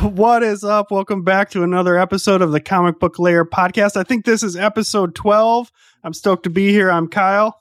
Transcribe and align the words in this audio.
What 0.00 0.42
is 0.42 0.64
up? 0.64 0.90
Welcome 0.90 1.24
back 1.24 1.50
to 1.50 1.62
another 1.62 1.98
episode 1.98 2.40
of 2.40 2.52
the 2.52 2.60
Comic 2.60 2.98
Book 2.98 3.18
Lair 3.18 3.44
podcast. 3.44 3.98
I 3.98 4.02
think 4.02 4.24
this 4.24 4.42
is 4.42 4.56
episode 4.56 5.14
12. 5.14 5.70
I'm 6.02 6.14
stoked 6.14 6.44
to 6.44 6.50
be 6.50 6.70
here. 6.70 6.90
I'm 6.90 7.06
Kyle, 7.06 7.60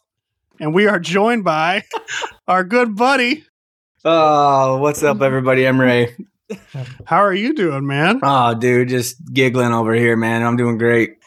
and 0.61 0.73
we 0.73 0.87
are 0.87 0.99
joined 0.99 1.43
by 1.43 1.83
our 2.47 2.63
good 2.63 2.95
buddy. 2.95 3.43
Oh, 4.05 4.77
what's 4.77 5.03
up, 5.03 5.21
everybody? 5.21 5.67
I'm 5.67 5.81
Ray. 5.81 6.15
How 7.03 7.17
are 7.17 7.33
you 7.33 7.53
doing, 7.53 7.85
man? 7.85 8.21
Oh, 8.23 8.55
dude, 8.55 8.87
just 8.87 9.17
giggling 9.33 9.73
over 9.73 9.93
here, 9.93 10.15
man. 10.15 10.43
I'm 10.43 10.55
doing 10.55 10.77
great. 10.77 11.17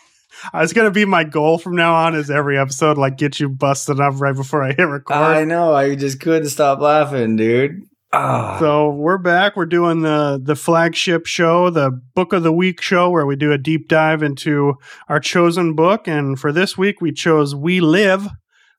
It's 0.55 0.73
gonna 0.73 0.91
be 0.91 1.05
my 1.05 1.25
goal 1.25 1.59
from 1.59 1.77
now 1.77 1.95
on. 1.95 2.15
Is 2.15 2.31
every 2.31 2.59
episode 2.59 2.99
like 2.99 3.17
get 3.17 3.39
you 3.41 3.49
busted 3.49 4.01
up 4.01 4.21
right 4.21 4.35
before 4.35 4.63
I 4.63 4.69
hit 4.73 4.83
record? 4.83 5.15
I 5.15 5.45
know. 5.45 5.75
I 5.75 5.95
just 5.95 6.21
couldn't 6.21 6.49
stop 6.49 6.81
laughing, 6.81 7.37
dude. 7.37 7.83
Ah, 8.15 8.59
So 8.59 8.91
we're 8.91 9.17
back. 9.19 9.57
We're 9.57 9.65
doing 9.67 10.03
the 10.03 10.39
the 10.43 10.55
flagship 10.55 11.27
show, 11.27 11.71
the 11.71 11.91
Book 12.15 12.33
of 12.33 12.43
the 12.43 12.53
Week 12.53 12.83
show, 12.83 13.09
where 13.11 13.25
we 13.25 13.37
do 13.37 13.53
a 13.53 13.59
deep 13.59 13.89
dive 13.89 14.23
into 14.23 14.75
our 15.09 15.19
chosen 15.21 15.75
book. 15.75 16.07
And 16.07 16.39
for 16.39 16.53
this 16.53 16.77
week, 16.77 17.01
we 17.01 17.13
chose 17.13 17.55
We 17.55 17.81
Live. 17.81 18.27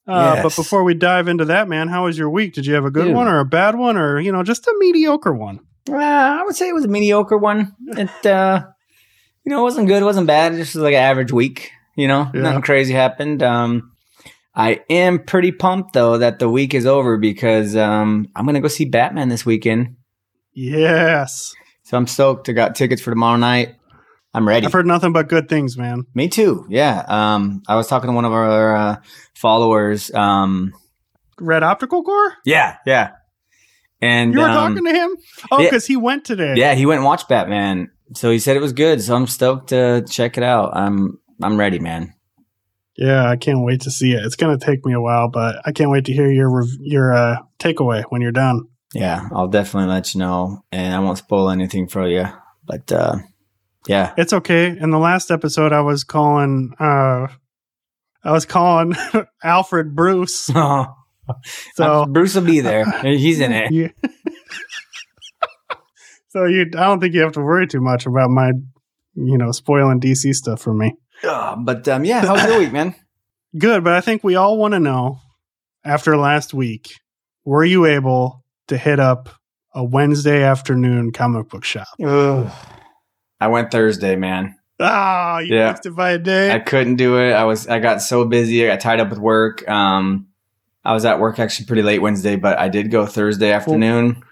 Uh, 0.05 0.43
But 0.43 0.55
before 0.55 0.83
we 0.83 0.93
dive 0.93 1.27
into 1.29 1.45
that, 1.45 1.67
man, 1.69 1.87
how 1.87 2.05
was 2.05 2.17
your 2.17 2.29
week? 2.29 2.53
Did 2.53 2.65
you 2.65 2.73
have 2.75 2.85
a 2.85 2.91
good 2.91 3.05
Dude. 3.05 3.15
one 3.15 3.27
or 3.27 3.39
a 3.39 3.45
bad 3.45 3.75
one, 3.75 3.97
or 3.97 4.19
you 4.19 4.31
know, 4.31 4.43
just 4.43 4.67
a 4.67 4.75
mediocre 4.77 5.33
one? 5.33 5.61
uh, 5.89 5.95
I 5.95 6.43
would 6.43 6.55
say 6.55 6.69
it 6.69 6.73
was 6.73 6.85
a 6.85 6.89
mediocre 6.89 7.37
one. 7.37 7.73
It, 7.87 8.25
uh, 8.25 8.65
you 9.45 9.49
know, 9.51 9.59
it 9.59 9.63
wasn't 9.63 9.87
good. 9.87 10.01
It 10.01 10.05
wasn't 10.05 10.27
bad. 10.27 10.53
It 10.53 10.57
just 10.57 10.75
was 10.75 10.83
like 10.83 10.93
an 10.93 11.01
average 11.03 11.31
week. 11.31 11.71
You 11.95 12.07
know, 12.07 12.29
Yeah. 12.33 12.41
nothing 12.41 12.61
crazy 12.61 12.93
happened. 12.93 13.43
Um, 13.43 13.91
I 14.55 14.81
am 14.89 15.19
pretty 15.19 15.51
pumped 15.51 15.93
though 15.93 16.17
that 16.19 16.39
the 16.39 16.49
week 16.49 16.73
is 16.73 16.85
over 16.85 17.17
because 17.17 17.75
um, 17.75 18.27
I'm 18.35 18.45
gonna 18.45 18.61
go 18.61 18.67
see 18.67 18.85
Batman 18.85 19.29
this 19.29 19.45
weekend. 19.45 19.95
Yes, 20.53 21.53
So 21.83 21.97
I'm 21.97 22.07
stoked. 22.07 22.47
I 22.49 22.51
got 22.53 22.75
tickets 22.75 23.01
for 23.01 23.09
tomorrow 23.11 23.37
night. 23.37 23.75
I'm 24.35 24.47
ready. 24.47 24.65
I've 24.65 24.73
heard 24.73 24.85
nothing 24.87 25.11
but 25.13 25.27
good 25.27 25.49
things, 25.49 25.77
man. 25.77 26.05
Me 26.15 26.27
too. 26.27 26.65
Yeah. 26.69 27.03
Um, 27.07 27.61
I 27.67 27.75
was 27.75 27.87
talking 27.87 28.07
to 28.09 28.13
one 28.13 28.25
of 28.25 28.31
our 28.31 28.75
uh, 28.75 28.95
followers. 29.35 30.11
Um, 30.13 30.73
Red 31.39 31.61
Optical 31.63 32.03
Core. 32.03 32.33
yeah, 32.45 32.77
yeah. 32.85 33.11
And 34.01 34.33
You 34.33 34.39
were 34.41 34.47
um, 34.49 34.75
talking 34.75 34.85
to 34.85 34.91
him? 34.99 35.15
Oh, 35.51 35.57
because 35.63 35.85
he 35.87 35.95
went 35.97 36.25
today. 36.25 36.55
yeah, 36.57 36.73
he 36.75 36.85
went 36.85 36.97
and 36.99 37.05
watched 37.05 37.29
Batman. 37.29 37.89
So 38.15 38.31
he 38.31 38.39
said 38.39 38.55
it 38.57 38.61
was 38.61 38.73
good. 38.73 39.01
So 39.01 39.15
I'm 39.15 39.27
stoked 39.27 39.69
to 39.69 40.03
check 40.09 40.37
it 40.37 40.43
out. 40.43 40.75
I'm 40.75 41.19
I'm 41.41 41.57
ready, 41.57 41.79
man. 41.79 42.13
Yeah, 42.95 43.27
I 43.27 43.37
can't 43.37 43.63
wait 43.63 43.81
to 43.81 43.91
see 43.91 44.11
it. 44.13 44.23
It's 44.23 44.35
gonna 44.35 44.59
take 44.59 44.85
me 44.85 44.93
a 44.93 45.01
while, 45.01 45.29
but 45.29 45.61
I 45.65 45.71
can't 45.71 45.89
wait 45.89 46.05
to 46.05 46.13
hear 46.13 46.31
your 46.31 46.63
your 46.79 47.13
uh, 47.13 47.37
takeaway 47.59 48.03
when 48.09 48.21
you're 48.21 48.31
done. 48.31 48.67
Yeah, 48.93 49.27
I'll 49.33 49.47
definitely 49.47 49.89
let 49.89 50.13
you 50.13 50.19
know, 50.19 50.63
and 50.71 50.93
I 50.93 50.99
won't 50.99 51.17
spoil 51.17 51.49
anything 51.49 51.87
for 51.87 52.07
you. 52.07 52.25
But 52.65 52.91
uh, 52.91 53.15
yeah, 53.87 54.13
It's 54.17 54.33
okay. 54.33 54.67
In 54.67 54.91
the 54.91 54.99
last 54.99 55.31
episode, 55.31 55.73
I 55.73 55.81
was 55.81 56.03
calling, 56.03 56.73
uh, 56.79 57.27
I 58.23 58.31
was 58.31 58.45
calling 58.45 58.93
Alfred 59.43 59.95
Bruce. 59.95 60.37
so 60.37 60.85
So 61.75 62.05
Bruce 62.05 62.35
will 62.35 62.43
be 62.43 62.59
there. 62.59 62.85
He's 63.01 63.39
in 63.39 63.51
it. 63.51 63.71
Yeah. 63.71 63.87
So 66.33 66.45
you, 66.45 66.61
I 66.75 66.85
don't 66.85 66.99
think 66.99 67.13
you 67.13 67.21
have 67.21 67.33
to 67.33 67.41
worry 67.41 67.67
too 67.67 67.79
much 67.79 68.05
about 68.07 68.29
my, 68.31 68.47
you 69.13 69.37
know, 69.37 69.51
spoiling 69.51 69.99
DC 70.01 70.33
stuff 70.33 70.61
for 70.61 70.73
me. 70.73 70.93
Uh, 71.23 71.55
but 71.55 71.87
um, 71.87 72.03
yeah, 72.03 72.21
how 72.25 72.33
was 72.33 72.43
your 72.43 72.57
week, 72.59 72.71
man? 72.73 72.95
Good, 73.57 73.83
but 73.83 73.93
I 73.93 74.01
think 74.01 74.23
we 74.23 74.35
all 74.35 74.57
want 74.57 74.73
to 74.73 74.79
know 74.79 75.19
after 75.85 76.17
last 76.17 76.53
week, 76.55 76.89
were 77.45 77.63
you 77.63 77.85
able 77.85 78.43
to 78.67 78.77
hit 78.77 78.99
up 78.99 79.29
a 79.75 79.83
Wednesday 79.83 80.41
afternoon 80.43 81.11
comic 81.11 81.49
book 81.49 81.63
shop? 81.63 81.87
I 81.99 83.47
went 83.47 83.69
Thursday, 83.71 84.15
man. 84.15 84.55
Ah, 84.79 85.37
you 85.37 85.55
Yeah. 85.55 85.71
missed 85.71 85.85
it 85.85 85.95
by 85.95 86.11
a 86.11 86.17
day. 86.17 86.51
I 86.51 86.59
couldn't 86.59 86.95
do 86.95 87.19
it. 87.19 87.33
I 87.33 87.43
was 87.43 87.67
I 87.67 87.77
got 87.79 88.01
so 88.01 88.25
busy. 88.25 88.63
I 88.65 88.73
got 88.73 88.79
tied 88.79 88.99
up 88.99 89.09
with 89.11 89.19
work. 89.19 89.67
Um, 89.69 90.27
I 90.83 90.93
was 90.93 91.05
at 91.05 91.19
work 91.19 91.37
actually 91.37 91.67
pretty 91.67 91.83
late 91.83 92.01
Wednesday, 92.01 92.35
but 92.35 92.57
I 92.57 92.69
did 92.69 92.89
go 92.89 93.05
Thursday 93.05 93.51
afternoon. 93.51 94.23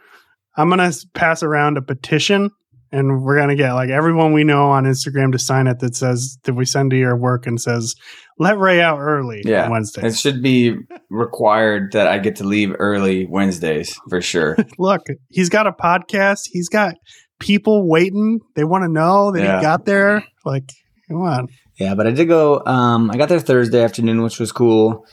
I'm 0.57 0.69
gonna 0.69 0.91
pass 1.13 1.43
around 1.43 1.77
a 1.77 1.81
petition, 1.81 2.49
and 2.91 3.21
we're 3.23 3.37
gonna 3.37 3.55
get 3.55 3.73
like 3.73 3.89
everyone 3.89 4.33
we 4.33 4.43
know 4.43 4.69
on 4.69 4.83
Instagram 4.85 5.31
to 5.31 5.39
sign 5.39 5.67
it 5.67 5.79
that 5.79 5.95
says 5.95 6.37
that 6.43 6.53
we 6.53 6.65
send 6.65 6.91
to 6.91 6.97
your 6.97 7.15
work 7.17 7.47
and 7.47 7.59
says 7.59 7.95
let 8.39 8.57
Ray 8.57 8.81
out 8.81 8.99
early 8.99 9.41
Yeah. 9.45 9.65
on 9.65 9.71
Wednesday. 9.71 10.07
It 10.07 10.15
should 10.17 10.41
be 10.41 10.75
required 11.09 11.91
that 11.93 12.07
I 12.07 12.17
get 12.17 12.37
to 12.37 12.43
leave 12.43 12.73
early 12.79 13.25
Wednesdays 13.27 13.95
for 14.09 14.19
sure. 14.21 14.57
Look, 14.79 15.01
he's 15.29 15.49
got 15.49 15.67
a 15.67 15.71
podcast. 15.71 16.41
He's 16.51 16.67
got 16.69 16.95
people 17.39 17.87
waiting. 17.87 18.39
They 18.55 18.63
want 18.63 18.83
to 18.83 18.87
know 18.91 19.31
that 19.31 19.41
Yeah. 19.43 19.57
he 19.57 19.61
got 19.61 19.85
there. 19.85 20.23
Like, 20.43 20.71
come 21.07 21.21
on. 21.21 21.47
yeah, 21.79 21.93
but 21.95 22.07
I 22.07 22.11
did 22.11 22.27
go. 22.27 22.63
Um, 22.65 23.11
I 23.11 23.17
got 23.17 23.29
there 23.29 23.39
Thursday 23.39 23.83
afternoon, 23.83 24.21
which 24.23 24.39
was 24.39 24.51
cool. 24.51 25.05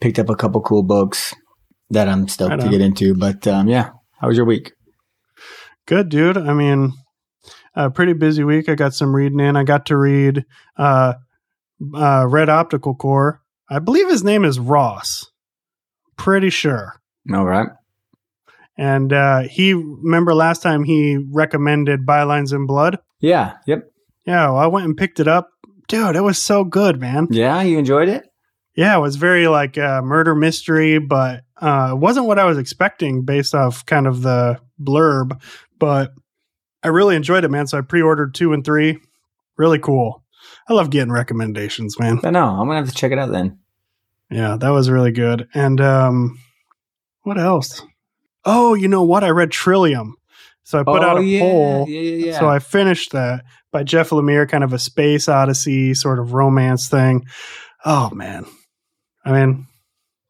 Picked 0.00 0.18
up 0.18 0.30
a 0.30 0.34
couple 0.36 0.60
cool 0.62 0.82
books 0.82 1.34
that 1.90 2.08
I'm 2.08 2.26
stoked 2.28 2.60
to 2.62 2.68
get 2.70 2.80
into. 2.80 3.14
But 3.14 3.46
um, 3.46 3.68
yeah, 3.68 3.90
how 4.18 4.28
was 4.28 4.36
your 4.36 4.46
week? 4.46 4.72
Good, 5.86 6.08
dude. 6.08 6.36
I 6.36 6.52
mean, 6.52 6.92
a 7.74 7.90
pretty 7.90 8.12
busy 8.12 8.42
week. 8.42 8.68
I 8.68 8.74
got 8.74 8.94
some 8.94 9.14
reading 9.14 9.40
in. 9.40 9.56
I 9.56 9.64
got 9.64 9.86
to 9.86 9.96
read 9.96 10.44
uh, 10.76 11.14
uh, 11.94 12.26
Red 12.28 12.48
Optical 12.48 12.94
Core. 12.94 13.42
I 13.68 13.78
believe 13.78 14.08
his 14.08 14.24
name 14.24 14.44
is 14.44 14.58
Ross. 14.58 15.26
Pretty 16.16 16.50
sure. 16.50 16.94
All 17.32 17.44
right. 17.44 17.68
And 18.78 19.12
uh, 19.12 19.42
he 19.42 19.74
remember 19.74 20.34
last 20.34 20.62
time 20.62 20.84
he 20.84 21.18
recommended 21.32 22.06
Bylines 22.06 22.52
in 22.52 22.66
Blood. 22.66 22.98
Yeah. 23.20 23.54
Yep. 23.66 23.90
Yeah, 24.26 24.50
well, 24.50 24.58
I 24.58 24.66
went 24.66 24.86
and 24.86 24.96
picked 24.96 25.20
it 25.20 25.28
up. 25.28 25.50
Dude, 25.88 26.16
it 26.16 26.22
was 26.22 26.38
so 26.38 26.64
good, 26.64 27.00
man. 27.00 27.28
Yeah. 27.30 27.62
You 27.62 27.78
enjoyed 27.78 28.08
it? 28.08 28.26
Yeah, 28.76 28.96
it 28.96 29.00
was 29.00 29.16
very 29.16 29.48
like 29.48 29.78
uh, 29.78 30.02
murder 30.02 30.34
mystery, 30.34 30.98
but 30.98 31.44
uh, 31.60 31.90
it 31.92 31.96
wasn't 31.96 32.26
what 32.26 32.38
I 32.38 32.44
was 32.44 32.58
expecting 32.58 33.24
based 33.24 33.54
off 33.54 33.86
kind 33.86 34.06
of 34.06 34.22
the 34.22 34.60
blurb. 34.80 35.40
But 35.78 36.12
I 36.82 36.88
really 36.88 37.16
enjoyed 37.16 37.44
it, 37.44 37.50
man. 37.50 37.66
So 37.66 37.78
I 37.78 37.80
pre-ordered 37.80 38.34
two 38.34 38.52
and 38.52 38.64
three. 38.64 38.98
Really 39.56 39.78
cool. 39.78 40.22
I 40.68 40.74
love 40.74 40.90
getting 40.90 41.10
recommendations, 41.12 41.98
man. 41.98 42.20
I 42.22 42.30
know. 42.30 42.44
I'm 42.46 42.66
gonna 42.66 42.76
have 42.76 42.88
to 42.88 42.94
check 42.94 43.12
it 43.12 43.18
out 43.18 43.30
then. 43.32 43.58
Yeah, 44.30 44.56
that 44.58 44.70
was 44.70 44.90
really 44.90 45.12
good. 45.12 45.48
And 45.54 45.80
um, 45.80 46.38
what 47.22 47.38
else? 47.38 47.82
Oh, 48.44 48.74
you 48.74 48.88
know 48.88 49.04
what? 49.04 49.24
I 49.24 49.30
read 49.30 49.50
Trillium. 49.50 50.16
So 50.64 50.80
I 50.80 50.82
put 50.82 51.02
out 51.02 51.16
a 51.16 51.20
Oh, 51.20 51.22
yeah, 51.22 51.40
poll. 51.40 51.86
Yeah, 51.88 52.00
yeah, 52.00 52.26
yeah. 52.26 52.38
So 52.40 52.48
I 52.48 52.58
finished 52.58 53.12
that 53.12 53.44
by 53.72 53.84
Jeff 53.84 54.10
Lemire, 54.10 54.48
kind 54.48 54.64
of 54.64 54.72
a 54.72 54.78
space 54.78 55.28
odyssey 55.28 55.94
sort 55.94 56.18
of 56.18 56.32
romance 56.32 56.88
thing. 56.88 57.24
Oh 57.84 58.10
man, 58.10 58.44
I 59.26 59.32
mean, 59.32 59.66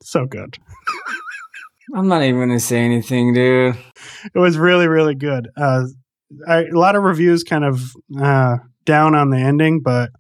so 0.02 0.26
good. 0.26 0.56
I'm 1.94 2.08
not 2.08 2.22
even 2.22 2.40
gonna 2.40 2.58
say 2.58 2.78
anything, 2.78 3.32
dude. 3.34 3.76
It 4.34 4.38
was 4.38 4.58
really, 4.58 4.88
really 4.88 5.14
good. 5.14 5.48
Uh, 5.56 5.84
I, 6.48 6.64
a 6.64 6.72
lot 6.72 6.96
of 6.96 7.04
reviews 7.04 7.44
kind 7.44 7.64
of 7.64 7.92
uh, 8.20 8.56
down 8.84 9.14
on 9.14 9.30
the 9.30 9.38
ending, 9.38 9.80
but 9.82 10.10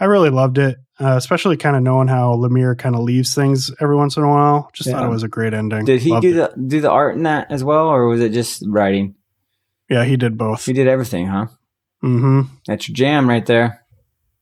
I 0.00 0.06
really 0.06 0.30
loved 0.30 0.58
it. 0.58 0.78
Uh, 0.98 1.16
especially 1.16 1.56
kind 1.56 1.76
of 1.76 1.82
knowing 1.82 2.08
how 2.08 2.34
Lemire 2.34 2.76
kind 2.76 2.94
of 2.94 3.00
leaves 3.00 3.34
things 3.34 3.70
every 3.80 3.96
once 3.96 4.18
in 4.18 4.22
a 4.22 4.28
while. 4.28 4.68
Just 4.74 4.90
thought 4.90 5.02
it 5.02 5.08
was 5.08 5.22
a 5.22 5.28
great 5.28 5.54
ending. 5.54 5.86
Did 5.86 6.02
he 6.02 6.10
Loved 6.10 6.22
do 6.22 6.42
it. 6.42 6.54
the 6.54 6.62
do 6.62 6.80
the 6.82 6.90
art 6.90 7.16
in 7.16 7.22
that 7.22 7.50
as 7.50 7.64
well, 7.64 7.86
or 7.86 8.06
was 8.06 8.20
it 8.20 8.32
just 8.32 8.62
writing? 8.66 9.14
Yeah, 9.88 10.04
he 10.04 10.18
did 10.18 10.36
both. 10.36 10.66
He 10.66 10.74
did 10.74 10.88
everything, 10.88 11.26
huh? 11.26 11.46
Mm-hmm. 12.04 12.42
That's 12.66 12.88
your 12.88 12.94
jam 12.94 13.28
right 13.28 13.44
there. 13.46 13.84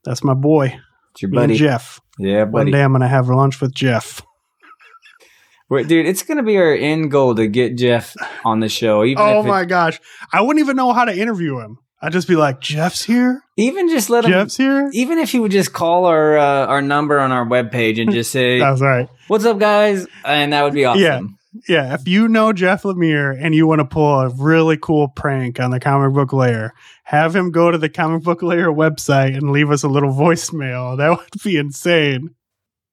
That's 0.05 0.25
my 0.25 0.35
boy, 0.35 0.81
It's 1.13 1.23
your 1.23 1.31
buddy. 1.31 1.55
Jeff. 1.57 2.01
Yeah, 2.19 2.45
One 2.45 2.71
day 2.71 2.83
I'm 2.83 2.93
gonna 2.93 3.09
have 3.09 3.29
lunch 3.29 3.61
with 3.61 3.75
Jeff. 3.75 4.23
Wait, 5.71 5.87
dude, 5.87 6.07
it's 6.07 6.23
gonna 6.23 6.43
be 6.43 6.57
our 6.57 6.73
end 6.75 7.11
goal 7.11 7.35
to 7.35 7.47
get 7.47 7.77
Jeff 7.77 8.17
on 8.45 8.61
the 8.61 8.69
show. 8.69 9.05
Even 9.05 9.23
Oh 9.23 9.43
my 9.43 9.65
gosh, 9.65 10.01
I 10.33 10.41
wouldn't 10.41 10.65
even 10.65 10.77
know 10.77 10.93
how 10.93 11.05
to 11.05 11.17
interview 11.17 11.59
him. 11.61 11.79
I'd 12.01 12.13
just 12.13 12.29
be 12.29 12.37
like, 12.37 12.61
Jeff's 12.61 13.05
here. 13.05 13.43
even 13.57 13.89
just 13.89 14.09
let 14.09 14.25
him. 14.25 14.31
Jeff's 14.31 14.57
here. 14.57 14.89
Even 14.93 15.19
if 15.19 15.33
he 15.33 15.41
would 15.41 15.51
just 15.51 15.73
call 15.73 16.07
our 16.07 16.39
uh, 16.39 16.67
our 16.67 16.81
number 16.81 17.19
on 17.19 17.33
our 17.33 17.45
webpage 17.45 18.01
and 18.01 18.13
just 18.13 18.31
say, 18.31 18.61
That's 18.61 18.81
right. 18.81 19.09
"What's 19.27 19.45
up, 19.45 19.59
guys?" 19.59 20.07
and 20.25 20.53
that 20.53 20.63
would 20.63 20.75
be 20.75 20.85
awesome. 20.85 21.03
Yeah. 21.03 21.21
Yeah, 21.69 21.95
if 21.95 22.07
you 22.07 22.29
know 22.29 22.53
Jeff 22.53 22.83
Lemire 22.83 23.37
and 23.41 23.55
you 23.55 23.67
want 23.67 23.81
to 23.81 23.85
pull 23.85 24.21
a 24.21 24.29
really 24.29 24.77
cool 24.77 25.09
prank 25.09 25.59
on 25.59 25.71
the 25.71 25.81
comic 25.81 26.15
book 26.15 26.33
lair, 26.33 26.75
have 27.05 27.35
him 27.35 27.51
go 27.51 27.71
to 27.71 27.79
the 27.79 27.89
comic 27.89 28.23
book 28.23 28.43
lair 28.43 28.71
website 28.71 29.37
and 29.37 29.51
leave 29.51 29.71
us 29.71 29.83
a 29.83 29.89
little 29.89 30.13
voicemail. 30.13 30.97
That 30.99 31.11
would 31.19 31.43
be 31.43 31.57
insane. 31.57 32.35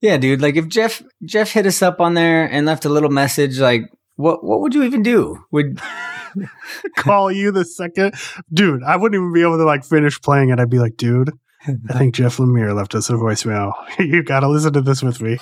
Yeah, 0.01 0.17
dude. 0.17 0.41
Like 0.41 0.55
if 0.55 0.67
Jeff 0.67 1.01
Jeff 1.23 1.51
hit 1.51 1.65
us 1.65 1.81
up 1.81 1.99
on 1.99 2.13
there 2.13 2.45
and 2.45 2.65
left 2.65 2.85
a 2.85 2.89
little 2.89 3.09
message, 3.09 3.59
like 3.59 3.83
what 4.15 4.43
what 4.43 4.61
would 4.61 4.73
you 4.73 4.83
even 4.83 5.03
do? 5.03 5.43
Would 5.51 5.79
Call 6.97 7.31
you 7.31 7.51
the 7.51 7.65
second 7.65 8.13
dude. 8.53 8.83
I 8.83 8.95
wouldn't 8.95 9.19
even 9.19 9.33
be 9.33 9.41
able 9.41 9.57
to 9.57 9.63
like 9.65 9.83
finish 9.83 10.21
playing 10.21 10.49
it. 10.49 10.59
I'd 10.59 10.69
be 10.69 10.79
like, 10.79 10.97
dude, 10.97 11.31
I 11.67 11.93
think 11.97 12.15
Jeff 12.15 12.37
Lemire 12.37 12.75
left 12.75 12.95
us 12.95 13.09
a 13.09 13.13
voicemail. 13.13 13.73
you 13.99 14.23
gotta 14.23 14.47
listen 14.47 14.73
to 14.73 14.81
this 14.81 15.01
with 15.01 15.21
me. 15.21 15.37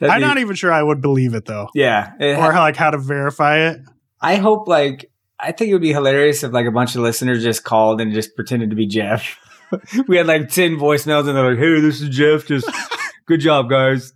That'd 0.00 0.14
I'm 0.14 0.20
be- 0.20 0.26
not 0.26 0.38
even 0.38 0.56
sure 0.56 0.72
I 0.72 0.82
would 0.82 1.00
believe 1.00 1.34
it 1.34 1.44
though, 1.44 1.68
Yeah. 1.74 2.12
It 2.18 2.36
or 2.38 2.52
like 2.52 2.76
how 2.76 2.90
to 2.90 2.98
verify 2.98 3.68
it. 3.68 3.80
I 4.20 4.36
hope 4.36 4.66
like 4.66 5.10
I 5.38 5.52
think 5.52 5.70
it 5.70 5.72
would 5.74 5.82
be 5.82 5.92
hilarious 5.92 6.42
if 6.42 6.52
like 6.52 6.66
a 6.66 6.70
bunch 6.72 6.94
of 6.96 7.02
listeners 7.02 7.42
just 7.42 7.64
called 7.64 8.00
and 8.00 8.12
just 8.12 8.34
pretended 8.34 8.70
to 8.70 8.76
be 8.76 8.86
Jeff. 8.86 9.38
we 10.08 10.16
had 10.16 10.26
like 10.26 10.48
ten 10.48 10.76
voicemails 10.76 11.28
and 11.28 11.36
they're 11.36 11.50
like, 11.50 11.58
"Hey, 11.58 11.80
this 11.80 12.00
is 12.00 12.08
Jeff. 12.08 12.46
Just 12.46 12.68
good 13.26 13.40
job, 13.40 13.70
guys." 13.70 14.12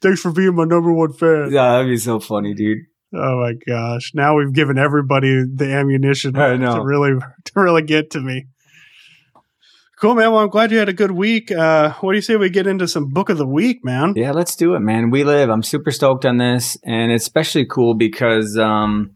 Thanks 0.00 0.20
for 0.20 0.32
being 0.32 0.54
my 0.54 0.64
number 0.64 0.92
one 0.92 1.12
fan. 1.12 1.50
Yeah, 1.50 1.72
that'd 1.72 1.88
be 1.88 1.96
so 1.96 2.20
funny, 2.20 2.54
dude. 2.54 2.78
Oh 3.12 3.40
my 3.40 3.52
gosh! 3.66 4.12
Now 4.14 4.36
we've 4.36 4.52
given 4.52 4.78
everybody 4.78 5.44
the 5.52 5.66
ammunition 5.72 6.34
to 6.34 6.80
really 6.82 7.12
to 7.44 7.52
really 7.54 7.82
get 7.82 8.10
to 8.10 8.20
me. 8.20 8.46
Cool, 10.04 10.16
man. 10.16 10.32
Well, 10.32 10.42
I'm 10.42 10.50
glad 10.50 10.70
you 10.70 10.76
had 10.76 10.90
a 10.90 10.92
good 10.92 11.12
week. 11.12 11.50
Uh, 11.50 11.94
what 12.02 12.12
do 12.12 12.18
you 12.18 12.20
say 12.20 12.36
we 12.36 12.50
get 12.50 12.66
into 12.66 12.86
some 12.86 13.08
book 13.08 13.30
of 13.30 13.38
the 13.38 13.46
week, 13.46 13.82
man? 13.82 14.12
Yeah, 14.14 14.32
let's 14.32 14.54
do 14.54 14.74
it, 14.74 14.80
man. 14.80 15.08
We 15.08 15.24
live. 15.24 15.48
I'm 15.48 15.62
super 15.62 15.90
stoked 15.90 16.26
on 16.26 16.36
this, 16.36 16.76
and 16.84 17.10
it's 17.10 17.24
especially 17.24 17.64
cool 17.64 17.94
because 17.94 18.58
um, 18.58 19.12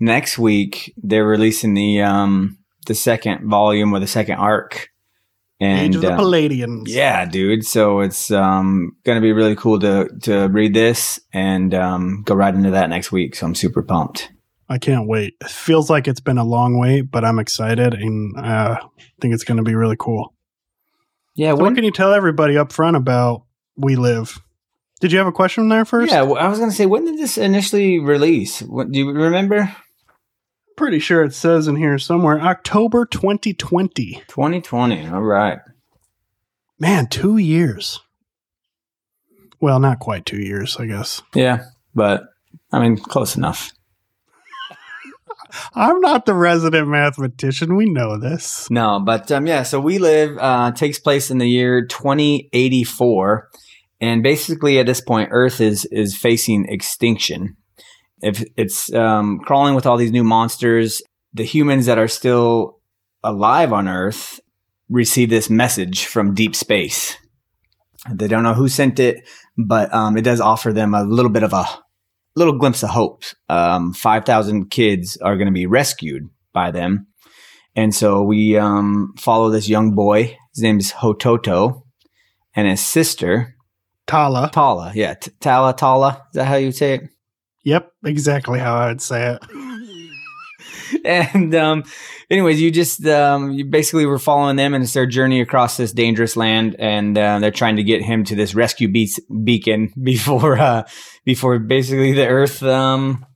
next 0.00 0.38
week 0.38 0.94
they're 0.96 1.26
releasing 1.26 1.74
the 1.74 2.00
um, 2.00 2.56
the 2.86 2.94
second 2.94 3.46
volume 3.50 3.92
or 3.92 4.00
the 4.00 4.06
second 4.06 4.36
arc, 4.36 4.88
and 5.60 5.88
Age 5.90 5.96
of 5.96 6.00
the 6.00 6.14
uh, 6.14 6.18
Palladions. 6.18 6.84
Yeah, 6.86 7.26
dude. 7.26 7.66
So 7.66 8.00
it's 8.00 8.30
um 8.30 8.96
gonna 9.04 9.20
be 9.20 9.34
really 9.34 9.56
cool 9.56 9.78
to 9.80 10.08
to 10.22 10.46
read 10.46 10.72
this 10.72 11.20
and 11.34 11.74
um 11.74 12.22
go 12.24 12.34
right 12.34 12.54
into 12.54 12.70
that 12.70 12.88
next 12.88 13.12
week. 13.12 13.34
So 13.34 13.44
I'm 13.44 13.54
super 13.54 13.82
pumped. 13.82 14.31
I 14.72 14.78
can't 14.78 15.06
wait. 15.06 15.34
It 15.42 15.50
feels 15.50 15.90
like 15.90 16.08
it's 16.08 16.20
been 16.20 16.38
a 16.38 16.44
long 16.44 16.78
wait, 16.78 17.02
but 17.02 17.26
I'm 17.26 17.38
excited 17.38 17.92
and 17.92 18.34
uh, 18.38 18.80
think 19.20 19.34
it's 19.34 19.44
going 19.44 19.58
to 19.58 19.62
be 19.62 19.74
really 19.74 19.96
cool. 19.98 20.32
Yeah, 21.34 21.50
So 21.50 21.56
when, 21.56 21.64
what 21.64 21.74
can 21.74 21.84
you 21.84 21.90
tell 21.90 22.14
everybody 22.14 22.56
up 22.56 22.72
front 22.72 22.96
about 22.96 23.44
We 23.76 23.96
Live? 23.96 24.38
Did 25.00 25.12
you 25.12 25.18
have 25.18 25.26
a 25.26 25.32
question 25.32 25.68
there 25.68 25.84
first? 25.84 26.10
yeah. 26.10 26.22
I 26.22 26.48
was 26.48 26.58
gonna 26.58 26.72
say, 26.72 26.86
when 26.86 27.04
did 27.04 27.18
this 27.18 27.36
initially 27.36 27.98
release? 27.98 28.62
What, 28.62 28.92
do 28.92 28.98
you 28.98 29.10
remember? 29.10 29.74
Pretty 30.76 31.00
sure 31.00 31.24
it 31.24 31.34
says 31.34 31.68
in 31.68 31.76
here 31.76 31.98
somewhere 31.98 32.40
October 32.40 33.04
2020. 33.04 34.22
2020. 34.28 35.08
All 35.08 35.20
right. 35.20 35.58
Man, 36.78 37.08
two 37.08 37.36
years. 37.36 38.00
Well, 39.60 39.80
not 39.80 39.98
quite 39.98 40.24
two 40.24 40.40
years, 40.40 40.76
I 40.78 40.86
guess. 40.86 41.20
Yeah, 41.34 41.64
but 41.94 42.22
I 42.70 42.80
mean, 42.80 42.96
close 42.96 43.36
enough. 43.36 43.72
I'm 45.74 46.00
not 46.00 46.26
the 46.26 46.34
resident 46.34 46.88
mathematician. 46.88 47.76
We 47.76 47.86
know 47.86 48.18
this. 48.18 48.70
No, 48.70 49.00
but 49.04 49.30
um, 49.32 49.46
yeah. 49.46 49.62
So 49.62 49.80
we 49.80 49.98
live 49.98 50.36
uh, 50.38 50.72
takes 50.72 50.98
place 50.98 51.30
in 51.30 51.38
the 51.38 51.48
year 51.48 51.86
2084, 51.86 53.48
and 54.00 54.22
basically 54.22 54.78
at 54.78 54.86
this 54.86 55.00
point, 55.00 55.30
Earth 55.32 55.60
is 55.60 55.84
is 55.86 56.16
facing 56.16 56.66
extinction. 56.68 57.56
If 58.20 58.44
it's 58.56 58.92
um, 58.94 59.40
crawling 59.40 59.74
with 59.74 59.86
all 59.86 59.96
these 59.96 60.12
new 60.12 60.24
monsters, 60.24 61.02
the 61.32 61.44
humans 61.44 61.86
that 61.86 61.98
are 61.98 62.08
still 62.08 62.78
alive 63.24 63.72
on 63.72 63.88
Earth 63.88 64.40
receive 64.88 65.30
this 65.30 65.50
message 65.50 66.06
from 66.06 66.34
deep 66.34 66.54
space. 66.54 67.16
They 68.10 68.28
don't 68.28 68.42
know 68.42 68.54
who 68.54 68.68
sent 68.68 68.98
it, 68.98 69.28
but 69.56 69.92
um, 69.94 70.16
it 70.16 70.22
does 70.22 70.40
offer 70.40 70.72
them 70.72 70.94
a 70.94 71.04
little 71.04 71.30
bit 71.30 71.42
of 71.42 71.52
a 71.52 71.64
little 72.36 72.58
glimpse 72.58 72.82
of 72.82 72.90
hope. 72.90 73.22
Um, 73.48 73.92
Five 73.92 74.24
thousand 74.24 74.70
kids 74.70 75.16
are 75.18 75.36
going 75.36 75.46
to 75.46 75.52
be 75.52 75.66
rescued 75.66 76.24
by 76.52 76.70
them. 76.70 77.06
And 77.74 77.94
so 77.94 78.22
we 78.22 78.56
um, 78.58 79.14
follow 79.18 79.50
this 79.50 79.68
young 79.68 79.94
boy. 79.94 80.36
His 80.54 80.62
name 80.62 80.78
is 80.78 80.92
Hototo, 80.92 81.82
and 82.54 82.68
his 82.68 82.84
sister 82.84 83.56
Tala. 84.06 84.50
Tala. 84.52 84.92
Yeah, 84.94 85.14
T- 85.14 85.30
Tala 85.40 85.74
Tala. 85.74 86.22
Is 86.30 86.34
that 86.34 86.44
how 86.44 86.56
you 86.56 86.72
say 86.72 86.94
it? 86.94 87.02
Yep, 87.64 87.90
exactly 88.04 88.58
how 88.58 88.74
I 88.74 88.88
would 88.88 89.00
say 89.00 89.34
it. 89.34 89.42
and 91.04 91.54
um, 91.54 91.84
anyways, 92.30 92.60
you 92.60 92.70
just 92.70 93.04
um, 93.06 93.52
you 93.52 93.64
basically 93.64 94.06
were 94.06 94.18
following 94.18 94.56
them, 94.56 94.74
and 94.74 94.82
it's 94.82 94.92
their 94.92 95.06
journey 95.06 95.40
across 95.40 95.76
this 95.76 95.92
dangerous 95.92 96.36
land, 96.36 96.76
and 96.78 97.16
uh, 97.16 97.38
they're 97.38 97.50
trying 97.50 97.76
to 97.76 97.82
get 97.82 98.02
him 98.02 98.24
to 98.24 98.34
this 98.34 98.54
rescue 98.54 98.88
be- 98.88 99.12
beacon 99.44 99.92
before 100.02 100.58
uh, 100.58 100.82
before 101.24 101.58
basically 101.58 102.12
the 102.12 102.26
Earth 102.26 102.62
um, 102.62 103.26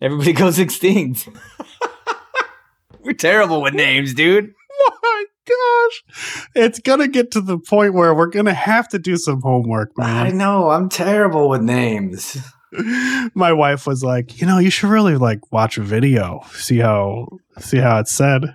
everybody 0.00 0.32
goes 0.34 0.58
extinct. 0.58 1.28
we're 3.00 3.12
terrible 3.12 3.62
with 3.62 3.74
names, 3.74 4.14
dude. 4.14 4.52
My 5.02 5.24
gosh. 5.46 6.48
It's 6.54 6.78
going 6.78 7.00
to 7.00 7.08
get 7.08 7.30
to 7.32 7.40
the 7.40 7.58
point 7.58 7.94
where 7.94 8.14
we're 8.14 8.26
going 8.26 8.46
to 8.46 8.54
have 8.54 8.88
to 8.88 8.98
do 8.98 9.16
some 9.16 9.42
homework, 9.42 9.96
man. 9.96 10.26
I 10.26 10.30
know 10.30 10.70
I'm 10.70 10.88
terrible 10.88 11.48
with 11.48 11.62
names. 11.62 12.38
My 13.34 13.52
wife 13.52 13.86
was 13.86 14.02
like, 14.04 14.40
"You 14.40 14.46
know, 14.46 14.58
you 14.58 14.70
should 14.70 14.88
really 14.90 15.16
like 15.16 15.50
watch 15.52 15.78
a 15.78 15.82
video, 15.82 16.40
see 16.52 16.78
how 16.78 17.28
see 17.58 17.78
how 17.78 17.98
it's 17.98 18.12
said." 18.12 18.54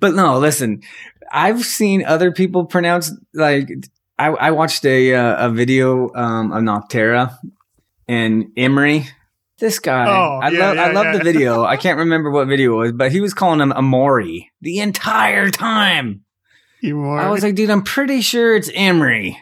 But 0.00 0.14
no, 0.14 0.38
listen, 0.38 0.82
I've 1.30 1.64
seen 1.64 2.04
other 2.04 2.32
people 2.32 2.64
pronounce 2.64 3.12
like 3.34 3.68
I, 4.18 4.28
I 4.28 4.50
watched 4.52 4.84
a 4.84 5.14
uh, 5.14 5.46
a 5.48 5.50
video 5.50 6.12
um, 6.14 6.52
of 6.52 6.62
Nocterra 6.62 7.36
and 8.08 8.46
Emery. 8.56 9.06
This 9.58 9.78
guy, 9.78 10.06
Oh, 10.08 10.40
I 10.42 10.48
yeah, 10.48 10.58
love 10.58 10.78
I 10.78 10.92
love 10.92 11.04
yeah. 11.06 11.18
the 11.18 11.24
video. 11.24 11.64
I 11.64 11.76
can't 11.76 11.98
remember 11.98 12.30
what 12.30 12.48
video 12.48 12.72
it 12.74 12.76
was, 12.78 12.92
but 12.92 13.12
he 13.12 13.20
was 13.20 13.34
calling 13.34 13.60
him 13.60 13.72
Amori 13.72 14.50
the 14.62 14.78
entire 14.78 15.50
time. 15.50 16.24
You. 16.80 17.10
I 17.10 17.28
was 17.28 17.42
like, 17.42 17.56
dude, 17.56 17.68
I'm 17.68 17.82
pretty 17.82 18.22
sure 18.22 18.56
it's 18.56 18.70
Emery. 18.74 19.38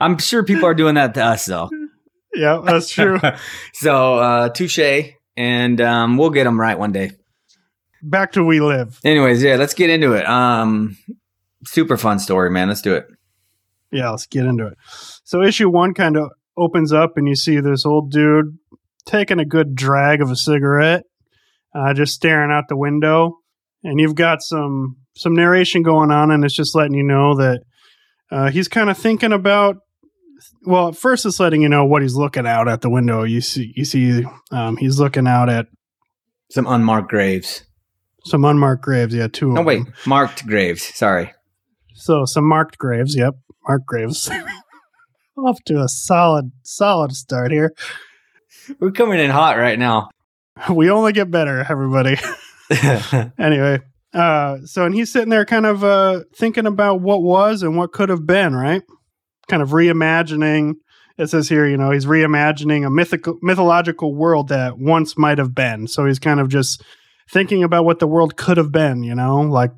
I'm 0.00 0.18
sure 0.18 0.42
people 0.42 0.64
are 0.66 0.74
doing 0.74 0.96
that 0.96 1.14
to 1.14 1.24
us 1.24 1.46
though. 1.46 1.70
Yeah, 2.34 2.60
that's 2.64 2.90
true. 2.90 3.18
so 3.74 4.14
uh, 4.18 4.48
touche, 4.50 5.12
and 5.36 5.80
um, 5.80 6.16
we'll 6.16 6.30
get 6.30 6.44
them 6.44 6.60
right 6.60 6.78
one 6.78 6.92
day. 6.92 7.12
Back 8.02 8.32
to 8.32 8.44
We 8.44 8.60
Live. 8.60 9.00
Anyways, 9.04 9.42
yeah, 9.42 9.56
let's 9.56 9.74
get 9.74 9.90
into 9.90 10.12
it. 10.12 10.26
Um, 10.28 10.96
super 11.64 11.96
fun 11.96 12.18
story, 12.18 12.50
man. 12.50 12.68
Let's 12.68 12.82
do 12.82 12.94
it. 12.94 13.06
Yeah, 13.90 14.10
let's 14.10 14.26
get 14.26 14.44
into 14.44 14.66
it. 14.66 14.74
So 15.24 15.42
issue 15.42 15.70
1 15.70 15.94
kind 15.94 16.16
of 16.16 16.30
opens 16.56 16.92
up 16.92 17.12
and 17.16 17.26
you 17.26 17.34
see 17.34 17.60
this 17.60 17.86
old 17.86 18.10
dude 18.10 18.58
taking 19.06 19.40
a 19.40 19.44
good 19.44 19.74
drag 19.74 20.20
of 20.20 20.30
a 20.30 20.36
cigarette, 20.36 21.04
uh, 21.74 21.94
just 21.94 22.14
staring 22.14 22.52
out 22.52 22.64
the 22.68 22.76
window, 22.76 23.38
and 23.82 23.98
you've 23.98 24.14
got 24.14 24.42
some 24.42 24.96
some 25.16 25.34
narration 25.34 25.82
going 25.82 26.10
on, 26.10 26.30
and 26.30 26.44
it's 26.44 26.54
just 26.54 26.76
letting 26.76 26.94
you 26.94 27.02
know 27.02 27.34
that 27.36 27.62
uh, 28.30 28.50
he's 28.50 28.68
kind 28.68 28.90
of 28.90 28.98
thinking 28.98 29.32
about. 29.32 29.76
Well, 30.64 30.92
first 30.92 31.26
it's 31.26 31.40
letting 31.40 31.62
you 31.62 31.68
know 31.68 31.84
what 31.84 32.02
he's 32.02 32.14
looking 32.14 32.46
out 32.46 32.68
at 32.68 32.80
the 32.80 32.90
window. 32.90 33.22
You 33.24 33.40
see, 33.40 33.72
you 33.76 33.84
see, 33.84 34.24
um, 34.50 34.76
he's 34.76 34.98
looking 35.00 35.26
out 35.26 35.48
at 35.48 35.66
Some 36.50 36.66
unmarked 36.66 37.08
graves. 37.10 37.64
some 38.24 38.44
unmarked 38.44 38.82
graves. 38.82 39.14
Yeah, 39.14 39.28
two. 39.28 39.52
No, 39.52 39.62
wait, 39.62 39.84
them. 39.84 39.92
marked 40.06 40.46
graves. 40.46 40.82
Sorry. 40.94 41.32
So 41.94 42.24
some 42.24 42.44
marked 42.44 42.78
graves. 42.78 43.16
Yep, 43.16 43.34
marked 43.66 43.86
graves. 43.86 44.30
Off 45.38 45.62
to 45.66 45.80
a 45.82 45.88
solid, 45.88 46.50
solid 46.62 47.12
start 47.12 47.50
here. 47.52 47.72
We're 48.80 48.90
coming 48.90 49.20
in 49.20 49.30
hot 49.30 49.56
right 49.56 49.78
now. 49.78 50.10
We 50.74 50.90
only 50.90 51.12
get 51.12 51.30
better, 51.30 51.64
everybody. 51.68 52.16
anyway, 53.38 53.78
uh, 54.12 54.56
so 54.64 54.84
and 54.84 54.92
he's 54.94 55.12
sitting 55.12 55.28
there, 55.30 55.44
kind 55.44 55.66
of 55.66 55.84
uh, 55.84 56.24
thinking 56.34 56.66
about 56.66 57.00
what 57.00 57.22
was 57.22 57.62
and 57.62 57.76
what 57.76 57.92
could 57.92 58.08
have 58.08 58.26
been, 58.26 58.56
right? 58.56 58.82
Kind 59.48 59.62
of 59.62 59.70
reimagining. 59.70 60.74
It 61.16 61.28
says 61.28 61.48
here, 61.48 61.66
you 61.66 61.76
know, 61.76 61.90
he's 61.90 62.06
reimagining 62.06 62.86
a 62.86 62.90
mythical, 62.90 63.38
mythological 63.42 64.14
world 64.14 64.48
that 64.48 64.78
once 64.78 65.18
might 65.18 65.38
have 65.38 65.54
been. 65.54 65.88
So 65.88 66.06
he's 66.06 66.18
kind 66.20 66.38
of 66.38 66.48
just 66.48 66.82
thinking 67.30 67.64
about 67.64 67.84
what 67.84 67.98
the 67.98 68.06
world 68.06 68.36
could 68.36 68.56
have 68.56 68.70
been, 68.70 69.02
you 69.02 69.14
know, 69.14 69.40
like 69.40 69.72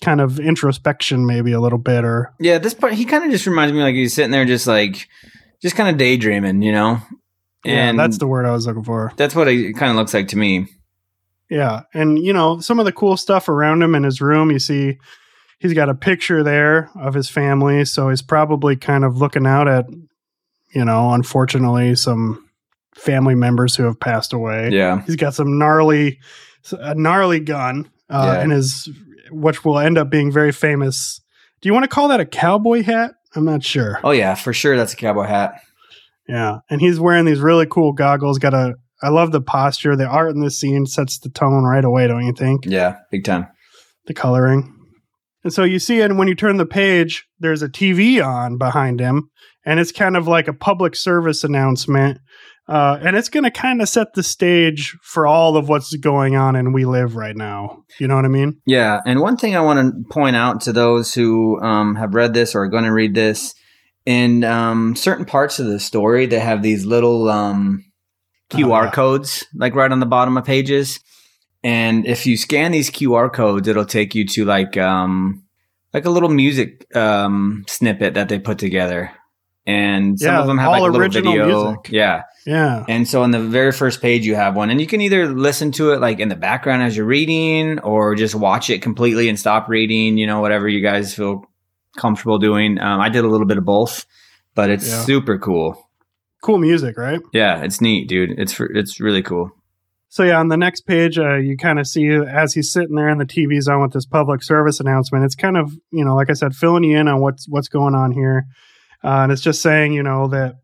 kind 0.00 0.20
of 0.20 0.38
introspection, 0.38 1.26
maybe 1.26 1.50
a 1.52 1.60
little 1.60 1.78
bit, 1.78 2.04
or 2.04 2.32
yeah, 2.38 2.58
this 2.58 2.72
part 2.72 2.92
he 2.94 3.04
kind 3.04 3.24
of 3.24 3.30
just 3.32 3.46
reminds 3.46 3.72
me 3.72 3.82
like 3.82 3.96
he's 3.96 4.14
sitting 4.14 4.30
there 4.30 4.44
just 4.44 4.66
like 4.68 5.08
just 5.60 5.74
kind 5.74 5.88
of 5.88 5.96
daydreaming, 5.96 6.62
you 6.62 6.70
know. 6.70 7.00
yeah, 7.64 7.88
And 7.88 7.98
that's 7.98 8.18
the 8.18 8.28
word 8.28 8.46
I 8.46 8.52
was 8.52 8.66
looking 8.66 8.84
for. 8.84 9.12
that's 9.16 9.34
what 9.34 9.48
it 9.48 9.72
kind 9.76 9.90
of 9.90 9.96
looks 9.96 10.14
like 10.14 10.28
to 10.28 10.36
me. 10.38 10.68
Yeah. 11.50 11.82
And, 11.94 12.18
you 12.18 12.32
know, 12.32 12.60
some 12.60 12.78
of 12.78 12.84
the 12.84 12.92
cool 12.92 13.16
stuff 13.16 13.48
around 13.48 13.82
him 13.82 13.94
in 13.96 14.04
his 14.04 14.20
room, 14.20 14.50
you 14.52 14.58
see 14.60 14.98
he's 15.58 15.74
got 15.74 15.88
a 15.88 15.94
picture 15.94 16.42
there 16.42 16.90
of 16.94 17.14
his 17.14 17.28
family. 17.28 17.84
So 17.84 18.08
he's 18.10 18.22
probably 18.22 18.76
kind 18.76 19.04
of 19.04 19.16
looking 19.16 19.46
out 19.46 19.68
at, 19.68 19.86
you 20.74 20.84
know, 20.84 21.10
unfortunately, 21.12 21.94
some 21.94 22.44
family 22.94 23.34
members 23.34 23.76
who 23.76 23.84
have 23.84 23.98
passed 24.00 24.32
away. 24.32 24.70
Yeah. 24.72 25.02
He's 25.02 25.16
got 25.16 25.34
some 25.34 25.58
gnarly, 25.58 26.18
a 26.72 26.94
gnarly 26.94 27.40
gun 27.40 27.90
uh, 28.10 28.34
Yeah. 28.36 28.44
in 28.44 28.50
his, 28.50 28.88
which 29.30 29.64
will 29.64 29.78
end 29.78 29.98
up 29.98 30.10
being 30.10 30.32
very 30.32 30.52
famous. 30.52 31.20
Do 31.60 31.68
you 31.68 31.72
want 31.72 31.84
to 31.84 31.88
call 31.88 32.08
that 32.08 32.20
a 32.20 32.26
cowboy 32.26 32.82
hat? 32.82 33.12
I'm 33.36 33.44
not 33.44 33.62
sure. 33.62 34.00
Oh 34.02 34.10
yeah, 34.10 34.34
for 34.34 34.52
sure. 34.52 34.76
That's 34.76 34.94
a 34.94 34.96
cowboy 34.96 35.24
hat. 35.24 35.60
Yeah. 36.28 36.58
And 36.70 36.80
he's 36.80 36.98
wearing 37.00 37.24
these 37.24 37.40
really 37.40 37.66
cool 37.66 37.92
goggles. 37.92 38.38
Got 38.38 38.54
a, 38.54 38.74
I 39.02 39.08
love 39.10 39.32
the 39.32 39.40
posture. 39.40 39.96
The 39.96 40.06
art 40.06 40.34
in 40.34 40.40
this 40.40 40.58
scene 40.58 40.86
sets 40.86 41.18
the 41.18 41.28
tone 41.28 41.64
right 41.64 41.84
away, 41.84 42.06
don't 42.06 42.24
you 42.24 42.32
think? 42.32 42.64
Yeah, 42.66 42.96
big 43.10 43.24
time. 43.24 43.46
the 44.06 44.14
coloring. 44.14 44.74
And 45.44 45.52
so 45.52 45.64
you 45.64 45.78
see 45.78 46.00
and 46.00 46.18
when 46.18 46.28
you 46.28 46.34
turn 46.34 46.56
the 46.56 46.66
page, 46.66 47.26
there's 47.38 47.62
a 47.62 47.68
TV 47.68 48.24
on 48.24 48.58
behind 48.58 49.00
him, 49.00 49.30
and 49.64 49.78
it's 49.78 49.92
kind 49.92 50.16
of 50.16 50.26
like 50.26 50.48
a 50.48 50.52
public 50.52 50.96
service 50.96 51.44
announcement. 51.44 52.18
Uh, 52.68 52.98
and 53.00 53.16
it's 53.16 53.30
going 53.30 53.44
to 53.44 53.50
kind 53.50 53.80
of 53.80 53.88
set 53.88 54.12
the 54.12 54.22
stage 54.22 54.94
for 55.02 55.26
all 55.26 55.56
of 55.56 55.70
what's 55.70 55.96
going 55.96 56.36
on 56.36 56.54
in 56.54 56.74
We 56.74 56.84
Live 56.84 57.16
right 57.16 57.34
now. 57.34 57.84
You 57.98 58.08
know 58.08 58.16
what 58.16 58.26
I 58.26 58.28
mean? 58.28 58.60
Yeah. 58.66 59.00
And 59.06 59.20
one 59.20 59.38
thing 59.38 59.56
I 59.56 59.62
want 59.62 59.78
to 59.78 60.12
point 60.12 60.36
out 60.36 60.60
to 60.62 60.72
those 60.74 61.14
who 61.14 61.58
um, 61.62 61.94
have 61.94 62.14
read 62.14 62.34
this 62.34 62.54
or 62.54 62.64
are 62.64 62.68
going 62.68 62.84
to 62.84 62.92
read 62.92 63.14
this 63.14 63.54
in 64.04 64.44
um, 64.44 64.96
certain 64.96 65.24
parts 65.24 65.58
of 65.58 65.66
the 65.66 65.80
story, 65.80 66.26
they 66.26 66.40
have 66.40 66.62
these 66.62 66.84
little 66.84 67.28
um, 67.30 67.84
QR 68.50 68.64
oh, 68.64 68.84
yeah. 68.84 68.90
codes, 68.90 69.46
like 69.54 69.74
right 69.74 69.92
on 69.92 70.00
the 70.00 70.06
bottom 70.06 70.36
of 70.36 70.44
pages. 70.44 71.00
And 71.64 72.06
if 72.06 72.26
you 72.26 72.36
scan 72.36 72.72
these 72.72 72.90
QR 72.90 73.32
codes, 73.32 73.66
it'll 73.66 73.84
take 73.84 74.14
you 74.14 74.24
to 74.26 74.44
like 74.44 74.76
um, 74.76 75.44
like 75.92 76.04
a 76.04 76.10
little 76.10 76.28
music 76.28 76.86
um, 76.96 77.64
snippet 77.66 78.14
that 78.14 78.28
they 78.28 78.38
put 78.38 78.58
together 78.58 79.10
and 79.68 80.18
some 80.18 80.32
yeah, 80.32 80.40
of 80.40 80.46
them 80.46 80.56
have 80.56 80.70
like 80.70 80.80
a 80.80 80.84
little 80.84 81.08
video. 81.10 81.72
Music. 81.72 81.92
Yeah. 81.92 82.22
Yeah. 82.46 82.86
And 82.88 83.06
so 83.06 83.22
on 83.22 83.32
the 83.32 83.38
very 83.38 83.70
first 83.70 84.00
page 84.00 84.24
you 84.24 84.34
have 84.34 84.56
one 84.56 84.70
and 84.70 84.80
you 84.80 84.86
can 84.86 85.02
either 85.02 85.26
listen 85.26 85.72
to 85.72 85.92
it 85.92 86.00
like 86.00 86.20
in 86.20 86.30
the 86.30 86.36
background 86.36 86.82
as 86.82 86.96
you're 86.96 87.04
reading 87.04 87.78
or 87.80 88.14
just 88.14 88.34
watch 88.34 88.70
it 88.70 88.80
completely 88.80 89.28
and 89.28 89.38
stop 89.38 89.68
reading, 89.68 90.16
you 90.16 90.26
know, 90.26 90.40
whatever 90.40 90.66
you 90.68 90.80
guys 90.80 91.14
feel 91.14 91.44
comfortable 91.98 92.38
doing. 92.38 92.80
Um, 92.80 92.98
I 92.98 93.10
did 93.10 93.26
a 93.26 93.28
little 93.28 93.46
bit 93.46 93.58
of 93.58 93.66
both, 93.66 94.06
but 94.54 94.70
it's 94.70 94.88
yeah. 94.88 95.04
super 95.04 95.38
cool. 95.38 95.90
Cool 96.42 96.58
music, 96.58 96.96
right? 96.96 97.20
Yeah, 97.34 97.62
it's 97.62 97.82
neat, 97.82 98.08
dude. 98.08 98.38
It's 98.38 98.58
it's 98.58 99.00
really 99.00 99.22
cool. 99.22 99.50
So 100.10 100.24
yeah, 100.24 100.40
on 100.40 100.48
the 100.48 100.56
next 100.56 100.82
page, 100.82 101.18
uh, 101.18 101.36
you 101.36 101.56
kind 101.56 101.78
of 101.78 101.86
see 101.86 102.08
as 102.08 102.54
he's 102.54 102.72
sitting 102.72 102.96
there 102.96 103.08
and 103.08 103.20
the 103.20 103.26
TV's 103.26 103.68
on 103.68 103.82
with 103.82 103.92
this 103.92 104.06
public 104.06 104.42
service 104.42 104.80
announcement. 104.80 105.24
It's 105.24 105.34
kind 105.34 105.56
of 105.56 105.72
you 105.90 106.04
know, 106.04 106.16
like 106.16 106.30
I 106.30 106.34
said, 106.34 106.54
filling 106.54 106.84
you 106.84 106.98
in 106.98 107.08
on 107.08 107.20
what's 107.20 107.48
what's 107.48 107.68
going 107.68 107.94
on 107.94 108.12
here. 108.12 108.46
Uh, 109.04 109.22
and 109.22 109.32
it's 109.32 109.42
just 109.42 109.62
saying, 109.62 109.92
you 109.92 110.02
know, 110.02 110.28
that 110.28 110.56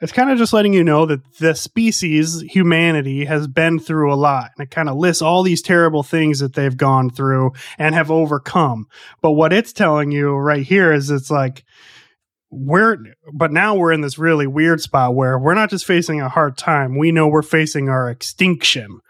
it's 0.00 0.12
kind 0.12 0.30
of 0.30 0.36
just 0.36 0.52
letting 0.52 0.74
you 0.74 0.84
know 0.84 1.06
that 1.06 1.38
the 1.38 1.54
species, 1.54 2.42
humanity, 2.42 3.24
has 3.24 3.48
been 3.48 3.78
through 3.78 4.12
a 4.12 4.16
lot. 4.16 4.50
And 4.56 4.66
it 4.66 4.70
kind 4.70 4.88
of 4.88 4.96
lists 4.96 5.22
all 5.22 5.42
these 5.42 5.62
terrible 5.62 6.02
things 6.02 6.40
that 6.40 6.54
they've 6.54 6.76
gone 6.76 7.08
through 7.08 7.52
and 7.78 7.94
have 7.94 8.10
overcome. 8.10 8.86
But 9.22 9.32
what 9.32 9.54
it's 9.54 9.72
telling 9.72 10.12
you 10.12 10.34
right 10.34 10.66
here 10.66 10.92
is 10.92 11.10
it's 11.10 11.30
like, 11.30 11.64
we're, 12.50 12.98
but 13.32 13.52
now 13.52 13.74
we're 13.74 13.92
in 13.92 14.00
this 14.00 14.18
really 14.18 14.46
weird 14.46 14.80
spot 14.80 15.14
where 15.14 15.38
we're 15.38 15.54
not 15.54 15.70
just 15.70 15.84
facing 15.84 16.20
a 16.20 16.28
hard 16.28 16.56
time. 16.56 16.96
We 16.96 17.12
know 17.12 17.28
we're 17.28 17.42
facing 17.42 17.88
our 17.88 18.08
extinction. 18.10 19.00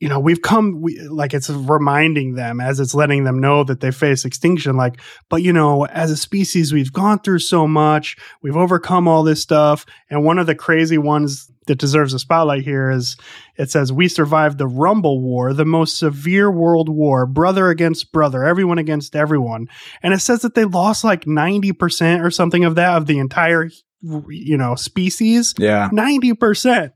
You 0.00 0.08
know 0.08 0.20
we've 0.20 0.42
come 0.42 0.80
we, 0.80 0.96
like 1.08 1.34
it's 1.34 1.50
reminding 1.50 2.36
them 2.36 2.60
as 2.60 2.78
it's 2.78 2.94
letting 2.94 3.24
them 3.24 3.40
know 3.40 3.64
that 3.64 3.80
they 3.80 3.90
face 3.90 4.24
extinction 4.24 4.76
like 4.76 5.00
but 5.28 5.42
you 5.42 5.52
know 5.52 5.86
as 5.86 6.12
a 6.12 6.16
species 6.16 6.72
we've 6.72 6.92
gone 6.92 7.18
through 7.18 7.40
so 7.40 7.66
much. 7.66 8.16
We've 8.40 8.56
overcome 8.56 9.08
all 9.08 9.24
this 9.24 9.42
stuff. 9.42 9.84
And 10.08 10.22
one 10.22 10.38
of 10.38 10.46
the 10.46 10.54
crazy 10.54 10.98
ones 10.98 11.50
that 11.68 11.78
deserves 11.78 12.12
a 12.12 12.18
spotlight 12.18 12.64
here 12.64 12.90
is 12.90 13.16
it 13.56 13.70
says 13.70 13.92
we 13.92 14.08
survived 14.08 14.58
the 14.58 14.66
rumble 14.66 15.22
war 15.22 15.54
the 15.54 15.64
most 15.64 15.98
severe 15.98 16.50
world 16.50 16.88
war 16.88 17.24
brother 17.24 17.70
against 17.70 18.12
brother 18.12 18.44
everyone 18.44 18.78
against 18.78 19.14
everyone. 19.14 19.68
And 20.02 20.12
it 20.12 20.20
says 20.20 20.42
that 20.42 20.54
they 20.54 20.64
lost 20.64 21.04
like 21.04 21.24
90% 21.24 22.24
or 22.24 22.30
something 22.30 22.64
of 22.64 22.74
that 22.74 22.96
of 22.96 23.06
the 23.06 23.18
entire 23.18 23.70
you 24.02 24.56
know 24.56 24.74
species. 24.74 25.54
Yeah. 25.58 25.88
90% 25.92 26.92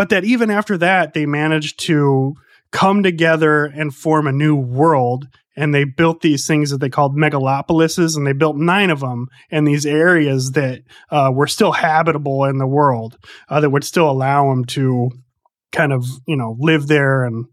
but 0.00 0.08
that 0.08 0.24
even 0.24 0.50
after 0.50 0.78
that, 0.78 1.12
they 1.12 1.26
managed 1.26 1.78
to 1.80 2.34
come 2.70 3.02
together 3.02 3.66
and 3.66 3.94
form 3.94 4.26
a 4.26 4.32
new 4.32 4.56
world. 4.56 5.28
And 5.60 5.74
they 5.74 5.84
built 5.84 6.22
these 6.22 6.46
things 6.46 6.70
that 6.70 6.78
they 6.78 6.88
called 6.88 7.16
megalopolises, 7.16 8.16
and 8.16 8.26
they 8.26 8.32
built 8.32 8.56
nine 8.56 8.88
of 8.88 9.00
them 9.00 9.28
in 9.50 9.64
these 9.64 9.84
areas 9.84 10.52
that 10.52 10.80
uh, 11.10 11.30
were 11.32 11.46
still 11.46 11.72
habitable 11.72 12.44
in 12.44 12.56
the 12.56 12.66
world, 12.66 13.18
uh, 13.50 13.60
that 13.60 13.70
would 13.70 13.84
still 13.84 14.10
allow 14.10 14.48
them 14.48 14.64
to 14.64 15.10
kind 15.70 15.92
of, 15.92 16.04
you 16.26 16.36
know, 16.36 16.56
live 16.58 16.86
there 16.86 17.24
and 17.24 17.44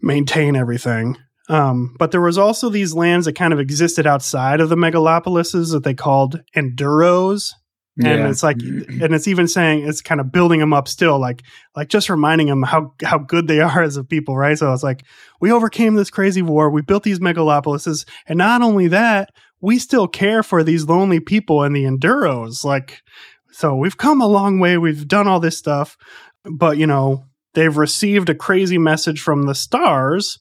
maintain 0.00 0.54
everything. 0.54 1.16
Um, 1.48 1.96
but 1.98 2.10
there 2.10 2.20
was 2.20 2.38
also 2.38 2.70
these 2.70 2.94
lands 2.94 3.26
that 3.26 3.34
kind 3.34 3.52
of 3.52 3.60
existed 3.60 4.06
outside 4.06 4.60
of 4.60 4.68
the 4.68 4.76
megalopolises 4.76 5.72
that 5.72 5.82
they 5.82 5.94
called 5.94 6.40
enduros, 6.56 7.52
and 7.98 8.06
yeah. 8.06 8.28
it's 8.28 8.42
like 8.42 8.56
mm-hmm. 8.56 9.02
and 9.02 9.14
it's 9.14 9.28
even 9.28 9.46
saying 9.46 9.86
it's 9.86 10.00
kind 10.00 10.20
of 10.20 10.32
building 10.32 10.58
them 10.58 10.72
up 10.72 10.88
still 10.88 11.18
like 11.18 11.42
like 11.76 11.88
just 11.88 12.10
reminding 12.10 12.48
them 12.48 12.62
how 12.62 12.92
how 13.04 13.18
good 13.18 13.46
they 13.46 13.60
are 13.60 13.82
as 13.82 13.96
a 13.96 14.04
people 14.04 14.36
right? 14.36 14.58
So 14.58 14.72
it's 14.72 14.82
like 14.82 15.04
we 15.40 15.52
overcame 15.52 15.94
this 15.94 16.10
crazy 16.10 16.42
war 16.42 16.70
we 16.70 16.82
built 16.82 17.04
these 17.04 17.20
megalopolises 17.20 18.06
and 18.26 18.38
not 18.38 18.62
only 18.62 18.88
that 18.88 19.30
we 19.60 19.78
still 19.78 20.08
care 20.08 20.42
for 20.42 20.62
these 20.62 20.84
lonely 20.84 21.20
people 21.20 21.62
and 21.62 21.74
the 21.74 21.84
enduros 21.84 22.64
like 22.64 23.02
so 23.50 23.74
we've 23.76 23.96
come 23.96 24.20
a 24.20 24.26
long 24.26 24.58
way 24.58 24.76
we've 24.76 25.06
done 25.06 25.28
all 25.28 25.40
this 25.40 25.56
stuff 25.56 25.96
but 26.44 26.76
you 26.76 26.86
know 26.86 27.24
they've 27.54 27.76
received 27.76 28.28
a 28.28 28.34
crazy 28.34 28.78
message 28.78 29.20
from 29.20 29.44
the 29.44 29.54
stars 29.54 30.40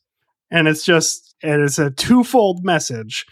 and 0.52 0.68
it's 0.68 0.84
just 0.84 1.36
and 1.44 1.62
it's 1.62 1.80
a 1.80 1.92
twofold 1.92 2.66
message 2.66 3.26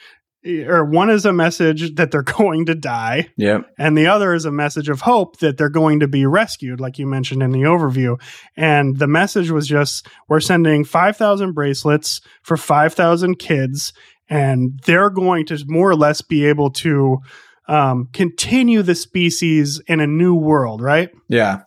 or 0.46 0.84
one 0.86 1.10
is 1.10 1.26
a 1.26 1.34
message 1.34 1.96
that 1.96 2.12
they're 2.12 2.24
going 2.38 2.66
to 2.66 2.76
die. 2.76 3.30
Yep. 3.38 3.72
And 3.78 3.98
the 3.98 4.08
other 4.08 4.34
is 4.34 4.46
a 4.46 4.52
message 4.52 4.90
of 4.90 5.02
hope 5.02 5.40
that 5.40 5.58
they're 5.58 5.70
going 5.70 6.00
to 6.00 6.08
be 6.08 6.26
rescued, 6.26 6.80
like 6.80 6.98
you 6.98 7.08
mentioned 7.08 7.44
in 7.44 7.52
the 7.52 7.62
overview. 7.62 8.20
And 8.56 8.98
the 8.98 9.08
message 9.08 9.52
was 9.52 9.68
just 9.68 10.08
we're 10.28 10.40
sending 10.40 10.84
5,000 10.84 11.54
bracelets 11.54 12.22
for 12.42 12.58
5,000 12.58 13.36
kids, 13.38 13.94
and 14.30 14.80
they're 14.86 15.10
going 15.10 15.46
to 15.48 15.64
more 15.68 15.90
or 15.90 15.96
less 15.96 16.22
be 16.22 16.46
able 16.46 16.72
to 16.72 17.20
um, 17.68 18.10
continue 18.12 18.82
the 18.82 18.96
species 18.96 19.82
in 19.88 20.00
a 20.00 20.08
new 20.08 20.36
world, 20.36 20.82
right? 20.82 21.10
Yeah. 21.30 21.62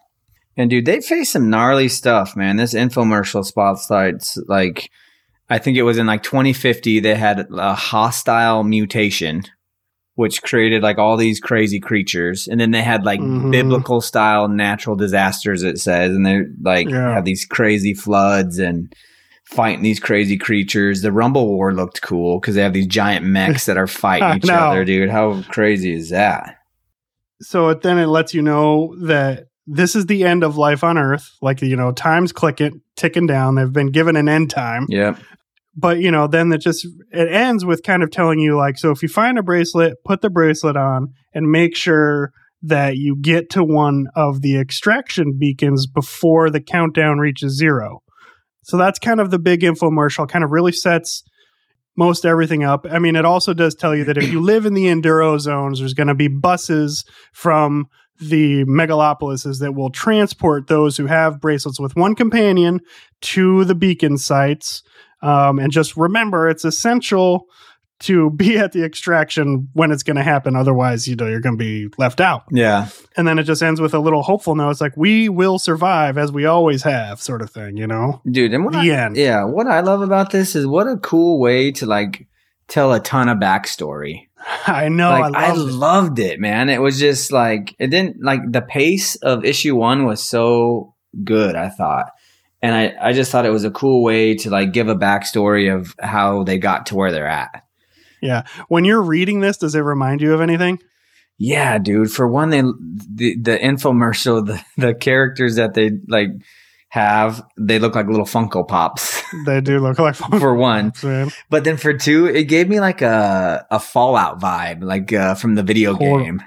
And 0.56 0.70
dude, 0.70 0.86
they 0.86 1.00
face 1.00 1.32
some 1.32 1.50
gnarly 1.50 1.88
stuff, 1.88 2.36
man. 2.36 2.56
This 2.56 2.74
infomercial 2.74 3.44
spotlights 3.44 4.38
like 4.46 4.90
I 5.50 5.58
think 5.58 5.76
it 5.76 5.82
was 5.82 5.98
in 5.98 6.06
like 6.06 6.22
2050, 6.22 7.00
they 7.00 7.14
had 7.14 7.46
a 7.50 7.74
hostile 7.74 8.64
mutation, 8.64 9.42
which 10.14 10.42
created 10.42 10.82
like 10.82 10.98
all 10.98 11.16
these 11.16 11.38
crazy 11.38 11.80
creatures. 11.80 12.48
And 12.48 12.60
then 12.60 12.70
they 12.70 12.82
had 12.82 13.04
like 13.04 13.20
mm-hmm. 13.20 13.50
biblical 13.50 14.00
style 14.00 14.48
natural 14.48 14.96
disasters, 14.96 15.62
it 15.62 15.78
says. 15.78 16.14
And 16.14 16.24
they 16.24 16.42
like 16.62 16.88
yeah. 16.88 17.14
have 17.14 17.26
these 17.26 17.44
crazy 17.44 17.92
floods 17.92 18.58
and 18.58 18.92
fighting 19.44 19.82
these 19.82 20.00
crazy 20.00 20.38
creatures. 20.38 21.02
The 21.02 21.12
Rumble 21.12 21.46
War 21.46 21.74
looked 21.74 22.00
cool 22.00 22.40
because 22.40 22.54
they 22.54 22.62
have 22.62 22.72
these 22.72 22.86
giant 22.86 23.26
mechs 23.26 23.66
that 23.66 23.76
are 23.76 23.86
fighting 23.86 24.38
each 24.38 24.50
other, 24.50 24.84
dude. 24.84 25.10
How 25.10 25.42
crazy 25.42 25.94
is 25.94 26.08
that? 26.08 26.56
So 27.42 27.74
then 27.74 27.98
it 27.98 28.06
lets 28.06 28.32
you 28.32 28.40
know 28.40 28.96
that 29.02 29.48
this 29.66 29.94
is 29.94 30.06
the 30.06 30.24
end 30.24 30.42
of 30.42 30.56
life 30.56 30.82
on 30.82 30.96
Earth. 30.96 31.30
Like 31.42 31.60
you 31.60 31.76
know, 31.76 31.92
time's 31.92 32.32
clicking, 32.32 32.80
ticking 32.96 33.26
down. 33.26 33.56
They've 33.56 33.70
been 33.70 33.90
given 33.90 34.16
an 34.16 34.28
end 34.28 34.48
time. 34.48 34.86
Yeah 34.88 35.18
but 35.76 35.98
you 35.98 36.10
know 36.10 36.26
then 36.26 36.52
it 36.52 36.58
just 36.58 36.86
it 37.10 37.32
ends 37.32 37.64
with 37.64 37.82
kind 37.82 38.02
of 38.02 38.10
telling 38.10 38.38
you 38.38 38.56
like 38.56 38.78
so 38.78 38.90
if 38.90 39.02
you 39.02 39.08
find 39.08 39.38
a 39.38 39.42
bracelet 39.42 39.94
put 40.04 40.20
the 40.20 40.30
bracelet 40.30 40.76
on 40.76 41.12
and 41.32 41.50
make 41.50 41.76
sure 41.76 42.32
that 42.64 42.96
you 42.96 43.14
get 43.20 43.50
to 43.50 43.62
one 43.62 44.06
of 44.16 44.40
the 44.40 44.58
extraction 44.58 45.36
beacons 45.38 45.86
before 45.86 46.48
the 46.48 46.62
countdown 46.62 47.18
reaches 47.18 47.54
zero. 47.58 48.00
So 48.62 48.78
that's 48.78 48.98
kind 48.98 49.20
of 49.20 49.30
the 49.30 49.38
big 49.38 49.60
infomercial 49.60 50.26
kind 50.26 50.42
of 50.42 50.50
really 50.50 50.72
sets 50.72 51.22
most 51.94 52.24
everything 52.24 52.64
up. 52.64 52.86
I 52.90 52.98
mean 52.98 53.16
it 53.16 53.26
also 53.26 53.52
does 53.52 53.74
tell 53.74 53.94
you 53.94 54.04
that 54.04 54.16
if 54.16 54.32
you 54.32 54.40
live 54.42 54.64
in 54.64 54.72
the 54.72 54.86
enduro 54.86 55.38
zones 55.38 55.80
there's 55.80 55.94
going 55.94 56.08
to 56.08 56.14
be 56.14 56.28
buses 56.28 57.04
from 57.34 57.86
the 58.18 58.64
megalopolises 58.64 59.58
that 59.58 59.74
will 59.74 59.90
transport 59.90 60.68
those 60.68 60.96
who 60.96 61.06
have 61.06 61.40
bracelets 61.40 61.80
with 61.80 61.96
one 61.96 62.14
companion 62.14 62.80
to 63.20 63.64
the 63.64 63.74
beacon 63.74 64.16
sites 64.16 64.82
um, 65.24 65.58
and 65.58 65.72
just 65.72 65.96
remember, 65.96 66.48
it's 66.48 66.64
essential 66.66 67.46
to 68.00 68.30
be 68.36 68.58
at 68.58 68.72
the 68.72 68.84
extraction 68.84 69.68
when 69.72 69.90
it's 69.90 70.02
going 70.02 70.16
to 70.16 70.22
happen. 70.22 70.54
Otherwise, 70.54 71.08
you 71.08 71.16
know, 71.16 71.26
you're 71.26 71.40
going 71.40 71.58
to 71.58 71.64
be 71.64 71.88
left 71.96 72.20
out. 72.20 72.44
Yeah. 72.50 72.88
And 73.16 73.26
then 73.26 73.38
it 73.38 73.44
just 73.44 73.62
ends 73.62 73.80
with 73.80 73.94
a 73.94 73.98
little 73.98 74.22
hopeful 74.22 74.54
note. 74.54 74.70
It's 74.70 74.80
like, 74.80 74.96
we 74.96 75.28
will 75.28 75.58
survive 75.58 76.18
as 76.18 76.30
we 76.30 76.44
always 76.44 76.82
have, 76.82 77.22
sort 77.22 77.40
of 77.40 77.50
thing, 77.50 77.78
you 77.78 77.86
know? 77.86 78.20
Dude, 78.30 78.52
and 78.52 78.64
what 78.64 78.74
the 78.74 78.92
I, 78.92 79.04
end. 79.04 79.16
Yeah. 79.16 79.44
What 79.44 79.66
I 79.66 79.80
love 79.80 80.02
about 80.02 80.30
this 80.30 80.54
is 80.54 80.66
what 80.66 80.86
a 80.86 80.98
cool 80.98 81.40
way 81.40 81.72
to 81.72 81.86
like 81.86 82.28
tell 82.68 82.92
a 82.92 83.00
ton 83.00 83.30
of 83.30 83.38
backstory. 83.38 84.28
I 84.66 84.90
know. 84.90 85.08
Like, 85.08 85.34
I, 85.34 85.52
loved, 85.52 85.58
I 85.58 85.68
it. 85.68 85.72
loved 85.72 86.18
it, 86.18 86.40
man. 86.40 86.68
It 86.68 86.82
was 86.82 86.98
just 86.98 87.32
like, 87.32 87.74
it 87.78 87.86
didn't 87.86 88.22
like 88.22 88.40
the 88.50 88.60
pace 88.60 89.16
of 89.16 89.44
issue 89.44 89.74
one 89.74 90.04
was 90.04 90.22
so 90.22 90.94
good, 91.24 91.56
I 91.56 91.70
thought 91.70 92.10
and 92.64 92.74
I, 92.74 93.08
I 93.08 93.12
just 93.12 93.30
thought 93.30 93.44
it 93.44 93.50
was 93.50 93.64
a 93.64 93.70
cool 93.70 94.02
way 94.02 94.34
to 94.36 94.48
like 94.48 94.72
give 94.72 94.88
a 94.88 94.96
backstory 94.96 95.72
of 95.72 95.94
how 96.00 96.44
they 96.44 96.56
got 96.56 96.86
to 96.86 96.94
where 96.94 97.12
they're 97.12 97.26
at. 97.26 97.62
Yeah. 98.22 98.46
When 98.68 98.86
you're 98.86 99.02
reading 99.02 99.40
this, 99.40 99.58
does 99.58 99.74
it 99.74 99.80
remind 99.80 100.22
you 100.22 100.32
of 100.32 100.40
anything? 100.40 100.78
Yeah, 101.36 101.76
dude. 101.76 102.10
For 102.10 102.26
one, 102.26 102.48
they 102.48 102.62
the, 102.62 103.36
the 103.36 103.58
infomercial, 103.58 104.46
the, 104.46 104.64
the 104.78 104.94
characters 104.94 105.56
that 105.56 105.74
they 105.74 105.90
like 106.08 106.30
have, 106.88 107.44
they 107.58 107.78
look 107.78 107.94
like 107.94 108.06
little 108.06 108.24
Funko 108.24 108.66
Pops 108.66 109.22
They 109.46 109.60
do 109.60 109.78
look 109.78 109.98
like 109.98 110.14
Funko 110.14 110.40
for 110.40 110.54
one. 110.54 110.94
But 111.50 111.64
then 111.64 111.76
for 111.76 111.92
two, 111.92 112.28
it 112.28 112.44
gave 112.44 112.70
me 112.70 112.80
like 112.80 113.02
a 113.02 113.66
a 113.70 113.78
Fallout 113.78 114.40
vibe, 114.40 114.82
like 114.82 115.12
uh, 115.12 115.34
from 115.34 115.54
the 115.54 115.62
video 115.62 115.92
game. 115.96 116.40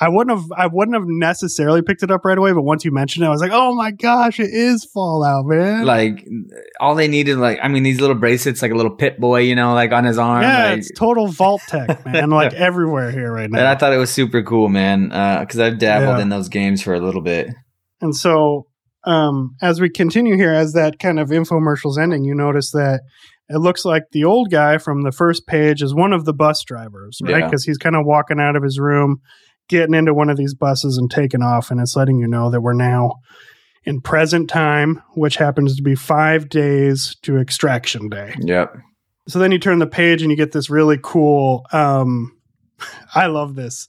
I 0.00 0.08
wouldn't 0.08 0.36
have 0.38 0.46
I 0.56 0.66
wouldn't 0.66 0.94
have 0.94 1.06
necessarily 1.06 1.82
picked 1.82 2.02
it 2.02 2.10
up 2.10 2.24
right 2.24 2.36
away, 2.36 2.52
but 2.52 2.62
once 2.62 2.84
you 2.84 2.90
mentioned 2.92 3.24
it, 3.24 3.28
I 3.28 3.30
was 3.30 3.40
like, 3.40 3.52
oh 3.52 3.74
my 3.74 3.90
gosh, 3.90 4.38
it 4.40 4.50
is 4.52 4.84
Fallout, 4.84 5.46
man. 5.46 5.84
Like 5.84 6.26
all 6.80 6.94
they 6.94 7.08
needed, 7.08 7.38
like 7.38 7.58
I 7.62 7.68
mean, 7.68 7.82
these 7.82 8.00
little 8.00 8.16
bracelets, 8.16 8.62
like 8.62 8.72
a 8.72 8.74
little 8.74 8.94
Pip-Boy, 8.94 9.40
you 9.40 9.54
know, 9.54 9.74
like 9.74 9.92
on 9.92 10.04
his 10.04 10.18
arm. 10.18 10.42
yeah, 10.42 10.70
like, 10.70 10.78
it's 10.78 10.90
total 10.96 11.28
Vault-Tec, 11.28 12.04
man. 12.12 12.30
like 12.30 12.52
everywhere 12.54 13.10
here 13.10 13.32
right 13.32 13.50
now. 13.50 13.58
and. 13.58 13.68
I 13.68 13.74
thought 13.76 13.92
it 13.92 13.98
was 13.98 14.10
super 14.10 14.42
cool, 14.42 14.68
man, 14.68 15.08
because 15.40 15.58
I've 15.58 15.78
dabbled 15.78 16.18
Yeah. 16.18 16.22
in 16.22 16.28
those 16.28 16.48
games 16.48 16.82
for 16.82 16.92
a 16.94 17.00
little 17.00 17.22
bit. 17.22 17.48
And 18.00 18.14
so, 18.16 18.66
um, 19.04 19.56
as 19.62 19.80
we 19.80 19.88
continue 19.90 20.36
here, 20.36 20.52
as 20.52 20.72
that 20.74 20.98
kind 20.98 21.18
of 21.18 21.28
infomercial's 21.28 21.98
ending, 21.98 22.24
you 22.24 22.34
notice 22.34 22.70
that 22.72 23.00
it 23.48 23.58
looks 23.58 23.84
like 23.84 24.04
the 24.12 24.24
old 24.24 24.50
guy 24.50 24.78
from 24.78 25.02
the 25.02 25.10
first 25.12 25.46
page 25.46 25.82
is 25.82 25.94
one 25.94 26.12
of 26.12 26.24
the 26.24 26.32
bus 26.32 26.62
drivers, 26.64 27.18
right? 27.22 27.38
Yeah. 27.40 27.44
Because 27.46 27.64
he's 27.64 27.78
kind 27.78 27.96
of 27.96 28.02
walking 28.06 28.38
out 28.38 28.56
of 28.56 28.62
his 28.62 28.78
room, 28.78 29.20
getting 29.70 29.94
into 29.94 30.12
one 30.12 30.28
of 30.28 30.36
these 30.36 30.52
buses 30.52 30.98
and 30.98 31.10
taking 31.10 31.42
off, 31.42 31.70
and 31.70 31.80
it's 31.80 31.96
letting 31.96 32.18
you 32.18 32.26
know 32.26 32.50
that 32.50 32.60
we're 32.60 32.74
now 32.74 33.14
in 33.84 34.00
present 34.00 34.50
time, 34.50 35.00
which 35.14 35.36
happens 35.36 35.76
to 35.76 35.82
be 35.82 35.94
five 35.94 36.50
days 36.50 37.16
to 37.22 37.38
extraction 37.38 38.10
day. 38.10 38.34
Yep. 38.40 38.76
So 39.28 39.38
then 39.38 39.52
you 39.52 39.58
turn 39.58 39.78
the 39.78 39.86
page 39.86 40.22
and 40.22 40.30
you 40.30 40.36
get 40.36 40.52
this 40.52 40.68
really 40.68 40.98
cool. 41.00 41.64
Um, 41.72 42.36
I 43.14 43.26
love 43.26 43.54
this, 43.54 43.86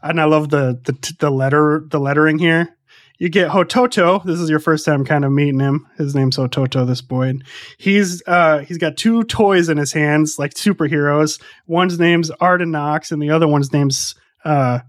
and 0.00 0.20
I 0.20 0.24
love 0.24 0.48
the 0.48 0.80
the 0.84 1.14
the 1.18 1.30
letter 1.30 1.84
the 1.86 2.00
lettering 2.00 2.38
here. 2.38 2.70
You 3.18 3.30
get 3.30 3.50
Hototo. 3.50 4.22
This 4.24 4.38
is 4.38 4.50
your 4.50 4.58
first 4.58 4.84
time 4.84 5.02
kind 5.04 5.24
of 5.24 5.32
meeting 5.32 5.58
him. 5.58 5.86
His 5.96 6.14
name's 6.14 6.36
Hototo. 6.36 6.86
This 6.86 7.00
boy. 7.00 7.28
And 7.28 7.44
he's 7.78 8.22
uh 8.26 8.58
he's 8.60 8.78
got 8.78 8.96
two 8.96 9.24
toys 9.24 9.68
in 9.68 9.78
his 9.78 9.92
hands, 9.92 10.38
like 10.38 10.54
superheroes. 10.54 11.40
One's 11.66 11.98
name's 11.98 12.30
Ardenax, 12.30 13.10
and 13.10 13.20
the 13.20 13.30
other 13.30 13.48
one's 13.48 13.72
name's 13.72 14.14
uh. 14.44 14.80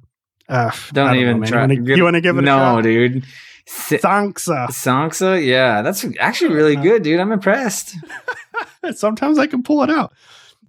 Uh, 0.50 0.72
Don't, 0.94 1.13
know, 1.13 1.20
even 1.20 1.39
man. 1.39 1.50
try. 1.50 1.96
You 1.96 2.04
want 2.04 2.16
to 2.16 2.22
give 2.22 2.38
it 2.38 2.44
a 2.44 2.46
no, 2.46 2.82
dude. 2.82 3.25
Sanksa. 3.68 4.68
Sanksa, 4.70 5.46
yeah, 5.46 5.82
that's 5.82 6.06
actually 6.20 6.54
really 6.54 6.77
good, 6.77 7.04
dude. 7.04 7.20
I'm 7.20 7.32
impressed. 7.34 7.96
Sometimes 8.94 9.38
I 9.38 9.48
can 9.48 9.62
pull 9.62 9.84
it 9.84 9.89
out. 9.89 10.13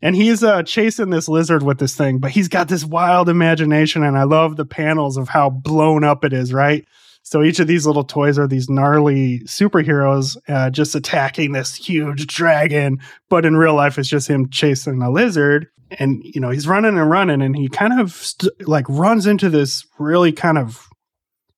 And 0.03 0.15
he's 0.15 0.45
uh, 0.45 0.63
chasing 0.63 1.11
this 1.11 1.29
lizard 1.29 1.63
with 1.63 1.79
this 1.79 1.95
thing, 1.97 2.19
but 2.19 2.31
he's 2.31 2.49
got 2.49 2.69
this 2.69 2.85
wild 2.85 3.29
imagination. 3.29 4.03
And 4.05 4.17
I 4.17 4.25
love 4.25 4.57
the 4.57 4.65
panels 4.65 5.17
of 5.17 5.29
how 5.29 5.51
blown 5.51 6.05
up 6.05 6.25
it 6.25 6.33
is, 6.33 6.53
right? 6.53 6.87
So 7.29 7.43
each 7.43 7.61
of 7.61 7.67
these 7.67 7.87
little 7.87 8.05
toys 8.05 8.39
are 8.39 8.49
these 8.49 8.71
gnarly 8.71 9.41
superheroes 9.41 10.39
uh, 10.49 10.71
just 10.71 10.95
attacking 10.95 11.53
this 11.53 11.75
huge 11.75 12.27
dragon. 12.27 13.01
But 13.29 13.45
in 13.45 13.55
real 13.55 13.75
life, 13.75 13.99
it's 13.99 14.09
just 14.09 14.29
him 14.29 14.49
chasing 14.49 15.03
a 15.03 15.11
lizard. 15.11 15.67
And, 15.99 16.23
you 16.25 16.41
know, 16.41 16.49
he's 16.49 16.67
running 16.67 16.97
and 16.97 17.11
running, 17.11 17.43
and 17.43 17.55
he 17.55 17.69
kind 17.69 18.01
of 18.01 18.13
st- 18.13 18.67
like 18.67 18.87
runs 18.89 19.27
into 19.27 19.51
this 19.51 19.85
really 19.99 20.33
kind 20.33 20.57
of 20.57 20.87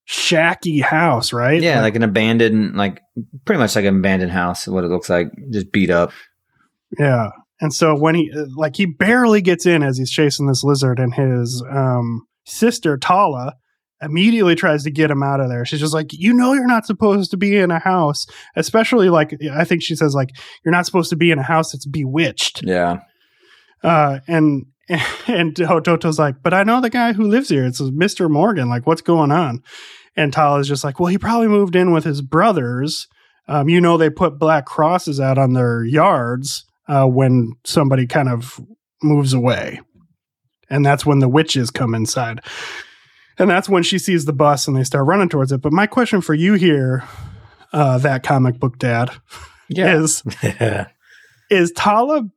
shacky 0.08 0.82
house, 0.82 1.32
right? 1.32 1.62
Yeah, 1.62 1.82
like 1.82 1.94
an 1.94 2.02
abandoned, 2.02 2.74
like 2.74 3.00
pretty 3.44 3.60
much 3.60 3.76
like 3.76 3.84
an 3.84 3.98
abandoned 3.98 4.32
house. 4.32 4.66
What 4.66 4.82
it 4.82 4.88
looks 4.88 5.08
like, 5.08 5.30
just 5.52 5.70
beat 5.70 5.90
up. 5.90 6.10
Yeah. 6.98 7.30
And 7.60 7.72
so 7.72 7.96
when 7.96 8.16
he 8.16 8.32
uh, 8.36 8.46
like 8.56 8.74
he 8.74 8.86
barely 8.86 9.40
gets 9.40 9.66
in 9.66 9.84
as 9.84 9.98
he's 9.98 10.10
chasing 10.10 10.48
this 10.48 10.64
lizard 10.64 10.98
and 10.98 11.14
his 11.14 11.62
um 11.70 12.26
sister 12.44 12.98
Tala 12.98 13.54
immediately 14.02 14.54
tries 14.54 14.82
to 14.84 14.90
get 14.90 15.10
him 15.10 15.22
out 15.22 15.40
of 15.40 15.48
there. 15.48 15.64
She's 15.64 15.80
just 15.80 15.94
like, 15.94 16.12
"You 16.12 16.32
know 16.32 16.52
you're 16.52 16.66
not 16.66 16.86
supposed 16.86 17.30
to 17.32 17.36
be 17.36 17.56
in 17.56 17.70
a 17.70 17.78
house, 17.78 18.26
especially 18.56 19.08
like 19.10 19.36
I 19.52 19.64
think 19.64 19.82
she 19.82 19.94
says 19.94 20.14
like 20.14 20.30
you're 20.64 20.72
not 20.72 20.86
supposed 20.86 21.10
to 21.10 21.16
be 21.16 21.30
in 21.30 21.38
a 21.38 21.42
house 21.44 21.72
that's 21.72 21.86
bewitched." 21.86 22.62
Yeah, 22.64 23.00
Uh 23.82 24.20
and 24.26 24.66
and 25.26 25.54
Toto's 25.54 26.18
like, 26.18 26.36
"But 26.42 26.54
I 26.54 26.64
know 26.64 26.80
the 26.80 26.90
guy 26.90 27.12
who 27.12 27.24
lives 27.24 27.48
here. 27.48 27.64
It's 27.64 27.80
Mr. 27.80 28.30
Morgan. 28.30 28.68
Like 28.68 28.86
what's 28.86 29.02
going 29.02 29.30
on?" 29.30 29.62
And 30.16 30.32
Tala's 30.32 30.68
just 30.68 30.84
like, 30.84 30.98
"Well, 30.98 31.08
he 31.08 31.18
probably 31.18 31.48
moved 31.48 31.76
in 31.76 31.92
with 31.92 32.04
his 32.04 32.22
brothers. 32.22 33.06
Um, 33.48 33.68
you 33.68 33.80
know 33.80 33.96
they 33.96 34.10
put 34.10 34.38
black 34.38 34.64
crosses 34.66 35.18
out 35.20 35.36
on 35.38 35.54
their 35.54 35.84
yards 35.84 36.64
uh, 36.88 37.06
when 37.06 37.52
somebody 37.64 38.06
kind 38.06 38.28
of 38.28 38.60
moves 39.02 39.32
away, 39.32 39.80
and 40.68 40.84
that's 40.86 41.04
when 41.06 41.18
the 41.18 41.28
witches 41.28 41.70
come 41.70 41.94
inside. 41.94 42.40
And 43.40 43.50
that's 43.50 43.70
when 43.70 43.82
she 43.82 43.98
sees 43.98 44.26
the 44.26 44.34
bus 44.34 44.68
and 44.68 44.76
they 44.76 44.84
start 44.84 45.06
running 45.06 45.30
towards 45.30 45.50
it. 45.50 45.62
But 45.62 45.72
my 45.72 45.86
question 45.86 46.20
for 46.20 46.34
you 46.34 46.54
here, 46.54 47.04
uh, 47.72 47.96
that 47.98 48.22
comic 48.22 48.60
book 48.60 48.78
dad, 48.78 49.10
yeah. 49.70 49.96
is 49.96 50.22
is 51.50 51.72
Tala 51.72 52.28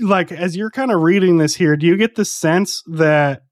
like 0.00 0.32
as 0.32 0.56
you're 0.56 0.70
kind 0.70 0.90
of 0.90 1.00
reading 1.00 1.38
this 1.38 1.54
here, 1.54 1.76
do 1.76 1.86
you 1.86 1.96
get 1.96 2.16
the 2.16 2.24
sense 2.24 2.82
that 2.88 3.42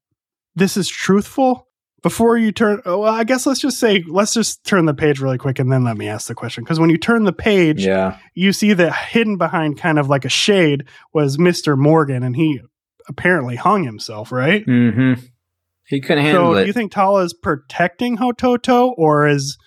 this 0.55 0.75
is 0.75 0.89
truthful? 0.89 1.67
Before 2.01 2.35
you 2.35 2.51
turn, 2.51 2.81
oh, 2.83 3.01
well, 3.01 3.13
I 3.13 3.23
guess 3.23 3.45
let's 3.45 3.59
just 3.59 3.79
say, 3.79 4.03
let's 4.07 4.33
just 4.33 4.63
turn 4.63 4.85
the 4.85 4.93
page 4.93 5.19
really 5.19 5.37
quick 5.37 5.59
and 5.59 5.71
then 5.71 5.83
let 5.83 5.97
me 5.97 6.07
ask 6.07 6.27
the 6.27 6.33
question. 6.33 6.63
Because 6.63 6.79
when 6.79 6.89
you 6.89 6.97
turn 6.97 7.25
the 7.25 7.31
page, 7.31 7.85
yeah, 7.85 8.17
you 8.33 8.53
see 8.53 8.73
that 8.73 8.95
hidden 8.95 9.37
behind 9.37 9.77
kind 9.77 9.99
of 9.99 10.09
like 10.09 10.25
a 10.25 10.29
shade 10.29 10.87
was 11.13 11.37
Mr. 11.37 11.77
Morgan, 11.77 12.23
and 12.23 12.35
he 12.35 12.59
apparently 13.07 13.55
hung 13.55 13.83
himself, 13.83 14.31
right? 14.31 14.65
mm-hmm. 14.65 15.13
He 15.91 16.01
couldn't 16.01 16.23
handle 16.23 16.53
So 16.53 16.57
it. 16.57 16.61
do 16.61 16.67
you 16.67 16.73
think 16.73 16.91
Tala 16.91 17.23
is 17.23 17.33
protecting 17.33 18.17
Hototo, 18.17 18.93
or 18.97 19.27
is 19.27 19.57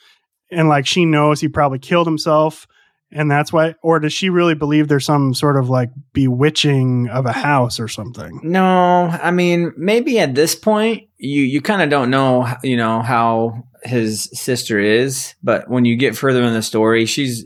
and 0.50 0.68
like 0.68 0.86
she 0.86 1.04
knows 1.04 1.40
he 1.40 1.48
probably 1.48 1.78
killed 1.78 2.06
himself, 2.06 2.66
and 3.12 3.30
that's 3.30 3.52
why, 3.52 3.74
or 3.82 4.00
does 4.00 4.12
she 4.12 4.30
really 4.30 4.54
believe 4.54 4.88
there's 4.88 5.04
some 5.04 5.34
sort 5.34 5.56
of 5.56 5.68
like 5.68 5.90
bewitching 6.12 7.08
of 7.08 7.26
a 7.26 7.32
house 7.32 7.78
or 7.78 7.88
something? 7.88 8.40
No, 8.42 9.06
I 9.06 9.30
mean 9.30 9.72
maybe 9.76 10.18
at 10.18 10.34
this 10.34 10.54
point 10.54 11.08
you 11.18 11.42
you 11.42 11.60
kind 11.60 11.82
of 11.82 11.90
don't 11.90 12.10
know 12.10 12.48
you 12.62 12.76
know 12.76 13.02
how 13.02 13.64
his 13.84 14.30
sister 14.32 14.78
is, 14.80 15.34
but 15.42 15.68
when 15.68 15.84
you 15.84 15.94
get 15.96 16.16
further 16.16 16.42
in 16.42 16.54
the 16.54 16.62
story, 16.62 17.04
she's 17.04 17.44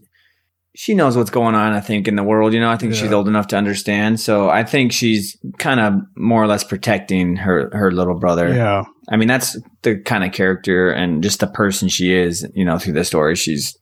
she 0.81 0.95
knows 0.95 1.17
what's 1.17 1.31
going 1.31 1.57
on. 1.57 1.73
I 1.73 1.81
think 1.81 2.07
in 2.07 2.15
the 2.15 2.23
world, 2.23 2.53
you 2.55 2.61
know, 2.61 2.71
I 2.71 2.77
think 2.77 2.95
she's 2.95 3.11
old 3.11 3.27
enough 3.27 3.49
to 3.49 3.57
understand. 3.57 4.21
So 4.21 4.49
I 4.49 4.63
think 4.63 4.93
she's 4.93 5.37
kind 5.59 5.81
of 5.81 5.95
more 6.17 6.41
or 6.41 6.47
less 6.47 6.63
protecting 6.63 7.35
her 7.35 7.69
her 7.73 7.91
little 7.91 8.15
brother. 8.15 8.55
Yeah, 8.55 8.85
I 9.11 9.17
mean 9.17 9.27
that's 9.27 9.59
the 9.83 9.99
kind 9.99 10.23
of 10.23 10.31
character 10.31 10.89
and 10.91 11.21
just 11.21 11.41
the 11.41 11.49
person 11.49 11.89
she 11.89 12.15
is. 12.15 12.47
You 12.55 12.65
know, 12.65 12.79
through 12.79 12.93
the 12.93 13.05
story, 13.05 13.35
she's 13.35 13.77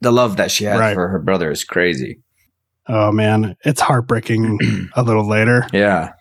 the 0.00 0.10
love 0.10 0.38
that 0.38 0.50
she 0.50 0.64
has 0.64 0.80
Right. 0.80 0.94
for 0.94 1.08
her 1.08 1.18
brother 1.18 1.50
is 1.50 1.64
crazy. 1.64 2.22
oh 2.88 3.12
man, 3.12 3.54
it's 3.66 3.82
heartbreaking. 3.82 4.88
a 4.96 5.02
little 5.02 5.28
later, 5.28 5.66
Yeah, 5.74 6.12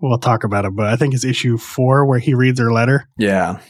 we'll 0.00 0.16
talk 0.18 0.42
about 0.42 0.64
it, 0.64 0.74
but 0.74 0.86
I 0.86 0.96
think 0.96 1.12
it's 1.12 1.22
issue 1.24 1.58
four 1.58 2.06
where 2.06 2.18
he 2.18 2.32
reads 2.32 2.58
her 2.60 2.72
letter. 2.72 3.10
yeah. 3.18 3.60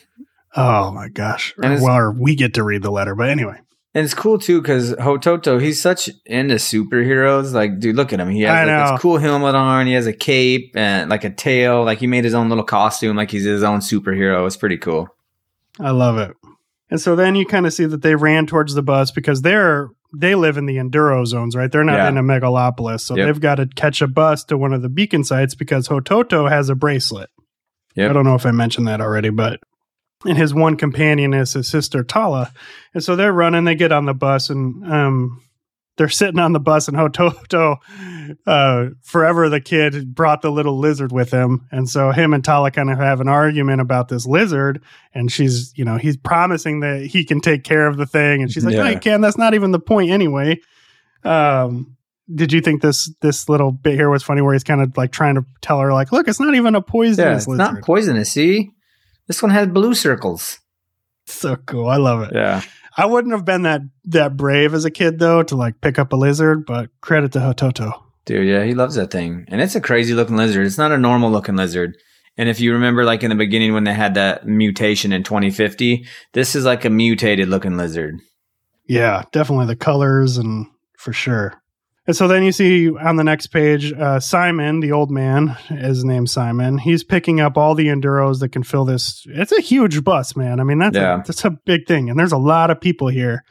Oh 0.55 0.93
my 0.93 1.09
gosh! 1.09 1.53
And 1.61 1.83
well, 1.83 1.97
or 1.97 2.13
we 2.13 2.37
get 2.37 2.55
to 2.55 2.63
read 2.63 2.83
the 2.83 2.93
letter, 2.93 3.15
but 3.17 3.29
anyway, 3.29 3.59
And 3.97 4.05
it's 4.05 4.13
cool 4.13 4.39
too 4.39 4.61
because 4.61 4.93
Hototo, 4.97 5.59
he's 5.59 5.81
such 5.81 6.11
into 6.27 6.57
superheroes. 6.57 7.55
Like, 7.55 7.81
dude, 7.81 7.97
look 7.97 8.13
at 8.13 8.21
him. 8.21 8.29
He 8.29 8.43
has 8.43 8.69
like, 8.69 8.93
this 8.93 9.01
cool 9.01 9.17
helmet 9.17 9.55
on. 9.55 9.87
He 9.87 9.95
has 9.95 10.07
a 10.07 10.13
cape 10.13 10.73
and 10.77 11.09
like 11.09 11.25
a 11.25 11.31
tail. 11.31 11.83
Like 11.83 11.99
he 11.99 12.07
made 12.07 12.25
his 12.25 12.35
own 12.35 12.51
little 12.51 12.63
costume. 12.63 13.17
Like 13.17 13.31
he's 13.31 13.45
his 13.45 13.63
own 13.63 13.81
superhero. 13.81 14.47
It's 14.47 14.59
pretty 14.59 14.77
cool. 14.77 15.09
I 15.81 15.93
love 15.93 16.19
it. 16.19 16.37
And 16.91 17.01
so 17.01 17.17
then 17.17 17.37
you 17.37 17.47
kind 17.47 17.65
of 17.67 17.73
see 17.73 17.87
that 17.87 18.03
they 18.03 18.17
ran 18.17 18.47
towards 18.47 18.75
the 18.75 18.83
bus 18.83 19.11
because 19.13 19.41
they're 19.41 19.89
they 20.15 20.35
live 20.35 20.59
in 20.59 20.67
the 20.67 20.77
enduro 20.77 21.27
zones, 21.27 21.57
right? 21.57 21.73
They're 21.73 21.83
not 21.83 21.97
Yeah. 21.97 22.09
in 22.11 22.19
a 22.19 22.23
megalopolis, 22.23 23.01
so 23.01 23.17
Yep. 23.17 23.27
they've 23.27 23.41
got 23.41 23.55
to 23.55 23.67
catch 23.77 24.03
a 24.03 24.07
bus 24.07 24.45
to 24.45 24.59
one 24.59 24.75
of 24.75 24.83
the 24.83 24.91
beacon 24.91 25.25
sites 25.25 25.55
because 25.55 25.89
Hototo 25.89 26.51
has 26.51 26.69
a 26.69 26.75
bracelet. 26.75 27.31
Yep. 27.95 28.11
I 28.11 28.13
don't 28.13 28.25
know 28.27 28.35
if 28.35 28.45
I 28.45 28.51
mentioned 28.51 28.89
that 28.89 29.01
already, 29.01 29.31
but 29.31 29.61
and 30.25 30.39
his 30.39 30.55
one 30.55 30.77
companion 30.77 31.35
is 31.35 31.53
his 31.53 31.69
sister 31.69 32.03
Tala, 32.03 32.53
and 32.95 33.03
so 33.05 33.17
they're 33.17 33.33
running. 33.33 33.65
They 33.65 33.75
get 33.75 33.93
on 33.93 34.07
the 34.07 34.15
bus 34.15 34.49
and 34.51 34.85
um, 34.91 35.43
they're 35.99 36.09
sitting 36.09 36.39
on 36.39 36.53
the 36.53 36.61
bus, 36.61 36.89
and 36.89 36.97
Hototo, 36.97 37.79
uh, 38.47 38.87
forever 39.03 39.49
the 39.49 39.61
kid 39.61 40.15
brought 40.15 40.43
the 40.43 40.51
little 40.51 40.79
lizard 40.79 41.11
with 41.13 41.31
him, 41.31 41.67
and 41.73 41.89
so 41.89 42.11
him 42.13 42.35
and 42.35 42.45
Tala 42.45 42.71
kind 42.71 42.91
of 42.91 42.99
have 42.99 43.21
an 43.21 43.29
argument 43.29 43.81
about 43.81 44.09
this 44.09 44.27
lizard, 44.27 44.83
and 45.15 45.31
she's, 45.33 45.73
you 45.77 45.85
know, 45.85 45.97
he's 45.97 46.17
promising 46.17 46.81
that 46.81 47.07
he 47.07 47.25
can 47.25 47.41
take 47.41 47.65
care 47.65 47.87
of 47.87 47.97
the 47.97 48.07
thing, 48.07 48.43
and 48.43 48.51
she's 48.53 48.65
like, 48.65 48.75
no, 48.75 48.85
Yeah. 48.85 48.91
you 48.91 49.01
can. 49.01 49.21
That's 49.23 49.39
not 49.39 49.55
even 49.55 49.71
the 49.71 49.81
point 49.81 50.11
anyway. 50.11 50.61
Um, 51.25 51.97
did 52.35 52.53
you 52.53 52.61
think 52.61 52.83
this 52.83 53.11
this 53.21 53.49
little 53.49 53.71
bit 53.73 53.95
here 53.95 54.11
was 54.11 54.23
funny, 54.23 54.43
where 54.43 54.53
he's 54.53 54.65
kind 54.65 54.81
of 54.83 54.97
like 54.97 55.13
trying 55.13 55.37
to 55.37 55.45
tell 55.61 55.79
her, 55.81 55.93
like, 55.93 56.11
look, 56.13 56.27
it's 56.29 56.41
not 56.41 56.55
even 56.57 56.75
a 56.75 56.79
Yeah, 56.79 56.83
poisonous 56.87 57.43
it's 57.43 57.49
lizard. 57.49 57.59
not 57.75 57.83
poisonous. 57.83 58.33
See, 58.33 58.71
this 59.27 59.43
one 59.43 59.51
has 59.51 59.69
blue 59.69 59.95
circles. 59.95 60.59
so 61.27 61.57
cool. 61.57 61.89
I 61.89 61.97
love 61.97 62.23
it. 62.23 62.31
Yeah, 62.35 62.63
I 62.97 63.07
wouldn't 63.07 63.35
have 63.35 63.45
been 63.45 63.63
that 63.63 63.83
that 64.05 64.37
brave 64.37 64.75
as 64.75 64.85
a 64.85 64.91
kid 64.91 65.19
though 65.19 65.43
to 65.45 65.57
like 65.57 65.81
pick 65.81 65.99
up 65.99 66.13
a 66.13 66.17
lizard, 66.17 66.67
but 66.67 66.91
credit 67.01 67.33
to 67.33 67.39
Hototo. 67.41 67.93
dude. 68.25 68.47
Yeah, 68.47 68.65
he 68.65 68.75
loves 68.75 68.95
that 68.97 69.11
thing, 69.11 69.45
and 69.49 69.61
it's 69.61 69.75
a 69.75 69.81
crazy 69.81 70.15
looking 70.15 70.37
lizard. 70.37 70.67
It's 70.67 70.79
not 70.79 70.93
a 70.93 70.99
normal 70.99 71.31
looking 71.31 71.57
lizard. 71.57 71.97
And 72.39 72.51
if 72.51 72.61
you 72.61 72.75
remember, 72.75 73.05
like 73.05 73.23
in 73.23 73.31
the 73.31 73.35
beginning 73.37 73.73
when 73.73 73.85
they 73.85 73.95
had 73.95 74.15
that 74.15 74.47
mutation 74.47 75.11
in 75.11 75.23
2050, 75.23 76.05
this 76.35 76.55
is 76.55 76.67
like 76.67 76.85
a 76.85 76.91
mutated 76.91 77.49
looking 77.49 77.79
lizard. 77.79 78.21
Yeah, 78.87 79.23
definitely 79.33 79.67
the 79.67 79.75
colors 79.77 80.37
and 80.37 80.67
for 80.99 81.15
sure. 81.15 81.55
And 82.07 82.15
so 82.15 82.29
then 82.29 82.45
you 82.45 82.53
see 82.53 82.89
on 82.97 83.17
the 83.17 83.25
next 83.25 83.49
page, 83.49 83.93
uh, 83.93 84.21
Simon, 84.21 84.79
the 84.81 84.93
old 84.93 85.11
man, 85.11 85.57
is 85.71 86.05
named 86.05 86.31
Simon. 86.31 86.79
He's 86.79 87.03
picking 87.03 87.41
up 87.41 87.57
all 87.57 87.75
the 87.75 87.89
enduros 87.89 88.39
that 88.41 88.51
can 88.51 88.63
fill 88.63 88.85
this. 88.85 89.25
It's 89.29 89.51
a 89.51 89.61
huge 89.61 90.05
bus, 90.05 90.37
man. 90.37 90.61
I 90.61 90.65
mean, 90.65 90.79
that's 90.79 90.97
Yeah. 90.97 91.15
a, 91.21 91.25
that's 91.25 91.45
a 91.45 91.51
big 91.51 91.87
thing, 91.87 92.09
and 92.09 92.19
there's 92.19 92.33
a 92.33 92.39
lot 92.39 92.71
of 92.71 92.81
people 92.81 93.09
here. 93.09 93.43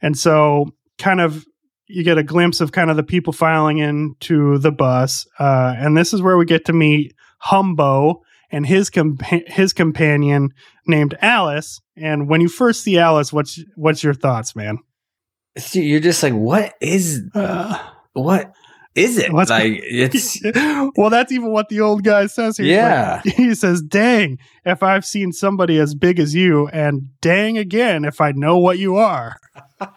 And 0.00 0.16
so, 0.16 0.66
kind 0.98 1.20
of, 1.20 1.44
you 1.88 2.04
get 2.04 2.18
a 2.18 2.22
glimpse 2.22 2.60
of 2.60 2.70
kind 2.70 2.88
of 2.90 2.96
the 2.96 3.02
people 3.02 3.32
filing 3.32 3.78
into 3.78 4.58
the 4.58 4.70
bus, 4.70 5.26
uh, 5.40 5.74
and 5.76 5.96
this 5.96 6.12
is 6.14 6.22
where 6.22 6.36
we 6.38 6.44
get 6.44 6.66
to 6.66 6.72
meet 6.72 7.14
Humbo 7.46 8.20
and 8.52 8.64
his 8.64 8.90
compa- 8.90 9.48
his 9.48 9.72
companion 9.72 10.50
named 10.86 11.16
Alice. 11.20 11.80
And 11.96 12.28
when 12.28 12.40
you 12.40 12.48
first 12.48 12.82
see 12.84 12.96
Alice, 12.98 13.32
what's 13.32 13.60
what's 13.74 14.04
your 14.04 14.14
thoughts, 14.14 14.54
man? 14.54 14.78
You're 15.74 16.00
just 16.00 16.22
like, 16.22 16.32
what 16.34 16.74
is 16.80 17.22
Uh, 17.34 17.78
what 18.12 18.52
is 18.94 19.18
it? 19.18 19.32
What's- 19.32 19.50
like 19.50 19.72
it's 19.82 20.40
well, 20.96 21.10
that's 21.10 21.30
even 21.32 21.50
what 21.50 21.68
the 21.68 21.80
old 21.80 22.02
guy 22.04 22.26
says 22.26 22.56
here. 22.56 22.66
He's 22.66 22.74
Yeah. 22.74 23.22
like- 23.24 23.34
he 23.36 23.54
says, 23.54 23.80
Dang, 23.82 24.38
if 24.64 24.82
I've 24.82 25.04
seen 25.04 25.32
somebody 25.32 25.78
as 25.78 25.94
big 25.94 26.18
as 26.18 26.34
you, 26.34 26.68
and 26.68 27.08
dang 27.20 27.58
again, 27.58 28.04
if 28.04 28.20
I 28.20 28.32
know 28.32 28.58
what 28.58 28.78
you 28.78 28.96
are. 28.96 29.36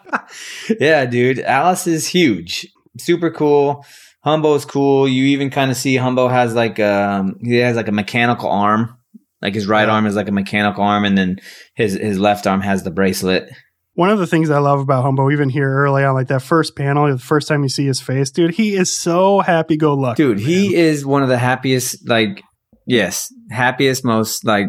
yeah, 0.80 1.04
dude. 1.06 1.40
Alice 1.40 1.86
is 1.86 2.06
huge, 2.06 2.66
super 2.98 3.30
cool. 3.30 3.84
Humbo's 4.24 4.64
cool. 4.64 5.08
You 5.08 5.24
even 5.26 5.50
kind 5.50 5.70
of 5.70 5.76
see 5.76 5.96
Humbo 5.96 6.30
has 6.30 6.54
like 6.54 6.78
um 6.78 7.36
he 7.42 7.56
has 7.56 7.76
like 7.76 7.88
a 7.88 7.92
mechanical 7.92 8.48
arm. 8.48 8.96
Like 9.40 9.54
his 9.54 9.66
right 9.66 9.88
arm 9.88 10.06
is 10.06 10.14
like 10.14 10.28
a 10.28 10.32
mechanical 10.32 10.84
arm, 10.84 11.04
and 11.04 11.18
then 11.18 11.40
his 11.74 11.94
his 11.94 12.18
left 12.20 12.46
arm 12.46 12.60
has 12.60 12.84
the 12.84 12.92
bracelet. 12.92 13.50
One 13.94 14.08
of 14.08 14.18
the 14.18 14.26
things 14.26 14.48
I 14.48 14.58
love 14.58 14.80
about 14.80 15.04
Humbo, 15.04 15.30
even 15.32 15.50
here 15.50 15.70
early 15.70 16.02
on, 16.02 16.14
like 16.14 16.28
that 16.28 16.40
first 16.40 16.74
panel, 16.76 17.10
the 17.12 17.18
first 17.18 17.46
time 17.46 17.62
you 17.62 17.68
see 17.68 17.84
his 17.84 18.00
face, 18.00 18.30
dude, 18.30 18.54
he 18.54 18.74
is 18.74 18.90
so 18.90 19.40
happy 19.40 19.76
go 19.76 19.92
lucky. 19.94 20.22
Dude, 20.22 20.38
he 20.40 20.74
is 20.74 21.04
one 21.04 21.22
of 21.22 21.28
the 21.28 21.36
happiest, 21.36 22.08
like, 22.08 22.42
yes, 22.86 23.32
happiest, 23.50 24.02
most 24.04 24.46
like 24.46 24.68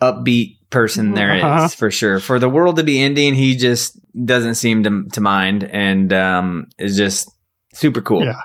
upbeat 0.00 0.56
person 0.70 1.12
there 1.14 1.36
is 1.36 1.42
Uh-huh. 1.42 1.68
for 1.68 1.90
sure. 1.90 2.20
For 2.20 2.38
the 2.38 2.48
world 2.48 2.76
to 2.76 2.84
be 2.84 3.00
ending, 3.02 3.34
he 3.34 3.56
just 3.56 3.98
doesn't 4.24 4.54
seem 4.54 4.84
to 4.84 5.04
to 5.12 5.20
mind, 5.20 5.64
and 5.64 6.12
um, 6.12 6.66
is 6.78 6.96
just 6.96 7.30
super 7.74 8.00
cool. 8.00 8.24
Yeah. 8.24 8.40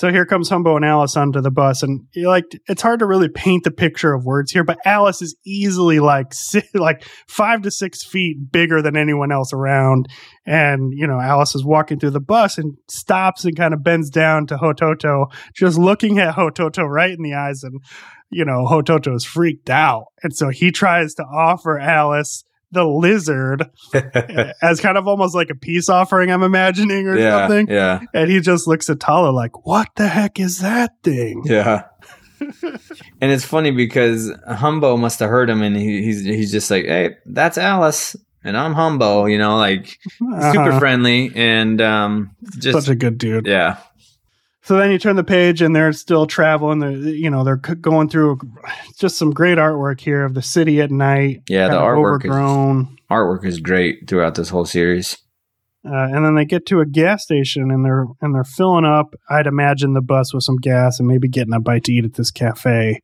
So 0.00 0.10
here 0.10 0.24
comes 0.24 0.48
Humbo 0.48 0.76
and 0.76 0.84
Alice 0.86 1.14
onto 1.14 1.42
the 1.42 1.50
bus, 1.50 1.82
and 1.82 2.06
like 2.16 2.46
it's 2.68 2.80
hard 2.80 3.00
to 3.00 3.06
really 3.06 3.28
paint 3.28 3.64
the 3.64 3.70
picture 3.70 4.14
of 4.14 4.24
words 4.24 4.50
here, 4.50 4.64
but 4.64 4.78
Alice 4.86 5.20
is 5.20 5.36
easily 5.44 6.00
like 6.00 6.28
si- 6.32 6.62
like 6.72 7.04
five 7.28 7.60
to 7.60 7.70
six 7.70 8.02
feet 8.02 8.50
bigger 8.50 8.80
than 8.80 8.96
anyone 8.96 9.30
else 9.30 9.52
around, 9.52 10.08
and 10.46 10.94
you 10.96 11.06
know 11.06 11.20
Alice 11.20 11.54
is 11.54 11.66
walking 11.66 11.98
through 12.00 12.12
the 12.12 12.18
bus 12.18 12.56
and 12.56 12.78
stops 12.88 13.44
and 13.44 13.54
kind 13.54 13.74
of 13.74 13.84
bends 13.84 14.08
down 14.08 14.46
to 14.46 14.56
Hototo, 14.56 15.26
just 15.54 15.76
looking 15.76 16.18
at 16.18 16.34
Hototo 16.34 16.88
right 16.88 17.12
in 17.12 17.22
the 17.22 17.34
eyes, 17.34 17.62
and 17.62 17.78
you 18.30 18.46
know 18.46 18.64
Hototo 18.64 19.14
is 19.14 19.26
freaked 19.26 19.68
out, 19.68 20.06
and 20.22 20.34
so 20.34 20.48
he 20.48 20.70
tries 20.70 21.12
to 21.16 21.24
offer 21.24 21.78
Alice 21.78 22.42
the 22.72 22.84
lizard 22.84 23.68
as 24.62 24.80
kind 24.80 24.96
of 24.96 25.08
almost 25.08 25.34
like 25.34 25.50
a 25.50 25.54
peace 25.54 25.88
offering, 25.88 26.30
I'm 26.30 26.42
imagining, 26.42 27.06
or 27.08 27.18
yeah, 27.18 27.46
something. 27.48 27.68
yeah, 27.68 28.00
And 28.14 28.30
he 28.30 28.40
just 28.40 28.66
looks 28.66 28.88
at 28.90 29.00
Tala 29.00 29.30
like, 29.30 29.66
what 29.66 29.88
the 29.96 30.06
heck 30.08 30.38
is 30.40 30.58
that 30.60 30.92
thing? 31.02 31.42
yeah. 31.44 31.84
and 33.20 33.30
it's 33.30 33.44
funny 33.44 33.70
because 33.70 34.30
Humbo 34.48 34.98
must 34.98 35.18
have 35.20 35.28
heard 35.28 35.50
him, 35.50 35.60
and 35.62 35.76
he, 35.76 36.02
he's 36.02 36.24
he's 36.24 36.50
just 36.50 36.70
like, 36.70 36.86
"Hey, 36.86 37.16
that's 37.26 37.58
Alice." 37.58 38.16
And 38.42 38.56
I'm 38.56 38.72
Humbo, 38.74 39.30
you 39.30 39.36
know, 39.36 39.58
like 39.58 39.98
super 40.18 40.34
Uh-huh. 40.34 40.78
friendly 40.78 41.30
and 41.34 41.82
um, 41.82 42.34
just 42.58 42.78
Such 42.86 42.88
a 42.88 42.94
good 42.94 43.18
dude. 43.18 43.46
yeah, 43.46 43.76
So 44.70 44.76
then 44.76 44.92
you 44.92 45.00
turn 45.00 45.16
the 45.16 45.24
page 45.24 45.62
and 45.62 45.74
they're 45.74 45.92
still 45.92 46.28
traveling. 46.28 46.78
They're, 46.78 46.92
you 46.92 47.28
know, 47.28 47.42
they're 47.42 47.56
going 47.56 48.08
through 48.08 48.38
just 48.96 49.18
some 49.18 49.32
great 49.32 49.58
artwork 49.58 49.98
here 49.98 50.24
of 50.24 50.34
the 50.34 50.42
city 50.42 50.80
at 50.80 50.92
night. 50.92 51.42
yeah. 51.48 51.66
The 51.66 51.74
artwork 51.74 52.24
is 52.24 52.30
artwork 53.10 53.44
is 53.44 53.58
great 53.58 54.08
throughout 54.08 54.36
this 54.36 54.48
whole 54.48 54.64
series. 54.64 55.18
Uh, 55.84 56.06
and 56.12 56.24
then 56.24 56.36
they 56.36 56.44
get 56.44 56.66
to 56.66 56.78
a 56.78 56.86
gas 56.86 57.24
station 57.24 57.72
and 57.72 57.84
they're 57.84 58.06
and 58.20 58.32
they're 58.32 58.44
filling 58.44 58.84
up. 58.84 59.16
I'd 59.28 59.48
imagine 59.48 59.94
the 59.94 60.00
bus 60.00 60.32
with 60.32 60.44
some 60.44 60.58
gas 60.58 61.00
and 61.00 61.08
maybe 61.08 61.26
getting 61.26 61.52
a 61.52 61.58
bite 61.58 61.82
to 61.86 61.92
eat 61.92 62.04
at 62.04 62.14
this 62.14 62.30
cafe. 62.30 63.00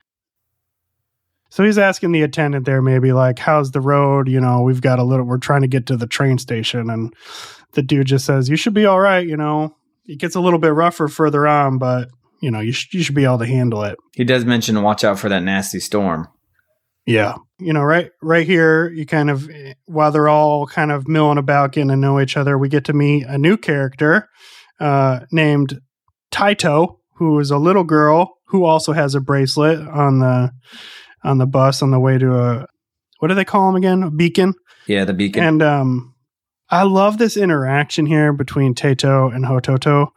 So 1.50 1.64
he's 1.64 1.78
asking 1.78 2.12
the 2.12 2.22
attendant 2.22 2.64
there, 2.64 2.80
maybe 2.80 3.12
like, 3.12 3.40
"How's 3.40 3.72
the 3.72 3.80
road?" 3.80 4.28
You 4.28 4.40
know, 4.40 4.62
we've 4.62 4.80
got 4.80 5.00
a 5.00 5.04
little. 5.04 5.26
We're 5.26 5.38
trying 5.38 5.62
to 5.62 5.68
get 5.68 5.86
to 5.86 5.96
the 5.96 6.06
train 6.06 6.38
station, 6.38 6.90
and 6.90 7.12
the 7.72 7.82
dude 7.82 8.06
just 8.06 8.24
says, 8.24 8.48
"You 8.48 8.54
should 8.54 8.74
be 8.74 8.86
all 8.86 9.00
right." 9.00 9.26
You 9.26 9.36
know, 9.36 9.75
it 10.06 10.18
gets 10.18 10.34
a 10.34 10.40
little 10.40 10.58
bit 10.58 10.72
rougher 10.72 11.08
further 11.08 11.46
on, 11.46 11.78
but 11.78 12.08
you 12.40 12.50
know, 12.50 12.60
you 12.60 12.72
sh- 12.72 12.92
you 12.92 13.02
should 13.02 13.14
be 13.14 13.24
able 13.24 13.38
to 13.38 13.46
handle 13.46 13.82
it. 13.82 13.96
He 14.14 14.24
does 14.24 14.44
mention 14.44 14.74
to 14.74 14.80
watch 14.80 15.04
out 15.04 15.18
for 15.18 15.28
that 15.28 15.42
nasty 15.42 15.80
storm. 15.80 16.28
Yeah. 17.06 17.36
You 17.58 17.72
know, 17.72 17.82
right 17.82 18.10
right 18.20 18.46
here, 18.46 18.88
you 18.90 19.06
kind 19.06 19.30
of 19.30 19.48
while 19.86 20.10
they're 20.10 20.28
all 20.28 20.66
kind 20.66 20.90
of 20.90 21.08
milling 21.08 21.38
about 21.38 21.72
getting 21.72 21.88
to 21.88 21.96
know 21.96 22.20
each 22.20 22.36
other, 22.36 22.58
we 22.58 22.68
get 22.68 22.84
to 22.86 22.92
meet 22.92 23.24
a 23.26 23.38
new 23.38 23.56
character 23.56 24.28
uh 24.80 25.20
named 25.30 25.80
Taito, 26.30 26.98
who 27.16 27.38
is 27.38 27.50
a 27.50 27.58
little 27.58 27.84
girl 27.84 28.34
who 28.48 28.64
also 28.64 28.92
has 28.92 29.14
a 29.14 29.20
bracelet 29.20 29.78
on 29.88 30.18
the 30.18 30.50
on 31.24 31.38
the 31.38 31.46
bus 31.46 31.82
on 31.82 31.90
the 31.90 32.00
way 32.00 32.18
to 32.18 32.34
a 32.34 32.66
what 33.18 33.28
do 33.28 33.34
they 33.34 33.44
call 33.44 33.68
him 33.68 33.76
again? 33.76 34.02
A 34.02 34.10
beacon. 34.10 34.54
Yeah, 34.86 35.04
the 35.04 35.14
beacon. 35.14 35.42
And 35.42 35.62
um 35.62 36.14
I 36.68 36.82
love 36.82 37.18
this 37.18 37.36
interaction 37.36 38.06
here 38.06 38.32
between 38.32 38.74
Tato 38.74 39.28
and 39.28 39.44
Hototo 39.44 40.08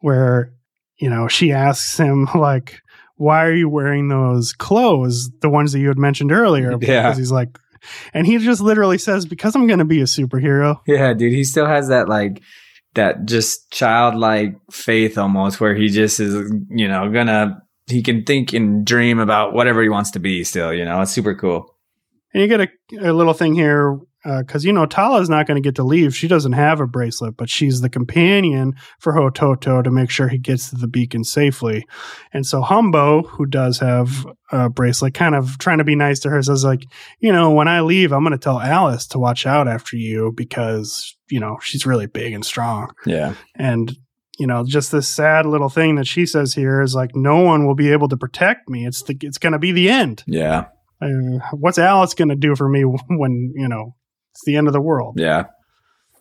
where 0.00 0.52
you 0.98 1.08
know, 1.08 1.28
she 1.28 1.52
asks 1.52 1.96
him 1.98 2.28
like 2.34 2.82
why 3.16 3.44
are 3.44 3.54
you 3.54 3.68
wearing 3.68 4.08
those 4.08 4.52
clothes, 4.52 5.28
the 5.40 5.48
ones 5.48 5.72
that 5.72 5.80
you 5.80 5.88
had 5.88 5.98
mentioned 5.98 6.30
earlier? 6.30 6.70
Yeah. 6.70 6.76
Because 6.78 7.18
he's 7.18 7.32
like 7.32 7.58
and 8.12 8.26
he 8.26 8.38
just 8.38 8.60
literally 8.60 8.98
says 8.98 9.24
because 9.24 9.54
I'm 9.54 9.66
going 9.66 9.78
to 9.78 9.84
be 9.84 10.00
a 10.00 10.04
superhero. 10.04 10.80
yeah, 10.86 11.14
dude, 11.14 11.32
he 11.32 11.44
still 11.44 11.66
has 11.66 11.88
that 11.88 12.08
like 12.08 12.42
that 12.94 13.24
just 13.24 13.70
childlike 13.70 14.56
faith 14.70 15.18
almost 15.18 15.60
where 15.60 15.74
he 15.74 15.88
just 15.88 16.18
is, 16.20 16.52
you 16.70 16.88
know, 16.88 17.10
gonna 17.10 17.62
he 17.86 18.02
can 18.02 18.24
think 18.24 18.52
and 18.52 18.84
dream 18.84 19.18
about 19.18 19.52
whatever 19.52 19.82
he 19.82 19.88
wants 19.88 20.10
to 20.12 20.18
be 20.18 20.44
still, 20.44 20.72
you 20.72 20.84
know. 20.84 21.00
It's 21.00 21.12
super 21.12 21.34
cool. 21.34 21.74
And 22.34 22.42
you 22.42 22.48
get 22.48 22.60
a, 22.60 23.10
a 23.10 23.12
little 23.12 23.32
thing 23.32 23.54
here 23.54 23.98
because 24.38 24.64
you 24.64 24.72
know 24.72 24.84
Tala 24.86 25.20
is 25.20 25.28
not 25.30 25.46
going 25.46 25.60
to 25.60 25.66
get 25.66 25.74
to 25.76 25.82
leave. 25.82 26.14
She 26.14 26.28
doesn't 26.28 26.52
have 26.52 26.80
a 26.80 26.86
bracelet, 26.86 27.36
but 27.36 27.48
she's 27.48 27.80
the 27.80 27.88
companion 27.88 28.74
for 29.00 29.12
Hototo 29.12 29.82
to 29.82 29.90
make 29.90 30.10
sure 30.10 30.28
he 30.28 30.38
gets 30.38 30.70
to 30.70 30.76
the 30.76 30.86
beacon 30.88 31.24
safely. 31.24 31.86
And 32.32 32.44
so 32.46 32.62
Humbo, 32.62 33.26
who 33.28 33.46
does 33.46 33.78
have 33.78 34.26
a 34.52 34.68
bracelet, 34.68 35.14
kind 35.14 35.34
of 35.34 35.58
trying 35.58 35.78
to 35.78 35.84
be 35.84 35.94
nice 35.96 36.18
to 36.20 36.30
her, 36.30 36.42
says 36.42 36.64
like, 36.64 36.82
you 37.20 37.32
know, 37.32 37.50
when 37.50 37.68
I 37.68 37.80
leave, 37.80 38.12
I'm 38.12 38.22
going 38.22 38.32
to 38.32 38.38
tell 38.38 38.60
Alice 38.60 39.06
to 39.08 39.18
watch 39.18 39.46
out 39.46 39.68
after 39.68 39.96
you 39.96 40.32
because 40.36 41.16
you 41.30 41.40
know 41.40 41.58
she's 41.62 41.86
really 41.86 42.06
big 42.06 42.32
and 42.32 42.44
strong. 42.44 42.90
Yeah. 43.06 43.34
And 43.54 43.96
you 44.38 44.46
know, 44.46 44.64
just 44.64 44.92
this 44.92 45.08
sad 45.08 45.46
little 45.46 45.68
thing 45.68 45.96
that 45.96 46.06
she 46.06 46.24
says 46.24 46.54
here 46.54 46.80
is 46.80 46.94
like, 46.94 47.10
no 47.14 47.40
one 47.40 47.66
will 47.66 47.74
be 47.74 47.90
able 47.90 48.08
to 48.08 48.16
protect 48.16 48.68
me. 48.68 48.86
It's 48.86 49.02
the 49.02 49.16
it's 49.22 49.38
going 49.38 49.52
to 49.52 49.58
be 49.58 49.72
the 49.72 49.88
end 49.90 50.22
Yeah. 50.28 50.66
uh, 51.02 51.08
what's 51.52 51.78
Alice 51.78 52.14
going 52.14 52.28
to 52.28 52.36
do 52.36 52.54
for 52.54 52.68
me 52.68 52.82
when, 53.08 53.52
you 53.56 53.66
know, 53.68 53.96
it's 54.38 54.44
the 54.46 54.56
end 54.56 54.68
of 54.68 54.72
the 54.72 54.80
world? 54.80 55.16
Yeah. 55.18 55.46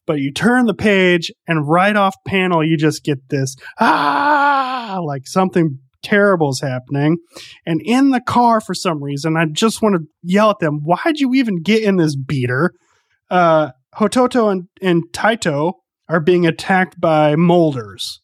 But 0.07 0.19
you 0.19 0.31
turn 0.31 0.65
the 0.65 0.73
page 0.73 1.31
and 1.47 1.67
right 1.67 1.95
off 1.95 2.15
panel, 2.25 2.63
you 2.63 2.77
just 2.77 3.03
get 3.03 3.29
this, 3.29 3.55
ah, 3.79 4.99
like 5.03 5.27
something 5.27 5.79
terrible 6.01 6.49
is 6.49 6.61
happening. 6.61 7.17
And 7.65 7.81
in 7.83 8.09
the 8.09 8.21
car, 8.21 8.59
for 8.59 8.73
some 8.73 9.03
reason, 9.03 9.37
I 9.37 9.45
just 9.45 9.81
want 9.81 9.95
to 9.95 10.07
yell 10.23 10.49
at 10.49 10.59
them, 10.59 10.79
why'd 10.83 11.19
you 11.19 11.33
even 11.35 11.61
get 11.61 11.83
in 11.83 11.97
this 11.97 12.15
beater? 12.15 12.73
Uh, 13.29 13.71
Hototo 13.95 14.51
and, 14.51 14.67
and 14.81 15.03
Taito 15.11 15.73
are 16.09 16.21
being 16.21 16.47
attacked 16.47 16.99
by 16.99 17.35
molders. 17.35 18.21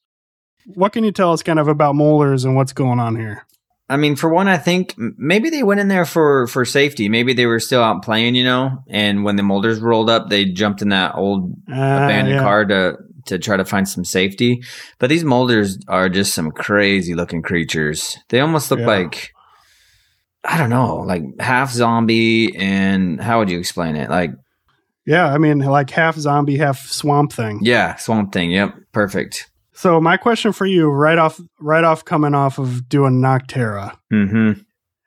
What 0.65 0.93
can 0.93 1.03
you 1.03 1.11
tell 1.11 1.33
us 1.33 1.43
kind 1.43 1.59
of 1.59 1.67
about 1.67 1.95
molders 1.95 2.45
and 2.45 2.55
what's 2.55 2.73
going 2.73 2.99
on 2.99 3.17
here? 3.17 3.45
I 3.89 3.97
mean, 3.97 4.15
for 4.15 4.29
one, 4.33 4.47
I 4.47 4.57
think 4.57 4.95
maybe 4.97 5.49
they 5.49 5.61
went 5.63 5.79
in 5.81 5.87
there 5.89 6.05
for 6.05 6.47
for 6.47 6.63
safety. 6.65 7.09
Maybe 7.09 7.33
they 7.33 7.45
were 7.45 7.59
still 7.59 7.83
out 7.83 8.01
playing, 8.03 8.35
you 8.35 8.43
know. 8.43 8.83
And 8.89 9.23
when 9.23 9.35
the 9.35 9.43
molders 9.43 9.79
rolled 9.81 10.09
up, 10.09 10.29
they 10.29 10.45
jumped 10.45 10.81
in 10.81 10.89
that 10.89 11.15
old 11.15 11.51
Uh, 11.69 11.73
abandoned 11.75 12.35
yeah. 12.35 12.41
car 12.41 12.65
to 12.65 12.97
to 13.25 13.37
try 13.39 13.55
to 13.57 13.65
find 13.65 13.87
some 13.87 14.03
safety. 14.05 14.61
But 14.99 15.09
these 15.09 15.23
molders 15.23 15.77
are 15.87 16.09
just 16.09 16.33
some 16.33 16.51
crazy 16.51 17.13
looking 17.13 17.41
creatures. 17.41 18.17
They 18.29 18.39
almost 18.39 18.71
look 18.71 18.79
Yeah. 18.81 18.87
like 18.87 19.31
I 20.45 20.57
don't 20.57 20.69
know, 20.69 20.97
like 20.97 21.23
half 21.39 21.71
zombie. 21.71 22.55
And 22.57 23.21
how 23.21 23.39
would 23.39 23.49
you 23.49 23.59
explain 23.59 23.95
it? 23.95 24.09
Like, 24.09 24.31
Yeah, 25.05 25.27
I 25.33 25.37
mean, 25.37 25.59
like 25.59 25.89
half 25.89 26.15
zombie, 26.17 26.57
half 26.57 26.79
swamp 26.87 27.31
thing. 27.33 27.59
yeah, 27.61 27.95
swamp 27.95 28.31
thing. 28.33 28.51
Yep, 28.51 28.75
perfect. 28.93 29.49
So 29.83 29.99
my 29.99 30.15
question 30.15 30.53
for 30.53 30.65
you, 30.65 30.87
right 30.87 31.17
off, 31.17 31.41
right 31.59 31.83
off, 31.83 32.05
coming 32.05 32.33
off 32.33 32.57
of 32.57 32.87
doing 32.87 33.15
Nocterra, 33.15 33.97
Mm-hmm. 34.13 34.61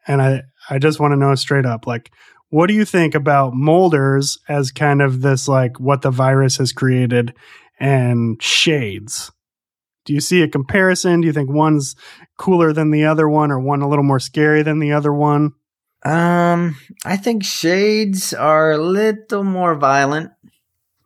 and 0.06 0.20
I, 0.20 0.42
I 0.68 0.78
just 0.78 1.00
want 1.00 1.12
to 1.12 1.16
know 1.16 1.34
straight 1.34 1.64
up, 1.64 1.86
like, 1.86 2.12
what 2.50 2.66
do 2.66 2.74
you 2.74 2.84
think 2.84 3.14
about 3.14 3.54
molders 3.54 4.38
as 4.50 4.70
kind 4.70 5.00
of 5.00 5.22
this 5.22 5.48
like 5.48 5.80
what 5.80 6.02
the 6.02 6.10
virus 6.10 6.58
has 6.58 6.72
created 6.72 7.32
and 7.80 8.36
shades? 8.42 9.32
Do 10.04 10.12
you 10.12 10.20
see 10.20 10.42
a 10.42 10.48
comparison? 10.48 11.22
Do 11.22 11.26
you 11.26 11.32
think 11.32 11.48
one's 11.48 11.96
cooler 12.36 12.74
than 12.74 12.90
the 12.90 13.06
other 13.06 13.30
one 13.30 13.50
or 13.50 13.58
one 13.58 13.80
a 13.80 13.88
little 13.88 14.04
more 14.04 14.20
scary 14.20 14.62
than 14.62 14.78
the 14.78 14.92
other 14.92 15.10
one? 15.10 15.52
Um, 16.04 16.76
I 17.02 17.16
think 17.16 17.44
shades 17.44 18.34
are 18.34 18.72
a 18.72 18.78
little 18.78 19.42
more 19.42 19.74
violent, 19.74 20.32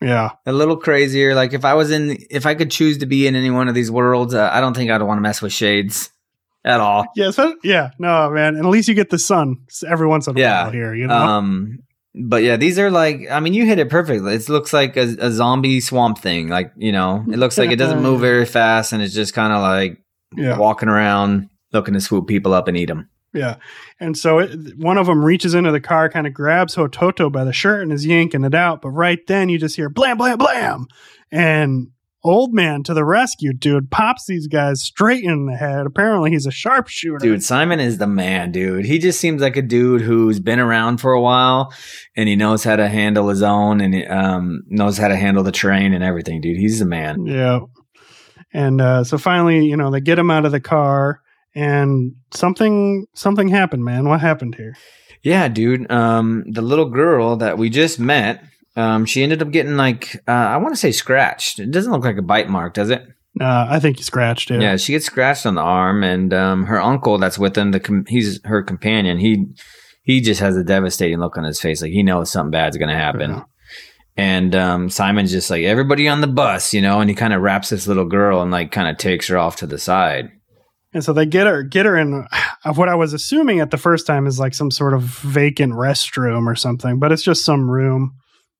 Yeah. 0.00 0.30
a 0.46 0.52
little 0.52 0.76
crazier. 0.76 1.34
Like 1.34 1.52
if 1.52 1.64
I 1.64 1.74
was 1.74 1.90
in, 1.90 2.16
if 2.30 2.46
I 2.46 2.54
could 2.54 2.70
choose 2.70 2.98
to 2.98 3.06
be 3.06 3.26
in 3.26 3.34
any 3.36 3.50
one 3.50 3.68
of 3.68 3.74
these 3.74 3.90
worlds, 3.90 4.34
uh, 4.34 4.48
I 4.52 4.60
don't 4.60 4.74
think 4.74 4.90
I'd 4.90 5.02
want 5.02 5.18
to 5.18 5.22
mess 5.22 5.42
with 5.42 5.52
shades 5.52 6.10
at 6.64 6.80
all. 6.80 7.06
Yeah, 7.16 7.30
so, 7.30 7.56
yeah, 7.62 7.90
no, 7.98 8.30
man. 8.30 8.56
And 8.56 8.64
at 8.66 8.70
least 8.70 8.88
you 8.88 8.94
get 8.94 9.10
the 9.10 9.18
sun 9.18 9.56
every 9.86 10.06
once 10.06 10.26
in 10.26 10.36
a 10.36 10.40
Yeah. 10.40 10.64
while 10.64 10.72
here, 10.72 10.94
you 10.94 11.06
know? 11.06 11.14
Um, 11.14 11.78
but 12.14 12.42
yeah, 12.42 12.56
these 12.56 12.78
are 12.78 12.90
like, 12.90 13.30
I 13.30 13.40
mean, 13.40 13.54
you 13.54 13.66
hit 13.66 13.78
it 13.78 13.88
perfectly. 13.88 14.34
It 14.34 14.48
looks 14.48 14.72
like 14.72 14.96
a, 14.96 15.16
a 15.20 15.30
zombie 15.30 15.80
swamp 15.80 16.18
thing. 16.18 16.48
Like, 16.48 16.72
you 16.76 16.92
know, 16.92 17.24
it 17.30 17.38
looks 17.38 17.56
like 17.56 17.70
it 17.70 17.76
doesn't 17.76 18.02
move 18.02 18.20
very 18.30 18.46
fast 18.46 18.92
and 18.92 19.02
it's 19.02 19.14
just 19.14 19.32
kind 19.34 19.52
of 19.52 19.60
like 19.62 20.02
yeah. 20.36 20.56
walking 20.58 20.88
around 20.88 21.48
looking 21.72 21.94
to 21.94 22.00
swoop 22.00 22.26
people 22.26 22.52
up 22.52 22.68
and 22.68 22.76
eat 22.76 22.86
them. 22.86 23.08
Yeah. 23.32 23.56
And 24.00 24.16
so 24.16 24.38
it, 24.40 24.76
one 24.76 24.98
of 24.98 25.06
them 25.06 25.24
reaches 25.24 25.54
into 25.54 25.70
the 25.70 25.80
car, 25.80 26.08
kind 26.08 26.26
of 26.26 26.34
grabs 26.34 26.74
Hototo 26.74 27.30
by 27.30 27.44
the 27.44 27.52
shirt 27.52 27.82
and 27.82 27.92
is 27.92 28.06
yanking 28.06 28.44
it 28.44 28.54
out. 28.54 28.82
But 28.82 28.90
right 28.90 29.24
then 29.26 29.48
you 29.48 29.58
just 29.58 29.76
hear 29.76 29.88
blam, 29.88 30.18
blam, 30.18 30.38
blam. 30.38 30.86
And 31.30 31.88
old 32.24 32.52
man 32.52 32.82
to 32.82 32.92
the 32.92 33.04
rescue, 33.04 33.52
dude, 33.52 33.90
pops 33.90 34.26
these 34.26 34.48
guys 34.48 34.82
straight 34.82 35.22
in 35.22 35.46
the 35.46 35.56
head. 35.56 35.86
Apparently 35.86 36.30
he's 36.30 36.46
a 36.46 36.50
sharpshooter. 36.50 37.18
Dude, 37.18 37.44
Simon 37.44 37.78
is 37.78 37.98
the 37.98 38.08
man, 38.08 38.50
dude. 38.50 38.84
He 38.84 38.98
just 38.98 39.20
seems 39.20 39.40
like 39.40 39.56
a 39.56 39.62
dude 39.62 40.02
who's 40.02 40.40
been 40.40 40.58
around 40.58 40.98
for 40.98 41.12
a 41.12 41.20
while 41.20 41.72
and 42.16 42.28
he 42.28 42.34
knows 42.34 42.64
how 42.64 42.76
to 42.76 42.88
handle 42.88 43.28
his 43.28 43.42
own 43.42 43.80
and 43.80 44.10
um, 44.10 44.62
knows 44.66 44.98
how 44.98 45.08
to 45.08 45.16
handle 45.16 45.44
the 45.44 45.52
terrain 45.52 45.92
and 45.92 46.02
everything, 46.02 46.40
dude. 46.40 46.58
He's 46.58 46.80
the 46.80 46.84
man. 46.84 47.26
Yeah. 47.26 47.60
And 48.52 48.80
uh, 48.80 49.04
so 49.04 49.16
finally, 49.16 49.64
you 49.66 49.76
know, 49.76 49.92
they 49.92 50.00
get 50.00 50.18
him 50.18 50.32
out 50.32 50.44
of 50.44 50.50
the 50.50 50.60
car 50.60 51.22
and 51.54 52.14
something 52.32 53.06
something 53.14 53.48
happened, 53.48 53.84
man. 53.84 54.08
What 54.08 54.20
happened 54.20 54.54
here? 54.54 54.74
Yeah, 55.22 55.48
dude. 55.48 55.90
Um, 55.90 56.44
the 56.50 56.62
little 56.62 56.88
girl 56.88 57.36
that 57.36 57.58
we 57.58 57.68
just 57.68 58.00
met, 58.00 58.42
um, 58.76 59.04
she 59.04 59.22
ended 59.22 59.42
up 59.42 59.50
getting 59.50 59.76
like, 59.76 60.16
uh, 60.26 60.30
I 60.30 60.56
want 60.56 60.74
to 60.74 60.80
say 60.80 60.92
scratched. 60.92 61.58
It 61.58 61.70
doesn't 61.70 61.92
look 61.92 62.04
like 62.04 62.16
a 62.16 62.22
bite 62.22 62.48
mark, 62.48 62.74
does 62.74 62.90
it? 62.90 63.02
Uh, 63.40 63.66
I 63.68 63.78
think 63.78 63.98
he 63.98 64.02
scratched 64.02 64.50
it. 64.50 64.60
Yeah, 64.60 64.76
she 64.76 64.92
gets 64.92 65.06
scratched 65.06 65.46
on 65.46 65.54
the 65.54 65.60
arm, 65.60 66.02
and 66.02 66.32
um, 66.34 66.64
her 66.66 66.80
uncle 66.80 67.18
that's 67.18 67.38
with 67.38 67.56
him, 67.56 67.70
the 67.70 67.80
com- 67.80 68.06
he's 68.08 68.40
her 68.44 68.62
companion. 68.62 69.18
He 69.18 69.46
he 70.02 70.20
just 70.20 70.40
has 70.40 70.56
a 70.56 70.64
devastating 70.64 71.20
look 71.20 71.36
on 71.36 71.44
his 71.44 71.60
face, 71.60 71.82
like 71.82 71.92
he 71.92 72.02
knows 72.02 72.30
something 72.30 72.50
bad's 72.50 72.76
gonna 72.76 72.96
happen. 72.96 73.30
Yeah. 73.30 73.42
And 74.16 74.54
um, 74.54 74.90
Simon's 74.90 75.30
just 75.30 75.48
like 75.48 75.62
everybody 75.62 76.08
on 76.08 76.20
the 76.20 76.26
bus, 76.26 76.74
you 76.74 76.82
know, 76.82 77.00
and 77.00 77.08
he 77.08 77.16
kind 77.16 77.32
of 77.32 77.40
wraps 77.40 77.70
this 77.70 77.86
little 77.86 78.04
girl 78.04 78.42
and 78.42 78.50
like 78.50 78.72
kind 78.72 78.88
of 78.88 78.98
takes 78.98 79.28
her 79.28 79.38
off 79.38 79.56
to 79.56 79.66
the 79.66 79.78
side. 79.78 80.30
And 80.92 81.04
so 81.04 81.12
they 81.12 81.24
get 81.26 81.46
her 81.46 81.62
get 81.62 81.86
her 81.86 81.96
in 81.96 82.26
uh, 82.32 82.72
what 82.74 82.88
I 82.88 82.94
was 82.96 83.12
assuming 83.12 83.60
at 83.60 83.70
the 83.70 83.76
first 83.76 84.06
time 84.06 84.26
is 84.26 84.40
like 84.40 84.54
some 84.54 84.70
sort 84.70 84.92
of 84.94 85.02
vacant 85.02 85.72
restroom 85.74 86.46
or 86.46 86.56
something, 86.56 86.98
but 86.98 87.12
it's 87.12 87.22
just 87.22 87.44
some 87.44 87.70
room. 87.70 88.14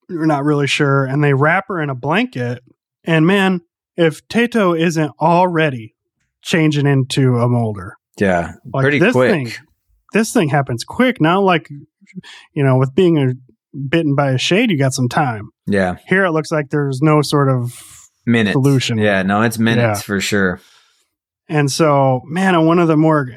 We're 0.09 0.27
not 0.27 0.45
really 0.45 0.67
sure. 0.69 1.05
And 1.05 1.23
they 1.25 1.35
wrap 1.35 1.67
her 1.69 1.81
in 1.81 1.91
a 1.91 1.95
blanket. 1.95 2.63
And 3.05 3.27
man, 3.27 3.61
if 3.97 4.27
Tato 4.29 4.75
isn't 4.75 5.11
already 5.21 5.95
changing 6.43 6.87
into 6.87 7.39
a 7.39 7.49
molder, 7.49 7.97
Yeah, 8.19 8.53
like 8.73 8.83
pretty 8.83 8.99
this 9.01 9.13
quick. 9.13 9.31
thing, 9.31 9.53
this 10.13 10.33
thing 10.33 10.49
happens 10.49 10.85
quick. 10.85 11.21
Not 11.21 11.43
like 11.45 11.69
you 12.55 12.65
know, 12.65 12.77
with 12.77 12.95
being 12.95 13.19
a, 13.19 13.35
bitten 13.89 14.15
by 14.17 14.33
a 14.33 14.39
shade, 14.39 14.71
you 14.71 14.79
got 14.79 14.93
some 14.93 15.09
time. 15.09 15.51
Yeah, 15.67 15.97
Here 16.09 16.25
it 16.25 16.33
looks 16.33 16.51
like 16.51 16.71
there's 16.71 17.01
no 17.03 17.23
sort 17.23 17.49
of 17.49 17.81
minutes. 18.27 18.55
Solution. 18.55 18.99
Yeah, 18.99 19.23
no, 19.23 19.43
it's 19.43 19.59
minutes 19.59 20.01
Yeah. 20.01 20.03
for 20.07 20.21
sure. 20.21 20.61
And 21.51 21.71
so, 21.71 22.23
man, 22.27 22.55
on 22.55 22.65
one 22.65 22.79
of 22.79 22.89
the 22.89 22.97
more 22.97 23.37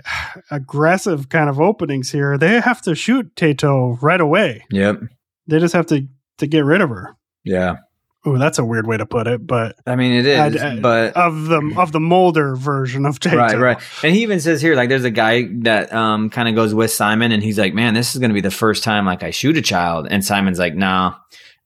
aggressive 0.52 1.30
kind 1.30 1.50
of 1.50 1.60
openings 1.60 2.12
here, 2.12 2.38
they 2.38 2.60
have 2.62 2.82
to 2.84 2.96
shoot 2.96 3.36
Tato 3.36 3.98
right 4.02 4.22
away. 4.22 4.66
Yep. 4.72 5.02
They 5.48 5.60
just 5.60 5.74
have 5.74 5.88
to 5.88 6.08
to 6.38 6.48
get 6.48 6.64
rid 6.66 6.82
of 6.82 6.90
her. 6.90 7.16
Yeah. 7.44 7.78
Oh, 8.26 8.38
that's 8.38 8.58
a 8.58 8.64
weird 8.64 8.88
way 8.88 8.96
to 8.96 9.06
put 9.06 9.28
it, 9.28 9.46
but 9.46 9.76
I 9.86 9.98
mean, 9.98 10.14
it 10.14 10.26
is, 10.26 10.62
I- 10.62 10.74
I- 10.74 10.80
but 10.80 11.18
of 11.18 11.46
the 11.48 11.74
of 11.78 11.92
the 11.92 12.00
Molder 12.00 12.56
version 12.56 13.06
of 13.06 13.20
Tato. 13.20 13.36
Right, 13.36 13.58
right. 13.60 13.78
And 14.02 14.16
he 14.16 14.22
even 14.24 14.40
says 14.40 14.62
here, 14.62 14.76
like, 14.76 14.88
there's 14.90 15.04
a 15.04 15.12
guy 15.12 15.48
that 15.64 15.92
um 15.94 16.30
kind 16.30 16.48
of 16.48 16.56
goes 16.56 16.74
with 16.74 16.92
Simon, 16.92 17.32
and 17.34 17.44
he's 17.44 17.60
like, 17.60 17.74
"Man, 17.74 17.94
this 17.94 18.16
is 18.16 18.22
gonna 18.22 18.34
be 18.34 18.40
the 18.42 18.50
first 18.52 18.84
time 18.84 19.06
like 19.06 19.24
I 19.24 19.32
shoot 19.32 19.58
a 19.58 19.62
child." 19.62 20.08
And 20.10 20.24
Simon's 20.24 20.58
like, 20.60 20.74
"Nah, 20.76 21.16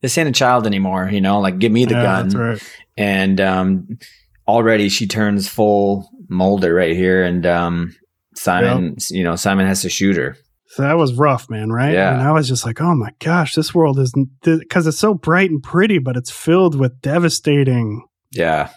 this 0.00 0.18
ain't 0.18 0.28
a 0.28 0.32
child 0.32 0.66
anymore. 0.66 1.08
You 1.12 1.20
know, 1.20 1.38
like, 1.40 1.58
give 1.60 1.70
me 1.70 1.84
the 1.84 1.94
Yeah, 1.94 2.02
gun." 2.02 2.28
That's 2.30 2.34
right. 2.34 2.72
And 2.96 3.40
um, 3.40 3.98
already 4.48 4.88
she 4.88 5.06
turns 5.06 5.48
full 5.48 6.10
Molder 6.28 6.74
right 6.74 6.94
here, 6.94 7.22
and 7.22 7.44
um, 7.46 7.96
Simon, 8.34 8.96
you 9.10 9.24
know, 9.24 9.36
Simon 9.36 9.66
has 9.66 9.82
to 9.82 9.88
shoot 9.88 10.16
her. 10.16 10.36
So 10.66 10.82
that 10.82 10.98
was 10.98 11.14
rough, 11.14 11.48
man. 11.48 11.70
Right? 11.70 11.94
Yeah. 11.94 12.12
And 12.12 12.22
I 12.22 12.32
was 12.32 12.46
just 12.46 12.66
like, 12.66 12.80
oh 12.80 12.94
my 12.94 13.10
gosh, 13.18 13.54
this 13.54 13.74
world 13.74 13.98
is 13.98 14.12
because 14.42 14.86
it's 14.86 14.98
so 14.98 15.14
bright 15.14 15.50
and 15.50 15.62
pretty, 15.62 15.98
but 15.98 16.16
it's 16.16 16.30
filled 16.30 16.78
with 16.78 17.00
devastating. 17.00 18.04
Yeah, 18.30 18.70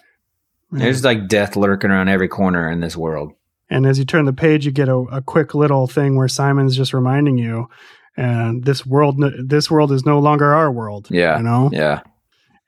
man. 0.72 0.84
there's 0.84 1.04
like 1.04 1.28
death 1.28 1.56
lurking 1.56 1.92
around 1.92 2.08
every 2.08 2.30
corner 2.30 2.70
in 2.70 2.80
this 2.80 2.96
world. 2.96 3.34
And 3.70 3.86
as 3.86 4.00
you 4.00 4.06
turn 4.06 4.26
the 4.26 4.34
page, 4.34 4.66
you 4.66 4.72
get 4.72 4.90
a, 4.90 4.96
a 4.96 5.22
quick 5.22 5.54
little 5.54 5.88
thing 5.88 6.16
where 6.16 6.28
Simon's 6.28 6.76
just 6.76 6.94
reminding 6.94 7.38
you, 7.38 7.70
and 8.18 8.64
this 8.66 8.86
world, 8.86 9.24
this 9.46 9.72
world 9.72 9.92
is 9.92 10.06
no 10.06 10.20
longer 10.20 10.54
our 10.54 10.72
world. 10.72 11.08
Yeah. 11.10 11.38
you 11.38 11.44
know. 11.44 11.70
Yeah, 11.72 12.02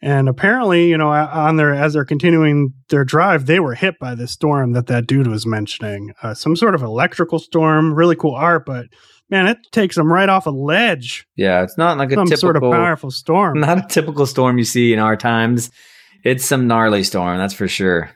And 0.03 0.27
apparently, 0.27 0.89
you 0.89 0.97
know, 0.97 1.11
on 1.11 1.55
their 1.55 1.73
as 1.73 1.93
they're 1.93 2.03
continuing 2.03 2.73
their 2.89 3.05
drive, 3.05 3.45
they 3.45 3.61
were 3.61 3.73
hit 3.73 3.97
by 3.99 4.15
the 4.15 4.27
storm 4.27 4.73
that 4.73 4.87
that 4.87 5.07
dude 5.07 5.27
was 5.27 5.45
mentioning. 5.45 6.13
Uh, 6.21 6.33
some 6.33 6.57
sort 6.57 6.75
of 6.75 6.81
electrical 6.83 7.39
storm, 7.39 7.93
really 7.93 8.17
cool 8.17 8.35
art, 8.35 8.65
but 8.65 8.87
man, 9.29 9.47
it 9.47 9.59
takes 9.71 9.95
them 9.95 10.11
right 10.11 10.27
off 10.27 10.45
a 10.45 10.49
ledge. 10.49 11.25
yeah. 11.37 11.63
It's 11.63 11.77
not 11.77 11.97
like 11.97 12.11
a 12.11 12.15
Some 12.15 12.25
typical, 12.25 12.37
sort 12.37 12.55
of 12.57 12.63
powerful 12.63 13.11
storm. 13.11 13.59
not 13.61 13.77
a 13.77 13.87
typical 13.87 14.25
storm 14.25 14.57
you 14.57 14.65
see 14.65 14.91
in 14.91 14.99
our 14.99 15.15
times. 15.15 15.71
It's 16.25 16.43
some 16.43 16.67
gnarly 16.67 17.03
storm, 17.03 17.37
that's 17.37 17.53
for 17.53 17.69
sure. 17.69 18.11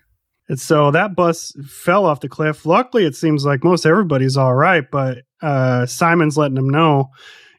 And 0.50 0.60
so 0.60 0.92
that 0.92 1.16
bus 1.16 1.54
fell 1.66 2.06
off 2.06 2.20
the 2.20 2.28
cliff. 2.28 2.66
Luckily, 2.66 3.06
it 3.06 3.16
seems 3.16 3.46
like 3.46 3.64
most 3.64 3.86
everybody's 3.86 4.36
all 4.36 4.56
right, 4.56 4.84
but 4.92 5.20
uh, 5.42 5.86
Simon's 5.86 6.38
letting 6.38 6.56
them 6.56 6.70
know, 6.70 7.12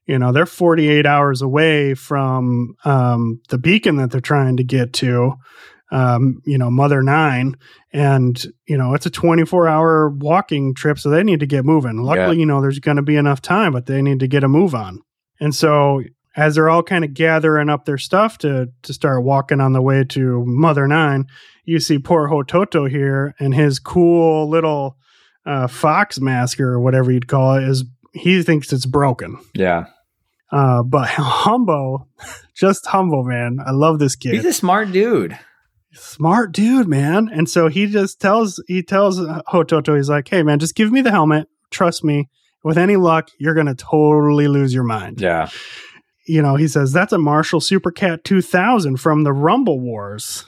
you 0.09 0.19
know, 0.19 0.33
they're 0.33 0.47
48 0.47 1.07
hours 1.07 1.43
away 1.43 1.95
from 1.95 2.75
um, 2.85 3.41
the 3.51 3.59
beacon 3.59 3.97
that 3.97 4.11
they're 4.11 4.21
trying 4.21 4.57
to 4.57 4.65
get 4.65 4.93
to, 4.95 5.35
um, 5.93 6.41
you 6.45 6.59
know, 6.59 6.71
Mother 6.71 7.03
Nine. 7.03 7.55
And, 7.93 8.43
you 8.67 8.77
know, 8.77 8.95
it's 8.95 9.07
a 9.07 9.11
24 9.11 9.69
hour 9.69 10.09
walking 10.11 10.75
trip, 10.75 10.99
so 10.99 11.11
they 11.11 11.23
need 11.23 11.41
to 11.41 11.47
get 11.47 11.65
moving. 11.65 11.99
Luckily, 12.03 12.37
Yeah. 12.37 12.41
you 12.41 12.47
know, 12.47 12.61
there's 12.61 12.79
going 12.81 12.97
to 12.97 13.03
be 13.03 13.17
enough 13.17 13.41
time, 13.43 13.73
but 13.73 13.87
they 13.87 14.03
need 14.03 14.21
to 14.21 14.27
get 14.29 14.45
a 14.45 14.49
move 14.49 14.75
on. 14.75 15.01
And 15.41 15.55
so 15.55 16.03
as 16.37 16.55
they're 16.55 16.69
all 16.69 16.83
kind 16.83 17.05
of 17.05 17.15
gathering 17.15 17.69
up 17.69 17.85
their 17.85 17.99
stuff 17.99 18.39
to 18.39 18.69
to 18.83 18.93
start 18.93 19.25
walking 19.25 19.61
on 19.61 19.73
the 19.73 19.83
way 19.83 20.05
to 20.05 20.45
Mother 20.47 20.87
Nine, 20.87 21.27
you 21.65 21.81
see 21.81 21.99
poor 21.99 22.29
Hototo 22.29 22.89
here 22.89 23.35
and 23.39 23.55
his 23.55 23.79
cool 23.79 24.49
little 24.49 24.97
uh, 25.47 25.67
fox 25.67 26.21
mask 26.21 26.61
or 26.61 26.79
whatever 26.81 27.11
you'd 27.13 27.29
call 27.29 27.55
it 27.57 27.65
is 27.65 27.85
he 28.15 28.43
thinks 28.43 28.73
it's 28.73 28.87
broken. 28.87 29.39
Yeah, 29.55 29.87
Uh, 30.51 30.83
but 30.83 31.09
Humbo, 31.09 32.07
just 32.55 32.87
humble 32.87 33.23
man. 33.25 33.59
I 33.65 33.71
love 33.73 33.99
this 33.99 34.17
kid. 34.17 34.35
he's 34.35 34.45
a 34.45 34.53
smart 34.53 34.93
dude. 34.93 35.39
smart 35.93 36.53
dude, 36.53 36.89
man. 36.89 37.29
And 37.33 37.49
so 37.49 37.69
he 37.69 37.87
just 37.87 38.21
tells 38.21 38.63
he 38.67 38.83
tells 38.83 39.19
Hototo, 39.21 39.97
he's 39.97 40.09
like, 40.09 40.29
"Hey, 40.29 40.43
man, 40.43 40.59
just 40.59 40.75
give 40.75 40.91
me 40.93 41.01
the 41.01 41.11
helmet. 41.11 41.49
Trust 41.71 42.05
me. 42.05 42.29
With 42.65 42.77
any 42.79 42.97
luck, 42.97 43.31
you're 43.39 43.55
gonna 43.55 43.75
totally 43.75 44.49
lose 44.49 44.73
your 44.75 44.85
mind." 44.85 45.21
Yeah, 45.21 45.49
You 46.27 46.43
know, 46.43 46.57
he 46.57 46.67
says 46.69 46.93
that's 46.93 47.13
a 47.13 47.19
Marshall 47.19 47.61
Supercat 47.61 48.25
2000 48.25 48.97
from 48.99 49.25
the 49.25 49.33
Rumble 49.33 49.81
Wars. 49.81 50.45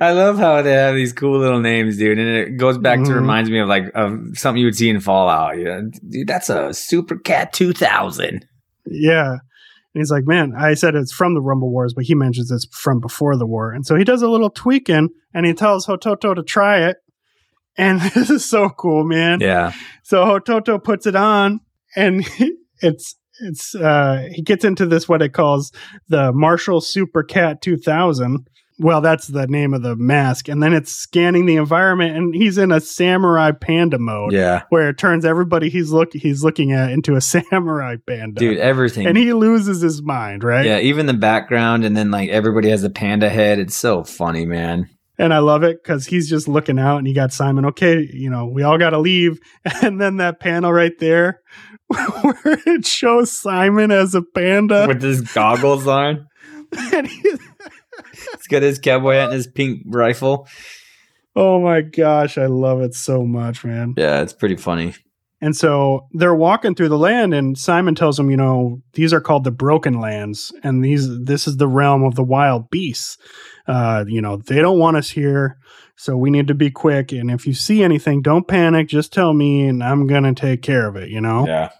I 0.00 0.12
love 0.12 0.38
how 0.38 0.62
they 0.62 0.72
have 0.72 0.94
these 0.94 1.12
cool 1.12 1.38
little 1.38 1.60
names, 1.60 1.98
dude, 1.98 2.18
and 2.18 2.28
it 2.28 2.56
goes 2.56 2.78
back 2.78 3.00
to 3.04 3.10
Mhm. 3.10 3.14
reminds 3.16 3.50
me 3.50 3.58
of 3.60 3.68
like 3.68 3.90
of 3.94 4.18
something 4.34 4.60
you 4.60 4.66
would 4.66 4.76
see 4.76 4.88
in 4.90 5.00
Fallout. 5.00 5.58
Yeah, 5.58 5.82
dude, 6.08 6.26
that's 6.26 6.48
a 6.48 6.72
Super 6.74 7.16
Cat 7.16 7.52
two 7.52 7.72
thousand. 7.72 8.46
Yeah. 8.86 9.30
And 9.32 10.00
he's 10.00 10.10
like, 10.10 10.26
man, 10.26 10.54
I 10.58 10.74
said 10.74 10.94
it's 10.94 11.12
from 11.12 11.34
the 11.34 11.40
Rumble 11.40 11.70
Wars, 11.70 11.94
but 11.94 12.04
he 12.04 12.14
mentions 12.14 12.50
it's 12.50 12.66
from 12.72 13.00
before 13.00 13.36
the 13.36 13.46
war. 13.46 13.72
And 13.72 13.86
so 13.86 13.94
he 13.94 14.04
does 14.04 14.22
a 14.22 14.28
little 14.28 14.50
tweaking 14.50 15.10
and 15.32 15.46
he 15.46 15.54
tells 15.54 15.86
Hototo 15.86 16.34
to 16.34 16.42
try 16.42 16.88
it. 16.88 16.96
And 17.76 18.00
this 18.14 18.30
is 18.30 18.44
so 18.44 18.68
cool, 18.70 19.04
man. 19.04 19.40
Yeah, 19.40 19.72
So 20.02 20.24
Hototo 20.24 20.82
puts 20.82 21.06
it 21.06 21.16
on 21.16 21.60
and 21.96 22.26
it's 22.82 23.16
it's 23.40 23.74
uh 23.74 24.28
he 24.30 24.42
gets 24.42 24.64
into 24.64 24.86
this 24.86 25.08
what 25.08 25.22
it 25.22 25.32
calls 25.32 25.72
the 26.08 26.32
Marshall 26.32 26.80
Super 26.80 27.24
Cat 27.24 27.60
2000 27.62 28.48
well, 28.78 29.00
that's 29.00 29.28
the 29.28 29.46
name 29.46 29.72
of 29.72 29.82
the 29.82 29.94
mask. 29.94 30.48
And 30.48 30.62
then 30.62 30.72
it's 30.72 30.90
scanning 30.90 31.46
the 31.46 31.56
environment 31.56 32.16
and 32.16 32.34
he's 32.34 32.58
in 32.58 32.72
a 32.72 32.80
samurai 32.80 33.52
panda 33.52 33.98
mode 33.98 34.32
Yeah. 34.32 34.62
where 34.70 34.88
it 34.88 34.98
turns 34.98 35.24
everybody 35.24 35.68
he's 35.68 35.90
look 35.92 36.12
he's 36.12 36.42
looking 36.42 36.72
at 36.72 36.90
into 36.90 37.14
a 37.14 37.20
samurai 37.22 37.96
panda. 38.06 38.38
Dude, 38.40 38.58
everything. 38.58 39.06
and 39.06 39.16
he 39.16 39.32
loses 39.32 39.80
his 39.80 40.02
mind, 40.02 40.42
right? 40.42 40.66
yeah, 40.66 40.78
even 40.80 41.06
the 41.06 41.14
background 41.14 41.84
and 41.84 41.96
then 41.96 42.10
like 42.10 42.30
everybody 42.30 42.70
has 42.70 42.82
a 42.84 42.90
panda 42.90 43.28
head. 43.30 43.58
It's 43.60 43.76
so 43.76 44.02
funny, 44.02 44.44
man. 44.44 44.88
And 45.16 45.32
I 45.32 45.38
love 45.38 45.62
it 45.62 45.80
because 45.80 46.06
he's 46.06 46.28
just 46.28 46.48
looking 46.48 46.76
out 46.80 46.96
and 46.98 47.06
you 47.06 47.14
got 47.14 47.32
Simon, 47.32 47.66
okay, 47.66 48.00
you 48.12 48.28
know, 48.28 48.46
we 48.46 48.64
all 48.64 48.78
got 48.78 48.90
to 48.90 48.98
leave. 48.98 49.38
And 49.82 50.00
then 50.00 50.16
that 50.16 50.40
panel 50.40 50.72
right 50.72 50.98
there 50.98 51.40
where 51.86 52.58
it 52.66 52.84
shows 52.84 53.30
Simon 53.30 53.92
as 53.92 54.16
a 54.16 54.22
panda. 54.22 54.86
With 54.88 55.00
his 55.02 55.20
goggles 55.20 55.86
on. 55.86 56.26
and 56.92 57.06
he, 57.06 57.34
He's 58.12 58.46
got 58.48 58.62
his 58.62 58.78
cowboy 58.78 59.14
hat 59.14 59.24
and 59.24 59.34
his 59.34 59.46
pink 59.46 59.82
rifle. 59.86 60.48
oh 61.36 61.60
my 61.60 61.80
gosh, 61.80 62.38
I 62.38 62.46
love 62.46 62.80
it 62.80 62.94
so 62.94 63.24
much, 63.24 63.64
man. 63.64 63.94
Yeah, 63.96 64.22
it's 64.22 64.32
pretty 64.32 64.56
funny. 64.56 64.94
And 65.40 65.54
so 65.54 66.06
they're 66.12 66.34
walking 66.34 66.74
through 66.74 66.88
the 66.88 66.98
land, 66.98 67.34
and 67.34 67.58
Simon 67.58 67.94
tells 67.94 68.16
them, 68.16 68.30
you 68.30 68.36
know, 68.36 68.80
these 68.94 69.12
are 69.12 69.20
called 69.20 69.44
the 69.44 69.50
Broken 69.50 70.00
Lands, 70.00 70.52
and 70.62 70.82
these 70.82 71.06
this 71.24 71.46
is 71.46 71.58
the 71.58 71.68
realm 71.68 72.02
of 72.02 72.14
the 72.14 72.22
wild 72.24 72.70
beasts. 72.70 73.18
Uh, 73.66 74.04
you 74.08 74.22
know, 74.22 74.38
they 74.38 74.62
don't 74.62 74.78
want 74.78 74.96
us 74.96 75.10
here, 75.10 75.58
so 75.96 76.16
we 76.16 76.30
need 76.30 76.48
to 76.48 76.54
be 76.54 76.70
quick. 76.70 77.12
And 77.12 77.30
if 77.30 77.46
you 77.46 77.52
see 77.52 77.82
anything, 77.82 78.22
don't 78.22 78.48
panic. 78.48 78.88
Just 78.88 79.12
tell 79.12 79.34
me, 79.34 79.66
and 79.68 79.84
I'm 79.84 80.06
gonna 80.06 80.34
take 80.34 80.62
care 80.62 80.88
of 80.88 80.96
it. 80.96 81.10
You 81.10 81.20
know. 81.20 81.46
Yeah. 81.46 81.70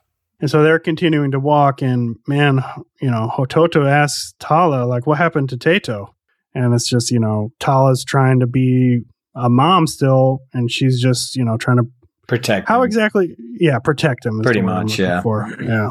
And 0.41 0.51
so 0.51 0.63
they're 0.63 0.79
continuing 0.79 1.31
to 1.31 1.41
walk, 1.41 1.81
and 1.81 2.17
man, 2.27 2.63
you 3.01 3.11
know, 3.11 3.31
Hototo 3.35 3.89
asks 3.89 4.35
Tala, 4.41 4.85
like, 4.85 5.07
what 5.07 5.19
happened 5.19 5.49
to 5.51 5.57
Tato? 5.57 6.15
And 6.55 6.75
it's 6.75 6.89
just, 6.89 7.11
you 7.11 7.21
know, 7.21 7.51
Tala's 7.61 8.05
trying 8.05 8.41
to 8.41 8.47
be 8.47 9.03
a 9.35 9.49
mom 9.49 9.87
still, 9.87 10.41
and 10.53 10.71
she's 10.71 11.01
just, 11.01 11.37
you 11.37 11.45
know, 11.45 11.57
trying 11.57 11.79
to 11.79 11.85
Protect. 12.27 12.69
how 12.69 12.81
him. 12.81 12.87
exactly? 12.87 13.37
Yeah, 13.59 13.79
protect 13.79 14.25
him. 14.27 14.41
Pretty 14.41 14.61
the 14.61 14.67
word 14.67 14.73
I'm 14.73 14.85
much, 14.85 14.99
yeah. 14.99 15.21
For. 15.23 15.49
Yeah. 15.61 15.91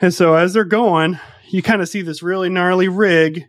And 0.00 0.14
so 0.14 0.34
as 0.34 0.52
they're 0.52 0.64
going, 0.64 1.18
you 1.50 1.62
kind 1.62 1.82
of 1.82 1.88
see 1.88 2.02
this 2.02 2.22
really 2.22 2.48
gnarly 2.48 2.88
rig, 2.88 3.44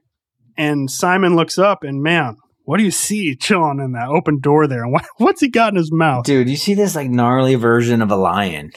and 0.58 0.89
Simon 0.89 1.36
looks 1.36 1.58
up, 1.58 1.84
and 1.84 2.02
man, 2.02 2.38
what 2.63 2.78
do 2.78 2.84
you 2.84 2.91
see 2.91 3.36
chilling 3.36 3.80
in 3.80 3.93
that 3.93 4.10
open 4.10 4.39
door 4.39 4.67
there? 4.67 4.84
And 4.84 4.91
what, 4.93 5.06
what's 5.17 5.41
he 5.41 5.50
got 5.50 5.74
in 5.74 5.78
his 5.78 5.91
mouth? 5.91 6.26
Dude, 6.26 6.50
you 6.50 6.56
see 6.56 6.74
this 6.74 6.95
like 6.95 7.10
gnarly 7.10 7.56
version 7.56 8.02
of 8.02 8.12
a 8.12 8.15
lion. 8.15 8.72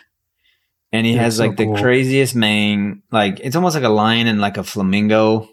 And 0.93 1.07
he 1.07 1.15
Yeah, 1.15 1.23
has 1.23 1.37
so 1.37 1.47
like 1.47 1.57
the 1.57 1.65
cool. 1.65 1.77
craziest 1.77 2.35
mane. 2.35 3.03
Like 3.11 3.41
it's 3.41 3.57
almost 3.57 3.75
like 3.75 3.85
a 3.85 3.89
lion 3.89 4.27
and 4.27 4.41
like 4.41 4.57
a 4.57 4.65
flamingo. 4.65 5.49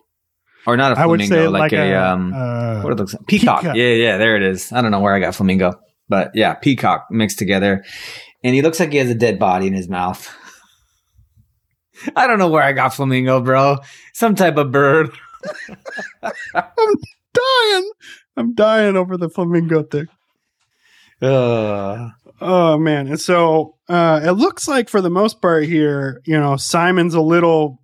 Or 0.67 0.75
not 0.75 0.91
a 0.91 0.95
flamingo, 0.95 1.49
like, 1.49 1.71
like, 1.71 1.73
a, 1.73 1.93
a, 1.93 2.03
um 2.13 2.33
uh, 2.33 2.81
what 2.81 2.91
it 2.91 2.97
looks 2.97 3.13
like. 3.13 3.25
Peacock. 3.25 3.61
peacock. 3.61 3.75
Yeah, 3.77 3.93
yeah, 3.93 4.17
there 4.17 4.35
it 4.35 4.43
is. 4.43 4.71
I 4.73 4.81
don't 4.81 4.91
know 4.91 4.99
where 4.99 5.15
I 5.15 5.19
got 5.19 5.33
flamingo. 5.33 5.79
But 6.09 6.31
yeah, 6.35 6.53
peacock 6.55 7.07
mixed 7.09 7.39
together. 7.39 7.85
And 8.43 8.53
he 8.53 8.61
looks 8.61 8.79
like 8.79 8.91
he 8.91 8.97
has 8.97 9.09
a 9.09 9.15
dead 9.15 9.39
body 9.39 9.67
in 9.67 9.73
his 9.73 9.87
mouth. 9.87 10.29
I 12.15 12.27
don't 12.27 12.39
know 12.39 12.49
where 12.49 12.63
I 12.63 12.73
got 12.73 12.93
flamingo, 12.93 13.41
bro. 13.41 13.77
Some 14.13 14.35
type 14.35 14.57
of 14.57 14.71
bird. 14.71 15.09
I'm 16.53 16.95
dying. 17.33 17.91
I'm 18.37 18.53
dying 18.53 18.95
over 18.97 19.17
the 19.17 19.29
flamingo 19.29 19.83
thing. 19.83 20.07
Uh, 21.21 22.09
Oh 22.41 22.77
man. 22.77 23.07
And 23.07 23.19
so 23.19 23.75
uh 23.87 24.21
it 24.23 24.31
looks 24.31 24.67
like 24.67 24.89
for 24.89 25.01
the 25.01 25.09
most 25.09 25.41
part 25.41 25.65
here, 25.65 26.21
you 26.25 26.39
know, 26.39 26.55
Simon's 26.57 27.13
a 27.13 27.21
little 27.21 27.81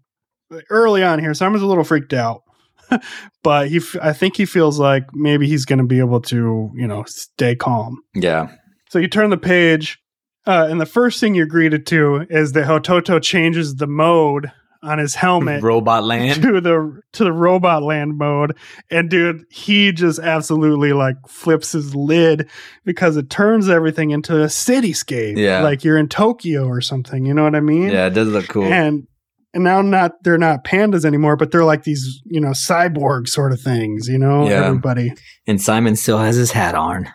early 0.70 1.04
on 1.04 1.20
here, 1.20 1.34
Simon's 1.34 1.64
a 1.64 1.68
little 1.68 1.84
freaked 1.84 2.14
out. 2.14 2.44
but 3.44 3.68
he 3.68 3.78
f- 3.78 3.96
I 4.02 4.14
think 4.14 4.38
he 4.38 4.46
feels 4.46 4.78
like 4.80 5.06
maybe 5.14 5.48
he's 5.48 5.66
going 5.66 5.80
to 5.80 5.86
be 5.86 6.00
able 6.00 6.22
to, 6.22 6.72
you 6.76 6.88
know, 6.88 7.04
stay 7.08 7.56
calm. 7.56 8.02
yeah. 8.14 8.50
So 8.90 9.00
you 9.00 9.08
turn 9.08 9.30
the 9.30 9.38
page 9.38 10.00
uh 10.46 10.68
and 10.70 10.80
the 10.80 10.86
first 10.86 11.20
thing 11.20 11.36
you're 11.36 11.46
greeted 11.48 11.86
to 11.88 12.26
is 12.30 12.52
that 12.54 12.66
Hototo 12.68 13.22
changes 13.22 13.76
the 13.76 13.88
mode 13.88 14.52
on 14.86 14.98
his 15.00 15.16
helmet 15.16 15.64
Robot 15.64 16.04
land. 16.04 16.42
to 16.44 16.62
the 16.62 17.02
to 17.14 17.24
the 17.24 17.32
robot 17.34 17.84
land 17.84 18.18
mode 18.18 18.56
and 18.92 19.10
dude 19.10 19.44
he 19.50 19.92
just 19.92 20.20
absolutely 20.20 20.94
like 20.94 21.16
flips 21.28 21.72
his 21.72 21.96
lid 21.96 22.50
because 22.86 23.18
it 23.18 23.30
turns 23.30 23.68
everything 23.70 24.12
into 24.12 24.42
a 24.42 24.46
cityscape 24.46 25.38
Yeah. 25.38 25.62
like 25.62 25.84
you're 25.84 25.98
in 25.98 26.08
tokyo 26.08 26.66
or 26.68 26.82
something 26.82 27.26
you 27.26 27.34
know 27.34 27.44
what 27.44 27.56
i 27.56 27.60
mean 27.60 27.90
Yeah, 27.90 28.06
it 28.08 28.12
does 28.14 28.28
look 28.28 28.48
cool. 28.48 28.66
and 28.66 29.08
and 29.54 29.64
now 29.64 29.82
not 29.82 30.12
they're 30.24 30.38
not 30.38 30.64
pandas 30.66 31.06
anymore 31.06 31.36
but 31.38 31.52
they're 31.52 31.64
like 31.66 31.84
these 31.84 32.22
you 32.26 32.40
know 32.42 32.50
cyborg 32.52 33.28
sort 33.28 33.52
of 33.54 33.62
things 33.62 34.08
you 34.08 34.18
know 34.18 34.48
Yeah. 34.48 34.66
everybody 34.66 35.14
And 35.48 35.62
Simon 35.62 35.96
still 35.96 36.18
has 36.20 36.36
his 36.36 36.52
hat 36.52 36.76
on. 36.76 37.08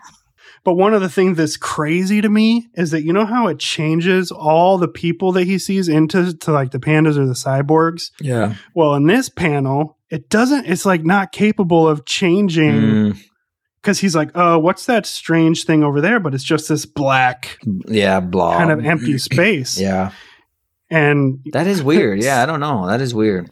But 0.64 0.75
one 0.75 0.92
of 0.94 1.01
the 1.01 1.09
things 1.09 1.37
that's 1.38 1.57
crazy 1.57 2.20
to 2.20 2.29
me 2.29 2.68
is 2.75 2.90
that 2.90 3.03
you 3.03 3.12
know 3.12 3.25
how 3.27 3.46
it 3.49 3.59
changes 3.59 4.31
all 4.31 4.77
the 4.79 4.88
people 4.88 5.33
that 5.33 5.44
he 5.44 5.59
sees 5.59 5.88
into 5.88 6.37
to 6.37 6.53
like 6.53 6.70
the 6.70 6.79
pandas 6.79 7.16
or 7.16 7.27
the 7.27 7.33
cyborgs 7.35 8.11
Yeah. 8.20 8.55
Well, 8.75 8.94
in 8.94 9.07
this 9.07 9.29
panel, 9.29 9.96
it 10.11 10.29
doesn't, 10.29 10.66
it's 10.66 10.85
like 10.85 11.05
not 11.05 11.33
capable 11.33 11.88
of 11.88 12.05
changing 12.05 12.73
Mm, 12.73 13.18
because 13.81 13.99
he's 14.01 14.14
like, 14.14 14.31
oh, 14.35 14.59
what's 14.59 14.85
that 14.87 15.07
strange 15.07 15.64
thing 15.64 15.83
over 15.83 16.01
there? 16.03 16.20
But 16.20 16.35
it's 16.35 16.44
just 16.44 16.68
this 16.68 16.85
black 16.85 17.57
yeah, 17.88 18.20
blob. 18.20 18.59
kind 18.59 18.70
of 18.73 18.85
empty 18.85 19.16
space. 19.31 19.81
Yeah. 19.81 20.12
And 20.90 21.38
That 21.53 21.66
is 21.66 21.83
weird. 21.83 22.20
Yeah, 22.23 22.42
I 22.42 22.46
don't 22.46 22.61
know. 22.61 22.87
That 22.88 23.01
is 23.01 23.14
weird. 23.14 23.51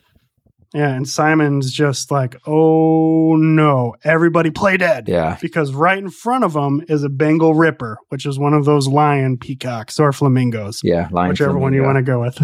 Yeah, 0.74 0.90
and 0.94 1.08
Simon's 1.08 1.72
just 1.72 2.10
like, 2.10 2.36
oh 2.46 3.36
no, 3.36 3.94
everybody 4.04 4.50
play 4.50 4.76
dead. 4.76 5.08
Yeah. 5.08 5.38
Because 5.40 5.72
right 5.72 5.96
in 5.98 6.10
front 6.10 6.44
of 6.44 6.54
him 6.54 6.84
is 6.88 7.02
a 7.04 7.08
Bengal 7.08 7.54
Ripper, 7.54 7.98
which 8.10 8.26
is 8.26 8.38
one 8.38 8.52
of 8.54 8.64
those 8.66 8.86
lion 8.86 9.38
peacocks 9.38 9.98
or 9.98 10.12
flamingos, 10.12 10.80
Yeah. 10.82 11.08
Lion 11.10 11.30
whichever 11.30 11.56
one 11.58 11.72
you 11.72 11.82
want 11.82 11.96
to 11.96 12.02
go 12.02 12.20
with. 12.20 12.38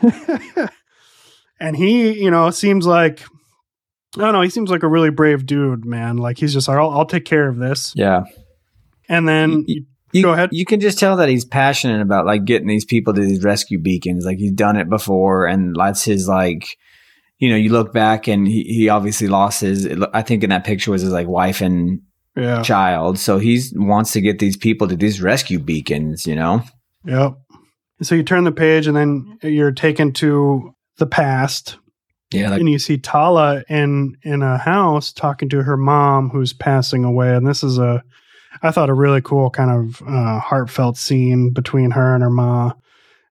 and 1.60 1.76
he, 1.76 2.22
you 2.22 2.30
know, 2.30 2.50
seems 2.50 2.86
like, 2.86 3.22
I 4.16 4.20
don't 4.20 4.32
know, 4.32 4.42
he 4.42 4.50
seems 4.50 4.70
like 4.70 4.82
a 4.82 4.88
really 4.88 5.10
brave 5.10 5.46
dude, 5.46 5.84
man. 5.84 6.16
Like 6.18 6.38
he's 6.38 6.52
just 6.52 6.68
like, 6.68 6.78
I'll, 6.78 6.90
I'll 6.90 7.06
take 7.06 7.24
care 7.24 7.48
of 7.48 7.56
this. 7.56 7.92
Yeah. 7.96 8.24
And 9.08 9.26
then, 9.28 9.64
Y- 9.66 9.76
You, 10.12 10.22
Go 10.22 10.32
ahead. 10.32 10.50
You 10.52 10.64
can 10.64 10.80
just 10.80 10.98
tell 10.98 11.16
that 11.16 11.28
he's 11.28 11.44
passionate 11.44 12.00
about 12.00 12.26
like 12.26 12.44
getting 12.44 12.68
these 12.68 12.84
people 12.84 13.12
to 13.14 13.20
these 13.20 13.42
rescue 13.42 13.78
beacons. 13.78 14.24
Like 14.24 14.38
he's 14.38 14.52
done 14.52 14.76
it 14.76 14.88
before, 14.88 15.46
and 15.46 15.74
that's 15.78 16.04
his 16.04 16.28
like. 16.28 16.76
You 17.40 17.50
know, 17.50 17.56
you 17.56 17.70
look 17.70 17.92
back 17.92 18.26
and 18.26 18.48
he, 18.48 18.64
he 18.64 18.88
obviously 18.88 19.28
lost 19.28 19.60
his. 19.60 19.88
I 20.12 20.22
think 20.22 20.42
in 20.42 20.50
that 20.50 20.64
picture 20.64 20.90
was 20.90 21.02
his 21.02 21.12
like 21.12 21.28
wife 21.28 21.60
and 21.60 22.00
yeah, 22.36 22.62
child. 22.62 23.16
So 23.18 23.38
he 23.38 23.62
wants 23.74 24.12
to 24.12 24.20
get 24.20 24.40
these 24.40 24.56
people 24.56 24.88
to 24.88 24.96
these 24.96 25.22
rescue 25.22 25.60
beacons. 25.60 26.26
You 26.26 26.34
know. 26.34 26.62
yep. 27.04 27.34
So 28.02 28.16
you 28.16 28.24
turn 28.24 28.42
the 28.44 28.50
page, 28.50 28.88
and 28.88 28.96
then 28.96 29.38
you're 29.42 29.70
taken 29.70 30.12
to 30.14 30.74
the 30.98 31.06
past, 31.06 31.78
Yeah. 32.32 32.50
Like 32.50 32.60
and 32.60 32.68
you 32.68 32.78
see 32.78 32.98
Tala 32.98 33.62
in 33.68 34.16
in 34.22 34.42
a 34.42 34.58
house 34.58 35.12
talking 35.12 35.48
to 35.50 35.62
her 35.62 35.76
mom 35.76 36.28
who's 36.30 36.52
passing 36.52 37.04
away, 37.04 37.34
and 37.34 37.46
this 37.46 37.62
is 37.62 37.78
a, 37.78 38.02
I 38.62 38.70
thought 38.70 38.90
a 38.90 38.94
really 38.94 39.20
cool 39.20 39.50
kind 39.50 39.70
of 39.70 40.02
uh, 40.06 40.40
heartfelt 40.40 40.96
scene 40.96 41.50
between 41.52 41.90
her 41.92 42.14
and 42.14 42.22
her 42.22 42.30
ma. 42.30 42.72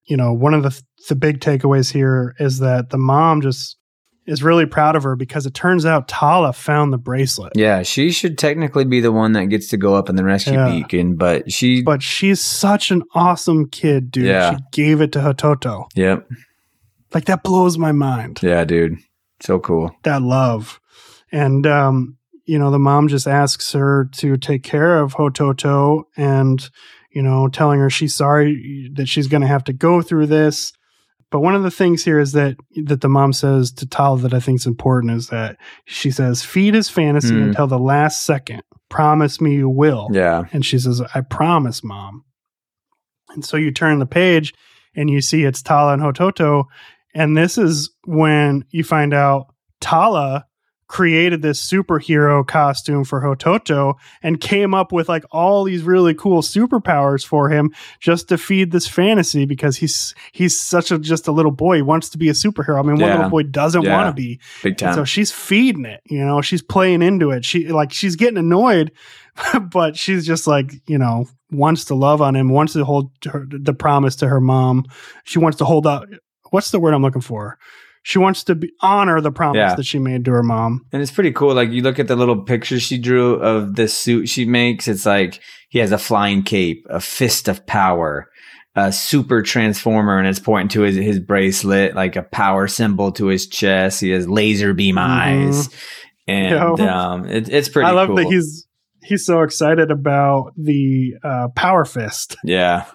You 0.06 0.18
know, 0.18 0.34
one 0.34 0.54
of 0.54 0.64
the 0.64 0.80
the 1.10 1.16
big 1.16 1.40
takeaways 1.40 1.92
here 1.92 2.36
is 2.40 2.60
that 2.60 2.90
the 2.90 2.98
mom 2.98 3.42
just 3.42 3.78
is 4.26 4.44
really 4.44 4.66
proud 4.66 4.96
of 4.98 5.04
her 5.04 5.16
because 5.16 5.46
it 5.46 5.54
turns 5.54 5.86
out 5.86 6.08
Tala 6.10 6.52
found 6.52 6.92
the 6.92 6.98
bracelet. 6.98 7.54
yeah, 7.56 7.82
she 7.84 8.12
should 8.12 8.38
technically 8.38 8.84
be 8.84 9.00
the 9.00 9.12
one 9.12 9.32
that 9.34 9.46
gets 9.46 9.70
to 9.70 9.78
go 9.78 9.96
up 9.96 10.10
in 10.10 10.18
the 10.18 10.24
rescue 10.24 10.54
Yeah. 10.54 10.70
beacon, 10.70 11.16
but 11.16 11.50
she. 11.52 11.82
But 11.82 12.04
she's 12.04 12.42
such 12.42 12.92
an 12.92 13.04
awesome 13.16 13.70
kid, 13.70 14.12
dude. 14.12 14.26
Yeah. 14.26 14.52
She 14.52 14.58
gave 14.74 15.00
it 15.02 15.14
to 15.14 15.20
Hototo. 15.20 15.86
yep. 15.96 16.28
Like 17.14 17.26
that 17.26 17.44
blows 17.44 17.78
my 17.78 17.94
mind. 17.94 18.40
Yeah, 18.44 18.66
dude. 18.66 18.98
So 19.40 19.60
cool. 19.60 19.96
That 20.04 20.22
love. 20.22 20.80
And 21.32 21.66
um, 21.66 22.18
you 22.48 22.58
know, 22.58 22.72
the 22.72 22.80
mom 22.80 23.08
just 23.08 23.28
asks 23.28 23.74
her 23.74 24.10
to 24.14 24.38
take 24.38 24.64
care 24.64 24.98
of 25.00 25.14
Hototo 25.14 26.04
and, 26.16 26.68
you 27.12 27.22
know, 27.22 27.48
telling 27.50 27.80
her 27.80 27.90
she's 27.90 28.16
sorry 28.16 28.90
that 28.96 29.08
she's 29.08 29.28
gonna 29.28 29.48
have 29.48 29.64
to 29.66 29.74
go 29.74 30.02
through 30.02 30.28
this. 30.28 30.74
But 31.30 31.42
one 31.42 31.56
of 31.56 31.64
the 31.64 31.72
things 31.72 32.06
here 32.06 32.20
is 32.20 32.32
that 32.32 32.56
that 32.86 33.02
the 33.02 33.10
mom 33.10 33.34
says 33.34 33.72
to 33.74 33.86
Tal 33.86 34.16
that 34.18 34.34
I 34.34 34.40
think 34.40 34.62
is 34.62 34.66
important 34.66 35.12
is 35.14 35.28
that 35.28 35.58
she 35.86 36.10
says, 36.10 36.42
"Feed 36.42 36.74
his 36.74 36.90
fantasy 36.90 37.36
Mm. 37.36 37.50
until 37.50 37.68
the 37.68 37.78
last 37.78 38.24
second. 38.26 38.62
Promise 38.90 39.42
me 39.42 39.56
you 39.56 39.68
will." 39.70 40.08
Yeah. 40.14 40.46
And 40.54 40.66
she 40.66 40.80
says, 40.80 41.02
I 41.14 41.20
promise, 41.22 41.84
mom. 41.84 42.24
And 43.36 43.44
so 43.44 43.58
you 43.58 43.72
turn 43.72 44.00
the 44.00 44.06
page 44.06 44.54
and 44.96 45.10
you 45.10 45.20
see 45.20 45.44
it's 45.44 45.62
Tala 45.62 45.92
and 45.94 46.02
Hototo. 46.02 46.64
And 47.14 47.36
this 47.36 47.58
is 47.58 47.90
when 48.06 48.64
you 48.72 48.86
find 48.86 49.14
out 49.14 49.48
Tala 49.82 50.46
created 50.88 51.42
this 51.42 51.60
superhero 51.70 52.48
costume 52.48 53.04
for 53.04 53.22
Hototo 53.22 53.96
and 54.24 54.40
came 54.40 54.74
up 54.74 54.92
with 54.92 55.10
like 55.10 55.24
all 55.32 55.64
these 55.66 55.84
really 55.84 56.14
cool 56.14 56.42
superpowers 56.42 57.26
for 57.26 57.50
him 57.50 57.74
just 58.00 58.30
to 58.30 58.38
feed 58.38 58.72
this 58.72 58.88
fantasy 58.88 59.46
because 59.46 59.78
he's 59.78 60.16
he's 60.32 60.60
such 60.60 60.92
a 60.92 60.98
just 60.98 61.28
a 61.28 61.32
little 61.32 61.52
boy. 61.52 61.78
He 61.78 61.82
wants 61.82 62.10
to 62.10 62.18
be 62.18 62.30
a 62.30 62.34
superhero. 62.34 62.80
I 62.80 62.84
mean, 62.84 62.98
what 63.02 63.08
Yeah. 63.08 63.16
little 63.16 63.30
boy 63.30 63.44
doesn't 63.44 63.82
Yeah. 63.84 63.96
want 63.98 64.08
to 64.08 64.14
be? 64.22 64.40
Big 64.64 64.72
And 64.72 64.80
time. 64.80 64.94
so 64.94 65.04
she's 65.04 65.32
feeding 65.32 65.86
it, 65.86 66.02
you 66.06 66.24
know, 66.24 66.42
she's 66.42 66.62
playing 66.62 67.02
into 67.02 67.32
it. 67.32 67.44
She 67.44 67.68
like 67.68 67.92
she's 67.92 68.16
getting 68.16 68.38
annoyed, 68.38 68.92
but 69.72 69.98
she's 69.98 70.26
just 70.26 70.48
like, 70.48 70.72
you 70.88 70.98
know, 70.98 71.26
wants 71.52 71.86
to 71.86 71.96
love 71.96 72.22
on 72.22 72.36
him, 72.36 72.50
wants 72.50 72.74
to 72.74 72.86
hold 72.86 73.12
her, 73.26 73.46
the 73.50 73.74
promise 73.74 74.16
to 74.18 74.28
her 74.28 74.40
mom. 74.40 74.86
She 75.26 75.40
wants 75.40 75.58
to 75.58 75.66
hold 75.66 75.86
out. 75.86 76.08
What's 76.52 76.72
the 76.72 76.80
word 76.80 76.94
I'm 76.94 77.02
looking 77.02 77.22
for? 77.22 77.58
She 78.08 78.20
wants 78.20 78.46
to 78.46 78.56
be, 78.56 78.72
honor 78.80 79.20
the 79.20 79.34
promise 79.34 79.58
Yeah. 79.58 79.76
that 79.76 79.86
she 79.86 80.00
made 80.00 80.24
to 80.26 80.32
her 80.32 80.42
mom. 80.42 80.86
And 80.94 81.02
it's 81.02 81.12
pretty 81.12 81.34
cool. 81.34 81.54
Like 81.54 81.72
you 81.72 81.82
look 81.82 82.00
at 82.00 82.08
the 82.08 82.16
little 82.16 82.42
picture 82.42 82.80
she 82.80 82.98
drew 82.98 83.34
of 83.34 83.76
this 83.76 83.98
suit 83.98 84.30
she 84.30 84.46
makes. 84.46 84.88
It's 84.88 85.06
like 85.06 85.42
he 85.68 85.80
has 85.80 85.92
a 85.92 85.98
flying 85.98 86.42
cape, 86.42 86.86
a 86.90 87.02
fist 87.02 87.50
of 87.50 87.66
power, 87.68 88.30
a 88.76 88.94
super 88.94 89.42
transformer, 89.42 90.18
and 90.20 90.26
it's 90.26 90.40
pointing 90.40 90.70
to 90.70 90.84
his, 90.84 90.96
his 90.96 91.20
bracelet, 91.20 91.96
like 91.96 92.16
a 92.16 92.24
power 92.24 92.70
symbol 92.70 93.12
to 93.12 93.26
his 93.26 93.46
chest. 93.46 94.00
He 94.00 94.12
has 94.12 94.26
laser 94.26 94.74
beam 94.74 94.96
Mhm. 94.96 95.00
eyes, 95.02 95.70
and 96.30 96.80
Yeah. 96.80 97.10
um, 97.12 97.26
it, 97.28 97.50
it's 97.50 97.68
pretty. 97.68 97.88
I 97.88 97.92
love 97.92 98.08
cool. 98.08 98.16
that 98.16 98.28
he's 98.28 98.66
he's 99.04 99.26
so 99.26 99.42
excited 99.42 99.92
about 99.92 100.54
the 100.56 101.12
uh, 101.26 101.48
power 101.58 101.84
fist. 101.84 102.38
Yeah, 102.46 102.86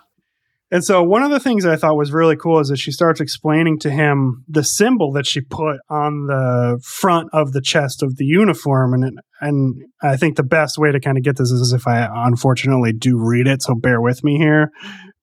And 0.73 0.83
so 0.83 1.03
one 1.03 1.23
of 1.23 1.31
the 1.31 1.39
things 1.39 1.67
I 1.67 1.77
thought 1.77 1.99
was 1.99 2.15
really 2.15 2.35
cool 2.35 2.59
is 2.59 2.69
that 2.69 2.79
she 2.79 2.93
starts 2.93 3.21
explaining 3.21 3.79
to 3.81 3.91
him 3.91 4.43
the 4.49 4.65
symbol 4.65 5.13
that 5.13 5.27
she 5.27 5.43
put 5.43 5.77
on 5.91 6.27
the 6.29 6.81
front 6.83 7.29
of 7.35 7.53
the 7.53 7.61
chest 7.61 8.03
of 8.03 8.17
the 8.17 8.25
uniform 8.25 8.95
and 8.95 9.21
and 9.43 9.75
I 10.03 10.17
think 10.17 10.37
the 10.37 10.43
best 10.43 10.79
way 10.79 10.91
to 10.91 10.99
kind 10.99 11.19
of 11.19 11.25
get 11.25 11.37
this 11.37 11.51
is 11.51 11.75
if 11.75 11.87
I 11.87 12.09
unfortunately 12.27 12.95
do 12.95 13.19
read 13.19 13.49
it 13.49 13.61
so 13.61 13.75
bear 13.75 14.01
with 14.01 14.25
me 14.25 14.39
here. 14.39 14.71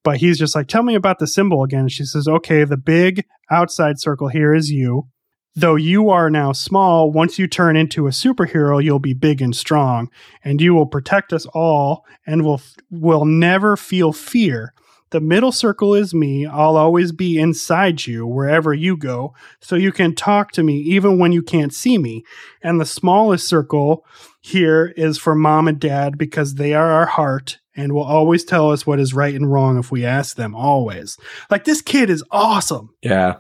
But 0.04 0.18
he's 0.18 0.38
just 0.38 0.56
like 0.56 0.68
tell 0.68 0.84
me 0.84 0.94
about 0.94 1.18
the 1.18 1.26
symbol 1.26 1.64
again. 1.64 1.82
And 1.82 1.92
she 1.92 2.06
says, 2.06 2.28
"Okay, 2.28 2.64
the 2.64 2.78
big 2.78 3.24
outside 3.50 4.00
circle 4.00 4.28
here 4.28 4.54
is 4.54 4.70
you. 4.70 5.08
Though 5.56 5.76
you 5.76 6.10
are 6.10 6.30
now 6.30 6.52
small, 6.52 7.12
once 7.12 7.40
you 7.40 7.48
turn 7.48 7.76
into 7.76 8.06
a 8.06 8.12
superhero, 8.12 8.84
you'll 8.84 9.00
be 9.00 9.16
big 9.16 9.42
and 9.42 9.56
strong, 9.56 10.10
and 10.44 10.62
you 10.62 10.76
will 10.76 10.86
protect 10.86 11.34
us 11.34 11.48
all 11.56 12.06
and 12.28 12.46
will 12.46 12.62
will 12.92 13.26
never 13.26 13.76
feel 13.76 14.14
fear." 14.14 14.74
The 15.12 15.20
middle 15.20 15.52
circle 15.52 15.96
is 15.96 16.14
me. 16.14 16.46
I'll 16.46 16.78
always 16.78 17.12
be 17.12 17.40
inside 17.40 18.06
you 18.06 18.28
wherever 18.28 18.74
you 18.74 18.96
go, 18.96 19.34
so 19.60 19.76
you 19.76 19.92
can 19.92 20.14
talk 20.14 20.52
to 20.52 20.64
me 20.64 20.78
even 20.78 21.18
when 21.18 21.32
you 21.32 21.42
can't 21.42 21.74
see 21.74 21.98
me. 21.98 22.24
And 22.62 22.80
the 22.80 22.86
smallest 22.86 23.48
circle 23.48 24.06
here 24.42 24.94
is 24.96 25.18
for 25.18 25.34
mom 25.34 25.68
and 25.68 25.80
dad 25.80 26.18
because 26.18 26.56
they 26.56 26.74
are 26.74 26.92
our 26.92 27.08
heart 27.08 27.60
and 27.76 27.94
will 27.94 28.04
always 28.04 28.44
tell 28.44 28.72
us 28.72 28.86
what 28.86 29.00
is 29.00 29.14
right 29.14 29.34
and 29.34 29.52
wrong 29.52 29.80
if 29.80 29.92
we 29.92 30.06
ask 30.06 30.36
them, 30.36 30.54
always. 30.54 31.18
Like, 31.50 31.64
this 31.64 31.82
kid 31.82 32.10
is 32.10 32.24
awesome. 32.30 32.94
yeah. 33.02 33.38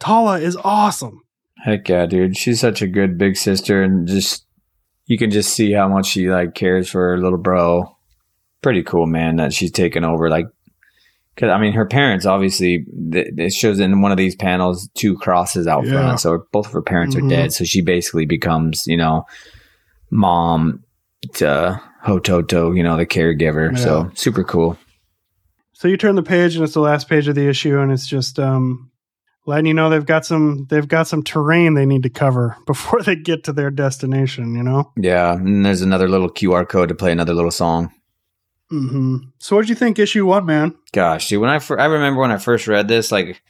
Tala 0.00 0.40
is 0.40 0.56
awesome. 0.56 1.20
Heck 1.62 1.86
yeah, 1.88 2.06
dude. 2.06 2.36
She's 2.36 2.58
such 2.58 2.80
a 2.80 2.86
good 2.86 3.18
big 3.18 3.36
sister, 3.36 3.82
and 3.82 4.08
just 4.08 4.46
you 5.04 5.18
can 5.18 5.30
just 5.30 5.52
see 5.52 5.72
how 5.72 5.88
much 5.88 6.06
she 6.06 6.30
like 6.30 6.54
cares 6.54 6.88
for 6.88 7.10
her 7.10 7.18
little 7.18 7.38
bro. 7.38 7.96
Pretty 8.62 8.82
cool, 8.82 9.06
man. 9.06 9.36
That 9.36 9.52
she's 9.52 9.70
taken 9.70 10.04
over, 10.04 10.30
like. 10.30 10.46
Cause 11.40 11.48
I 11.50 11.58
mean, 11.58 11.72
her 11.72 11.86
parents 11.86 12.26
obviously. 12.26 12.84
th- 13.12 13.28
It 13.38 13.52
shows 13.54 13.80
in 13.80 14.02
one 14.02 14.12
of 14.12 14.18
these 14.18 14.36
panels 14.36 14.90
two 14.94 15.16
crosses 15.16 15.66
out 15.66 15.86
Yeah. 15.86 15.92
front, 15.92 16.20
so 16.20 16.44
both 16.52 16.66
of 16.66 16.72
her 16.72 16.82
parents 16.82 17.16
Mhm. 17.16 17.24
are 17.24 17.28
dead. 17.30 17.52
So 17.54 17.64
she 17.64 17.80
basically 17.80 18.26
becomes, 18.26 18.86
you 18.86 18.96
know, 18.98 19.24
mom 20.10 20.80
to 21.34 21.80
Hototo, 22.06 22.76
you 22.76 22.82
know, 22.82 22.96
the 22.96 23.06
caregiver. 23.06 23.76
So 23.78 24.10
super 24.14 24.44
cool. 24.44 24.76
So 25.72 25.88
you 25.88 25.96
turn 25.96 26.14
the 26.14 26.22
page 26.22 26.54
and 26.56 26.64
it's 26.64 26.74
the 26.74 26.80
last 26.80 27.08
page 27.08 27.26
of 27.28 27.34
the 27.34 27.48
issue 27.48 27.78
and 27.78 27.90
it's 27.90 28.06
just 28.06 28.38
um 28.38 28.90
letting 29.46 29.66
you 29.66 29.74
know 29.74 29.88
they've 29.88 30.04
got 30.06 30.26
some 30.26 30.66
they've 30.68 30.86
got 30.88 31.06
some 31.08 31.22
terrain 31.22 31.74
they 31.74 31.86
need 31.86 32.02
to 32.02 32.10
cover 32.10 32.56
before 32.66 33.00
they 33.02 33.16
get 33.16 33.44
to 33.44 33.52
their 33.52 33.70
destination, 33.70 34.54
you 34.54 34.62
know? 34.62 34.92
Yeah, 34.96 35.32
and 35.34 35.64
there's 35.64 35.80
another 35.82 36.08
little 36.08 36.28
QR 36.30 36.68
code 36.68 36.88
to 36.90 36.94
play 36.94 37.12
another 37.12 37.32
little 37.34 37.50
song. 37.50 37.90
Hmm 38.70 39.16
So 39.38 39.56
what 39.56 39.62
did 39.62 39.70
you 39.70 39.74
think 39.74 39.98
issue 39.98 40.26
one, 40.26 40.46
man? 40.46 40.76
Gosh, 40.92 41.28
dude, 41.28 41.40
when 41.40 41.50
I 41.50 41.58
fir- 41.58 41.78
I 41.78 41.86
remember 41.86 42.20
when 42.20 42.30
I 42.30 42.38
first 42.38 42.66
read 42.66 42.88
this, 42.88 43.10
like 43.12 43.42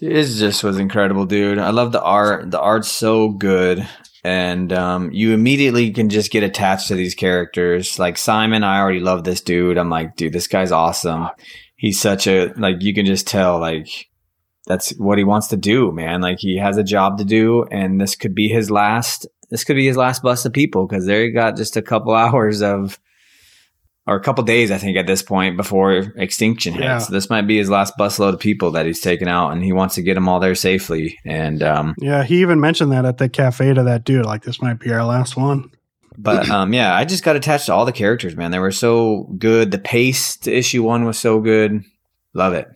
it 0.00 0.24
just 0.24 0.62
was 0.62 0.78
incredible, 0.78 1.26
dude. 1.26 1.58
I 1.58 1.70
love 1.70 1.90
the 1.92 2.02
art. 2.02 2.50
The 2.50 2.60
art's 2.60 2.90
so 2.90 3.30
good, 3.30 3.86
and 4.22 4.72
um, 4.72 5.10
you 5.10 5.32
immediately 5.32 5.90
can 5.90 6.08
just 6.08 6.30
get 6.30 6.44
attached 6.44 6.88
to 6.88 6.94
these 6.94 7.16
characters. 7.16 7.98
Like 7.98 8.16
Simon, 8.16 8.62
I 8.62 8.78
already 8.80 9.00
love 9.00 9.24
this 9.24 9.40
dude. 9.40 9.76
I'm 9.76 9.90
like, 9.90 10.14
dude, 10.14 10.32
this 10.32 10.46
guy's 10.46 10.70
awesome. 10.70 11.28
He's 11.76 12.00
such 12.00 12.28
a 12.28 12.52
like 12.56 12.76
you 12.80 12.94
can 12.94 13.06
just 13.06 13.26
tell 13.26 13.58
like 13.58 14.08
that's 14.66 14.90
what 14.98 15.18
he 15.18 15.24
wants 15.24 15.48
to 15.48 15.56
do, 15.56 15.90
man. 15.90 16.20
Like 16.20 16.38
he 16.38 16.58
has 16.58 16.76
a 16.76 16.84
job 16.84 17.18
to 17.18 17.24
do, 17.24 17.64
and 17.64 18.00
this 18.00 18.14
could 18.14 18.34
be 18.34 18.48
his 18.48 18.70
last. 18.70 19.26
This 19.50 19.64
could 19.64 19.76
be 19.76 19.86
his 19.86 19.96
last 19.96 20.22
bus 20.22 20.44
of 20.44 20.52
people 20.52 20.86
because 20.86 21.06
there 21.06 21.20
they 21.20 21.30
got 21.30 21.56
just 21.56 21.76
a 21.76 21.82
couple 21.82 22.14
hours 22.14 22.62
of 22.62 23.00
or 24.08 24.16
a 24.16 24.20
couple 24.20 24.42
days, 24.42 24.70
I 24.70 24.78
think, 24.78 24.96
at 24.96 25.06
this 25.06 25.22
point 25.22 25.56
before 25.58 26.12
extinction 26.16 26.72
hits. 26.72 26.82
Yeah. 26.82 26.98
So 26.98 27.12
this 27.12 27.28
might 27.28 27.46
be 27.46 27.58
his 27.58 27.68
last 27.68 27.92
busload 27.98 28.32
of 28.34 28.40
people 28.40 28.70
that 28.72 28.86
he's 28.86 29.00
taken 29.00 29.28
out, 29.28 29.50
and 29.50 29.62
he 29.62 29.72
wants 29.72 29.96
to 29.96 30.02
get 30.02 30.14
them 30.14 30.28
all 30.28 30.40
there 30.40 30.54
safely. 30.54 31.18
And 31.26 31.62
um, 31.62 31.94
Yeah, 31.98 32.24
he 32.24 32.40
even 32.40 32.58
mentioned 32.58 32.90
that 32.92 33.04
at 33.04 33.18
the 33.18 33.28
cafe 33.28 33.74
to 33.74 33.82
that 33.84 34.04
dude. 34.04 34.24
Like 34.24 34.42
this 34.42 34.62
might 34.62 34.80
be 34.80 34.90
our 34.90 35.04
last 35.04 35.36
one. 35.36 35.70
but 36.16 36.48
um, 36.50 36.72
yeah, 36.72 36.96
I 36.96 37.04
just 37.04 37.22
got 37.22 37.36
attached 37.36 37.66
to 37.66 37.74
all 37.74 37.84
the 37.84 37.92
characters, 37.92 38.34
man. 38.34 38.50
They 38.50 38.58
were 38.58 38.72
so 38.72 39.28
good. 39.38 39.70
The 39.70 39.78
pace 39.78 40.36
to 40.38 40.52
issue 40.52 40.82
one 40.82 41.04
was 41.04 41.18
so 41.18 41.40
good. 41.40 41.84
Love 42.32 42.54
it. 42.54 42.66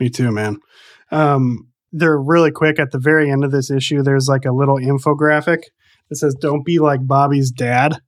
Me 0.00 0.10
too, 0.10 0.32
man. 0.32 0.58
Um, 1.12 1.68
they're 1.92 2.18
really 2.18 2.50
quick 2.50 2.78
at 2.78 2.90
the 2.90 2.98
very 2.98 3.30
end 3.30 3.44
of 3.44 3.52
this 3.52 3.70
issue. 3.70 4.02
There's 4.02 4.28
like 4.28 4.44
a 4.44 4.52
little 4.52 4.76
infographic 4.76 5.62
that 6.08 6.16
says 6.16 6.34
"Don't 6.40 6.64
be 6.64 6.78
like 6.78 7.06
Bobby's 7.06 7.50
dad," 7.50 8.00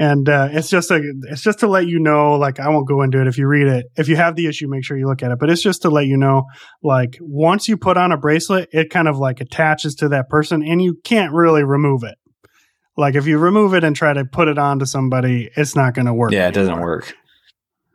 and 0.00 0.30
uh, 0.30 0.48
it's 0.50 0.70
just 0.70 0.90
a 0.90 0.98
it's 1.24 1.42
just 1.42 1.58
to 1.58 1.66
let 1.66 1.86
you 1.86 2.00
know. 2.00 2.32
Like 2.32 2.58
I 2.58 2.70
won't 2.70 2.88
go 2.88 3.02
into 3.02 3.20
it. 3.20 3.26
If 3.26 3.36
you 3.36 3.46
read 3.46 3.66
it, 3.66 3.84
if 3.98 4.08
you 4.08 4.16
have 4.16 4.34
the 4.34 4.46
issue, 4.46 4.66
make 4.66 4.82
sure 4.82 4.96
you 4.96 5.06
look 5.06 5.22
at 5.22 5.30
it. 5.30 5.38
But 5.38 5.50
it's 5.50 5.62
just 5.62 5.82
to 5.82 5.90
let 5.90 6.06
you 6.06 6.16
know. 6.16 6.44
Like 6.82 7.18
once 7.20 7.68
you 7.68 7.76
put 7.76 7.98
on 7.98 8.10
a 8.10 8.16
bracelet, 8.16 8.70
it 8.72 8.88
kind 8.88 9.08
of 9.08 9.18
like 9.18 9.42
attaches 9.42 9.94
to 9.96 10.08
that 10.08 10.30
person, 10.30 10.62
and 10.62 10.80
you 10.80 10.96
can't 11.04 11.34
really 11.34 11.64
remove 11.64 12.02
it. 12.02 12.14
Like 12.96 13.14
if 13.14 13.26
you 13.26 13.36
remove 13.36 13.74
it 13.74 13.84
and 13.84 13.94
try 13.94 14.14
to 14.14 14.24
put 14.24 14.48
it 14.48 14.56
onto 14.56 14.86
somebody, 14.86 15.50
it's 15.54 15.76
not 15.76 15.92
going 15.92 16.06
to 16.06 16.14
work. 16.14 16.32
Yeah, 16.32 16.48
it 16.48 16.54
doesn't 16.54 16.80
work. 16.80 17.14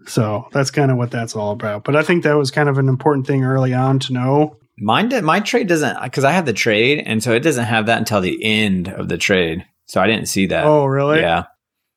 So 0.06 0.48
that's 0.52 0.70
kind 0.70 0.92
of 0.92 0.98
what 0.98 1.10
that's 1.10 1.36
all 1.36 1.54
about. 1.54 1.86
But 1.86 1.96
I 1.96 2.04
think 2.04 2.24
that 2.24 2.38
was 2.38 2.52
kind 2.52 2.70
of 2.70 2.78
an 2.78 2.88
important 2.88 3.26
thing 3.26 3.44
early 3.44 3.74
on 3.74 3.98
to 4.02 4.14
know. 4.14 4.58
Mine, 4.78 5.10
did, 5.10 5.24
my 5.24 5.40
trade 5.40 5.68
doesn't 5.68 6.00
because 6.04 6.24
I 6.24 6.34
have 6.34 6.46
the 6.46 6.54
trade, 6.54 7.02
and 7.04 7.24
so 7.24 7.32
it 7.32 7.40
doesn't 7.40 7.66
have 7.66 7.88
that 7.88 7.98
until 7.98 8.22
the 8.22 8.38
end 8.44 8.90
of 8.90 9.10
the 9.10 9.18
trade. 9.18 9.66
So 9.88 10.00
I 10.00 10.06
didn't 10.06 10.28
see 10.28 10.46
that. 10.48 10.66
Oh, 10.66 10.86
really? 10.86 11.22
yeah, 11.22 11.46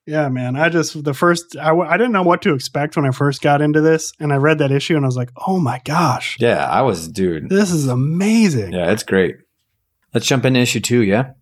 Yeah, 0.09 0.27
man. 0.29 0.55
I 0.55 0.69
just, 0.69 1.03
the 1.03 1.13
first, 1.13 1.55
I, 1.55 1.67
w- 1.67 1.87
I 1.87 1.97
didn't 1.97 2.13
know 2.13 2.23
what 2.23 2.41
to 2.41 2.53
expect 2.55 2.95
when 2.95 3.05
I 3.05 3.11
first 3.11 3.41
got 3.41 3.61
into 3.61 3.79
this. 3.81 4.11
And 4.19 4.33
I 4.33 4.37
read 4.37 4.57
that 4.57 4.71
issue 4.71 4.95
and 4.95 5.05
I 5.05 5.07
was 5.07 5.15
like, 5.17 5.31
oh 5.47 5.59
my 5.59 5.79
gosh, 5.85 6.37
yeah. 6.39 6.65
I 6.65 6.81
was, 6.81 7.07
dude. 7.07 7.49
this 7.49 7.71
is 7.71 7.87
amazing. 7.87 8.73
Yeah, 8.73 8.91
it's 8.91 9.03
great. 9.03 9.35
Let's 10.13 10.25
jump 10.25 10.45
into 10.45 10.59
issue 10.59 10.79
two, 10.79 11.03
yeah? 11.03 11.33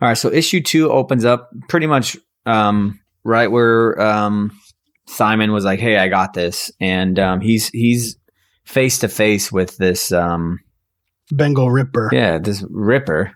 All 0.00 0.08
right, 0.08 0.14
so 0.14 0.32
issue 0.32 0.62
two 0.62 0.90
opens 0.90 1.24
up 1.24 1.50
pretty 1.68 1.86
much 1.86 2.16
um, 2.46 2.98
right 3.24 3.50
where 3.50 4.00
um, 4.00 4.58
Simon 5.06 5.52
was 5.52 5.64
like, 5.64 5.78
"Hey, 5.80 5.96
I 5.98 6.08
got 6.08 6.34
this," 6.34 6.70
and 6.80 7.18
um, 7.18 7.40
he's 7.40 7.68
he's 7.68 8.16
face 8.64 8.98
to 9.00 9.08
face 9.08 9.50
with 9.50 9.76
this 9.78 10.12
um, 10.12 10.58
Bengal 11.32 11.70
Ripper. 11.70 12.10
yeah 12.12 12.38
this 12.38 12.62
Ripper. 12.68 13.35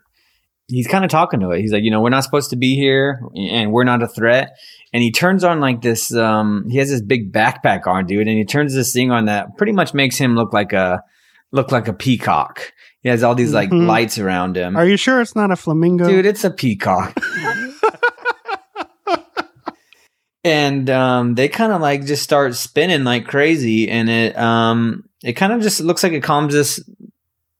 He's 0.70 0.86
kind 0.86 1.04
of 1.04 1.10
talking 1.10 1.40
to 1.40 1.50
it. 1.50 1.60
He's 1.60 1.72
like, 1.72 1.82
you 1.82 1.90
know, 1.90 2.00
we're 2.00 2.08
not 2.10 2.24
supposed 2.24 2.50
to 2.50 2.56
be 2.56 2.74
here, 2.76 3.20
and 3.34 3.72
we're 3.72 3.84
not 3.84 4.02
a 4.02 4.08
threat. 4.08 4.56
And 4.92 5.02
he 5.02 5.10
turns 5.12 5.44
on 5.44 5.60
like 5.60 5.82
this. 5.82 6.14
Um, 6.14 6.66
he 6.70 6.78
has 6.78 6.88
this 6.90 7.02
big 7.02 7.32
backpack 7.32 7.86
on, 7.86 8.06
dude, 8.06 8.26
and 8.28 8.38
he 8.38 8.44
turns 8.44 8.74
this 8.74 8.92
thing 8.92 9.10
on 9.10 9.26
that 9.26 9.56
pretty 9.56 9.72
much 9.72 9.92
makes 9.94 10.16
him 10.16 10.34
look 10.34 10.52
like 10.52 10.72
a 10.72 11.02
look 11.52 11.70
like 11.72 11.88
a 11.88 11.92
peacock. 11.92 12.72
He 13.02 13.08
has 13.08 13.22
all 13.22 13.34
these 13.34 13.52
like 13.52 13.70
Mhm. 13.70 13.86
lights 13.86 14.18
around 14.18 14.56
him. 14.56 14.76
Are 14.76 14.86
you 14.86 14.96
sure 14.96 15.20
it's 15.20 15.34
not 15.36 15.50
a 15.50 15.56
flamingo? 15.56 16.06
Dude, 16.08 16.26
it's 16.26 16.44
a 16.44 16.50
peacock. 16.50 17.14
and 20.44 20.88
um, 20.88 21.34
they 21.34 21.48
kind 21.48 21.72
of 21.72 21.80
like 21.80 22.04
just 22.06 22.22
start 22.22 22.54
spinning 22.54 23.04
like 23.04 23.26
crazy, 23.26 23.88
and 23.90 24.08
it 24.08 24.36
um, 24.38 25.04
it 25.22 25.34
kind 25.34 25.52
of 25.52 25.60
just 25.62 25.80
looks 25.80 26.02
like 26.02 26.12
it 26.12 26.22
calms 26.22 26.52
this 26.54 26.80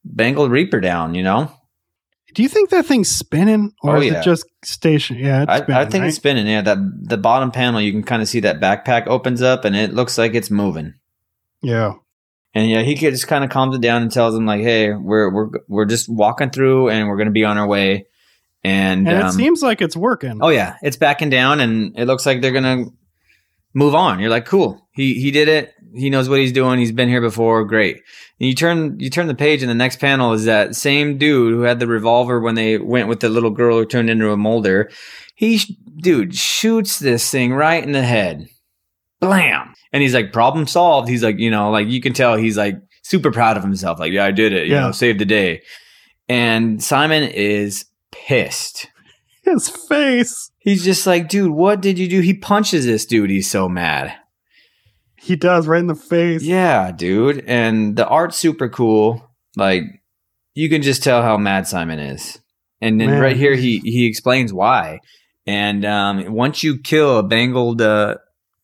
Bengal 0.03 0.49
Reaper 0.49 0.79
down, 0.79 1.15
you 1.15 1.23
know. 1.23 1.51
Do 2.33 2.43
you 2.43 2.49
think 2.49 2.69
that 2.69 2.85
thing's 2.85 3.09
spinning 3.09 3.73
or 3.83 3.97
Oh, 3.97 3.99
is 4.01 4.11
yeah. 4.11 4.19
it 4.19 4.23
just 4.23 4.45
station? 4.63 5.17
Yeah, 5.17 5.43
it's 5.43 5.49
I, 5.51 5.57
spinning, 5.57 5.75
I 5.81 5.85
think 5.85 6.01
right? 6.01 6.07
it's 6.07 6.17
spinning. 6.17 6.47
Yeah, 6.47 6.61
that 6.61 6.77
the 7.09 7.17
bottom 7.17 7.51
panel 7.51 7.81
you 7.81 7.91
can 7.91 8.03
kind 8.03 8.21
of 8.21 8.27
see 8.27 8.39
that 8.41 8.59
backpack 8.59 9.07
opens 9.07 9.41
up, 9.41 9.65
and 9.65 9.75
it 9.75 9.93
looks 9.93 10.17
like 10.17 10.33
it's 10.33 10.49
moving. 10.51 10.93
Yeah. 11.61 11.93
And 12.53 12.69
yeah, 12.69 12.81
he 12.81 12.95
just 12.95 13.27
kind 13.27 13.43
of 13.43 13.49
calms 13.49 13.75
it 13.75 13.81
down 13.81 14.01
and 14.01 14.11
tells 14.11 14.33
them 14.33 14.45
like, 14.45 14.61
"Hey, 14.61 14.91
we're 14.93 15.29
we're 15.33 15.49
we're 15.67 15.85
just 15.85 16.09
walking 16.09 16.49
through, 16.49 16.89
and 16.89 17.07
we're 17.07 17.17
gonna 17.17 17.31
be 17.31 17.45
on 17.45 17.57
our 17.57 17.67
way." 17.67 18.07
And, 18.63 19.07
And 19.07 19.23
um, 19.23 19.29
it 19.29 19.31
seems 19.33 19.63
like 19.63 19.81
it's 19.81 19.95
working. 19.97 20.39
oh 20.41 20.49
yeah, 20.49 20.75
it's 20.81 20.97
backing 20.97 21.29
down, 21.29 21.59
and 21.59 21.97
it 21.97 22.05
looks 22.05 22.25
like 22.25 22.41
they're 22.41 22.51
gonna 22.51 22.85
move 23.73 23.95
on. 23.95 24.19
You're 24.19 24.29
like, 24.29 24.45
cool. 24.45 24.87
He 24.93 25.13
he 25.15 25.31
did 25.31 25.47
it. 25.47 25.73
He 25.93 26.09
knows 26.09 26.29
what 26.29 26.39
he's 26.39 26.51
doing. 26.51 26.79
He's 26.79 26.91
been 26.91 27.09
here 27.09 27.21
before. 27.21 27.65
Great. 27.65 27.97
And 28.39 28.47
you 28.49 28.55
turn 28.55 28.99
you 28.99 29.09
turn 29.09 29.27
the 29.27 29.35
page, 29.35 29.61
and 29.61 29.69
the 29.69 29.75
next 29.75 29.97
panel 29.99 30.33
is 30.33 30.45
that 30.45 30.75
same 30.75 31.17
dude 31.17 31.53
who 31.53 31.61
had 31.61 31.79
the 31.79 31.87
revolver 31.87 32.39
when 32.39 32.55
they 32.55 32.77
went 32.77 33.07
with 33.07 33.19
the 33.19 33.29
little 33.29 33.49
girl 33.51 33.77
who 33.77 33.85
turned 33.85 34.09
into 34.09 34.31
a 34.31 34.37
molder. 34.37 34.89
He 35.35 35.57
sh- 35.57 35.71
dude 35.97 36.35
shoots 36.35 36.99
this 36.99 37.29
thing 37.29 37.53
right 37.53 37.83
in 37.83 37.91
the 37.91 38.03
head. 38.03 38.47
Blam. 39.19 39.73
And 39.93 40.01
he's 40.01 40.13
like, 40.13 40.31
problem 40.33 40.65
solved. 40.67 41.09
He's 41.09 41.23
like, 41.23 41.37
you 41.39 41.51
know, 41.51 41.69
like 41.71 41.87
you 41.87 42.01
can 42.01 42.13
tell 42.13 42.37
he's 42.37 42.57
like 42.57 42.75
super 43.03 43.31
proud 43.31 43.57
of 43.57 43.63
himself. 43.63 43.99
Like, 43.99 44.11
yeah, 44.13 44.25
I 44.25 44.31
did 44.31 44.53
it. 44.53 44.67
You 44.67 44.73
Yeah. 44.75 44.81
know, 44.87 44.91
saved 44.91 45.19
the 45.19 45.25
day. 45.25 45.61
And 46.29 46.81
Simon 46.81 47.23
is 47.23 47.85
pissed. 48.11 48.87
His 49.43 49.67
face. 49.69 50.51
He's 50.59 50.83
just 50.83 51.05
like, 51.07 51.27
dude, 51.27 51.51
what 51.51 51.81
did 51.81 51.97
you 51.99 52.07
do? 52.07 52.21
He 52.21 52.33
punches 52.35 52.85
this 52.85 53.05
dude. 53.05 53.29
He's 53.31 53.49
so 53.49 53.67
mad. 53.67 54.13
He 55.21 55.35
does 55.35 55.67
right 55.67 55.79
in 55.79 55.87
the 55.87 55.95
face. 55.95 56.41
Yeah, 56.41 56.91
dude. 56.91 57.43
And 57.45 57.95
the 57.95 58.07
art's 58.07 58.37
super 58.37 58.69
cool. 58.69 59.29
Like, 59.55 59.83
you 60.55 60.67
can 60.67 60.81
just 60.81 61.03
tell 61.03 61.21
how 61.21 61.37
mad 61.37 61.67
Simon 61.67 61.99
is. 61.99 62.39
And 62.81 62.99
then 62.99 63.11
Man. 63.11 63.21
right 63.21 63.37
here, 63.37 63.55
he 63.55 63.79
he 63.83 64.07
explains 64.07 64.51
why. 64.51 64.99
And 65.45 65.85
um, 65.85 66.33
once 66.33 66.63
you 66.63 66.79
kill 66.79 67.19
a 67.19 67.23
Bengal 67.23 67.79
uh, 67.79 68.15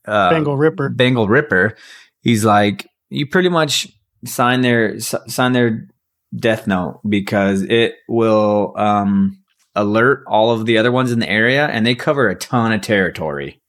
uh, 0.05 0.30
Bengal 0.32 0.58
Ripper. 0.58 0.89
Bengal 0.89 1.28
Ripper, 1.28 1.78
he's 2.22 2.43
like, 2.43 2.88
you 3.10 3.28
pretty 3.28 3.49
much 3.49 3.88
sign 4.26 4.62
their 4.62 4.99
sign 4.99 5.53
their 5.53 5.88
death 6.36 6.66
note 6.66 7.01
because 7.08 7.62
it 7.62 7.95
will 8.10 8.74
um, 8.78 9.43
alert 9.76 10.24
all 10.28 10.51
of 10.51 10.66
the 10.66 10.80
other 10.80 10.91
ones 10.91 11.12
in 11.12 11.20
the 11.20 11.30
area, 11.30 11.68
and 11.68 11.86
they 11.86 11.93
cover 11.93 12.28
a 12.28 12.36
ton 12.36 12.72
of 12.72 12.82
territory. 12.82 13.62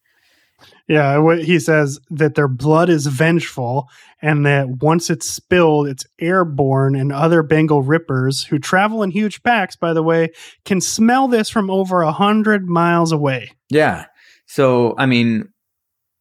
Yeah, 0.89 1.19
what 1.19 1.45
he 1.45 1.59
says 1.59 2.01
that 2.11 2.35
their 2.35 2.49
blood 2.49 2.89
is 2.89 3.07
vengeful 3.07 3.89
and 4.23 4.47
that 4.47 4.69
once 4.83 5.11
it's 5.11 5.31
spilled, 5.31 5.87
it's 5.87 6.07
airborne, 6.19 6.97
and 6.97 7.13
other 7.13 7.43
Bengal 7.43 7.83
rippers 7.83 8.43
who 8.45 8.59
travel 8.59 9.03
in 9.03 9.11
huge 9.11 9.43
packs, 9.43 9.77
by 9.77 9.93
the 9.93 10.03
way, 10.03 10.31
can 10.65 10.81
smell 10.81 11.29
this 11.29 11.51
from 11.51 11.71
over 11.71 12.01
a 12.01 12.11
hundred 12.11 12.67
miles 12.67 13.13
away. 13.13 13.51
Yeah. 13.69 14.07
So, 14.47 14.95
I 14.97 15.05
mean, 15.05 15.51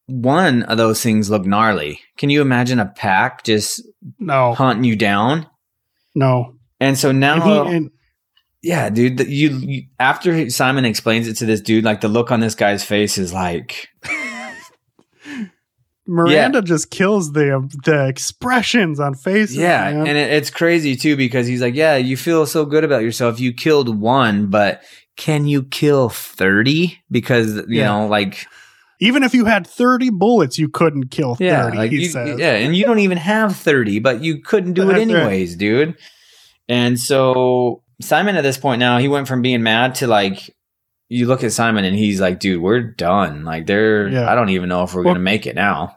one 0.07 0.63
of 0.63 0.77
those 0.77 1.01
things 1.01 1.29
look 1.29 1.45
gnarly. 1.45 2.01
Can 2.17 2.29
you 2.29 2.41
imagine 2.41 2.79
a 2.79 2.85
pack 2.85 3.43
just 3.45 3.81
No, 4.19 4.53
hunting 4.53 4.83
you 4.83 4.95
down? 4.97 5.47
no. 6.13 6.55
And 6.79 6.97
so 6.97 7.11
now, 7.11 7.35
And 7.35 7.69
he, 7.69 7.75
and 7.75 7.91
yeah, 8.61 8.89
dude, 8.89 9.17
the, 9.17 9.27
you, 9.31 9.49
you 9.57 9.83
after 9.99 10.49
Simon 10.49 10.85
explains 10.85 11.27
it 11.27 11.35
to 11.37 11.45
this 11.45 11.61
dude, 11.61 11.83
like 11.85 12.01
the 12.01 12.07
look 12.07 12.31
on 12.31 12.39
this 12.41 12.53
guy's 12.53 12.83
face 12.83 13.17
is 13.17 13.33
like, 13.33 13.87
Miranda 16.07 16.61
just 16.61 16.89
kills 16.89 17.33
the 17.33 17.67
the 17.85 18.07
expressions 18.07 18.99
on 18.99 19.13
faces. 19.13 19.55
yeah, 19.57 19.91
man. 19.91 20.07
and 20.07 20.17
it, 20.17 20.31
it's 20.33 20.49
crazy 20.49 20.95
too 20.95 21.15
because 21.17 21.47
he's 21.47 21.61
like, 21.61 21.75
yeah, 21.75 21.95
you 21.97 22.15
feel 22.17 22.45
so 22.45 22.65
good 22.65 22.83
about 22.83 23.01
yourself. 23.03 23.39
You 23.39 23.53
killed 23.53 23.99
one, 23.99 24.47
but 24.47 24.81
can 25.17 25.45
you 25.47 25.63
kill 25.63 26.09
thirty? 26.09 26.99
Because 27.11 27.55
you 27.55 27.65
Yeah. 27.69 27.87
know, 27.87 28.07
like, 28.07 28.45
even 28.99 29.23
if 29.23 29.33
you 29.33 29.45
had 29.45 29.67
thirty 29.67 30.09
bullets, 30.09 30.57
you 30.57 30.69
couldn't 30.69 31.09
kill 31.11 31.35
thirty. 31.35 31.45
yeah, 31.45 31.65
like 31.67 31.91
he 31.91 32.05
you, 32.07 32.37
yeah, 32.37 32.53
and 32.53 32.75
you 32.75 32.85
don't 32.85 32.99
even 32.99 33.17
have 33.17 33.55
thirty, 33.55 33.99
but 33.99 34.23
you 34.23 34.39
couldn't 34.41 34.73
do 34.73 34.83
it 34.83 34.93
That's 34.93 35.05
right. 35.07 35.09
anyways, 35.09 35.55
dude. 35.55 35.95
And 36.69 36.99
so 36.99 37.83
Simon, 38.01 38.35
at 38.35 38.41
this 38.41 38.57
point 38.57 38.79
now, 38.79 38.97
he 38.97 39.07
went 39.07 39.27
from 39.27 39.41
being 39.41 39.63
mad 39.63 39.95
to 39.95 40.07
like. 40.07 40.53
You 41.09 41.25
look 41.25 41.41
at 41.41 41.53
Simon 41.53 41.85
and 41.85 41.95
he's 41.95 42.19
like, 42.19 42.37
dude, 42.41 42.61
we're 42.61 42.81
done. 42.81 43.45
Like, 43.45 43.65
they're, 43.65 44.09
Yeah. 44.09 44.29
I 44.29 44.35
don't 44.35 44.49
even 44.49 44.67
know 44.67 44.83
if 44.83 44.93
we're 44.93 45.03
Well- 45.03 45.13
going 45.13 45.15
to 45.15 45.21
make 45.21 45.47
it 45.47 45.55
now. 45.55 45.95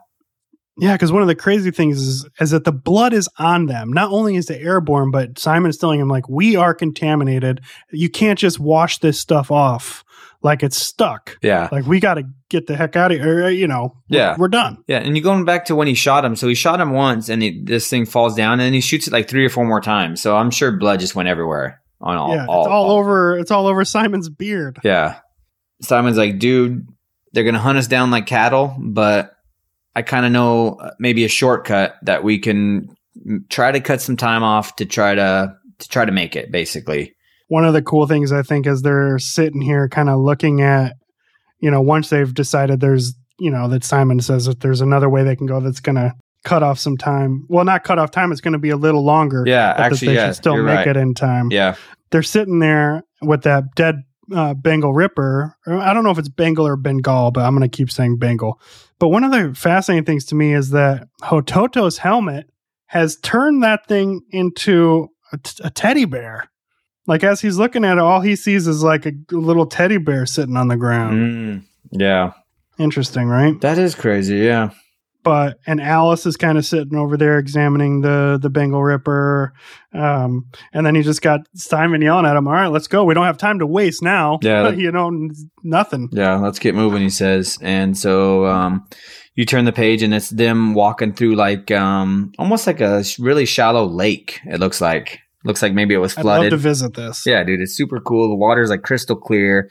Yeah, 0.77 0.93
because 0.93 1.11
one 1.11 1.21
of 1.21 1.27
the 1.27 1.35
crazy 1.35 1.69
things 1.71 2.01
is, 2.01 2.27
is 2.39 2.51
that 2.51 2.63
the 2.63 2.71
blood 2.71 3.13
is 3.13 3.27
on 3.37 3.65
them. 3.65 3.91
Not 3.91 4.11
only 4.11 4.35
is 4.35 4.49
it 4.49 4.61
airborne, 4.61 5.11
but 5.11 5.37
Simon's 5.37 5.77
telling 5.77 5.99
him 5.99 6.07
like 6.07 6.27
we 6.29 6.55
are 6.55 6.73
contaminated. 6.73 7.61
You 7.91 8.09
can't 8.09 8.39
just 8.39 8.59
wash 8.59 8.97
this 8.99 9.19
stuff 9.19 9.51
off 9.51 10.03
like 10.43 10.63
it's 10.63 10.77
stuck. 10.77 11.37
Yeah. 11.43 11.67
Like 11.71 11.85
we 11.85 11.99
got 11.99 12.15
to 12.15 12.23
get 12.49 12.67
the 12.67 12.75
heck 12.75 12.95
out 12.95 13.11
of 13.11 13.19
here. 13.19 13.49
You 13.49 13.67
know, 13.67 13.95
we're- 14.09 14.21
Yeah. 14.21 14.35
we're 14.39 14.47
done. 14.47 14.77
Yeah, 14.87 14.99
and 14.99 15.15
you're 15.15 15.23
going 15.23 15.45
back 15.45 15.65
to 15.65 15.75
when 15.75 15.87
he 15.87 15.93
shot 15.93 16.23
him. 16.25 16.35
So 16.35 16.47
he 16.47 16.55
shot 16.55 16.79
him 16.81 16.91
once, 16.91 17.27
and 17.29 17.41
he, 17.43 17.61
this 17.63 17.87
thing 17.89 18.05
falls 18.05 18.33
down, 18.35 18.53
and 18.53 18.61
then 18.61 18.73
he 18.73 18.81
shoots 18.81 19.07
it 19.07 19.13
like 19.13 19.29
three 19.29 19.45
or 19.45 19.49
four 19.49 19.65
more 19.65 19.81
times. 19.81 20.21
So 20.21 20.35
I'm 20.37 20.51
sure 20.51 20.71
blood 20.71 20.99
just 21.01 21.15
went 21.15 21.29
everywhere 21.29 21.81
on 21.99 22.15
all. 22.17 22.33
yeah, 22.33 22.43
it's 22.43 22.49
all, 22.49 22.91
over. 22.91 23.37
It's 23.37 23.51
all 23.51 23.67
over 23.67 23.85
Simon's 23.85 24.29
beard. 24.29 24.79
Yeah, 24.83 25.19
Simon's 25.81 26.17
like, 26.17 26.39
dude, 26.39 26.87
they're 27.33 27.43
gonna 27.43 27.59
hunt 27.59 27.77
us 27.77 27.87
down 27.87 28.09
like 28.09 28.25
cattle, 28.25 28.75
but 28.79 29.33
I 29.95 30.01
kind 30.01 30.25
of 30.25 30.31
know 30.31 30.75
uh, 30.75 30.91
maybe 30.99 31.25
a 31.25 31.29
shortcut 31.29 31.95
that 32.03 32.23
we 32.23 32.39
can 32.39 32.87
try 33.49 33.71
to 33.71 33.79
cut 33.79 34.01
some 34.01 34.17
time 34.17 34.43
off 34.43 34.75
to 34.77 34.85
try 34.85 35.15
to 35.15 35.53
to 35.79 35.89
try 35.89 36.05
to 36.05 36.11
make 36.11 36.35
it. 36.35 36.51
Basically, 36.51 37.13
One 37.47 37.65
of 37.65 37.73
the 37.73 37.81
cool 37.81 38.07
things 38.07 38.31
I 38.31 38.43
think 38.43 38.67
is 38.67 38.81
they're 38.81 39.19
sitting 39.19 39.61
here, 39.61 39.89
kind 39.89 40.09
of 40.09 40.19
looking 40.19 40.61
at, 40.61 40.95
you 41.59 41.71
know, 41.71 41.81
once 41.81 42.09
they've 42.09 42.33
decided 42.33 42.79
there's, 42.79 43.13
you 43.39 43.51
know, 43.51 43.67
that 43.69 43.83
Simon 43.83 44.19
says 44.19 44.45
that 44.45 44.59
there's 44.61 44.81
another 44.81 45.09
way 45.09 45.23
they 45.23 45.35
can 45.35 45.47
go 45.47 45.59
that's 45.59 45.79
going 45.79 45.95
to 45.95 46.13
cut 46.43 46.63
off 46.63 46.79
some 46.79 46.97
time. 46.97 47.45
Well, 47.49 47.65
not 47.65 47.83
cut 47.83 47.99
off 47.99 48.11
time. 48.11 48.31
It's 48.31 48.41
going 48.41 48.53
to 48.53 48.59
be 48.59 48.69
a 48.69 48.77
little 48.77 49.03
longer. 49.03 49.43
yeah, 49.45 49.73
actually, 49.77 50.09
they 50.09 50.15
yeah, 50.15 50.27
should 50.27 50.35
still 50.37 50.63
make 50.63 50.75
right. 50.75 50.87
it 50.87 50.97
in 50.97 51.13
time. 51.13 51.49
Yeah, 51.51 51.75
They're 52.11 52.23
sitting 52.23 52.59
there 52.59 53.03
with 53.21 53.43
that 53.43 53.75
dead 53.75 53.95
uh, 54.33 54.53
Bengal 54.53 54.93
Ripper. 54.93 55.55
I 55.65 55.93
don't 55.93 56.03
know 56.03 56.11
if 56.11 56.17
it's 56.17 56.29
Bengal 56.29 56.67
or 56.67 56.75
Bengal, 56.75 57.31
but 57.31 57.43
I'm 57.45 57.55
going 57.55 57.69
to 57.69 57.75
keep 57.75 57.91
saying 57.91 58.17
Bengal. 58.17 58.59
But 58.99 59.09
one 59.09 59.23
of 59.23 59.31
the 59.31 59.53
fascinating 59.55 60.05
things 60.05 60.25
to 60.25 60.35
me 60.35 60.53
is 60.53 60.69
that 60.71 61.07
Hototo's 61.21 61.97
helmet 61.97 62.49
has 62.87 63.15
turned 63.17 63.63
that 63.63 63.87
thing 63.87 64.21
into 64.31 65.09
a, 65.31 65.37
t- 65.37 65.61
a 65.63 65.69
teddy 65.69 66.05
bear. 66.05 66.49
Like 67.07 67.23
as 67.23 67.41
he's 67.41 67.57
looking 67.57 67.83
at 67.83 67.97
it, 67.97 68.01
all 68.01 68.21
he 68.21 68.35
sees 68.35 68.67
is 68.67 68.83
like 68.83 69.05
a 69.05 69.13
little 69.31 69.65
teddy 69.65 69.97
bear 69.97 70.25
sitting 70.25 70.55
on 70.57 70.67
the 70.67 70.77
ground. 70.77 71.17
Mm, 71.17 71.63
yeah, 71.91 72.33
Interesting, 72.77 73.27
right? 73.27 73.59
that 73.61 73.77
is 73.77 73.95
crazy. 73.95 74.37
Yeah, 74.37 74.69
but 75.23 75.59
and 75.65 75.81
Alice 75.81 76.25
is 76.25 76.37
kind 76.37 76.57
of 76.57 76.65
sitting 76.65 76.97
over 76.97 77.17
there 77.17 77.37
examining 77.37 78.01
the 78.01 78.39
the 78.41 78.49
Bengal 78.49 78.83
Ripper, 78.83 79.53
um, 79.93 80.45
and 80.73 80.85
then 80.85 80.95
he 80.95 81.01
just 81.01 81.21
got 81.21 81.41
Simon 81.55 82.01
yelling 82.01 82.25
at 82.25 82.35
him. 82.35 82.47
All 82.47 82.53
right, 82.53 82.67
let's 82.67 82.87
go. 82.87 83.03
We 83.03 83.13
don't 83.13 83.25
have 83.25 83.37
time 83.37 83.59
to 83.59 83.67
waste 83.67 84.01
now. 84.01 84.39
Yeah. 84.41 84.69
you 84.81 84.91
know, 84.91 85.11
nothing. 85.63 86.09
Yeah, 86.11 86.37
let's 86.37 86.59
get 86.59 86.75
moving, 86.75 87.01
he 87.01 87.09
says. 87.09 87.57
And 87.61 87.97
so 87.97 88.45
um, 88.45 88.87
you 89.35 89.45
turn 89.45 89.65
the 89.65 89.73
page 89.73 90.01
and 90.01 90.13
it's 90.13 90.29
them 90.29 90.73
walking 90.73 91.13
through 91.13 91.35
like 91.35 91.71
um, 91.71 92.31
almost 92.37 92.67
like 92.67 92.81
a 92.81 93.03
really 93.19 93.45
shallow 93.45 93.85
lake, 93.85 94.39
it 94.45 94.59
looks 94.59 94.81
like. 94.81 95.19
Looks 95.43 95.63
like 95.63 95.73
maybe 95.73 95.95
it 95.95 95.97
was 95.97 96.15
I'd 96.15 96.23
love 96.23 96.35
flooded. 96.37 96.51
to 96.51 96.57
visit 96.57 96.93
this. 96.93 97.25
yeah, 97.25 97.43
dude, 97.43 97.61
it's 97.61 97.75
super 97.75 97.99
cool. 97.99 98.29
The 98.29 98.35
water's 98.35 98.69
like 98.69 98.83
crystal 98.83 99.15
clear. 99.15 99.69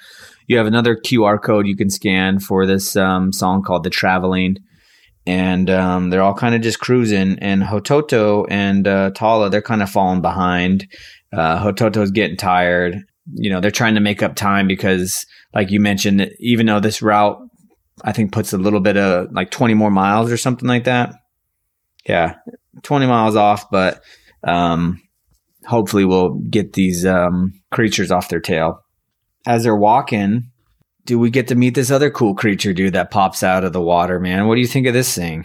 You 0.49 0.57
have 0.57 0.67
another 0.67 0.97
QR 0.97 1.41
code 1.41 1.69
you 1.69 1.77
can 1.77 1.91
scan 1.91 2.41
for 2.41 2.67
this 2.67 2.97
um, 2.97 3.33
song 3.33 3.63
called 3.63 3.85
The 3.85 3.91
Traveling. 3.91 4.57
And 5.27 5.69
um, 5.71 6.11
they're 6.11 6.23
all 6.23 6.35
kind 6.35 6.55
of 6.55 6.63
just 6.63 6.81
cruising. 6.81 7.39
And 7.41 7.63
Hototo 7.63 8.47
and 8.49 8.87
uh, 8.87 9.11
Tala, 9.15 9.51
they're 9.51 9.63
kind 9.63 9.83
of 9.83 9.91
falling 9.91 10.23
behind. 10.23 10.89
Uh, 11.33 11.63
Hototo's 11.63 12.11
getting 12.11 12.37
tired. 12.37 12.99
You 13.35 13.51
know, 13.51 13.61
they're 13.61 13.71
trying 13.71 13.95
to 13.95 14.01
make 14.01 14.23
up 14.23 14.35
time 14.35 14.67
because, 14.67 15.27
like 15.55 15.71
you 15.71 15.79
mentioned, 15.79 16.31
even 16.41 16.67
though 16.67 16.81
this 16.81 17.03
route, 17.03 17.39
I 18.03 18.13
think, 18.13 18.33
puts 18.33 18.53
a 18.53 18.59
little 18.59 18.81
bit 18.81 18.97
of 18.97 19.31
like 19.33 19.51
20 19.51 19.75
more 19.75 19.91
miles 19.91 20.33
or 20.33 20.37
something 20.37 20.69
like 20.69 20.85
that. 20.85 21.15
Yeah, 22.07 22.37
20 22.83 23.07
miles 23.07 23.37
off, 23.37 23.71
but 23.71 24.03
um, 24.43 25.01
hopefully 25.67 26.05
we'll 26.05 26.35
get 26.51 26.73
these 26.73 27.05
um, 27.05 27.61
creatures 27.71 28.11
off 28.11 28.29
their 28.29 28.41
tail. 28.41 28.85
As 29.47 29.65
they're 29.65 29.77
walking, 29.77 30.50
do 31.11 31.19
we 31.19 31.29
get 31.29 31.49
to 31.49 31.57
meet 31.57 31.75
this 31.75 31.91
other 31.91 32.09
cool 32.09 32.37
creature, 32.37 32.73
dude, 32.73 32.93
that 32.93 33.11
pops 33.11 33.43
out 33.43 33.65
of 33.65 33.73
the 33.73 33.81
water, 33.81 34.21
man? 34.21 34.47
What 34.47 34.55
do 34.55 34.61
you 34.61 34.67
think 34.69 34.87
of 34.87 34.95
this 34.95 35.13
thing? 35.13 35.45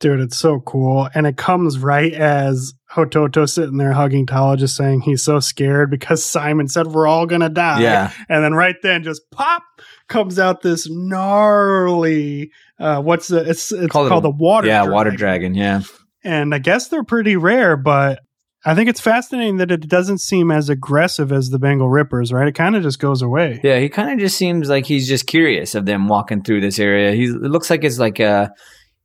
Dude, 0.00 0.20
it's 0.20 0.38
so 0.38 0.60
cool. 0.60 1.10
And 1.14 1.26
it 1.26 1.36
comes 1.36 1.78
right 1.78 2.14
as 2.14 2.72
Hototo 2.90 3.46
sitting 3.46 3.76
there 3.76 3.92
hugging 3.92 4.24
Tala, 4.24 4.56
just 4.56 4.74
saying 4.74 5.02
he's 5.02 5.22
so 5.22 5.38
scared 5.38 5.90
because 5.90 6.24
Simon 6.24 6.66
said 6.66 6.86
we're 6.86 7.06
all 7.06 7.26
gonna 7.26 7.50
die. 7.50 7.82
Yeah. 7.82 8.10
And 8.30 8.42
then 8.42 8.54
right 8.54 8.76
then 8.82 9.02
just 9.02 9.30
pop 9.30 9.62
comes 10.08 10.38
out 10.38 10.62
this 10.62 10.88
gnarly 10.88 12.50
uh 12.78 13.02
what's 13.02 13.28
the 13.28 13.50
it's 13.50 13.70
it's 13.72 13.92
Call 13.92 14.08
called 14.08 14.24
it 14.24 14.28
a 14.28 14.30
water 14.30 14.66
yeah, 14.66 14.86
water 14.86 15.10
dragon. 15.10 15.54
Yeah. 15.54 15.82
and 16.24 16.54
I 16.54 16.58
guess 16.58 16.88
they're 16.88 17.04
pretty 17.04 17.36
rare, 17.36 17.76
but 17.76 18.20
I 18.66 18.74
think 18.74 18.88
it's 18.88 19.00
fascinating 19.00 19.58
that 19.58 19.70
it 19.70 19.88
doesn't 19.88 20.18
seem 20.18 20.50
as 20.50 20.68
aggressive 20.68 21.30
as 21.30 21.50
the 21.50 21.58
Bengal 21.58 21.88
Rippers, 21.88 22.32
right? 22.32 22.48
It 22.48 22.56
kind 22.56 22.74
of 22.74 22.82
just 22.82 22.98
goes 22.98 23.22
away. 23.22 23.60
Yeah, 23.62 23.78
he 23.78 23.88
kind 23.88 24.10
of 24.10 24.18
just 24.18 24.36
seems 24.36 24.68
like 24.68 24.86
he's 24.86 25.06
just 25.06 25.26
curious 25.28 25.74
of 25.76 25.86
them 25.86 26.08
walking 26.08 26.42
through 26.42 26.62
this 26.62 26.78
area. 26.80 27.12
He 27.12 27.24
it 27.26 27.34
looks 27.50 27.70
like 27.70 27.84
it's 27.84 27.98
like 28.00 28.18
a 28.18 28.52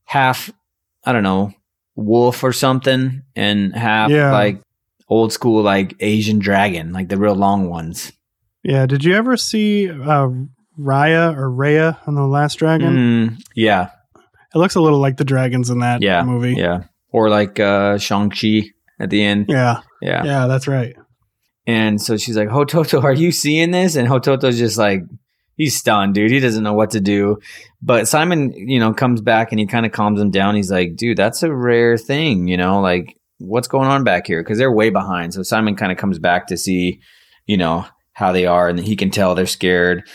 half, 0.06 0.50
I 1.06 1.12
don't 1.14 1.22
know, 1.24 1.54
wolf 1.96 2.44
or 2.44 2.52
something, 2.54 3.22
and 3.36 3.76
half 3.76 4.10
Yeah. 4.10 4.32
like 4.32 4.62
old 5.08 5.32
school 5.32 5.62
like 5.62 5.94
Asian 6.00 6.40
dragon, 6.40 6.92
like 6.92 7.10
the 7.10 7.18
real 7.18 7.36
long 7.36 7.70
ones. 7.70 8.12
Yeah. 8.64 8.86
Did 8.88 9.04
you 9.04 9.14
ever 9.16 9.38
see 9.38 9.90
uh, 9.90 10.30
Raya 10.80 11.36
or 11.38 11.50
Raya 11.50 11.98
and 12.08 12.18
the 12.18 12.24
Last 12.26 12.56
Dragon? 12.56 12.96
Mm, 13.38 13.44
yeah, 13.56 13.90
It 14.16 14.58
looks 14.58 14.76
a 14.76 14.82
little 14.82 15.00
like 15.00 15.18
the 15.18 15.24
dragons 15.26 15.70
in 15.70 15.80
that 15.80 16.02
yeah, 16.02 16.24
movie. 16.24 16.56
yeah. 16.58 16.84
Or 17.12 17.30
like 17.30 17.60
uh, 17.60 17.98
Shang 17.98 18.30
Chi 18.30 18.72
at 19.02 19.10
the 19.10 19.24
end. 19.24 19.48
Yeah. 19.50 19.82
Yeah. 20.02 20.24
Yeah, 20.24 20.48
that's 20.48 20.68
right. 20.68 20.96
And 21.68 22.02
so 22.02 22.18
she's 22.18 22.38
like, 22.38 22.50
Hototo, 22.50 23.04
are 23.04 23.14
you 23.14 23.32
seeing 23.32 23.72
this? 23.72 23.96
And 23.96 24.08
Hototo's 24.08 24.58
just 24.58 24.78
like, 24.78 25.02
he's 25.56 25.76
stunned, 25.76 26.14
dude. 26.14 26.32
He 26.32 26.40
doesn't 26.40 26.64
know 26.64 26.74
what 26.74 26.92
to 26.92 27.02
do. 27.02 27.40
But 27.82 28.08
Simon, 28.08 28.52
you 28.54 28.80
know, 28.80 28.94
comes 28.94 29.22
back 29.22 29.52
and 29.52 29.60
he 29.60 29.68
kind 29.68 29.86
of 29.86 29.92
calms 29.92 30.20
him 30.20 30.32
down. 30.32 30.56
He's 30.56 30.72
like, 30.72 30.96
dude, 30.96 31.18
that's 31.18 31.44
a 31.44 31.54
rare 31.54 31.98
thing, 31.98 32.48
you 32.48 32.58
know, 32.58 32.80
like 32.80 33.18
what's 33.40 33.68
going 33.68 33.90
on 33.90 34.04
back 34.04 34.28
here? 34.28 34.44
Because 34.44 34.58
they're 34.58 34.72
way 34.72 34.90
behind. 34.90 35.34
So 35.34 35.44
Simon 35.44 35.76
kind 35.76 35.92
of 35.92 35.98
comes 35.98 36.20
back 36.20 36.48
to 36.48 36.58
see, 36.58 37.02
you 37.46 37.58
know, 37.58 37.86
how 38.14 38.32
they 38.32 38.46
are, 38.46 38.68
and 38.68 38.80
he 38.80 38.96
can 38.96 39.10
tell 39.10 39.34
they're 39.34 39.46
scared. 39.46 40.08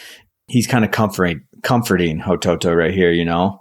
He's 0.47 0.66
kind 0.66 0.84
of 0.84 0.91
comforting, 0.91 1.43
comforting 1.62 2.20
Hototo 2.20 2.76
right 2.76 2.95
here, 2.95 3.11
you 3.11 3.24
know. 3.24 3.61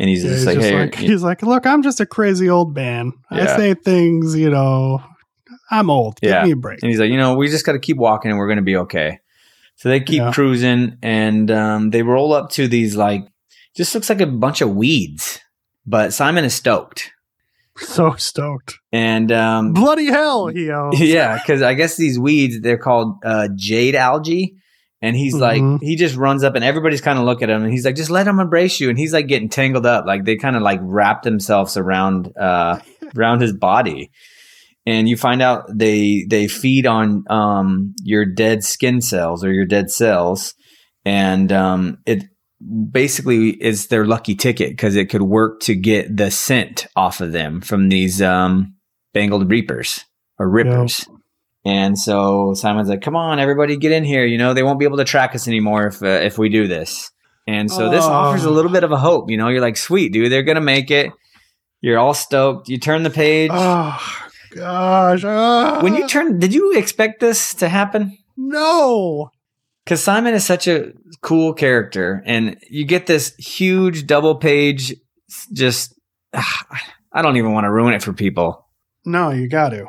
And 0.00 0.08
he's 0.08 0.24
Yeah, 0.24 0.30
just 0.30 0.38
he's, 0.38 0.46
like, 0.46 0.54
just 0.56 0.68
hey, 0.70 0.78
like, 0.80 0.94
he's 0.94 1.22
like, 1.22 1.42
look, 1.42 1.66
I'm 1.66 1.82
just 1.82 2.00
a 2.00 2.06
crazy 2.06 2.48
old 2.48 2.74
man. 2.74 3.12
I 3.30 3.44
say 3.44 3.74
things, 3.74 4.34
you 4.34 4.48
know, 4.48 5.02
I'm 5.70 5.90
old. 5.90 6.18
Give 6.22 6.30
Yeah. 6.30 6.44
me 6.44 6.52
a 6.52 6.56
break. 6.56 6.82
And 6.82 6.90
he's 6.90 6.98
like, 6.98 7.10
you 7.10 7.18
know, 7.18 7.34
we 7.34 7.48
just 7.48 7.66
got 7.66 7.72
to 7.72 7.78
keep 7.78 7.98
walking 7.98 8.30
and 8.30 8.38
we're 8.38 8.46
going 8.46 8.56
to 8.56 8.62
be 8.62 8.76
okay. 8.76 9.18
So 9.76 9.90
they 9.90 10.00
keep 10.00 10.16
Yeah. 10.22 10.32
cruising 10.32 10.96
and 11.02 11.50
um, 11.50 11.90
they 11.90 12.02
roll 12.02 12.32
up 12.32 12.48
to 12.52 12.66
these, 12.66 12.96
like, 12.96 13.26
just 13.76 13.94
looks 13.94 14.08
like 14.08 14.22
a 14.22 14.26
bunch 14.26 14.62
of 14.62 14.74
weeds. 14.74 15.38
But 15.86 16.14
Simon 16.14 16.44
is 16.46 16.54
stoked. 16.54 17.12
So 17.76 18.14
stoked. 18.14 18.78
And 18.92 19.30
um, 19.30 19.74
Bloody 19.74 20.06
hell, 20.06 20.48
he 20.48 20.66
yells. 20.66 20.98
yeah, 21.00 21.36
because 21.36 21.60
I 21.60 21.74
guess 21.74 21.96
these 21.96 22.18
weeds, 22.18 22.60
they're 22.62 22.78
called 22.78 23.16
uh, 23.22 23.48
jade 23.54 23.94
algae. 23.94 24.56
And 25.02 25.16
he's 25.16 25.34
like, 25.34 25.62
Mhm. 25.62 25.78
he 25.80 25.96
just 25.96 26.14
runs 26.16 26.44
up 26.44 26.54
and 26.56 26.64
everybody's 26.64 27.00
kind 27.00 27.18
of 27.18 27.24
looking 27.24 27.48
at 27.48 27.56
him 27.56 27.62
and 27.62 27.72
he's 27.72 27.86
like, 27.86 27.96
just 27.96 28.10
let 28.10 28.26
him 28.28 28.38
embrace 28.38 28.80
you. 28.80 28.90
And 28.90 28.98
he's 28.98 29.12
like 29.14 29.28
getting 29.28 29.48
tangled 29.48 29.86
up. 29.86 30.04
Like 30.06 30.24
they 30.24 30.36
kind 30.36 30.56
of 30.56 30.62
like 30.62 30.80
wrap 30.82 31.22
themselves 31.22 31.76
around, 31.78 32.36
uh, 32.36 32.80
around 33.16 33.40
his 33.40 33.54
body. 33.54 34.10
And 34.86 35.08
you 35.08 35.16
find 35.16 35.40
out 35.40 35.64
they, 35.72 36.26
they 36.28 36.48
feed 36.48 36.86
on, 36.86 37.24
um, 37.30 37.94
your 38.02 38.24
dead 38.26 38.62
skin 38.62 39.00
cells 39.00 39.42
or 39.44 39.52
your 39.52 39.66
dead 39.66 39.90
cells. 39.90 40.54
And, 41.04 41.50
um, 41.50 41.98
it 42.04 42.24
basically 42.90 43.50
is 43.50 43.86
their 43.86 44.04
lucky 44.04 44.34
ticket 44.34 44.70
because 44.70 44.96
it 44.96 45.06
could 45.08 45.22
work 45.22 45.60
to 45.60 45.74
get 45.74 46.14
the 46.14 46.30
scent 46.30 46.86
off 46.94 47.22
of 47.22 47.32
them 47.32 47.62
from 47.62 47.88
these, 47.88 48.20
um, 48.20 48.74
Bengal 49.14 49.44
reapers 49.44 50.04
or 50.38 50.48
rippers. 50.48 51.06
And 51.64 51.98
so 51.98 52.54
Simon's 52.54 52.88
like, 52.88 53.02
"Come 53.02 53.16
on, 53.16 53.38
everybody, 53.38 53.76
get 53.76 53.92
in 53.92 54.04
here! 54.04 54.24
You 54.24 54.38
know 54.38 54.54
they 54.54 54.62
won't 54.62 54.78
be 54.78 54.86
able 54.86 54.96
to 54.98 55.04
track 55.04 55.34
us 55.34 55.46
anymore 55.46 55.86
if 55.88 56.02
uh, 56.02 56.06
if 56.06 56.38
we 56.38 56.48
do 56.48 56.66
this." 56.66 57.10
And 57.46 57.70
so 57.70 57.90
this 57.90 58.04
Oh. 58.04 58.08
offers 58.10 58.44
a 58.44 58.50
little 58.50 58.70
bit 58.70 58.84
of 58.84 58.92
a 58.92 58.96
hope. 58.96 59.30
You 59.30 59.36
know, 59.36 59.48
you're 59.48 59.60
like, 59.60 59.76
"Sweet, 59.76 60.12
dude, 60.12 60.30
they're 60.32 60.42
gonna 60.42 60.60
make 60.60 60.90
it." 60.90 61.12
You're 61.82 61.98
all 61.98 62.14
stoked. 62.14 62.68
You 62.68 62.78
turn 62.78 63.02
the 63.02 63.10
page. 63.10 63.50
Oh, 63.52 63.98
gosh. 64.54 65.24
ah. 65.24 65.80
when 65.82 65.94
you 65.94 66.06
turn, 66.06 66.38
did 66.38 66.52
you 66.54 66.76
expect 66.76 67.20
this 67.20 67.54
to 67.54 67.68
happen? 67.68 68.16
No. 68.36 69.30
Because 69.84 70.02
Simon 70.02 70.34
is 70.34 70.44
such 70.44 70.68
a 70.68 70.92
cool 71.22 71.52
character, 71.54 72.22
and 72.26 72.56
you 72.68 72.84
get 72.84 73.06
this 73.06 73.34
huge 73.36 74.06
double 74.06 74.34
page. 74.36 74.94
Just, 75.52 75.94
I 76.34 77.22
don't 77.22 77.36
even 77.38 77.52
want 77.52 77.64
to 77.64 77.70
ruin 77.70 77.94
it 77.94 78.02
for 78.02 78.12
people. 78.12 78.66
No, 79.06 79.30
you 79.30 79.48
got 79.48 79.70
to. 79.70 79.86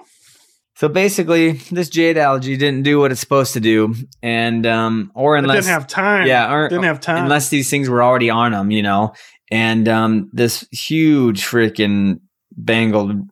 So 0.82 0.89
basically, 0.89 1.51
this 1.69 1.89
jade 1.89 2.17
algae 2.17 2.57
didn't 2.57 2.82
do 2.82 2.99
what 2.99 3.11
it's 3.11 3.21
supposed 3.21 3.53
to 3.53 3.59
do, 3.59 3.93
and 4.23 4.65
um, 4.65 5.11
or 5.13 5.36
It 5.36 5.43
unless 5.43 5.65
didn't 5.65 5.73
have 5.73 5.86
time. 5.86 6.25
yeah, 6.25 6.51
or, 6.51 6.69
Didn't 6.69 6.86
have 6.86 6.99
time. 6.99 7.21
unless 7.25 7.49
these 7.49 7.69
things 7.69 7.88
were 7.88 8.01
already 8.01 8.32
on 8.32 8.53
them, 8.53 8.71
you 8.71 8.82
know. 8.82 9.13
And 9.51 9.88
um, 9.88 10.32
this 10.34 10.67
huge 10.71 11.43
freaking 11.43 12.21
Bengal 12.57 13.27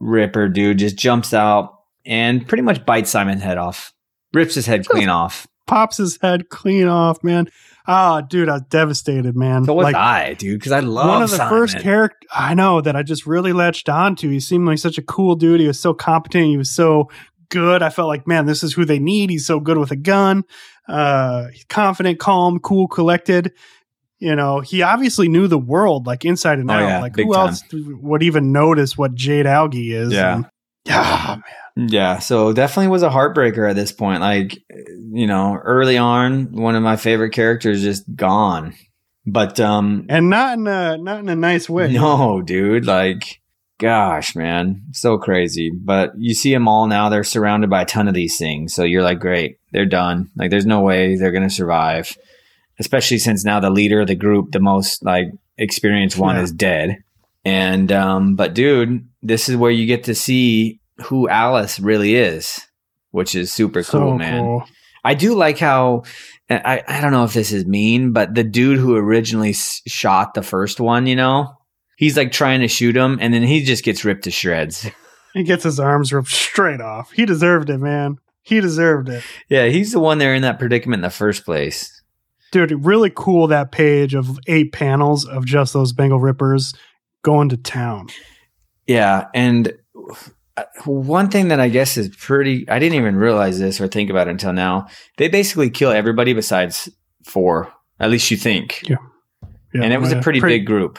ripper 0.00 0.48
dude 0.48 0.78
just 0.78 0.96
jumps 0.96 1.34
out 1.34 1.74
and 2.06 2.48
pretty 2.48 2.62
much 2.62 2.86
bites 2.86 3.10
Simon's 3.10 3.42
head 3.42 3.58
off, 3.58 3.92
rips 4.32 4.54
his 4.54 4.64
head 4.64 4.86
clean 4.86 5.10
off. 5.10 5.46
Pops 5.66 5.98
his 5.98 6.18
head 6.22 6.48
clean 6.48 6.88
off, 6.88 7.22
man. 7.22 7.50
Ah, 7.86 8.22
dude, 8.22 8.48
I 8.48 8.54
was 8.54 8.62
devastated, 8.62 9.36
man. 9.36 9.64
So 9.64 9.74
was 9.74 9.84
like 9.84 9.94
I, 9.94 10.34
dude, 10.34 10.58
because 10.58 10.72
I 10.72 10.80
love 10.80 11.08
one 11.08 11.22
of 11.22 11.30
the 11.30 11.36
Simon. 11.36 11.50
first 11.58 11.78
character 11.80 12.16
I 12.32 12.54
know 12.54 12.80
that 12.80 12.96
I 12.96 13.02
just 13.02 13.26
really 13.26 13.52
latched 13.52 13.88
onto. 13.88 14.30
He 14.30 14.40
seemed 14.40 14.66
like 14.66 14.78
such 14.78 14.96
a 14.98 15.02
cool 15.02 15.34
dude. 15.36 15.60
He 15.60 15.66
was 15.66 15.78
so 15.80 15.92
competent. 15.92 16.46
He 16.46 16.56
was 16.56 16.70
so 16.70 17.10
good. 17.50 17.82
I 17.82 17.90
felt 17.90 18.08
like, 18.08 18.26
man, 18.26 18.46
this 18.46 18.62
is 18.62 18.72
who 18.72 18.84
they 18.86 18.98
need. 18.98 19.28
He's 19.30 19.46
so 19.46 19.60
good 19.60 19.76
with 19.78 19.90
a 19.90 19.96
gun. 19.96 20.44
Uh, 20.88 21.48
confident, 21.68 22.18
calm, 22.18 22.58
cool, 22.58 22.88
collected. 22.88 23.52
You 24.18 24.34
know, 24.34 24.60
he 24.60 24.80
obviously 24.80 25.28
knew 25.28 25.46
the 25.48 25.58
world 25.58 26.06
like 26.06 26.24
inside 26.24 26.58
and 26.58 26.70
Oh, 26.70 26.74
out. 26.74 26.80
yeah, 26.80 27.00
like 27.02 27.14
who 27.16 27.30
time. 27.32 27.48
else 27.48 27.62
would 27.72 28.22
even 28.22 28.52
notice 28.52 28.96
what 28.96 29.14
jade 29.14 29.46
algae 29.46 29.92
is? 29.92 30.12
Yeah. 30.12 30.36
And- 30.36 30.46
yeah, 30.86 31.26
man. 31.36 31.42
Yeah, 31.76 32.20
so 32.20 32.52
definitely 32.52 32.88
was 32.88 33.02
a 33.02 33.10
heartbreaker 33.10 33.68
at 33.68 33.74
this 33.76 33.90
point. 33.92 34.20
Like, 34.20 34.58
you 35.12 35.26
know, 35.26 35.56
early 35.62 35.98
on, 35.98 36.52
one 36.52 36.76
of 36.76 36.82
my 36.82 36.96
favorite 36.96 37.30
characters 37.30 37.82
just 37.82 38.04
gone. 38.14 38.74
But 39.26 39.58
um 39.58 40.06
And 40.08 40.28
not 40.30 40.58
in 40.58 40.66
a 40.66 40.96
not 40.98 41.20
in 41.20 41.28
a 41.28 41.34
nice 41.36 41.68
way. 41.68 41.92
no, 41.92 42.42
dude, 42.42 42.84
like 42.86 43.40
gosh, 43.80 44.36
man, 44.36 44.82
so 44.92 45.18
crazy. 45.18 45.70
But 45.70 46.12
you 46.16 46.32
see 46.34 46.52
them 46.52 46.68
all 46.68 46.86
now, 46.86 47.08
they're 47.08 47.24
surrounded 47.24 47.70
by 47.70 47.82
a 47.82 47.86
ton 47.86 48.06
of 48.06 48.14
these 48.14 48.38
things. 48.38 48.72
So 48.74 48.84
you're 48.84 49.02
like, 49.02 49.18
great, 49.20 49.58
they're 49.72 49.84
done. 49.86 50.30
Like 50.36 50.50
there's 50.50 50.66
no 50.66 50.80
way 50.82 51.16
they're 51.16 51.32
going 51.32 51.48
to 51.48 51.54
survive. 51.54 52.16
Especially 52.78 53.18
since 53.18 53.44
now 53.44 53.60
the 53.60 53.70
leader 53.70 54.00
of 54.00 54.08
the 54.08 54.14
group, 54.14 54.52
the 54.52 54.60
most 54.60 55.04
like 55.04 55.28
experienced 55.58 56.18
one 56.18 56.36
Yeah. 56.36 56.42
is 56.42 56.52
dead. 56.52 56.98
And 57.44 57.90
um 57.90 58.36
but 58.36 58.54
dude, 58.54 59.08
this 59.22 59.48
is 59.48 59.56
where 59.56 59.70
you 59.72 59.86
get 59.86 60.04
to 60.04 60.14
see 60.14 60.80
who 61.06 61.28
Alice 61.28 61.80
really 61.80 62.14
is, 62.14 62.60
which 63.10 63.34
is 63.34 63.52
super 63.52 63.82
So 63.82 63.98
cool, 63.98 64.18
man. 64.18 64.40
cool. 64.42 64.64
I 65.04 65.14
do 65.14 65.34
like 65.34 65.58
how 65.58 66.04
I 66.48 66.82
I 66.86 67.00
don't 67.00 67.12
know 67.12 67.24
if 67.24 67.34
this 67.34 67.52
is 67.52 67.66
mean, 67.66 68.12
but 68.12 68.34
the 68.34 68.44
dude 68.44 68.78
who 68.78 68.96
originally 68.96 69.50
s- 69.50 69.82
shot 69.86 70.34
the 70.34 70.42
first 70.42 70.80
one, 70.80 71.06
you 71.06 71.16
know, 71.16 71.52
he's 71.96 72.16
like 72.16 72.32
trying 72.32 72.60
to 72.60 72.68
shoot 72.68 72.96
him, 72.96 73.18
and 73.20 73.32
then 73.34 73.42
he 73.42 73.62
just 73.64 73.84
gets 73.84 74.04
ripped 74.04 74.24
to 74.24 74.30
shreds. 74.30 74.86
He 75.34 75.42
gets 75.42 75.64
his 75.64 75.80
arms 75.80 76.12
ripped 76.12 76.28
straight 76.30 76.80
off. 76.80 77.10
He 77.10 77.26
deserved 77.26 77.68
it, 77.68 77.78
man. 77.78 78.18
He 78.42 78.60
deserved 78.60 79.08
it. 79.08 79.24
yeah, 79.48 79.66
he's 79.66 79.90
the 79.90 79.98
one 79.98 80.18
there 80.18 80.32
in 80.32 80.42
that 80.42 80.60
predicament 80.60 80.98
in 81.00 81.02
the 81.02 81.10
first 81.10 81.44
place. 81.44 82.00
Dude, 82.52 82.70
really 82.86 83.10
cool 83.12 83.48
that 83.48 83.72
page 83.72 84.14
of 84.14 84.38
eight 84.46 84.70
panels 84.70 85.26
of 85.26 85.44
just 85.44 85.72
those 85.72 85.92
Bengal 85.92 86.20
Rippers 86.20 86.72
going 87.22 87.48
to 87.48 87.56
town. 87.56 88.10
Yeah, 88.86 89.26
and 89.34 89.72
one 90.84 91.30
thing 91.30 91.48
that 91.48 91.60
I 91.60 91.68
guess 91.68 91.96
is 91.96 92.08
pretty 92.08 92.68
I 92.68 92.78
didn't 92.78 92.96
even 92.96 93.16
realize 93.16 93.58
this 93.58 93.80
or 93.80 93.88
think 93.88 94.10
about 94.10 94.28
it 94.28 94.32
until 94.32 94.52
now. 94.52 94.86
They 95.16 95.28
basically 95.28 95.70
kill 95.70 95.90
everybody 95.90 96.32
besides 96.32 96.88
four. 97.24 97.72
At 97.98 98.10
least 98.10 98.30
you 98.30 98.36
think. 98.36 98.82
Yeah, 98.88 98.96
and 99.74 99.92
it 99.92 100.00
was 100.00 100.12
a 100.12 100.16
yeah, 100.16 100.22
pretty, 100.22 100.40
big 100.40 100.66
group. 100.66 100.98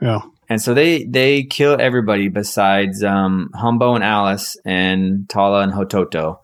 Yeah. 0.00 0.20
And 0.48 0.60
so 0.60 0.74
they 0.74 1.04
they 1.04 1.44
kill 1.44 1.80
everybody 1.80 2.28
besides 2.28 3.02
um, 3.02 3.50
Humbo 3.54 3.94
and 3.94 4.04
Alice 4.04 4.56
and 4.64 5.28
Tala 5.28 5.62
and 5.62 5.72
Hototo. 5.72 6.38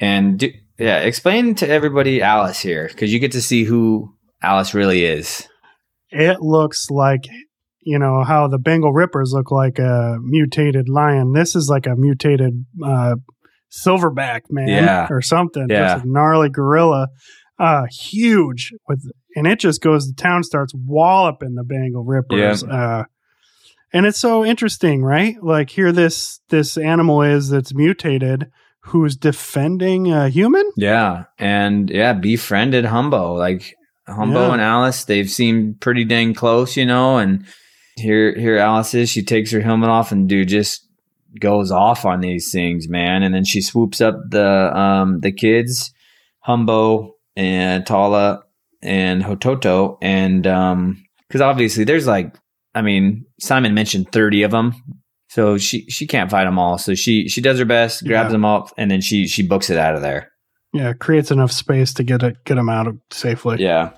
And 0.00 0.38
do, 0.38 0.50
yeah, 0.78 0.98
explain 0.98 1.54
to 1.56 1.68
everybody 1.68 2.22
Alice 2.22 2.58
here 2.58 2.88
because 2.88 3.12
you 3.12 3.20
get 3.20 3.32
to 3.32 3.42
see 3.42 3.62
who 3.62 4.16
Alice 4.42 4.74
really 4.74 5.04
is. 5.04 5.46
It 6.10 6.40
looks 6.40 6.90
like 6.90 7.24
you 7.84 7.98
know 7.98 8.24
how 8.24 8.48
the 8.48 8.58
Bengal 8.58 8.92
Rippers 8.92 9.32
look 9.32 9.50
like 9.50 9.78
a 9.78 10.18
mutated 10.22 10.88
lion. 10.88 11.32
This 11.32 11.54
is 11.56 11.68
like 11.68 11.86
a 11.86 11.94
mutated 11.96 12.64
uh 12.84 13.16
silverback 13.70 14.42
man 14.50 14.68
Yeah. 14.68 15.06
or 15.10 15.22
something. 15.22 15.66
Yeah. 15.68 15.94
Just 15.94 16.04
a 16.04 16.08
gnarly 16.10 16.48
gorilla. 16.48 17.08
Uh 17.58 17.84
huge 17.90 18.72
with 18.88 19.02
and 19.36 19.46
it 19.46 19.58
just 19.60 19.80
goes 19.80 20.06
to 20.08 20.14
town, 20.14 20.42
starts 20.42 20.72
walloping 20.74 21.54
the 21.54 21.64
Bengal 21.64 22.04
Rippers. 22.04 22.64
Uh 22.64 23.04
and 23.94 24.06
it's 24.06 24.18
so 24.18 24.44
interesting, 24.44 25.02
right? 25.02 25.36
Like 25.42 25.70
here 25.70 25.92
this 25.92 26.40
this 26.48 26.76
animal 26.76 27.22
is 27.22 27.50
that's 27.50 27.74
mutated 27.74 28.50
who's 28.86 29.16
defending 29.16 30.10
a 30.10 30.28
human? 30.28 30.64
Yeah, 30.76 31.24
and 31.38 31.88
yeah, 31.88 32.14
befriended 32.14 32.84
Humbo. 32.84 33.38
Like 33.38 33.74
Humbo 34.08 34.48
Yeah. 34.48 34.52
and 34.54 34.60
Alice, 34.62 35.04
they've 35.04 35.30
seemed 35.30 35.80
pretty 35.80 36.04
dang 36.04 36.34
close, 36.34 36.76
you 36.76 36.84
know. 36.84 37.18
And 37.18 37.44
here 37.96 38.34
here 38.38 38.58
Alice 38.58 38.94
is. 38.94 39.10
She 39.10 39.22
takes 39.22 39.50
her 39.52 39.60
helmet 39.60 39.90
off 39.90 40.12
and 40.12 40.28
dude 40.28 40.48
just 40.48 40.86
goes 41.40 41.70
off 41.70 42.04
on 42.04 42.20
these 42.20 42.50
things, 42.52 42.88
man. 42.88 43.22
And 43.22 43.34
then 43.34 43.44
she 43.44 43.60
swoops 43.62 44.00
up 44.00 44.16
the 44.28 44.76
um 44.76 45.20
the 45.20 45.32
kids, 45.32 45.92
Humbo 46.46 47.12
and 47.36 47.86
Tala 47.86 48.42
and 48.82 49.22
Hototo, 49.22 49.96
and 50.02 50.46
um 50.46 51.02
because 51.28 51.40
obviously 51.40 51.84
there's 51.84 52.06
like 52.06 52.34
I 52.74 52.82
mean 52.82 53.24
Simon 53.40 53.74
mentioned 53.74 54.12
thirty 54.12 54.42
of 54.42 54.50
them. 54.50 54.74
So 55.28 55.56
she 55.56 55.86
she 55.88 56.06
can't 56.06 56.30
fight 56.30 56.44
them 56.44 56.58
all. 56.58 56.76
So 56.78 56.94
she 56.94 57.28
she 57.28 57.40
does 57.40 57.58
her 57.58 57.64
best, 57.64 58.04
grabs 58.06 58.28
Yeah. 58.28 58.32
them 58.32 58.44
up, 58.44 58.68
and 58.76 58.90
then 58.90 59.00
she 59.00 59.26
she 59.26 59.42
books 59.46 59.70
it 59.70 59.78
out 59.78 59.94
of 59.94 60.02
there. 60.02 60.30
Yeah, 60.74 60.92
creates 60.94 61.30
enough 61.30 61.52
space 61.52 61.92
to 61.94 62.02
get 62.02 62.22
it 62.22 62.44
get 62.44 62.56
them 62.56 62.68
out 62.68 62.94
safely. 63.10 63.56
Yeah. 63.62 63.92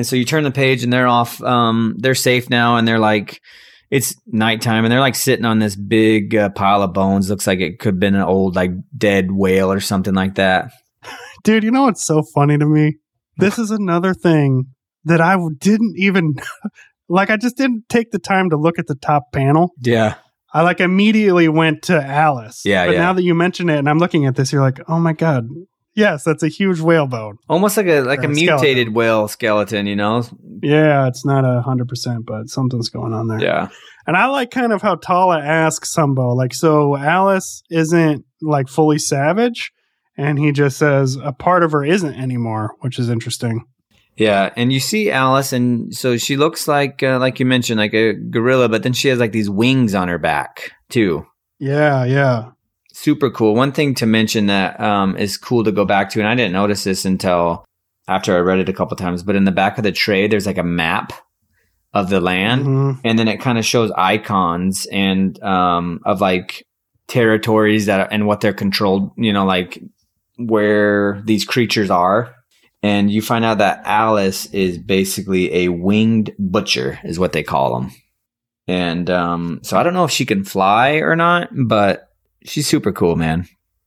And 0.00 0.06
so 0.06 0.16
you 0.16 0.24
turn 0.24 0.44
the 0.44 0.50
page 0.50 0.82
and 0.82 0.90
they're 0.90 1.06
off. 1.06 1.42
Um, 1.42 1.94
they're 1.98 2.14
safe 2.14 2.48
now, 2.48 2.76
and 2.76 2.88
they're 2.88 2.98
like, 2.98 3.42
it's 3.90 4.16
nighttime, 4.26 4.86
and 4.86 4.90
they're 4.90 4.98
like 4.98 5.14
sitting 5.14 5.44
on 5.44 5.58
this 5.58 5.76
big 5.76 6.34
uh, 6.34 6.48
pile 6.48 6.82
of 6.82 6.94
bones. 6.94 7.28
Looks 7.28 7.46
like 7.46 7.60
it 7.60 7.78
could 7.78 7.94
have 7.96 8.00
been 8.00 8.14
an 8.14 8.22
old 8.22 8.56
like 8.56 8.70
dead 8.96 9.30
whale 9.30 9.70
or 9.70 9.78
something 9.78 10.14
like 10.14 10.36
that. 10.36 10.70
Dude, 11.44 11.64
you 11.64 11.70
know 11.70 11.82
what's 11.82 12.02
so 12.02 12.22
funny 12.22 12.56
to 12.56 12.64
me? 12.64 12.96
This 13.36 13.58
is 13.58 13.70
another 13.70 14.14
thing 14.14 14.68
that 15.04 15.20
I 15.20 15.36
didn't 15.58 15.96
even 15.98 16.36
like. 17.10 17.28
I 17.28 17.36
just 17.36 17.58
didn't 17.58 17.90
take 17.90 18.10
the 18.10 18.18
time 18.18 18.48
to 18.48 18.56
look 18.56 18.78
at 18.78 18.86
the 18.86 18.94
top 18.94 19.32
panel. 19.34 19.72
Yeah. 19.82 20.14
I 20.54 20.62
like 20.62 20.80
immediately 20.80 21.46
went 21.48 21.82
to 21.84 22.02
Alice. 22.02 22.62
Yeah, 22.64 22.86
But 22.86 22.92
yeah. 22.94 23.00
now 23.00 23.12
that 23.12 23.22
you 23.22 23.34
mention 23.34 23.68
it 23.68 23.78
and 23.78 23.88
I'm 23.88 23.98
looking 23.98 24.24
at 24.24 24.34
this, 24.34 24.50
you're 24.50 24.62
like, 24.62 24.80
oh 24.88 24.98
my 24.98 25.12
God. 25.12 25.46
Yes, 25.94 26.22
that's 26.22 26.42
a 26.42 26.48
huge 26.48 26.80
whale 26.80 27.06
bone. 27.06 27.38
Almost 27.48 27.76
like 27.76 27.86
a 27.86 28.00
like 28.02 28.22
a 28.22 28.26
a 28.26 28.28
mutated 28.28 28.58
skeleton. 28.60 28.94
whale 28.94 29.28
skeleton, 29.28 29.86
you 29.86 29.96
know? 29.96 30.24
Yeah, 30.62 31.08
it's 31.08 31.24
not 31.24 31.44
a 31.44 31.62
hundred 31.62 31.88
percent, 31.88 32.26
but 32.26 32.48
something's 32.48 32.88
going 32.88 33.12
on 33.12 33.28
there. 33.28 33.40
Yeah. 33.40 33.68
And 34.06 34.16
I 34.16 34.26
like 34.26 34.50
kind 34.50 34.72
of 34.72 34.82
how 34.82 34.96
Tala 34.96 35.40
asks 35.40 35.94
Humbo, 35.94 36.34
like, 36.34 36.54
so 36.54 36.96
Alice 36.96 37.62
isn't 37.70 38.24
like 38.40 38.68
fully 38.68 38.98
savage, 38.98 39.72
and 40.16 40.38
he 40.38 40.52
just 40.52 40.78
says 40.78 41.16
a 41.22 41.32
part 41.32 41.62
of 41.62 41.72
her 41.72 41.84
isn't 41.84 42.14
anymore, 42.14 42.74
which 42.80 42.98
is 42.98 43.08
interesting. 43.10 43.64
Yeah, 44.16 44.52
and 44.56 44.72
you 44.72 44.80
see 44.80 45.10
Alice, 45.10 45.52
and 45.52 45.94
so 45.94 46.16
she 46.16 46.36
looks 46.36 46.68
like, 46.68 47.02
uh, 47.02 47.18
like 47.18 47.40
you 47.40 47.46
mentioned, 47.46 47.78
like 47.78 47.94
a 47.94 48.14
gorilla, 48.14 48.68
but 48.68 48.82
then 48.82 48.92
she 48.92 49.08
has 49.08 49.18
like 49.18 49.32
these 49.32 49.48
wings 49.48 49.94
on 49.94 50.08
her 50.08 50.18
back 50.18 50.72
too. 50.88 51.26
Yeah, 51.58 52.04
yeah. 52.04 52.50
Super 53.02 53.30
cool. 53.30 53.54
One 53.54 53.72
thing 53.72 53.94
to 53.94 54.04
mention 54.04 54.46
that 54.46 54.78
um, 54.78 55.16
is 55.16 55.38
cool 55.38 55.64
to 55.64 55.72
go 55.72 55.86
back 55.86 56.10
to, 56.10 56.18
and 56.18 56.28
I 56.28 56.34
didn't 56.34 56.52
notice 56.52 56.84
this 56.84 57.06
until 57.06 57.64
after 58.06 58.36
I 58.36 58.40
read 58.40 58.58
it 58.58 58.68
a 58.68 58.74
couple 58.74 58.94
times, 58.94 59.22
but 59.22 59.36
in 59.36 59.44
the 59.44 59.52
back 59.52 59.78
of 59.78 59.84
the 59.84 59.90
trade, 59.92 60.30
there's 60.30 60.44
like 60.44 60.58
a 60.58 60.62
map 60.62 61.14
of 61.94 62.10
the 62.10 62.20
land, 62.20 62.66
Mhm. 62.66 63.00
and 63.02 63.18
then 63.18 63.26
it 63.26 63.40
kind 63.40 63.56
of 63.56 63.64
shows 63.64 63.90
icons 63.96 64.86
and 64.92 65.42
um, 65.42 66.00
of 66.04 66.20
like 66.20 66.66
territories 67.08 67.86
that 67.86 68.00
are, 68.00 68.08
and 68.10 68.26
what 68.26 68.42
they're 68.42 68.52
controlled. 68.52 69.12
You 69.16 69.32
know, 69.32 69.46
like 69.46 69.82
where 70.36 71.22
these 71.24 71.46
creatures 71.46 71.90
are. 71.90 72.34
And 72.82 73.10
you 73.10 73.22
find 73.22 73.46
out 73.46 73.58
that 73.58 73.80
Alice 73.86 74.44
is 74.52 74.76
basically 74.76 75.52
a 75.54 75.68
winged 75.68 76.32
butcher, 76.38 76.98
is 77.02 77.18
what 77.18 77.32
they 77.32 77.42
call 77.42 77.80
them. 77.80 77.92
And 78.68 79.08
um, 79.08 79.60
so 79.62 79.78
I 79.78 79.82
don't 79.84 79.94
know 79.94 80.04
if 80.04 80.10
she 80.10 80.26
can 80.26 80.44
fly 80.44 80.96
or 80.96 81.16
not, 81.16 81.48
but 81.54 82.09
she's 82.44 82.66
super 82.66 82.92
cool, 82.92 83.16
man. 83.16 83.46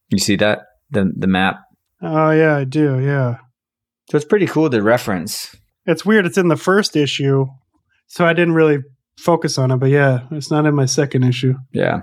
You 0.09 0.19
see 0.19 0.35
that 0.37 0.59
the 0.91 1.11
the 1.15 1.27
map? 1.27 1.61
Oh 2.01 2.31
yeah, 2.31 2.57
I 2.57 2.63
do. 2.65 2.99
Yeah. 2.99 3.37
So 4.09 4.17
it's 4.17 4.25
pretty 4.25 4.47
cool 4.47 4.69
to 4.69 4.81
reference. 4.81 5.55
It's 5.85 6.05
weird. 6.05 6.25
It's 6.25 6.37
in 6.37 6.47
the 6.49 6.57
first 6.57 6.95
issue, 6.95 7.45
so 8.07 8.25
I 8.25 8.33
didn't 8.33 8.53
really 8.53 8.79
focus 9.17 9.57
on 9.57 9.71
it. 9.71 9.77
But 9.77 9.89
yeah, 9.89 10.21
it's 10.31 10.51
not 10.51 10.65
in 10.65 10.75
my 10.75 10.85
second 10.85 11.23
issue. 11.23 11.55
Yeah, 11.73 12.01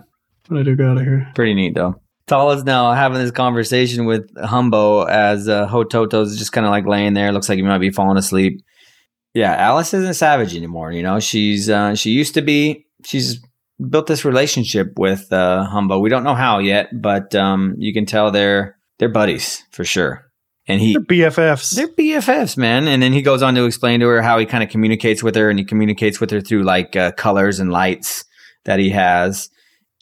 But 0.49 0.59
I 0.59 0.63
do 0.63 0.77
got 0.77 0.97
it 0.99 1.05
here. 1.05 1.31
pretty 1.35 1.55
neat 1.55 1.75
though. 1.75 2.01
Tala's 2.27 2.63
now 2.65 2.93
having 2.93 3.19
this 3.19 3.31
conversation 3.33 4.05
with 4.05 4.33
Humbo 4.37 5.09
as 5.09 5.49
uh, 5.49 5.67
Hototo's 5.67 6.39
just 6.39 6.53
kind 6.53 6.65
of 6.65 6.71
like 6.71 6.87
laying 6.87 7.15
there. 7.15 7.33
Looks 7.33 7.49
like 7.49 7.57
he 7.57 7.63
might 7.63 7.79
be 7.79 7.91
falling 7.91 8.17
asleep. 8.19 8.61
Yeah, 9.35 9.55
Alice 9.55 9.93
isn't 9.95 10.15
savage 10.15 10.55
anymore. 10.57 10.93
You 10.93 11.03
know, 11.03 11.21
she's 11.21 11.69
uh, 11.69 11.95
she 11.95 12.11
used 12.11 12.35
to 12.35 12.43
be. 12.43 12.87
She's 13.05 13.41
built 13.89 14.07
this 14.07 14.25
relationship 14.25 14.99
with 14.99 15.33
uh, 15.33 15.67
Humbo. 15.71 16.01
We 16.01 16.11
don't 16.11 16.25
know 16.25 16.35
how 16.35 16.59
yet, 16.59 16.89
but 16.93 17.35
um, 17.35 17.75
you 17.79 17.93
can 17.93 18.07
tell 18.07 18.31
they're 18.31 18.77
they're 18.99 19.09
buddies 19.09 19.65
for 19.71 19.85
sure. 19.85 20.27
And 20.67 20.81
he 20.81 20.93
They're 20.93 21.03
BFFs. 21.31 21.75
They're 21.75 21.89
BFFs, 21.89 22.57
man. 22.57 22.87
And 22.87 23.03
then 23.03 23.13
he 23.13 23.23
goes 23.23 23.43
on 23.43 23.55
to 23.55 23.65
explain 23.65 24.01
to 24.01 24.07
her 24.07 24.23
how 24.23 24.39
he 24.39 24.47
kind 24.47 24.63
of 24.63 24.69
communicates 24.71 25.23
with 25.23 25.35
her, 25.35 25.51
and 25.51 25.59
he 25.59 25.65
communicates 25.65 26.21
with 26.21 26.31
her 26.31 26.41
through 26.41 26.63
like 26.63 26.95
uh, 26.95 27.13
colors 27.13 27.59
and 27.59 27.73
lights 27.73 28.25
that 28.67 28.79
he 28.79 28.91
has. 28.91 29.49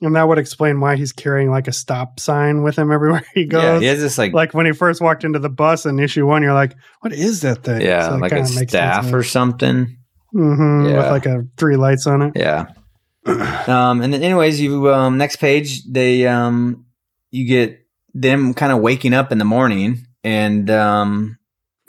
and 0.02 0.14
that 0.16 0.28
would 0.28 0.38
explain 0.38 0.80
why 0.80 0.96
he's 0.96 1.12
carrying 1.12 1.50
like 1.50 1.68
a 1.68 1.72
stop 1.72 2.20
sign 2.20 2.62
with 2.62 2.76
him 2.76 2.90
everywhere 2.92 3.24
he 3.34 3.46
goes. 3.46 3.62
Yeah, 3.62 3.78
he 3.78 3.86
has 3.86 4.00
this 4.00 4.18
like, 4.18 4.32
like 4.34 4.52
when 4.52 4.66
he 4.66 4.72
first 4.72 5.00
walked 5.00 5.24
into 5.24 5.38
the 5.38 5.48
bus 5.48 5.86
in 5.86 5.98
issue 6.00 6.26
one, 6.26 6.42
you're 6.42 6.52
like, 6.54 6.74
"What 7.00 7.12
is 7.12 7.40
that 7.42 7.62
thing?" 7.62 7.80
yeah, 7.80 8.08
So 8.08 8.16
like 8.16 8.32
a 8.32 8.44
staff 8.44 9.12
or 9.12 9.22
something. 9.22 9.96
hmm 10.32 10.84
with 10.84 11.10
like 11.10 11.26
a 11.26 11.44
three 11.56 11.76
lights 11.76 12.06
on 12.06 12.20
it. 12.22 12.32
Yeah. 12.36 12.66
um, 13.68 14.00
and 14.00 14.12
then, 14.12 14.22
anyways, 14.22 14.60
you 14.60 14.92
um, 14.92 15.18
next 15.18 15.36
page 15.36 15.84
they 15.84 16.26
um, 16.26 16.86
you 17.30 17.46
get 17.46 17.86
them 18.14 18.54
kind 18.54 18.72
of 18.72 18.80
waking 18.80 19.14
up 19.14 19.32
in 19.32 19.38
the 19.38 19.44
morning, 19.44 20.06
and 20.24 20.70
um, 20.70 21.38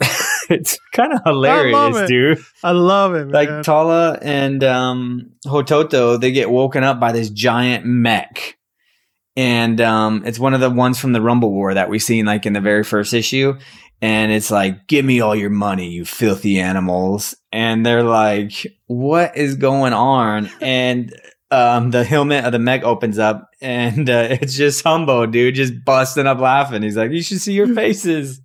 it's 0.50 0.78
kind 0.92 1.12
of 1.12 1.20
hilarious, 1.24 1.98
it. 1.98 2.08
dude. 2.08 2.38
I 2.62 2.72
love 2.72 3.14
it, 3.14 3.26
man. 3.26 3.32
like 3.32 3.62
Tala 3.62 4.18
and 4.20 4.62
um, 4.64 5.32
Hototo, 5.46 6.20
they 6.20 6.32
get 6.32 6.50
woken 6.50 6.84
up 6.84 7.00
by 7.00 7.12
this 7.12 7.30
giant 7.30 7.84
mech. 7.84 8.56
And 9.36 9.80
um, 9.80 10.24
it's 10.26 10.38
one 10.38 10.54
of 10.54 10.60
the 10.60 10.68
ones 10.68 10.98
from 10.98 11.12
the 11.12 11.22
Rumble 11.22 11.52
War 11.52 11.72
that 11.72 11.88
we 11.88 11.98
seen 11.98 12.26
like 12.26 12.46
in 12.46 12.52
the 12.52 12.60
very 12.60 12.84
first 12.84 13.14
issue. 13.14 13.58
And 14.02 14.32
it's 14.32 14.50
like, 14.50 14.86
give 14.86 15.04
me 15.04 15.20
all 15.20 15.36
your 15.36 15.50
money, 15.50 15.90
you 15.90 16.04
filthy 16.04 16.58
animals. 16.58 17.36
And 17.52 17.84
they're 17.84 18.02
like, 18.02 18.66
what 18.86 19.36
is 19.36 19.56
going 19.56 19.92
on? 19.92 20.50
And 20.60 21.14
um, 21.50 21.90
the 21.90 22.04
helmet 22.04 22.44
of 22.44 22.52
the 22.52 22.58
mech 22.58 22.82
opens 22.82 23.18
up 23.18 23.50
and 23.60 24.08
uh, 24.08 24.28
it's 24.40 24.54
just 24.54 24.84
Humbo, 24.84 25.30
dude, 25.30 25.54
just 25.54 25.84
busting 25.84 26.26
up 26.26 26.38
laughing. 26.38 26.82
He's 26.82 26.96
like, 26.96 27.10
you 27.10 27.22
should 27.22 27.40
see 27.40 27.52
your 27.52 27.66
faces. 27.74 28.40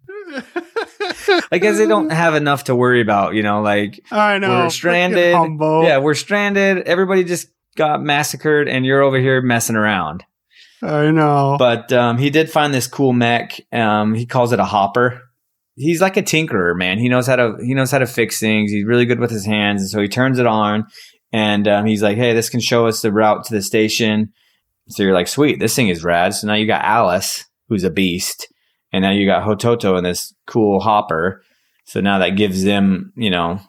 I 1.52 1.58
guess 1.60 1.78
they 1.78 1.88
don't 1.88 2.10
have 2.10 2.36
enough 2.36 2.66
to 2.66 2.76
worry 2.76 3.02
about, 3.02 3.36
you 3.36 3.44
know, 3.44 3.62
like 3.62 4.04
I 4.12 4.38
know. 4.38 4.50
we're 4.50 4.70
stranded. 4.70 5.34
Yeah, 5.34 6.00
we're 6.00 6.14
stranded. 6.14 6.88
Everybody 6.88 7.24
just 7.24 7.48
got 7.76 8.02
massacred, 8.02 8.68
and 8.68 8.86
you're 8.86 9.02
over 9.02 9.18
here 9.18 9.42
messing 9.42 9.76
around. 9.76 10.24
I 10.82 11.12
know. 11.12 11.56
But 11.58 11.92
um, 11.94 12.18
he 12.18 12.30
did 12.30 12.52
find 12.52 12.74
this 12.74 12.88
cool 12.88 13.14
mech. 13.14 13.60
Um, 13.72 14.14
he 14.14 14.26
calls 14.26 14.52
it 14.52 14.60
a 14.60 14.66
hopper. 14.66 15.22
He's 15.76 16.02
like 16.02 16.18
a 16.18 16.24
tinkerer, 16.24 16.76
man. 16.76 17.00
He 17.00 17.10
knows 17.10 17.28
how 17.28 17.36
to 17.36 17.58
he 17.62 17.74
knows 17.74 17.92
how 17.92 17.98
to 17.98 18.06
fix 18.06 18.40
things. 18.40 18.72
He's 18.72 18.86
really 18.86 19.06
good 19.06 19.20
with 19.20 19.32
his 19.32 19.46
hands, 19.46 19.82
and 19.82 19.90
so 19.90 20.02
he 20.02 20.08
turns 20.08 20.40
it 20.40 20.48
on, 20.48 20.88
and 21.34 21.68
um, 21.68 21.86
he's 21.86 22.02
like, 22.02 22.18
"Hey, 22.18 22.34
this 22.34 22.50
can 22.50 22.62
show 22.62 22.88
us 22.88 23.02
the 23.02 23.12
route 23.12 23.44
to 23.46 23.54
the 23.54 23.62
station." 23.62 24.32
So 24.88 25.04
you're 25.04 25.14
like, 25.14 25.28
"Sweet, 25.28 25.60
this 25.60 25.76
thing 25.76 25.90
is 25.90 26.04
rad." 26.04 26.34
So 26.34 26.48
now 26.48 26.54
you 26.54 26.66
got 26.66 26.86
Alice, 26.86 27.46
who's 27.68 27.84
a 27.84 27.90
beast, 27.90 28.48
and 28.94 29.02
now 29.02 29.12
you 29.12 29.26
got 29.26 29.44
Hototo 29.44 29.98
and 29.98 30.06
this 30.06 30.34
cool 30.48 30.80
hopper. 30.80 31.44
So 31.86 32.00
now 32.00 32.20
that 32.20 32.38
gives 32.38 32.64
them, 32.64 33.12
you 33.16 33.30
know, 33.30 33.60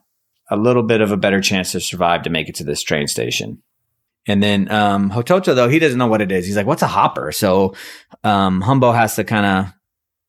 a 0.50 0.56
little 0.56 0.84
bit 0.84 1.00
of 1.00 1.10
a 1.10 1.16
better 1.16 1.40
chance 1.40 1.72
to 1.72 1.80
survive 1.80 2.22
to 2.22 2.30
make 2.30 2.48
it 2.48 2.54
to 2.56 2.64
this 2.64 2.82
train 2.82 3.08
station. 3.08 3.62
And 4.28 4.42
then 4.42 4.70
um, 4.70 5.10
Hototo, 5.10 5.54
though, 5.54 5.68
he 5.68 5.78
doesn't 5.78 5.98
know 5.98 6.06
what 6.06 6.22
it 6.22 6.32
is. 6.32 6.46
He's 6.46 6.56
like, 6.56 6.66
"What's 6.66 6.82
a 6.82 6.86
hopper?" 6.86 7.32
So 7.32 7.74
um, 8.22 8.62
Humbo 8.62 8.94
has 8.94 9.16
to 9.16 9.24
kind 9.24 9.46
of 9.46 9.72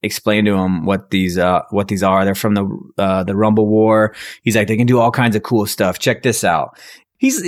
explain 0.04 0.45
to 0.45 0.54
him 0.54 0.86
what 0.86 1.10
these 1.10 1.38
uh, 1.38 1.62
what 1.70 1.88
these 1.88 2.04
are. 2.04 2.26
They're 2.26 2.36
from 2.36 2.54
the 2.54 2.68
uh, 2.98 3.24
the 3.24 3.36
Rumble 3.36 3.68
War. 3.68 4.16
He's 4.43 4.56
like, 4.56 4.68
they 4.68 4.78
can 4.78 4.88
do 4.88 5.00
all 5.00 5.12
kinds 5.12 5.36
of 5.36 5.43
cool 5.43 5.66
stuff. 5.66 6.00
Check 6.00 6.24
this 6.24 6.43
out. 6.43 6.80
He's, 7.20 7.41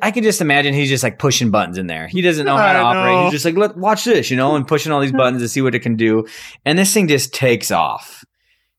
I 0.00 0.10
can 0.10 0.22
just 0.22 0.40
imagine 0.40 0.72
he's 0.72 0.88
just 0.88 1.02
like 1.02 1.18
pushing 1.18 1.50
buttons 1.50 1.76
in 1.76 1.86
there. 1.86 2.08
He 2.08 2.22
doesn't 2.22 2.46
know 2.46 2.56
how 2.56 2.72
to 2.72 2.78
operate. 2.78 3.14
know. 3.14 3.22
He's 3.24 3.32
just 3.32 3.44
like, 3.44 3.56
look, 3.56 3.76
watch 3.76 4.04
this, 4.04 4.30
you 4.30 4.38
know, 4.38 4.56
and 4.56 4.66
pushing 4.66 4.90
all 4.90 5.00
these 5.00 5.12
buttons 5.12 5.42
to 5.42 5.50
see 5.50 5.60
what 5.60 5.74
it 5.74 5.80
can 5.80 5.96
do. 5.96 6.26
And 6.64 6.78
this 6.78 6.94
thing 6.94 7.08
just 7.08 7.34
takes 7.34 7.70
off. 7.70 8.24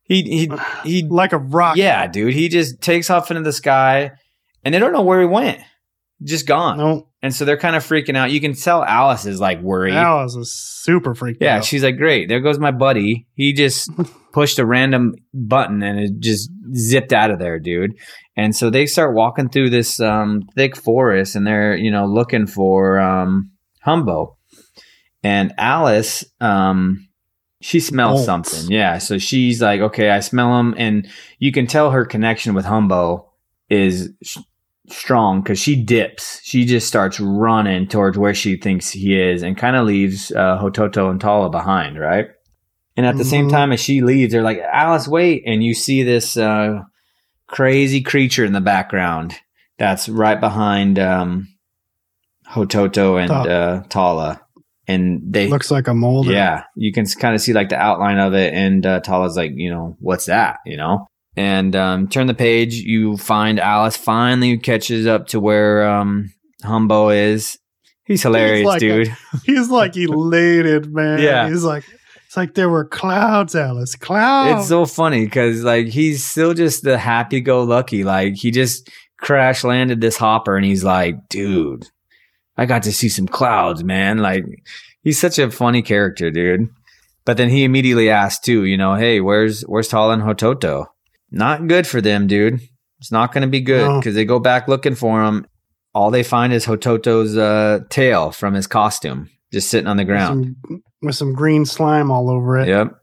He 0.05 0.24
he 0.24 0.51
he 0.84 1.07
like 1.07 1.34
a 1.34 1.38
rock. 1.38 1.78
yeah, 1.78 2.07
dude. 2.07 2.34
He 2.34 2.49
just 2.49 2.82
takes 2.82 3.09
off 3.09 3.30
into 3.30 3.43
the 3.43 3.53
sky, 3.53 4.11
and 4.66 4.74
they 4.74 4.80
don't 4.80 4.91
know 4.91 5.03
where 5.03 5.22
he 5.22 5.28
went. 5.28 5.59
Just 6.22 6.47
gone. 6.47 6.78
No, 6.78 7.07
And 7.22 7.34
so 7.36 7.43
they're 7.43 7.57
kind 7.57 7.76
of 7.76 7.84
freaking 7.84 8.16
out. 8.16 8.32
You 8.32 8.39
can 8.39 8.53
tell 8.53 8.84
Alice 8.84 9.26
is 9.26 9.39
like 9.41 9.61
worried. 9.61 9.93
Alice 9.93 10.36
is 10.36 10.53
super 10.53 11.14
freaked 11.16 11.41
yeah, 11.41 11.57
out. 11.57 11.66
she's 11.66 11.84
like, 11.84 11.97
great. 11.97 12.30
There 12.30 12.39
goes 12.39 12.59
my 12.59 12.72
buddy. 12.72 13.28
He 13.34 13.51
just 13.51 13.89
pushed 14.34 14.57
a 14.59 14.66
random 14.66 15.16
button 15.34 15.84
and 15.84 15.99
it 15.99 16.20
just 16.20 16.49
zipped 16.74 17.11
out 17.11 17.32
of 17.32 17.39
there, 17.39 17.59
dude. 17.59 17.91
And 18.38 18.55
so 18.55 18.70
they 18.70 18.86
start 18.86 19.16
walking 19.16 19.49
through 19.49 19.70
this 19.70 19.99
um, 19.99 20.43
thick 20.55 20.76
forest 20.78 21.36
and 21.36 21.45
they're, 21.45 21.76
you 21.76 21.91
know, 21.91 22.05
looking 22.05 22.47
for 22.47 22.99
um, 22.99 23.51
Humbo. 23.86 24.36
And 25.24 25.53
Alice, 25.57 26.24
um, 26.41 27.07
she 27.61 27.80
smells 27.80 28.26
Bolts. 28.26 28.51
something. 28.51 28.72
Yeah. 28.72 28.97
So 28.97 29.18
she's 29.18 29.61
like, 29.61 29.82
okay, 29.82 30.09
I 30.09 30.20
smell 30.20 30.59
him. 30.59 30.74
And 30.78 31.07
you 31.39 31.51
can 31.51 31.68
tell 31.68 31.91
her 31.91 32.05
connection 32.05 32.53
with 32.53 32.66
Humbo 32.66 33.26
is 33.70 34.11
strong 34.89 35.41
because 35.41 35.59
she 35.59 35.81
dips. 35.81 36.39
She 36.43 36.65
just 36.65 36.88
starts 36.88 37.19
running 37.19 37.88
towards 37.88 38.17
where 38.17 38.34
she 38.34 38.57
thinks 38.57 38.89
he 38.89 39.19
is 39.19 39.41
and 39.43 39.57
kind 39.57 39.75
of 39.75 39.86
leaves 39.86 40.31
uh, 40.31 40.57
Hototo 40.61 41.09
and 41.09 41.19
Tala 41.21 41.49
behind, 41.49 41.99
right? 41.99 42.27
And 42.95 43.05
at 43.05 43.17
the 43.17 43.23
same 43.25 43.47
Mhm. 43.47 43.51
time 43.51 43.71
as 43.71 43.79
she 43.79 44.01
leaves, 44.01 44.34
they're 44.34 44.43
like, 44.43 44.59
Alice, 44.59 45.07
wait. 45.07 45.43
And 45.47 45.63
you 45.63 45.73
see 45.73 46.03
this 46.03 46.38
uh, 46.38 46.81
crazy 47.47 48.01
creature 48.01 48.45
in 48.45 48.53
the 48.53 48.61
background 48.61 49.36
that's 49.79 50.07
right 50.09 50.39
behind 50.39 50.99
um, 50.99 51.47
Hototo 52.47 53.19
and 53.21 53.31
uh, 53.31 53.84
Tala. 53.89 54.41
and 54.88 55.21
they 55.25 55.47
Looks 55.47 55.71
like 55.71 55.88
a 55.88 55.93
mold. 55.93 56.27
yeah, 56.27 56.63
you 56.75 56.91
can 56.91 57.05
kind 57.05 57.34
of 57.34 57.41
see 57.41 57.53
like 57.53 57.69
the 57.69 57.77
outline 57.77 58.19
of 58.19 58.34
it, 58.34 58.53
and 58.53 58.86
uh, 58.86 58.99
Tala's 58.99 59.38
like, 59.38 59.51
you 59.55 59.71
know, 59.71 59.95
what's 59.99 60.25
that? 60.25 60.57
You 60.65 60.75
know, 60.77 61.07
and 61.36 61.75
um, 61.75 62.07
turn 62.07 62.27
the 62.27 62.34
page, 62.34 62.75
you 62.75 63.17
find 63.17 63.59
Alice 63.59 63.97
finally 63.97 64.57
catches 64.57 65.07
up 65.07 65.27
to 65.27 65.39
where 65.39 65.88
um, 65.88 66.31
Humbo 66.63 67.15
is. 67.15 67.57
He's 68.05 68.21
hilarious, 68.21 68.65
like 68.65 68.81
a- 68.81 69.05
dude. 69.05 69.17
He's 69.45 69.69
like 69.69 69.95
elated, 69.95 70.93
man. 70.93 71.19
Yeah. 71.19 71.49
He's 71.49 71.63
like, 71.63 71.86
it's 72.25 72.36
like 72.36 72.53
there 72.53 72.69
were 72.69 72.86
clouds, 72.86 73.55
Alice. 73.55 73.95
Clouds. 73.95 74.61
It's 74.61 74.69
so 74.69 74.86
funny 74.86 75.23
because 75.25 75.63
like 75.63 75.88
he's 75.88 76.25
still 76.25 76.53
just 76.53 76.84
the 76.84 76.97
happy 76.97 77.41
go 77.41 77.63
lucky. 77.63 78.03
Like 78.03 78.36
he 78.36 78.51
just 78.51 78.89
crash 79.19 79.63
landed 79.63 80.01
this 80.01 80.17
hopper, 80.17 80.57
and 80.57 80.65
he's 80.65 80.84
like, 80.84 81.15
dude, 81.29 81.86
I 82.57 82.65
got 82.65 82.84
to 82.84 82.91
see 82.91 83.07
some 83.07 83.27
clouds, 83.27 83.84
man. 83.84 84.17
Like 84.17 84.45
he's 85.03 85.19
such 85.19 85.38
a 85.39 85.51
funny 85.51 85.81
character, 85.81 86.31
dude. 86.31 86.69
But 87.23 87.38
then 87.38 87.49
he 87.49 87.63
immediately 87.63 88.09
asked 88.09 88.43
too, 88.43 88.65
you 88.65 88.77
know, 88.77 88.95
hey, 88.95 89.21
where's 89.21 89.61
where's 89.61 89.88
Tala 89.88 90.13
and 90.13 90.23
Hototo? 90.23 90.88
Not 91.34 91.67
good 91.67 91.86
for 91.88 91.99
them, 91.99 92.27
dude. 92.27 92.61
It's 92.99 93.11
not 93.11 93.34
going 93.34 93.41
to 93.41 93.47
be 93.49 93.59
good 93.59 93.86
No. 93.86 93.99
because 93.99 94.15
they 94.15 94.23
go 94.23 94.39
back 94.39 94.67
looking 94.67 94.95
for 94.95 95.23
him. 95.23 95.45
All 95.93 96.09
they 96.11 96.23
find 96.23 96.53
is 96.53 96.65
Hototo's 96.65 97.36
uh, 97.38 97.79
tail 97.89 98.31
from 98.31 98.53
his 98.53 98.67
costume 98.67 99.29
just 99.51 99.69
sitting 99.69 99.88
on 99.88 99.97
the 99.97 100.03
with 100.03 100.07
ground. 100.07 100.55
some, 100.65 100.84
with 101.01 101.15
some 101.15 101.34
green 101.34 101.65
slime 101.65 102.09
all 102.11 102.29
over 102.29 102.57
it. 102.59 102.67
Yep. 102.67 102.93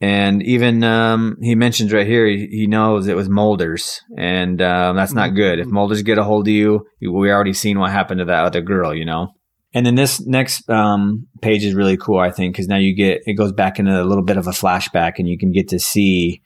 And 0.00 0.42
even 0.42 0.82
um, 0.82 1.36
he 1.40 1.54
mentions 1.54 1.92
right 1.92 2.06
here, 2.06 2.26
he, 2.26 2.48
he 2.50 2.66
knows 2.66 3.06
it 3.06 3.14
was 3.14 3.28
Molders, 3.28 4.00
and 4.18 4.60
um, 4.60 4.96
that's 4.96 5.12
not 5.12 5.36
good. 5.36 5.60
If 5.60 5.68
Molders 5.68 6.02
get 6.02 6.18
a 6.18 6.24
hold 6.24 6.48
of 6.48 6.52
you, 6.52 6.86
we 7.00 7.30
already 7.30 7.52
seen 7.52 7.78
what 7.78 7.92
happened 7.92 8.18
to 8.18 8.24
that 8.24 8.44
other 8.44 8.62
girl, 8.62 8.92
you 8.92 9.04
know. 9.04 9.28
And 9.72 9.86
then 9.86 9.94
this 9.94 10.20
next 10.26 10.68
um, 10.68 11.28
page 11.40 11.64
is 11.64 11.74
really 11.74 11.96
cool, 11.96 12.18
I 12.18 12.32
think, 12.32 12.54
because 12.54 12.66
now 12.66 12.78
you 12.78 12.96
get 12.96 13.20
it 13.26 13.34
goes 13.34 13.52
back 13.52 13.78
into 13.78 13.92
a 13.92 14.02
little 14.02 14.24
bit 14.24 14.38
of 14.38 14.48
a 14.48 14.50
flashback, 14.50 15.12
and 15.18 15.28
you 15.28 15.38
can 15.38 15.52
get 15.52 15.68
to 15.68 15.78
see 15.78 16.42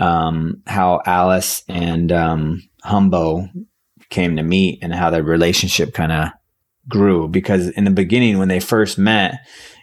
um, 0.00 0.62
how 0.66 1.02
Alice 1.06 1.62
and 1.68 2.10
um, 2.10 2.62
Humbo 2.84 3.48
came 4.08 4.36
to 4.36 4.42
meet 4.42 4.80
and 4.82 4.92
how 4.92 5.10
their 5.10 5.22
relationship 5.22 5.94
kind 5.94 6.10
of 6.10 6.28
grew. 6.88 7.28
Because 7.28 7.68
in 7.68 7.84
the 7.84 7.90
beginning, 7.90 8.38
when 8.38 8.48
they 8.48 8.60
first 8.60 8.98
met, 8.98 9.38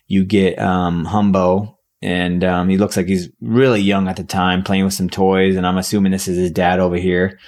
you 0.07 0.26
get 0.26 0.59
um, 0.59 1.05
Humbo, 1.05 1.76
and 2.01 2.43
um, 2.43 2.70
he 2.70 2.78
looks 2.78 2.95
like 2.95 3.07
he's 3.07 3.30
really 3.41 3.82
young 3.82 4.07
at 4.07 4.18
the 4.18 4.24
time, 4.24 4.63
playing 4.63 4.84
with 4.86 4.93
some 4.93 5.09
toys. 5.09 5.55
And 5.55 5.65
I'm 5.65 5.78
assuming 5.78 6.11
this 6.11 6.28
is 6.28 6.38
his 6.38 6.51
dad 6.51 6.80
over 6.80 6.97
here. 6.97 7.39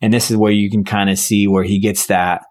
And 0.00 0.12
this 0.12 0.30
is 0.30 0.36
where 0.36 0.50
you 0.52 0.70
can 0.70 0.84
kind 0.84 1.08
of 1.08 1.18
see 1.18 1.46
where 1.46 1.62
he 1.62 1.78
gets 1.78 2.06
that 2.06 2.42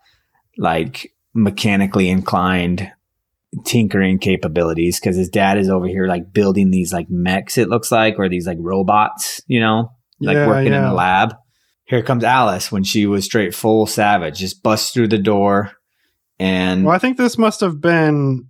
like 0.57 1.11
mechanically 1.33 2.09
inclined 2.09 2.89
tinkering 3.65 4.17
capabilities 4.19 4.99
because 4.99 5.15
his 5.17 5.29
dad 5.29 5.57
is 5.57 5.69
over 5.69 5.87
here 5.87 6.07
like 6.07 6.31
building 6.33 6.71
these 6.71 6.93
like 6.93 7.07
mechs, 7.09 7.57
it 7.57 7.69
looks 7.69 7.91
like, 7.91 8.15
or 8.17 8.29
these 8.29 8.47
like 8.47 8.57
robots, 8.59 9.41
you 9.47 9.59
know, 9.59 9.91
like 10.19 10.35
Yeah, 10.35 10.47
working 10.47 10.67
in 10.67 10.81
yeah. 10.81 10.89
the 10.89 10.93
lab. 10.93 11.35
Here 11.85 12.01
comes 12.01 12.23
Alice 12.23 12.71
when 12.71 12.83
she 12.83 13.05
was 13.05 13.25
straight 13.25 13.53
full 13.53 13.85
savage, 13.85 14.39
just 14.39 14.63
busts 14.63 14.91
through 14.93 15.09
the 15.09 15.17
door. 15.17 15.71
And 16.39 16.85
Well, 16.85 16.95
I 16.95 16.99
think 16.99 17.17
this 17.17 17.37
must 17.37 17.59
have 17.59 17.81
been 17.81 18.47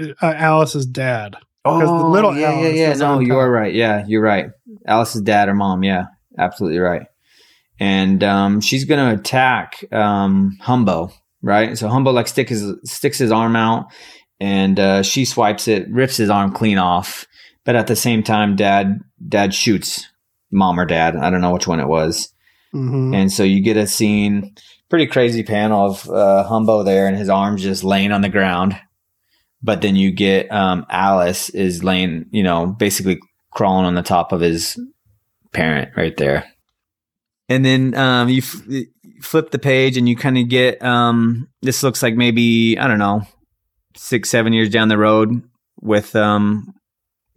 uh, 0.00 0.14
Alice's 0.22 0.86
dad. 0.86 1.36
the 1.64 1.70
little 1.78 2.34
yeah, 2.34 2.52
Alice 2.52 2.76
yeah, 2.76 2.88
yeah. 2.88 2.94
No, 2.94 3.20
you 3.20 3.36
are 3.36 3.50
right. 3.50 3.74
Yeah, 3.74 4.04
you're 4.08 4.22
right. 4.22 4.46
Alice's 4.86 5.20
dad 5.20 5.48
or 5.50 5.54
mom. 5.54 5.84
Yeah, 5.84 6.04
absolutely 6.38 6.78
right. 6.78 7.02
And 7.78 8.24
um, 8.24 8.60
she's 8.60 8.84
gonna 8.86 9.14
attack 9.14 9.84
um, 9.92 10.56
Humbo, 10.62 11.12
right? 11.42 11.76
So 11.78 11.88
Humbo 11.88 12.12
like 12.12 12.28
stick 12.28 12.48
his 12.48 12.72
sticks 12.84 13.18
his 13.18 13.30
arm 13.32 13.56
out, 13.56 13.86
and 14.40 14.80
uh, 14.80 15.02
she 15.02 15.24
swipes 15.24 15.68
it, 15.68 15.88
rips 15.90 16.16
his 16.16 16.30
arm 16.30 16.52
clean 16.52 16.78
off. 16.78 17.26
But 17.64 17.76
at 17.76 17.86
the 17.86 17.96
same 17.96 18.22
time, 18.22 18.56
dad 18.56 19.00
dad 19.28 19.54
shoots 19.54 20.08
mom 20.50 20.80
or 20.80 20.86
dad. 20.86 21.14
I 21.16 21.30
don't 21.30 21.42
know 21.42 21.52
which 21.52 21.68
one 21.68 21.80
it 21.80 21.88
was. 21.88 22.32
hmm 22.72 23.14
And 23.14 23.30
so 23.30 23.42
you 23.42 23.62
get 23.62 23.76
a 23.76 23.86
scene, 23.86 24.54
pretty 24.88 25.06
crazy 25.06 25.42
panel 25.42 25.86
of 25.90 26.08
uh, 26.08 26.46
Humbo 26.48 26.84
there, 26.84 27.06
and 27.06 27.16
his 27.16 27.28
arms 27.28 27.62
just 27.62 27.84
laying 27.84 28.12
on 28.12 28.22
the 28.22 28.28
ground. 28.28 28.80
But 29.62 29.82
then 29.82 29.94
you 29.94 30.10
get 30.10 30.50
um, 30.50 30.86
Alice 30.88 31.50
is 31.50 31.84
laying, 31.84 32.26
you 32.30 32.42
know, 32.42 32.66
basically 32.66 33.20
crawling 33.50 33.84
on 33.84 33.94
the 33.94 34.02
top 34.02 34.32
of 34.32 34.40
his 34.40 34.80
parent 35.52 35.90
right 35.96 36.16
there. 36.16 36.50
And 37.50 37.64
then 37.64 37.94
um, 37.94 38.28
you 38.30 38.38
f- 38.38 38.84
flip 39.22 39.50
the 39.50 39.58
page, 39.58 39.98
and 39.98 40.08
you 40.08 40.16
kind 40.16 40.38
of 40.38 40.48
get 40.48 40.82
um, 40.82 41.48
this 41.60 41.82
looks 41.82 42.02
like 42.02 42.14
maybe 42.14 42.78
I 42.78 42.88
don't 42.88 42.98
know 42.98 43.22
six 43.96 44.30
seven 44.30 44.52
years 44.52 44.70
down 44.70 44.88
the 44.88 44.98
road 44.98 45.42
with 45.80 46.14
um, 46.16 46.74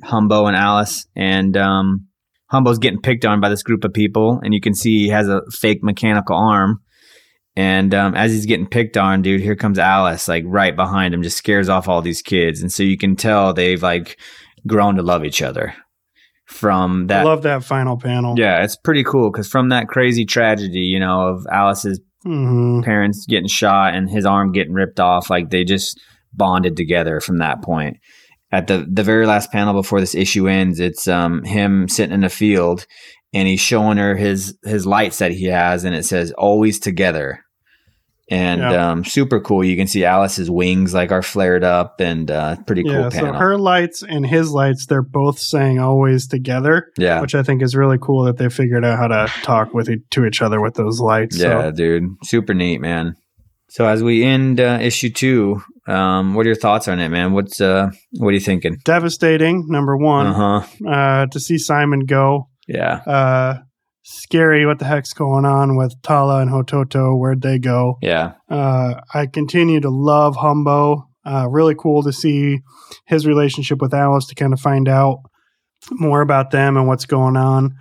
Humbo 0.04 0.48
and 0.48 0.56
Alice, 0.56 1.06
and 1.16 1.56
um, 1.58 2.08
Humbo's 2.52 2.80
getting 2.80 3.02
picked 3.02 3.26
on 3.26 3.42
by 3.42 3.50
this 3.50 3.64
group 3.64 3.84
of 3.84 3.94
people, 3.94 4.40
and 4.44 4.54
you 4.54 4.62
can 4.62 4.74
see 4.74 5.00
he 5.00 5.10
has 5.10 5.28
a 5.28 5.42
fake 5.52 5.84
mechanical 5.84 6.36
arm. 6.36 6.82
And 7.56 7.94
um, 7.94 8.16
as 8.16 8.32
he's 8.32 8.48
getting 8.48 8.68
picked 8.68 8.98
on, 8.98 9.22
dude, 9.22 9.42
here 9.42 9.56
comes 9.56 9.78
Alice, 9.78 10.28
like 10.28 10.44
right 10.48 10.76
behind 10.76 11.14
him, 11.14 11.22
just 11.22 11.38
scares 11.38 11.70
off 11.70 11.88
all 11.88 12.02
these 12.02 12.22
kids, 12.22 12.62
and 12.62 12.72
so 12.72 12.84
you 12.84 12.98
can 12.98 13.16
tell 13.16 13.54
they've 13.54 13.82
like 13.82 14.20
grown 14.66 14.96
to 14.96 15.04
love 15.04 15.24
each 15.24 15.42
other 15.42 15.76
from 16.46 17.08
that. 17.08 17.22
I 17.22 17.24
love 17.24 17.44
that 17.44 17.64
final 17.64 17.98
panel. 17.98 18.36
yeah, 18.38 18.64
it's 18.64 18.76
pretty 18.76 19.04
cool 19.04 19.32
because 19.32 19.48
from 19.48 19.70
that 19.70 19.88
crazy 19.88 20.26
tragedy, 20.26 20.80
you 20.80 21.00
know, 21.00 21.28
of 21.28 21.46
Alice's 21.52 22.00
hmm 22.24 22.82
parents 22.84 23.26
getting 23.28 23.50
shot 23.50 23.94
and 23.94 24.10
his 24.10 24.26
arm 24.26 24.52
getting 24.52 24.74
ripped 24.74 25.00
off, 25.00 25.30
like 25.30 25.50
they 25.50 25.64
just 25.64 26.00
bonded 26.36 26.76
together 26.78 27.20
from 27.20 27.38
that 27.40 27.62
point. 27.62 27.98
At 28.52 28.68
the 28.68 28.86
the 28.92 29.04
very 29.04 29.26
last 29.26 29.52
panel 29.52 29.74
before 29.74 30.00
this 30.00 30.14
issue 30.16 30.48
ends, 30.48 30.80
it's 30.80 31.08
um 31.08 31.44
him 31.44 31.88
sitting 31.90 32.14
in 32.14 32.24
a 32.24 32.30
field 32.30 32.86
and 33.34 33.48
he's 33.48 33.60
showing 33.62 33.98
her 33.98 34.16
his 34.16 34.58
his 34.64 34.86
lights 34.86 35.18
that 35.20 35.32
he 35.32 35.46
has 35.46 35.84
and 35.86 35.96
it 35.96 36.06
says 36.06 36.32
always 36.34 36.80
together. 36.80 37.40
And 38.30 38.62
Yeah. 38.62 38.92
um 38.92 39.04
super 39.04 39.40
cool. 39.42 39.64
You 39.66 39.76
can 39.76 39.88
see 39.88 40.06
Alice's 40.06 40.50
wings 40.52 40.94
like 40.94 41.12
are 41.12 41.22
flared 41.24 41.64
up 41.64 42.00
and 42.00 42.30
uh 42.32 42.56
pretty 42.68 42.84
cool 42.84 42.94
Yeah, 42.94 43.10
so 43.10 43.34
her 43.34 43.58
lights 43.58 44.02
and 44.02 44.26
his 44.26 44.52
lights, 44.52 44.86
they're 44.86 45.02
both 45.02 45.40
saying 45.40 45.80
always 45.80 46.28
together, 46.28 46.92
yeah. 46.98 47.22
which 47.22 47.36
I 47.36 47.44
think 47.44 47.62
is 47.64 47.76
really 47.76 47.98
cool 48.00 48.24
that 48.26 48.38
they 48.38 48.50
figured 48.50 48.86
out 48.86 48.98
how 49.00 49.08
to 49.08 49.28
talk 49.42 49.74
with 49.74 49.90
e- 49.90 50.04
to 50.12 50.26
each 50.26 50.42
other 50.42 50.62
with 50.62 50.76
those 50.76 51.00
lights. 51.02 51.38
Yeah, 51.38 51.64
So, 51.64 51.72
dude. 51.72 52.04
Super 52.24 52.54
neat, 52.54 52.80
man. 52.80 53.16
So 53.74 53.88
as 53.88 54.04
we 54.04 54.24
end 54.24 54.60
uh, 54.60 54.78
issue 54.80 55.10
two, 55.10 55.60
um, 55.88 56.36
what 56.36 56.46
are 56.46 56.50
your 56.50 56.56
thoughts 56.56 56.88
on 56.88 57.00
it, 57.00 57.10
man? 57.10 57.34
What's 57.34 57.60
uh, 57.60 57.90
what 58.20 58.28
are 58.30 58.34
you 58.34 58.40
thinking? 58.40 58.78
devastating, 58.86 59.66
number 59.68 59.98
one, 59.98 60.28
Uh 60.28 60.62
huh. 60.62 60.88
uh, 60.88 61.26
to 61.26 61.40
see 61.40 61.58
Simon 61.58 62.02
go. 62.02 62.50
Yeah. 62.68 62.98
Uh, 63.08 63.58
scary 64.04 64.68
what 64.68 64.78
the 64.78 64.86
heck's 64.86 65.14
going 65.14 65.46
on 65.46 65.76
with 65.76 65.92
Tala 66.04 66.42
and 66.42 66.52
Hototo. 66.52 67.18
Where'd 67.20 67.42
they 67.42 67.58
go? 67.58 67.98
Yeah. 68.00 68.34
Uh, 68.48 69.02
I 69.12 69.26
continue 69.26 69.80
to 69.80 69.90
love 69.90 70.36
Humbo. 70.36 71.08
Uh, 71.26 71.48
really 71.50 71.74
cool 71.74 72.04
to 72.04 72.14
see 72.14 72.60
his 73.08 73.26
relationship 73.26 73.82
with 73.82 73.94
Alice 73.96 74.28
to 74.28 74.36
kind 74.36 74.54
of 74.54 74.60
find 74.60 74.88
out 74.88 75.18
more 75.90 76.22
about 76.22 76.52
them 76.52 76.78
and 76.78 76.88
what's 76.88 77.08
going 77.08 77.38
on. 77.38 77.76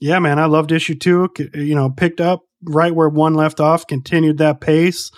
Yeah, 0.00 0.20
man, 0.20 0.38
I 0.38 0.44
loved 0.44 0.70
issue 0.70 0.94
two. 0.94 1.30
You 1.52 1.74
know, 1.74 1.90
picked 1.90 2.20
up 2.20 2.42
right 2.66 2.94
where 2.94 3.08
one 3.08 3.34
left 3.34 3.60
off, 3.60 3.86
continued 3.86 4.38
that 4.38 4.60
pace. 4.60 5.10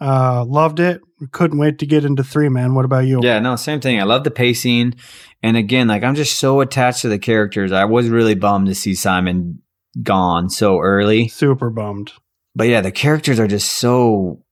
Uh, 0.00 0.44
loved 0.44 0.80
it. 0.80 1.00
Couldn't 1.30 1.58
wait 1.58 1.78
to 1.78 1.86
get 1.86 2.04
into 2.04 2.24
three, 2.24 2.48
man. 2.48 2.74
What 2.74 2.84
about 2.84 3.06
you? 3.06 3.20
Yeah. 3.22 3.38
No, 3.38 3.56
same 3.56 3.80
thing. 3.80 4.00
I 4.00 4.04
love 4.04 4.24
the 4.24 4.30
pacing, 4.30 4.94
and 5.42 5.56
again, 5.56 5.88
like 5.88 6.02
I'm 6.02 6.14
just 6.14 6.38
so 6.38 6.60
attached 6.60 7.02
to 7.02 7.08
the 7.08 7.18
characters. 7.18 7.72
I 7.72 7.84
was 7.84 8.08
really 8.08 8.34
bummed 8.34 8.66
to 8.66 8.74
see 8.74 8.94
Simon 8.94 9.62
gone 10.02 10.50
so 10.50 10.80
early, 10.80 11.28
Super 11.28 11.70
bummed. 11.70 12.12
but 12.54 12.66
yeah, 12.66 12.80
the 12.80 12.90
characters 12.90 13.38
are 13.38 13.46
just 13.46 13.78
so 13.78 14.42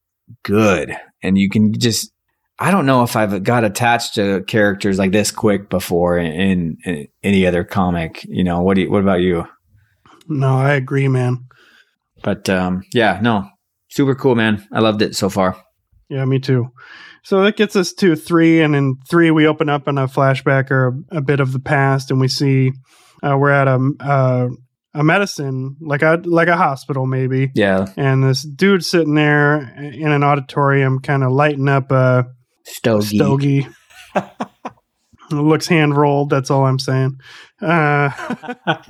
good, 0.44 0.96
and 1.22 1.36
you 1.36 1.50
can 1.50 1.72
just. 1.72 2.12
I 2.58 2.70
don't 2.70 2.86
know 2.86 3.02
if 3.02 3.16
I've 3.16 3.42
got 3.42 3.64
attached 3.64 4.14
to 4.14 4.44
characters 4.44 4.96
like 4.96 5.10
this 5.10 5.32
quick 5.32 5.68
before 5.68 6.16
in, 6.16 6.32
in, 6.32 6.76
in 6.84 7.08
any 7.24 7.44
other 7.44 7.64
comic. 7.64 8.24
You 8.28 8.44
know, 8.44 8.62
what 8.62 8.74
do 8.74 8.82
you, 8.82 8.90
what 8.90 9.02
about 9.02 9.20
you? 9.20 9.48
No, 10.28 10.58
I 10.58 10.74
agree, 10.74 11.08
man. 11.08 11.46
But 12.22 12.48
um, 12.48 12.82
yeah, 12.92 13.18
no, 13.22 13.48
super 13.88 14.14
cool, 14.14 14.34
man. 14.34 14.66
I 14.72 14.80
loved 14.80 15.02
it 15.02 15.14
so 15.16 15.28
far. 15.28 15.56
Yeah, 16.08 16.24
me 16.24 16.38
too. 16.38 16.68
So 17.24 17.42
that 17.42 17.56
gets 17.56 17.76
us 17.76 17.92
to 17.94 18.16
three, 18.16 18.60
and 18.62 18.74
in 18.74 18.96
three 19.08 19.30
we 19.30 19.46
open 19.46 19.68
up 19.68 19.86
in 19.88 19.96
a 19.98 20.06
flashback 20.08 20.70
or 20.70 20.88
a, 21.10 21.18
a 21.18 21.20
bit 21.20 21.40
of 21.40 21.52
the 21.52 21.60
past, 21.60 22.10
and 22.10 22.20
we 22.20 22.28
see 22.28 22.72
uh, 23.22 23.36
we're 23.38 23.50
at 23.50 23.68
a 23.68 23.90
uh, 24.00 24.48
a 24.94 25.04
medicine 25.04 25.76
like 25.80 26.02
a 26.02 26.20
like 26.24 26.48
a 26.48 26.56
hospital 26.56 27.06
maybe, 27.06 27.50
Yeah, 27.54 27.86
and 27.96 28.22
this 28.24 28.42
dude 28.42 28.84
sitting 28.84 29.14
there 29.14 29.58
in 29.78 30.10
an 30.10 30.22
auditorium, 30.22 31.00
kind 31.00 31.22
of 31.24 31.32
lighting 31.32 31.68
up 31.68 31.90
a 31.92 32.26
stogie. 32.64 33.16
stogie. 33.16 33.68
Looks 35.30 35.66
hand 35.66 35.96
rolled. 35.96 36.28
That's 36.28 36.50
all 36.50 36.66
I'm 36.66 36.78
saying. 36.78 37.18
Uh, 37.60 38.10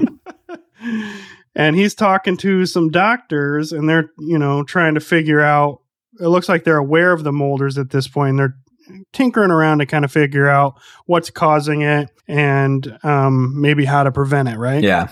and 1.55 1.77
he's 1.77 1.95
talking 1.95 2.37
to 2.39 2.67
some 2.67 2.91
doctors, 2.91 3.73
and 3.73 3.89
they're 3.89 4.11
you 4.19 4.39
know 4.39 4.63
trying 4.65 4.95
to 4.95 5.01
figure 5.01 5.41
out. 5.41 5.81
It 6.21 6.29
looks 6.29 6.49
like 6.49 6.65
they're 6.65 6.77
aware 6.77 7.13
of 7.13 7.25
the 7.25 7.33
molders 7.33 7.79
at 7.79 7.89
this 7.89 8.07
point. 8.07 8.31
And 8.31 8.39
they're 8.39 8.57
tinkering 9.13 9.51
around 9.51 9.79
to 9.79 9.87
kind 9.87 10.05
of 10.05 10.13
figure 10.13 10.49
out 10.49 10.81
what's 11.07 11.31
causing 11.31 11.83
it 11.83 12.11
and 12.29 12.99
um, 13.03 13.61
maybe 13.61 13.85
how 13.85 14.03
to 14.03 14.13
prevent 14.13 14.49
it, 14.49 14.59
right? 14.59 14.83
Yeah. 14.83 15.09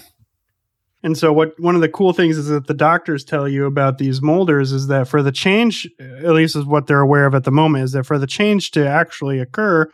And 1.03 1.16
so, 1.16 1.32
what 1.32 1.59
one 1.59 1.74
of 1.74 1.80
the 1.80 1.88
cool 1.88 2.12
things 2.12 2.36
is 2.36 2.49
that 2.49 2.66
the 2.66 2.74
doctors 2.74 3.24
tell 3.24 3.49
you 3.49 3.64
about 3.64 3.97
these 3.97 4.20
molders 4.20 4.70
is 4.72 4.88
that 4.88 5.09
for 5.09 5.22
the 5.22 5.32
change, 5.32 5.88
at 5.99 6.32
least 6.32 6.57
is 6.57 6.66
what 6.66 6.86
they're 6.86 7.01
aware 7.01 7.24
of 7.24 7.34
at 7.34 7.45
the 7.45 7.51
moment, 7.51 7.84
is 7.84 7.93
that 7.93 8.05
for 8.05 8.18
the 8.18 8.26
change 8.26 8.70
to 8.72 8.86
actually 8.86 9.38
occur, 9.38 9.91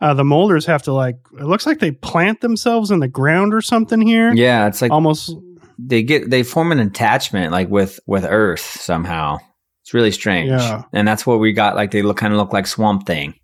uh, 0.00 0.14
the 0.14 0.22
molders 0.22 0.64
have 0.66 0.82
to 0.82 0.92
like 0.92 1.16
it 1.32 1.44
looks 1.44 1.66
like 1.66 1.80
they 1.80 1.90
plant 1.90 2.40
themselves 2.40 2.92
in 2.92 3.00
the 3.00 3.08
ground 3.08 3.52
or 3.52 3.60
something 3.60 4.00
here. 4.00 4.32
Yeah, 4.32 4.68
it's 4.68 4.80
like 4.80 4.92
almost 4.92 5.36
they 5.78 6.02
get 6.02 6.30
they 6.30 6.42
form 6.42 6.72
an 6.72 6.78
attachment 6.80 7.52
like 7.52 7.68
with 7.68 8.00
with 8.06 8.24
Earth 8.24 8.60
somehow. 8.80 9.38
It's 9.82 9.92
really 9.94 10.10
strange. 10.12 10.48
Yeah. 10.50 10.82
And 10.92 11.06
that's 11.06 11.26
what 11.26 11.40
we 11.40 11.52
got. 11.52 11.76
Like 11.76 11.90
they 11.90 12.02
look 12.02 12.16
kind 12.16 12.32
of 12.32 12.38
look 12.38 12.52
like 12.52 12.66
Swamp 12.66 13.06
Thing. 13.06 13.34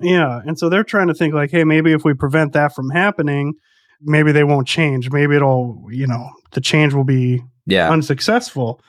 Yeah. 0.00 0.40
And 0.44 0.58
so 0.58 0.68
they're 0.68 0.84
trying 0.84 1.08
to 1.08 1.14
think 1.14 1.34
like, 1.34 1.50
hey, 1.50 1.64
maybe 1.64 1.92
if 1.92 2.04
we 2.04 2.14
prevent 2.14 2.52
that 2.52 2.74
from 2.74 2.90
happening, 2.90 3.54
maybe 4.02 4.32
they 4.32 4.44
won't 4.44 4.66
change. 4.66 5.10
Maybe 5.10 5.36
it'll, 5.36 5.86
you 5.90 6.06
know, 6.06 6.28
the 6.52 6.60
change 6.60 6.92
will 6.94 7.04
be 7.04 7.42
Yeah. 7.66 7.90
unsuccessful. 7.90 8.80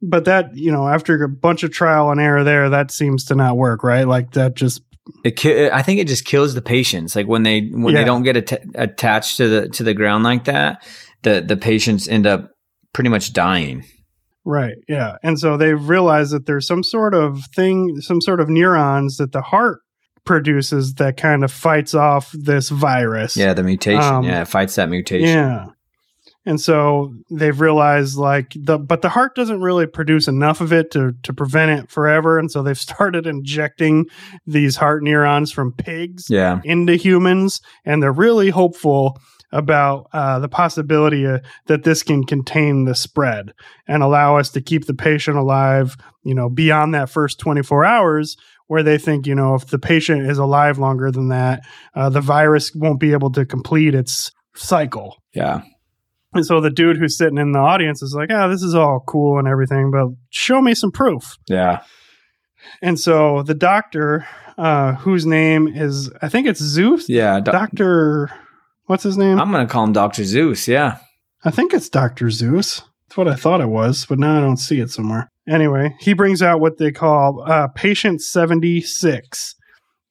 But 0.00 0.24
that, 0.24 0.56
you 0.56 0.72
know, 0.72 0.88
after 0.88 1.22
a 1.22 1.28
bunch 1.28 1.62
of 1.62 1.70
trial 1.70 2.10
and 2.10 2.20
error 2.20 2.42
there, 2.42 2.68
that 2.70 2.90
seems 2.90 3.24
to 3.26 3.34
not 3.36 3.56
work, 3.56 3.84
right? 3.84 4.06
Like 4.06 4.32
that 4.32 4.54
just 4.54 4.82
It 5.24 5.36
ki- 5.36 5.70
I 5.70 5.82
think 5.82 6.00
it 6.00 6.08
just 6.08 6.24
kills 6.24 6.54
the 6.54 6.62
patients. 6.62 7.14
Like 7.14 7.26
when 7.28 7.44
they 7.44 7.68
when 7.68 7.94
Yeah. 7.94 8.00
they 8.00 8.04
don't 8.04 8.22
get 8.24 8.36
atta- 8.36 8.62
attached 8.74 9.36
to 9.36 9.48
the 9.48 9.68
to 9.70 9.84
the 9.84 9.94
ground 9.94 10.24
like 10.24 10.44
that, 10.44 10.84
the 11.22 11.40
the 11.40 11.56
patients 11.56 12.08
end 12.08 12.26
up 12.26 12.50
pretty 12.92 13.10
much 13.10 13.32
dying. 13.32 13.84
Right. 14.44 14.74
Yeah. 14.88 15.16
And 15.22 15.38
so 15.38 15.56
they've 15.56 15.88
realized 15.88 16.32
that 16.32 16.46
there's 16.46 16.66
some 16.66 16.82
sort 16.82 17.14
of 17.14 17.44
thing, 17.54 18.00
some 18.00 18.20
sort 18.20 18.40
of 18.40 18.48
neurons 18.48 19.16
that 19.18 19.32
the 19.32 19.40
heart 19.42 19.78
produces 20.24 20.94
that 20.94 21.16
kind 21.16 21.44
of 21.44 21.52
fights 21.52 21.94
off 21.94 22.32
this 22.32 22.68
virus. 22.68 23.36
Yeah, 23.36 23.54
the 23.54 23.62
mutation. 23.62 24.02
Um, 24.02 24.24
yeah, 24.24 24.42
it 24.42 24.48
fights 24.48 24.74
that 24.76 24.88
mutation. 24.88 25.28
Yeah. 25.28 25.66
And 26.44 26.60
so 26.60 27.14
they've 27.30 27.60
realized 27.60 28.16
like 28.16 28.52
the 28.56 28.76
but 28.78 29.02
the 29.02 29.08
heart 29.10 29.36
doesn't 29.36 29.60
really 29.60 29.86
produce 29.86 30.26
enough 30.26 30.60
of 30.60 30.72
it 30.72 30.90
to 30.90 31.12
to 31.22 31.32
prevent 31.32 31.70
it 31.80 31.90
forever. 31.90 32.36
And 32.38 32.50
so 32.50 32.62
they've 32.64 32.76
started 32.90 33.26
injecting 33.28 34.06
these 34.46 34.74
heart 34.76 35.04
neurons 35.04 35.52
from 35.52 35.72
pigs 35.72 36.26
Yeah. 36.28 36.60
into 36.64 36.96
humans, 36.96 37.60
and 37.84 38.02
they're 38.02 38.12
really 38.12 38.50
hopeful 38.50 39.20
about 39.52 40.08
uh, 40.12 40.38
the 40.38 40.48
possibility 40.48 41.26
uh, 41.26 41.38
that 41.66 41.84
this 41.84 42.02
can 42.02 42.24
contain 42.24 42.84
the 42.84 42.94
spread 42.94 43.52
and 43.86 44.02
allow 44.02 44.36
us 44.38 44.50
to 44.50 44.60
keep 44.60 44.86
the 44.86 44.94
patient 44.94 45.36
alive, 45.36 45.96
you 46.24 46.34
know, 46.34 46.48
beyond 46.48 46.94
that 46.94 47.10
first 47.10 47.38
24 47.38 47.84
hours, 47.84 48.36
where 48.68 48.82
they 48.82 48.96
think, 48.98 49.26
you 49.26 49.34
know, 49.34 49.54
if 49.54 49.66
the 49.66 49.78
patient 49.78 50.28
is 50.30 50.38
alive 50.38 50.78
longer 50.78 51.10
than 51.10 51.28
that, 51.28 51.60
uh, 51.94 52.08
the 52.08 52.20
virus 52.22 52.72
won't 52.74 52.98
be 53.00 53.12
able 53.12 53.30
to 53.30 53.44
complete 53.44 53.94
its 53.94 54.32
cycle. 54.54 55.16
Yeah. 55.34 55.60
And 56.34 56.46
so 56.46 56.62
the 56.62 56.70
dude 56.70 56.96
who's 56.96 57.18
sitting 57.18 57.36
in 57.36 57.52
the 57.52 57.58
audience 57.58 58.00
is 58.02 58.14
like, 58.14 58.30
ah, 58.32 58.48
this 58.48 58.62
is 58.62 58.74
all 58.74 59.04
cool 59.06 59.38
and 59.38 59.46
everything, 59.46 59.90
but 59.90 60.06
show 60.30 60.62
me 60.62 60.74
some 60.74 60.90
proof. 60.90 61.36
Yeah. 61.46 61.82
And 62.80 62.98
so 62.98 63.42
the 63.42 63.54
doctor, 63.54 64.26
uh, 64.56 64.94
whose 64.94 65.26
name 65.26 65.68
is, 65.68 66.10
I 66.22 66.28
think 66.30 66.46
it's 66.46 66.60
Zeus, 66.62 67.08
Yeah. 67.08 67.40
doc- 67.40 67.52
Doctor, 67.52 68.30
what's 68.92 69.04
his 69.04 69.16
name? 69.16 69.40
I'm 69.40 69.50
gonna 69.50 69.66
call 69.66 69.84
him 69.84 69.94
Doctor 69.94 70.22
Zeus. 70.22 70.68
Yeah. 70.68 70.98
I 71.44 71.50
think 71.50 71.72
it's 71.72 71.88
Doctor 71.88 72.28
Zeus. 72.28 72.82
That's 73.08 73.16
what 73.16 73.26
I 73.26 73.34
thought 73.34 73.62
it 73.62 73.70
was, 73.70 74.04
but 74.04 74.18
now 74.18 74.36
I 74.36 74.40
don't 74.42 74.58
see 74.58 74.80
it 74.80 74.90
somewhere. 74.90 75.30
Anyway, 75.48 75.96
he 75.98 76.12
brings 76.12 76.42
out 76.42 76.60
what 76.60 76.76
they 76.76 76.92
call 76.92 77.42
uh, 77.50 77.68
patient 77.68 78.20
76. 78.20 79.54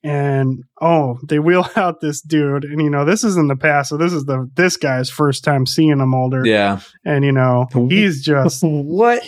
And 0.03 0.63
oh, 0.81 1.19
they 1.29 1.37
wheel 1.37 1.67
out 1.75 2.01
this 2.01 2.21
dude, 2.21 2.65
and 2.65 2.81
you 2.81 2.89
know 2.89 3.05
this 3.05 3.23
is 3.23 3.37
in 3.37 3.47
the 3.49 3.55
past, 3.55 3.89
so 3.89 3.97
this 3.97 4.13
is 4.13 4.25
the 4.25 4.49
this 4.55 4.75
guy's 4.77 5.11
first 5.11 5.43
time 5.43 5.67
seeing 5.67 6.01
a 6.01 6.07
Molder, 6.07 6.43
Yeah. 6.43 6.79
and 7.05 7.23
you 7.23 7.31
know 7.31 7.67
he's 7.89 8.23
just 8.23 8.63
what? 8.63 9.21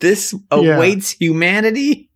This 0.00 0.34
Yeah. 0.52 0.76
awaits 0.76 1.12
humanity. 1.12 2.10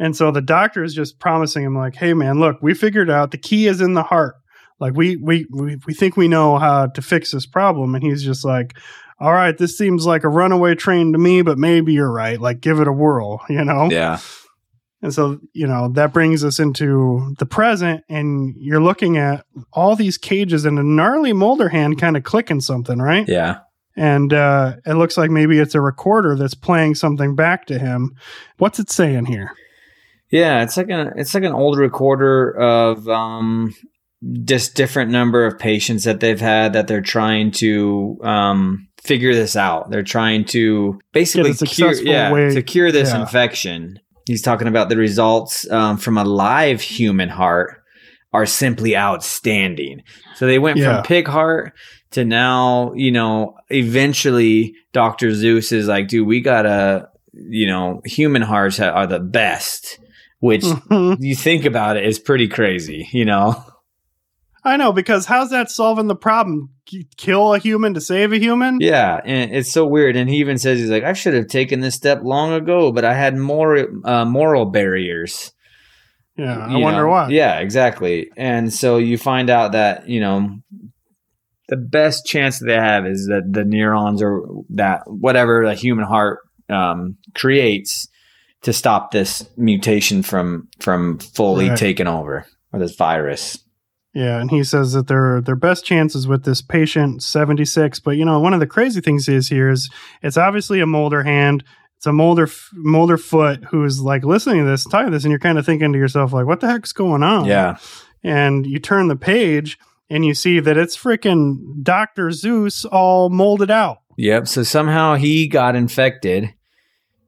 And 0.00 0.16
so 0.16 0.32
the 0.32 0.42
doctor 0.42 0.82
is 0.82 0.92
just 0.94 1.20
promising 1.20 1.62
him, 1.62 1.76
like, 1.76 1.94
"Hey, 1.94 2.12
man, 2.12 2.40
look, 2.40 2.56
we 2.60 2.74
figured 2.74 3.08
out 3.08 3.30
the 3.30 3.38
key 3.38 3.68
is 3.68 3.80
in 3.80 3.94
the 3.94 4.02
heart. 4.02 4.34
Like, 4.80 4.94
we 4.94 5.16
we 5.16 5.46
we 5.50 5.76
we 5.86 5.94
think 5.94 6.16
we 6.16 6.28
know 6.28 6.58
how 6.58 6.86
to 6.86 7.02
fix 7.02 7.32
this 7.32 7.46
problem." 7.46 7.94
And 7.94 8.04
he's 8.04 8.22
just 8.22 8.44
like, 8.44 8.76
"All 9.20 9.32
right, 9.32 9.56
this 9.56 9.78
seems 9.78 10.06
like 10.06 10.24
a 10.24 10.28
runaway 10.28 10.74
train 10.74 11.12
to 11.12 11.18
me, 11.18 11.42
but 11.42 11.58
maybe 11.58 11.92
you're 11.92 12.10
right. 12.10 12.40
Like, 12.40 12.60
give 12.60 12.80
it 12.80 12.88
a 12.88 12.92
whirl, 12.92 13.40
you 13.48 13.64
know." 13.64 13.88
Yeah. 13.90 14.18
And 15.02 15.12
so 15.12 15.38
you 15.52 15.66
know 15.66 15.88
that 15.88 16.14
brings 16.14 16.44
us 16.44 16.58
into 16.58 17.34
the 17.38 17.46
present, 17.46 18.02
and 18.08 18.54
you're 18.58 18.82
looking 18.82 19.18
at 19.18 19.44
all 19.72 19.96
these 19.96 20.16
cages 20.16 20.64
and 20.64 20.78
a 20.78 20.82
gnarly 20.82 21.32
Molder 21.34 21.68
hand 21.68 22.00
kind 22.00 22.16
of 22.16 22.22
clicking 22.24 22.60
something, 22.60 22.98
right? 22.98 23.28
Yeah. 23.28 23.58
And 23.96 24.32
uh, 24.32 24.76
it 24.84 24.94
looks 24.94 25.16
like 25.16 25.30
maybe 25.30 25.58
it's 25.58 25.74
a 25.74 25.80
recorder 25.80 26.34
that's 26.36 26.54
playing 26.54 26.96
something 26.96 27.36
back 27.36 27.66
to 27.66 27.78
him. 27.78 28.16
What's 28.58 28.80
it 28.80 28.90
saying 28.90 29.26
here? 29.26 29.52
Yeah, 30.30 30.62
it's 30.62 30.76
like 30.76 30.88
an 30.88 31.12
it's 31.16 31.34
like 31.34 31.44
an 31.44 31.52
old 31.52 31.78
recorder 31.78 32.50
of 32.50 33.08
um 33.08 33.74
just 34.44 34.74
different 34.74 35.10
number 35.10 35.44
of 35.46 35.58
patients 35.58 36.04
that 36.04 36.20
they've 36.20 36.40
had 36.40 36.72
that 36.72 36.86
they're 36.86 37.00
trying 37.02 37.50
to 37.50 38.18
um 38.22 38.88
figure 39.02 39.34
this 39.34 39.54
out. 39.54 39.90
They're 39.90 40.02
trying 40.02 40.46
to 40.46 40.98
basically 41.12 41.52
cure 41.54 41.92
yeah, 41.94 42.32
way- 42.32 42.54
to 42.54 42.62
cure 42.62 42.90
this 42.90 43.10
yeah. 43.10 43.20
infection. 43.20 43.98
He's 44.26 44.40
talking 44.40 44.66
about 44.68 44.88
the 44.88 44.96
results 44.96 45.70
um, 45.70 45.98
from 45.98 46.16
a 46.16 46.24
live 46.24 46.80
human 46.80 47.28
heart 47.28 47.82
are 48.32 48.46
simply 48.46 48.96
outstanding. 48.96 50.02
So 50.36 50.46
they 50.46 50.58
went 50.58 50.78
Yeah. 50.78 50.94
from 50.94 51.02
pig 51.04 51.28
heart 51.28 51.74
to 52.12 52.24
now, 52.24 52.94
you 52.94 53.10
know, 53.12 53.56
eventually 53.68 54.74
Dr. 54.92 55.34
Zeus 55.34 55.70
is 55.72 55.86
like, 55.88 56.08
dude, 56.08 56.26
we 56.26 56.40
gotta, 56.40 57.08
you 57.34 57.66
know, 57.66 58.00
human 58.06 58.40
hearts 58.42 58.80
are 58.80 59.06
the 59.06 59.20
best, 59.20 59.98
which 60.40 60.62
Mhm. 60.62 61.18
you 61.20 61.34
think 61.36 61.64
about 61.66 61.96
it 61.98 62.04
is 62.06 62.18
pretty 62.18 62.48
crazy, 62.48 63.08
you 63.12 63.24
know? 63.26 63.62
I 64.64 64.76
know 64.78 64.92
because 64.92 65.26
how's 65.26 65.50
that 65.50 65.70
solving 65.70 66.06
the 66.06 66.16
problem? 66.16 66.70
Kill 67.16 67.52
a 67.54 67.58
human 67.58 67.94
to 67.94 68.00
save 68.00 68.32
a 68.32 68.38
human? 68.38 68.78
Yeah. 68.80 69.20
And 69.24 69.52
it's 69.54 69.70
so 69.72 69.86
weird. 69.86 70.16
And 70.16 70.28
he 70.30 70.36
even 70.36 70.58
says, 70.58 70.78
he's 70.78 70.88
like, 70.90 71.04
I 71.04 71.12
should 71.12 71.34
have 71.34 71.48
taken 71.48 71.80
this 71.80 71.94
step 71.94 72.22
long 72.22 72.52
ago, 72.52 72.90
but 72.90 73.04
I 73.04 73.14
had 73.14 73.36
more 73.36 73.86
uh, 74.04 74.24
moral 74.24 74.66
barriers. 74.66 75.52
Yeah, 76.36 76.58
I 76.66 76.72
you 76.72 76.78
wonder 76.78 77.02
know? 77.02 77.08
why. 77.08 77.28
Yeah, 77.28 77.60
exactly. 77.60 78.30
And 78.36 78.72
so 78.72 78.96
you 78.96 79.18
find 79.18 79.50
out 79.50 79.72
that, 79.72 80.08
you 80.08 80.20
know, 80.20 80.58
the 81.68 81.76
best 81.76 82.26
chance 82.26 82.58
they 82.58 82.74
have 82.74 83.06
is 83.06 83.26
that 83.26 83.44
the 83.50 83.64
neurons 83.64 84.20
or 84.22 84.46
that 84.70 85.02
whatever 85.06 85.64
the 85.64 85.74
human 85.74 86.04
heart 86.04 86.40
um, 86.68 87.16
creates 87.34 88.08
to 88.62 88.72
stop 88.72 89.10
this 89.10 89.48
mutation 89.56 90.22
from 90.22 90.68
from 90.80 91.18
fully 91.18 91.68
Right. 91.68 91.78
taking 91.78 92.06
over 92.06 92.46
or 92.72 92.78
this 92.80 92.96
virus. 92.96 93.58
Yeah, 94.14 94.40
and 94.40 94.48
he 94.48 94.62
says 94.62 94.92
that 94.92 95.08
their 95.08 95.40
their 95.40 95.56
best 95.56 95.84
chances 95.84 96.28
with 96.28 96.44
this 96.44 96.62
patient 96.62 97.22
76. 97.22 97.98
But 97.98 98.12
you 98.12 98.24
know, 98.24 98.38
one 98.38 98.54
of 98.54 98.60
the 98.60 98.66
crazy 98.66 99.00
things 99.00 99.28
is 99.28 99.48
here 99.48 99.68
is 99.68 99.90
it's 100.22 100.36
obviously 100.36 100.80
a 100.80 100.86
Molder 100.86 101.24
hand. 101.24 101.64
It's 101.96 102.06
a 102.06 102.12
Molder 102.12 102.48
Molder 102.74 103.16
foot 103.16 103.64
who's 103.64 104.00
like 104.00 104.24
listening 104.24 104.64
to 104.64 104.70
this, 104.70 104.86
telling 104.86 105.10
this, 105.10 105.24
and 105.24 105.32
you're 105.32 105.40
kind 105.40 105.58
of 105.58 105.66
thinking 105.66 105.92
to 105.92 105.98
yourself 105.98 106.32
like, 106.32 106.46
"What 106.46 106.60
the 106.60 106.68
heck's 106.68 106.92
going 106.92 107.24
on?" 107.24 107.46
Yeah. 107.46 107.76
And 108.22 108.64
you 108.64 108.78
turn 108.78 109.08
the 109.08 109.16
page 109.16 109.78
and 110.08 110.24
you 110.24 110.32
see 110.34 110.60
that 110.60 110.76
it's 110.76 110.96
freaking 110.96 111.82
Doctor 111.82 112.30
Zeus 112.30 112.84
all 112.84 113.30
molded 113.30 113.70
out. 113.70 113.98
Yep. 114.16 114.46
So 114.46 114.62
somehow 114.62 115.16
he 115.16 115.48
got 115.48 115.74
infected, 115.74 116.54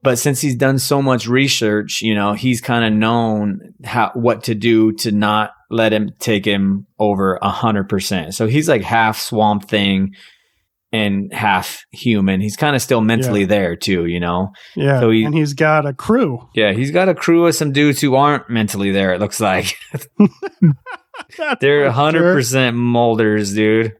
but 0.03 0.17
since 0.17 0.39
he's 0.41 0.55
done 0.55 0.79
so 0.79 1.01
much 1.01 1.27
research, 1.27 2.01
you 2.01 2.13
know, 2.15 2.33
he's 2.33 2.61
kind 2.61 2.85
of 2.85 2.93
known 2.93 3.59
how 3.83 4.11
what 4.13 4.43
to 4.45 4.55
do 4.55 4.91
to 4.93 5.11
not 5.11 5.51
let 5.69 5.91
him 5.93 6.11
take 6.19 6.45
him 6.45 6.85
over 6.99 7.37
a 7.41 7.49
hundred 7.49 7.89
percent. 7.89 8.33
So 8.35 8.47
he's 8.47 8.69
like 8.69 8.81
half 8.83 9.19
swamp 9.19 9.67
thing 9.67 10.13
and 10.93 11.33
half 11.33 11.83
human. 11.91 12.39
He's 12.39 12.55
kind 12.55 12.73
of 12.75 12.81
still 12.81 13.01
mentally 13.01 13.41
Yeah. 13.41 13.47
there 13.47 13.75
too, 13.75 14.05
you 14.05 14.19
know. 14.21 14.53
Yeah, 14.75 15.01
So 15.01 15.09
he- 15.11 15.25
and 15.25 15.35
he's 15.35 15.53
got 15.53 15.85
a 15.85 15.93
crew. 15.93 16.47
Yeah, 16.55 16.71
he's 16.71 16.91
got 16.91 17.09
a 17.09 17.13
crew 17.13 17.45
of 17.45 17.55
some 17.55 17.73
dudes 17.73 17.99
who 17.99 18.15
aren't 18.15 18.49
mentally 18.49 18.91
there. 18.91 19.13
It 19.13 19.19
looks 19.19 19.41
like 19.41 19.75
they're 21.59 21.91
hundred 21.91 22.33
percent 22.33 22.77
molders, 22.77 23.53
dude. 23.53 23.93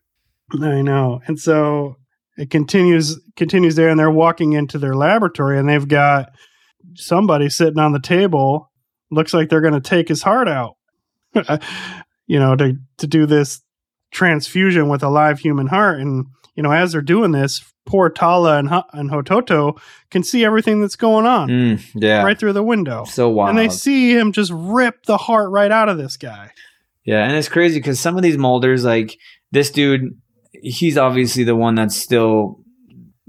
I 0.62 0.82
know. 0.82 1.20
And 1.28 1.38
so 1.40 1.98
it 2.38 2.50
continues 2.50 3.20
continues 3.36 3.76
there 3.76 3.90
and 3.90 4.00
they're 4.00 4.12
walking 4.12 4.54
into 4.54 4.78
their 4.78 4.96
laboratory 4.96 5.58
and 5.58 5.68
they've 5.68 5.88
got 5.88 6.32
somebody 6.96 7.50
sitting 7.50 7.80
on 7.80 7.92
the 7.92 8.00
table 8.00 8.72
looks 9.12 9.34
like 9.34 9.50
they're 9.50 9.62
going 9.62 9.74
to 9.74 9.82
take 9.82 10.08
his 10.08 10.22
heart 10.22 10.48
out. 10.48 10.76
you 12.28 12.40
know, 12.40 12.56
to 12.56 12.78
to 12.98 13.08
do 13.08 13.26
this 13.26 13.62
transfusion 14.12 14.90
with 14.90 15.04
a 15.04 15.10
live 15.10 15.40
human 15.40 15.68
heart 15.68 16.00
and 16.00 16.26
you 16.56 16.64
know, 16.64 16.72
as 16.72 16.92
they're 16.92 17.02
doing 17.02 17.32
this, 17.32 17.64
poor 17.86 18.10
Tala 18.10 18.58
and, 18.58 18.68
and 18.94 19.12
Hototo 19.12 19.80
can 20.10 20.24
see 20.24 20.44
everything 20.44 20.82
that's 20.82 20.96
going 20.96 21.28
on 21.28 21.50
Mm, 21.50 21.82
yeah. 21.94 22.24
right 22.24 22.38
through 22.38 22.54
the 22.54 22.64
window. 22.64 23.04
So 23.06 23.30
wild. 23.30 23.50
And 23.50 23.60
they 23.60 23.70
see 23.70 24.18
him 24.18 24.32
just 24.32 24.52
rip 24.54 25.04
the 25.06 25.18
heart 25.18 25.52
right 25.52 25.72
out 25.72 25.88
of 25.88 26.00
this 26.00 26.18
guy. 26.18 26.52
Yeah, 27.06 27.24
and 27.24 27.38
it's 27.38 27.48
crazy 27.48 27.78
because 27.80 28.00
some 28.00 28.18
of 28.18 28.24
these 28.24 28.40
molders, 28.40 28.84
like 28.84 29.18
this 29.52 29.70
dude, 29.70 30.20
he's 30.54 30.98
obviously 30.98 31.44
the 31.44 31.56
one 31.56 31.76
that's 31.76 31.96
still 31.96 32.60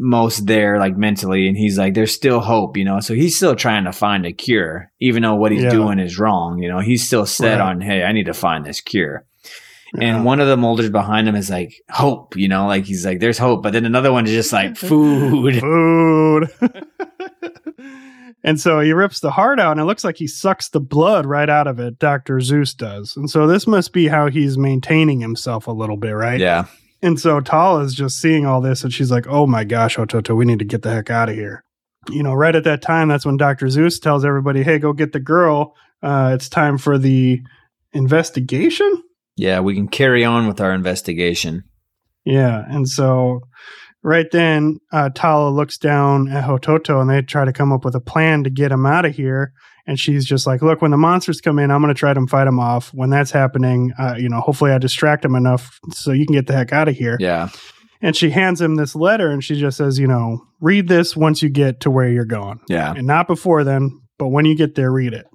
most 0.01 0.47
there, 0.47 0.79
like 0.79 0.97
mentally, 0.97 1.49
and 1.49 1.57
he's 1.57 1.77
like, 1.77 1.95
there's 1.95 2.15
still 2.15 2.41
hope, 2.41 2.77
you 2.77 2.85
know. 2.85 3.01
So 3.01 3.15
he's 3.15 3.37
still 3.37 3.57
trying 3.57 3.85
to 3.85 3.93
find 3.93 4.25
a 4.27 4.33
cure, 4.33 4.91
even 5.01 5.23
though 5.23 5.35
what 5.35 5.51
he's 5.53 5.63
Yeah. 5.65 5.71
doing 5.71 5.99
is 5.99 6.19
wrong. 6.19 6.63
You 6.63 6.69
know, 6.69 6.79
he's 6.79 7.05
still 7.07 7.27
set 7.27 7.59
Right. 7.59 7.71
on, 7.71 7.81
hey, 7.81 8.05
I 8.05 8.13
need 8.13 8.27
to 8.27 8.35
find 8.35 8.65
this 8.65 8.81
cure. 8.81 9.25
Yeah. 9.95 10.05
And 10.17 10.25
one 10.25 10.39
of 10.39 10.47
the 10.49 10.57
molders 10.57 10.91
behind 10.91 11.27
him 11.29 11.35
is 11.35 11.49
like 11.51 11.73
hope, 11.91 12.37
you 12.37 12.47
know, 12.47 12.67
like 12.67 12.85
he's 12.85 13.05
like, 13.07 13.21
there's 13.21 13.39
hope, 13.39 13.63
but 13.63 13.73
then 13.73 13.87
another 13.87 14.13
one 14.13 14.27
is 14.27 14.33
just 14.33 14.53
like 14.53 14.77
food. 14.77 15.57
food. 15.61 16.49
and 18.45 18.61
so 18.61 18.81
he 18.81 18.93
rips 18.93 19.21
the 19.21 19.31
heart 19.33 19.59
out, 19.59 19.73
and 19.73 19.81
it 19.81 19.85
looks 19.85 20.05
like 20.05 20.17
he 20.17 20.27
sucks 20.27 20.69
the 20.69 20.81
blood 20.81 21.27
right 21.27 21.49
out 21.51 21.67
of 21.67 21.81
it. 21.81 21.99
Dr. 21.99 22.41
Zeus 22.41 22.73
does. 22.75 23.17
And 23.17 23.29
so 23.31 23.47
this 23.47 23.67
must 23.67 23.93
be 23.93 24.09
how 24.09 24.29
he's 24.29 24.57
maintaining 24.57 25.21
himself 25.21 25.67
a 25.67 25.73
little 25.73 25.97
bit, 25.97 26.13
right? 26.13 26.39
Yeah, 26.39 26.67
And 27.03 27.19
so 27.21 27.41
Tala 27.41 27.85
is 27.85 27.95
just 27.95 28.21
seeing 28.21 28.45
all 28.45 28.61
this, 28.61 28.83
and 28.83 28.93
she's 28.93 29.11
like, 29.11 29.27
oh 29.29 29.47
my 29.47 29.65
gosh, 29.65 29.97
Ototo, 29.97 30.37
we 30.37 30.45
need 30.45 30.59
to 30.59 30.65
get 30.65 30.83
the 30.83 30.91
heck 30.91 31.11
out 31.11 31.29
of 31.29 31.35
here. 31.37 31.65
You 32.11 32.23
know, 32.23 32.35
right 32.35 32.57
at 32.57 32.65
that 32.65 32.83
time, 32.83 33.09
that's 33.09 33.27
when 33.27 33.37
Dr. 33.37 33.69
Zeus 33.69 33.99
tells 33.99 34.25
everybody, 34.25 34.63
hey, 34.63 34.79
go 34.79 34.93
get 34.93 35.13
the 35.13 35.21
girl. 35.21 35.75
Uh, 36.03 36.33
it's 36.35 36.49
time 36.49 36.79
for 36.79 36.99
the 36.99 37.41
investigation. 37.93 39.03
yeah, 39.37 39.61
we 39.61 39.75
can 39.75 39.89
carry 39.89 40.25
on 40.25 40.47
with 40.49 40.61
our 40.61 40.73
investigation. 40.73 41.65
Yeah, 42.25 42.65
and 42.69 42.89
so 42.89 43.41
right 44.03 44.31
then, 44.31 44.79
uh, 44.93 45.11
Tala 45.15 45.51
looks 45.51 45.79
down 45.79 46.29
at 46.29 46.45
Hototo, 46.45 47.01
and 47.01 47.09
they 47.09 47.23
try 47.23 47.45
to 47.45 47.53
come 47.53 47.73
up 47.73 47.85
with 47.85 47.95
a 47.95 48.01
plan 48.01 48.45
to 48.45 48.51
get 48.51 48.73
him 48.73 48.87
out 48.87 49.05
of 49.05 49.15
here. 49.15 49.53
And 49.89 49.99
she's 49.99 50.25
just 50.27 50.47
like, 50.47 50.61
"Look, 50.63 50.83
when 50.83 50.91
the 50.91 50.99
monsters 50.99 51.41
come 51.41 51.59
in, 51.59 51.71
I'm 51.71 51.81
going 51.81 51.93
to 51.93 51.99
try 51.99 52.13
to 52.13 52.27
fight 52.27 52.45
them 52.45 52.61
off. 52.61 52.91
When 52.93 53.09
that's 53.11 53.31
happening, 53.31 53.91
uh, 53.99 54.17
you 54.19 54.29
know, 54.29 54.41
hopefully 54.41 54.71
I 54.71 54.79
distract 54.79 55.23
them 55.23 55.35
enough 55.35 55.81
so 55.91 56.13
you 56.13 56.27
can 56.27 56.35
get 56.35 56.47
the 56.47 56.53
heck 56.53 56.73
out 56.73 56.89
of 56.89 56.95
here." 56.95 57.17
Yeah, 57.19 57.49
And 58.03 58.15
she 58.15 58.31
hands 58.31 58.61
him 58.61 58.77
this 58.77 58.95
letter, 58.95 59.31
and 59.31 59.43
she 59.43 59.59
just 59.59 59.79
says, 59.79 59.99
"You 59.99 60.07
know, 60.07 60.43
read 60.61 60.89
this 60.89 61.17
once 61.17 61.43
you 61.43 61.49
get 61.49 61.81
to 61.81 61.91
where 61.91 62.09
you're 62.09 62.27
going, 62.27 62.61
yeah, 62.69 62.93
and 62.95 63.07
not 63.07 63.27
before 63.27 63.65
then, 63.65 63.91
but 64.19 64.29
when 64.29 64.45
you 64.45 64.55
get 64.55 64.75
there, 64.75 64.93
read 64.93 65.15
it." 65.15 65.27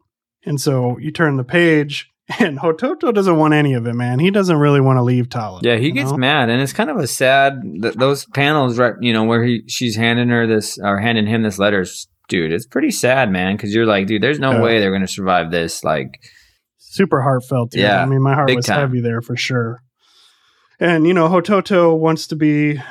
And 0.45 0.61
so 0.61 0.97
you 0.99 1.11
turn 1.11 1.35
the 1.37 1.43
page. 1.43 2.07
And 2.39 2.57
Hototo 2.57 3.13
doesn't 3.13 3.35
want 3.35 3.53
any 3.53 3.73
of 3.73 3.85
it, 3.85 3.93
man. 3.95 4.17
He 4.17 4.31
doesn't 4.31 4.55
really 4.55 4.79
want 4.79 4.95
to 4.95 5.03
leave 5.03 5.27
Tala. 5.29 5.59
Yeah, 5.61 5.75
he 5.75 5.91
gets 5.91 6.11
know? 6.11 6.17
mad, 6.17 6.49
and 6.49 6.61
it's 6.61 6.71
kind 6.71 6.89
of 6.89 6.95
a 6.95 7.05
sad 7.05 7.59
that 7.81 7.99
those 7.99 8.25
panels, 8.27 8.79
right? 8.79 8.93
You 9.01 9.11
know, 9.11 9.25
where 9.25 9.43
he 9.43 9.63
she's 9.67 9.97
handing 9.97 10.29
her 10.29 10.47
this 10.47 10.79
or 10.81 10.99
handing 10.99 11.27
him 11.27 11.43
this 11.43 11.59
letter, 11.59 11.81
s- 11.81 12.07
dude. 12.27 12.51
It's 12.51 12.65
pretty 12.65 12.91
sad, 12.91 13.31
man, 13.31 13.55
because 13.55 13.73
you're 13.73 13.85
like, 13.85 14.07
dude, 14.07 14.21
there's 14.21 14.39
no 14.39 14.61
way 14.61 14.79
they're 14.79 14.91
gonna 14.93 15.07
survive 15.07 15.51
this. 15.51 15.83
Like, 15.83 16.19
super 16.77 17.21
heartfelt. 17.21 17.71
Dude. 17.71 17.81
Yeah, 17.81 18.01
I 18.01 18.05
mean, 18.05 18.21
my 18.21 18.33
heart 18.33 18.53
was 18.53 18.65
time. 18.65 18.79
heavy 18.79 19.01
there 19.01 19.21
for 19.21 19.35
sure. 19.35 19.81
And 20.79 21.07
you 21.07 21.13
know, 21.13 21.27
Hototo 21.29 21.97
wants 21.97 22.27
to 22.27 22.35
be 22.35 22.81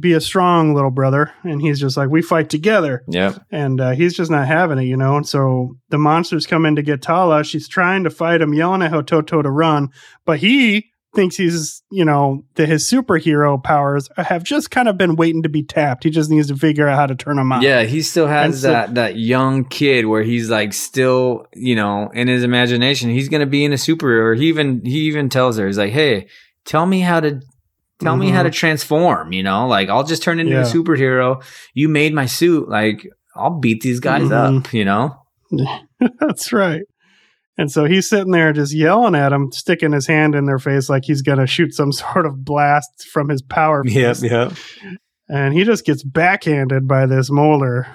be 0.00 0.14
a 0.14 0.20
strong 0.20 0.74
little 0.74 0.90
brother, 0.90 1.32
and 1.42 1.60
he's 1.60 1.78
just 1.78 1.96
like, 1.98 2.08
we 2.08 2.22
fight 2.22 2.48
together, 2.48 3.02
Yeah, 3.08 3.36
and 3.50 3.80
uh, 3.80 3.90
he's 3.90 4.16
just 4.16 4.30
not 4.30 4.46
having 4.46 4.78
it, 4.78 4.84
you 4.84 4.96
know. 4.96 5.16
And 5.16 5.28
so 5.28 5.76
the 5.90 5.98
monsters 5.98 6.46
come 6.46 6.64
in 6.64 6.76
to 6.76 6.82
get 6.82 7.02
Tala. 7.02 7.44
She's 7.44 7.68
trying 7.68 8.04
to 8.04 8.10
fight 8.10 8.40
him, 8.40 8.54
yelling 8.54 8.82
at 8.82 8.92
Hototo 8.92 9.42
to 9.42 9.50
run, 9.50 9.90
but 10.24 10.38
he 10.38 10.90
thinks 11.16 11.34
he's, 11.36 11.82
you 11.90 12.04
know, 12.04 12.44
that 12.54 12.68
his 12.68 12.88
superhero 12.88 13.60
powers 13.60 14.08
have 14.16 14.44
just 14.44 14.70
kind 14.70 14.88
of 14.88 14.96
been 14.96 15.16
waiting 15.16 15.42
to 15.42 15.48
be 15.48 15.64
tapped. 15.64 16.04
He 16.04 16.10
just 16.10 16.30
needs 16.30 16.46
to 16.46 16.56
figure 16.56 16.86
out 16.86 16.94
how 16.96 17.06
to 17.06 17.16
turn 17.16 17.34
them 17.36 17.50
on. 17.50 17.62
yeah. 17.62 17.82
He 17.82 18.02
still 18.02 18.28
has 18.28 18.60
so- 18.62 18.70
that 18.70 18.94
that 18.94 19.16
young 19.16 19.64
kid 19.64 20.06
where 20.06 20.22
he's 20.22 20.48
like 20.50 20.72
still, 20.72 21.46
you 21.54 21.74
know, 21.74 22.08
in 22.14 22.28
his 22.28 22.44
imagination, 22.44 23.10
he's 23.10 23.28
gonna 23.28 23.46
be 23.46 23.64
in 23.64 23.72
a 23.72 23.76
superhero. 23.76 24.38
He 24.38 24.46
even 24.46 24.84
he 24.84 25.00
even 25.08 25.28
tells 25.28 25.58
her, 25.58 25.66
he's 25.66 25.78
like, 25.78 25.92
hey, 25.92 26.28
tell 26.64 26.86
me 26.86 27.00
how 27.00 27.18
to. 27.18 27.40
Tell 27.98 28.14
me 28.14 28.28
how 28.28 28.42
to 28.42 28.50
transform, 28.50 29.32
you 29.32 29.42
know? 29.42 29.66
Like 29.66 29.88
I'll 29.88 30.04
just 30.04 30.22
turn 30.22 30.38
into 30.38 30.60
a 30.60 30.64
Mm-hmm. 30.64 30.78
Superhero. 30.78 31.42
You 31.72 31.88
made 31.88 32.12
my 32.12 32.26
suit. 32.26 32.68
Like 32.68 33.08
I'll 33.34 33.58
beat 33.58 33.80
these 33.80 34.00
guys 34.00 34.24
Mhm. 34.24 34.58
up, 34.66 34.74
you 34.74 34.84
know? 34.84 35.16
That's 36.20 36.52
right. 36.52 36.82
And 37.58 37.72
so 37.72 37.84
he's 37.86 38.08
sitting 38.08 38.32
there 38.32 38.52
just 38.52 38.74
yelling 38.74 39.14
at 39.14 39.32
him, 39.32 39.50
sticking 39.50 39.92
his 39.92 40.06
hand 40.06 40.34
in 40.34 40.44
their 40.44 40.58
face 40.58 40.90
like 40.90 41.04
he's 41.04 41.22
going 41.22 41.38
to 41.38 41.46
shoot 41.46 41.74
some 41.74 41.92
sort 41.92 42.26
of 42.26 42.44
blast 42.44 43.08
from 43.10 43.28
his 43.28 43.42
power. 43.42 43.82
fist. 43.84 44.22
yep. 44.22 44.52
And 45.28 45.54
he 45.54 45.64
just 45.64 45.84
gets 45.84 46.04
backhanded 46.04 46.86
by 46.86 47.06
this 47.06 47.30
molder. 47.30 47.88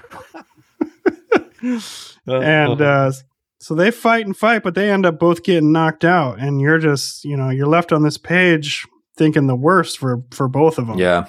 and 2.28 2.82
uh, 2.82 3.12
so 3.60 3.76
they 3.76 3.92
fight 3.92 4.26
and 4.26 4.36
fight, 4.36 4.64
but 4.64 4.76
they 4.76 4.90
end 4.90 5.06
up 5.06 5.20
both 5.20 5.44
getting 5.44 5.72
knocked 5.72 6.04
out. 6.04 6.40
And 6.40 6.60
you're 6.60 6.80
just, 6.80 7.24
you 7.24 7.38
know, 7.38 7.50
you're 7.50 7.68
left 7.68 7.94
on 7.94 8.04
this 8.04 8.18
page 8.18 8.86
thinking 9.16 9.48
the 9.48 9.56
worst 9.56 9.98
for, 9.98 10.24
for 10.32 10.48
both 10.48 10.78
of 10.78 10.88
them. 10.88 10.98
yeah. 10.98 11.28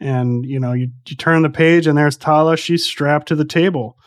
And, 0.00 0.44
you 0.44 0.60
know, 0.60 0.74
you, 0.74 0.90
you 1.08 1.16
turn 1.16 1.42
the 1.42 1.50
page 1.50 1.88
and 1.88 1.98
there's 1.98 2.16
Tala. 2.16 2.56
She's 2.56 2.84
strapped 2.84 3.26
to 3.28 3.34
the 3.34 3.44
table. 3.44 3.97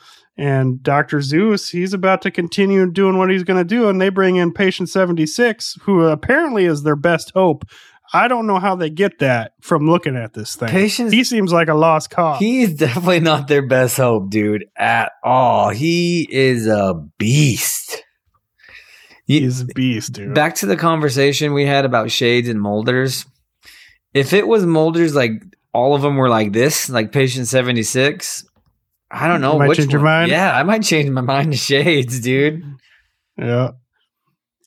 And 0.41 0.81
Dr. 0.81 1.21
Zeus, 1.21 1.69
he's 1.69 1.93
about 1.93 2.23
to 2.23 2.31
continue 2.31 2.89
doing 2.89 3.15
what 3.15 3.29
he's 3.29 3.43
going 3.43 3.59
to 3.59 3.63
do. 3.63 3.87
And 3.87 4.01
they 4.01 4.09
bring 4.09 4.37
in 4.37 4.51
patient 4.51 4.89
76, 4.89 5.77
who 5.83 6.01
apparently 6.01 6.65
is 6.65 6.81
their 6.81 6.95
best 6.95 7.31
hope. 7.35 7.63
I 8.11 8.27
don't 8.27 8.47
know 8.47 8.57
how 8.57 8.75
they 8.75 8.89
get 8.89 9.19
that 9.19 9.53
from 9.61 9.87
looking 9.87 10.17
at 10.17 10.33
this 10.33 10.55
thing. 10.55 10.69
Patience- 10.69 11.13
he 11.13 11.23
seems 11.23 11.53
like 11.53 11.67
a 11.67 11.75
lost 11.75 12.09
cause. 12.09 12.39
He's 12.39 12.73
definitely 12.73 13.19
not 13.19 13.47
their 13.47 13.67
best 13.67 13.97
hope, 13.97 14.31
dude, 14.31 14.65
at 14.75 15.11
all. 15.23 15.69
He 15.69 16.27
is 16.31 16.65
a 16.65 16.95
beast. 17.19 18.03
He's 19.27 19.61
a 19.61 19.65
beast, 19.65 20.13
dude. 20.13 20.33
back 20.33 20.55
to 20.55 20.65
the 20.65 20.75
conversation 20.75 21.53
we 21.53 21.67
had 21.67 21.85
about 21.85 22.09
shades 22.09 22.49
and 22.49 22.59
molders. 22.59 23.27
If 24.15 24.33
it 24.33 24.47
was 24.47 24.65
molders, 24.65 25.13
like 25.13 25.33
all 25.71 25.93
of 25.93 26.01
them 26.01 26.17
were 26.17 26.29
like 26.29 26.51
this, 26.51 26.89
like 26.89 27.11
patient 27.11 27.47
76, 27.47 28.43
I 29.11 29.27
don't 29.27 29.41
know. 29.41 29.53
You 29.53 29.59
might 29.59 29.75
change 29.75 29.91
your 29.91 30.01
mind? 30.01 30.31
Yeah, 30.31 30.55
I 30.55 30.63
might 30.63 30.83
change 30.83 31.09
my 31.09 31.21
mind 31.21 31.51
to 31.51 31.57
shades, 31.57 32.19
dude. 32.19 32.63
Yeah. 33.37 33.71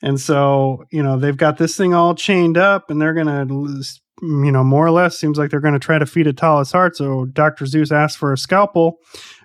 And 0.03 0.21
so, 0.21 0.85
you 0.91 1.03
know, 1.03 1.19
they've 1.19 1.37
got 1.37 1.57
this 1.57 1.77
thing 1.77 1.95
all 1.95 2.15
chained 2.15 2.59
up 2.59 2.91
and 2.91 3.01
they're 3.01 3.15
going 3.15 3.27
to, 3.27 3.85
you 4.23 4.53
know, 4.53 4.63
more 4.63 4.87
or 4.87 4.91
less 4.91 5.19
seems 5.19 5.39
like 5.39 5.51
they're 5.51 5.61
going 5.61 5.75
to 5.75 5.81
try 5.81 5.99
to 5.99 6.07
feed 6.07 6.27
it 6.27 6.37
Tala's 6.37 6.73
heart. 6.73 6.97
So 6.97 7.25
Dr. 7.27 7.65
Zeus 7.65 7.91
asks 7.91 8.17
for 8.17 8.33
a 8.33 8.39
scalpel. 8.39 8.99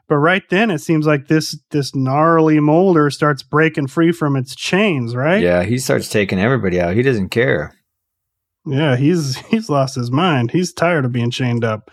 But 0.09 0.17
right 0.17 0.43
then 0.49 0.71
it 0.71 0.79
seems 0.79 1.05
like 1.05 1.27
this 1.27 1.55
this 1.69 1.93
gnarly 1.95 2.59
molder 2.59 3.11
starts 3.11 3.43
breaking 3.43 3.87
free 3.87 4.11
from 4.11 4.35
its 4.35 4.55
chains, 4.55 5.15
right? 5.15 5.41
Yeah, 5.41 5.63
he 5.63 5.77
starts 5.77 6.09
taking 6.09 6.39
everybody 6.39 6.81
out. 6.81 6.95
He 6.95 7.03
doesn't 7.03 7.29
care. 7.29 7.75
Yeah, 8.65 8.95
he's 8.95 9.37
he's 9.37 9.69
lost 9.69 9.95
his 9.95 10.09
mind. 10.09 10.49
He's 10.49 10.73
tired 10.73 11.05
of 11.05 11.11
being 11.11 11.29
chained 11.29 11.63
up. 11.63 11.91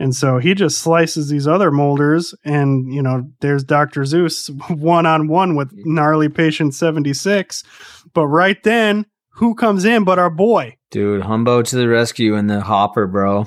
And 0.00 0.14
so 0.14 0.38
he 0.38 0.54
just 0.54 0.78
slices 0.78 1.28
these 1.28 1.48
other 1.48 1.70
molders 1.72 2.34
and 2.44 2.92
you 2.94 3.02
know, 3.02 3.30
there's 3.40 3.64
Dr. 3.64 4.04
Zeus 4.04 4.48
one 4.68 5.06
on 5.06 5.28
one 5.28 5.56
with 5.56 5.70
gnarly 5.74 6.28
patient 6.28 6.74
76. 6.74 7.64
But 8.14 8.26
right 8.28 8.62
then, 8.62 9.06
who 9.30 9.54
comes 9.54 9.84
in 9.84 10.04
but 10.04 10.18
our 10.18 10.30
boy? 10.30 10.76
Dude, 10.90 11.22
Humbo 11.22 11.64
to 11.64 11.76
the 11.76 11.88
rescue 11.88 12.34
in 12.36 12.46
the 12.46 12.60
hopper, 12.60 13.06
bro. 13.06 13.46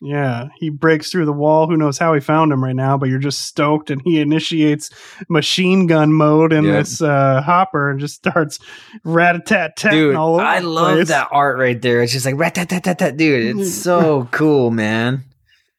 Yeah, 0.00 0.48
he 0.58 0.68
breaks 0.68 1.10
through 1.10 1.24
the 1.24 1.32
wall. 1.32 1.66
Who 1.68 1.76
knows 1.76 1.96
how 1.96 2.12
he 2.12 2.20
found 2.20 2.52
him 2.52 2.62
right 2.62 2.76
now, 2.76 2.98
but 2.98 3.08
you're 3.08 3.18
just 3.18 3.40
stoked 3.44 3.90
and 3.90 4.00
he 4.04 4.20
initiates 4.20 4.90
machine 5.28 5.86
gun 5.86 6.12
mode 6.12 6.52
in 6.52 6.64
Yep. 6.64 6.74
this 6.74 7.00
uh, 7.02 7.40
hopper 7.40 7.90
and 7.90 7.98
just 7.98 8.14
starts 8.16 8.58
rat-a-tat-tat 9.04 9.90
Dude, 9.92 10.14
all 10.14 10.34
over 10.34 10.44
I 10.44 10.58
love 10.58 10.94
place. 10.96 11.08
that 11.08 11.28
art 11.30 11.56
right 11.58 11.80
there. 11.80 12.02
It's 12.02 12.12
just 12.12 12.26
like 12.26 12.36
rat 12.36 12.54
tat 12.56 12.68
tat 12.68 12.84
tat 12.84 12.98
tat. 12.98 13.16
Dude, 13.16 13.58
it's 13.58 13.72
so 13.74 14.28
cool, 14.32 14.70
man. 14.70 15.24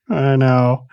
I 0.09 0.35
know. 0.35 0.87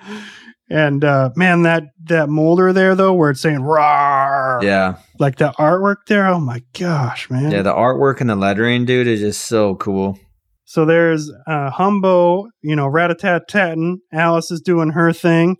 And 0.71 1.05
uh 1.05 1.31
man, 1.37 1.63
that 1.63 1.85
that 2.05 2.29
molder 2.29 2.73
there 2.73 2.95
though, 2.95 3.13
where 3.13 3.31
it's 3.31 3.41
saying 3.41 3.63
"rar," 3.63 4.61
Yeah. 4.63 4.97
like 5.19 5.37
the 5.37 5.53
artwork 5.59 6.07
there. 6.09 6.27
Oh 6.27 6.41
my 6.41 6.63
gosh, 6.79 7.29
man! 7.31 7.51
Yeah, 7.53 7.63
the 7.63 7.73
artwork 7.73 8.21
and 8.21 8.31
the 8.31 8.37
lettering, 8.37 8.85
dude, 8.87 9.07
is 9.07 9.21
just 9.21 9.45
so 9.45 9.75
cool. 9.77 10.19
so 10.65 10.85
there's 10.87 11.31
uh 11.47 11.71
Humbo, 11.71 12.47
you 12.63 12.75
know, 12.75 12.87
rat 12.87 13.11
a 13.11 13.15
tat 13.15 13.47
tatting. 13.47 14.01
Alice 14.13 14.51
is 14.51 14.63
doing 14.63 14.91
her 14.91 15.13
thing, 15.13 15.57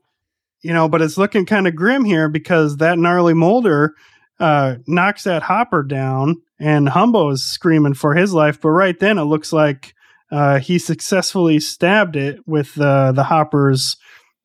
you 0.63 0.73
know, 0.73 0.89
but 0.89 1.03
it's 1.03 1.19
looking 1.19 1.45
kind 1.47 1.69
of 1.69 1.77
grim 1.77 2.05
here 2.05 2.29
because 2.31 2.79
that 2.79 2.99
gnarly 2.99 3.35
molder 3.35 3.93
uh 4.41 4.77
knocks 4.87 5.25
that 5.25 5.43
hopper 5.43 5.83
down, 5.83 6.37
and 6.59 6.89
Humbo 6.89 7.31
is 7.31 7.45
screaming 7.45 7.95
for 7.95 8.15
his 8.15 8.33
life. 8.33 8.59
But 8.61 8.71
right 8.71 8.99
then, 8.99 9.19
it 9.19 9.25
looks 9.25 9.53
like 9.53 9.94
uh 10.31 10.59
he 10.59 10.79
successfully 10.79 11.61
stabbed 11.61 12.17
it 12.17 12.41
with 12.47 12.81
uh, 12.81 13.13
the 13.13 13.25
hopper's 13.25 13.97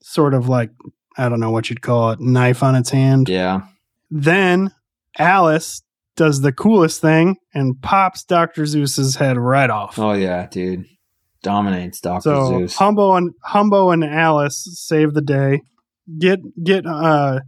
sort 0.01 0.33
of 0.33 0.47
like 0.49 0.71
I 1.17 1.27
don't 1.29 1.39
know 1.39 1.51
what 1.51 1.69
you'd 1.69 1.81
call 1.81 2.11
it, 2.11 2.19
knife 2.21 2.63
on 2.63 2.75
its 2.75 2.89
hand. 2.89 3.27
Yeah. 3.27 3.61
Then 4.09 4.71
Alice 5.17 5.81
does 6.15 6.41
the 6.41 6.51
coolest 6.53 7.01
thing 7.01 7.37
and 7.53 7.81
pops 7.81 8.23
Dr. 8.23 8.65
Zeus's 8.65 9.15
head 9.15 9.37
right 9.37 9.69
off. 9.69 9.99
Oh 9.99 10.13
yeah, 10.13 10.47
dude. 10.47 10.85
dominates 11.43 11.99
Doctor 11.99 12.29
So 12.29 12.47
Zeus. 12.49 12.77
Humbo 12.77 13.17
and 13.17 13.33
Humbo 13.47 13.93
and 13.93 14.03
Alice 14.03 14.67
save 14.79 15.13
the 15.13 15.21
day. 15.21 15.61
Get 16.17 16.39
get 16.63 16.85
uh 16.85 17.41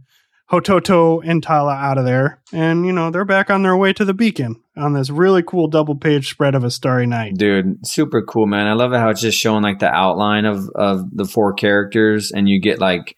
Hototo 0.50 1.22
and 1.24 1.42
Tala 1.42 1.74
out 1.74 1.98
of 1.98 2.04
there. 2.04 2.42
And 2.52 2.84
you 2.86 2.92
know, 2.92 3.10
they're 3.10 3.24
back 3.24 3.50
on 3.50 3.62
their 3.62 3.76
way 3.76 3.92
to 3.94 4.04
the 4.04 4.14
beacon 4.14 4.61
on 4.76 4.94
this 4.94 5.10
really 5.10 5.42
cool 5.42 5.68
double 5.68 5.94
page 5.96 6.30
spread 6.30 6.54
of 6.54 6.64
a 6.64 6.70
starry 6.70 7.06
night. 7.06 7.34
Dude, 7.36 7.86
super 7.86 8.22
cool, 8.22 8.46
man. 8.46 8.66
I 8.66 8.72
love 8.72 8.92
it 8.92 8.98
how 8.98 9.10
it's 9.10 9.20
just 9.20 9.38
showing 9.38 9.62
like 9.62 9.78
the 9.80 9.90
outline 9.92 10.44
of 10.44 10.68
of 10.74 11.04
the 11.14 11.24
four 11.26 11.52
characters, 11.52 12.32
and 12.32 12.48
you 12.48 12.60
get 12.60 12.78
like 12.80 13.16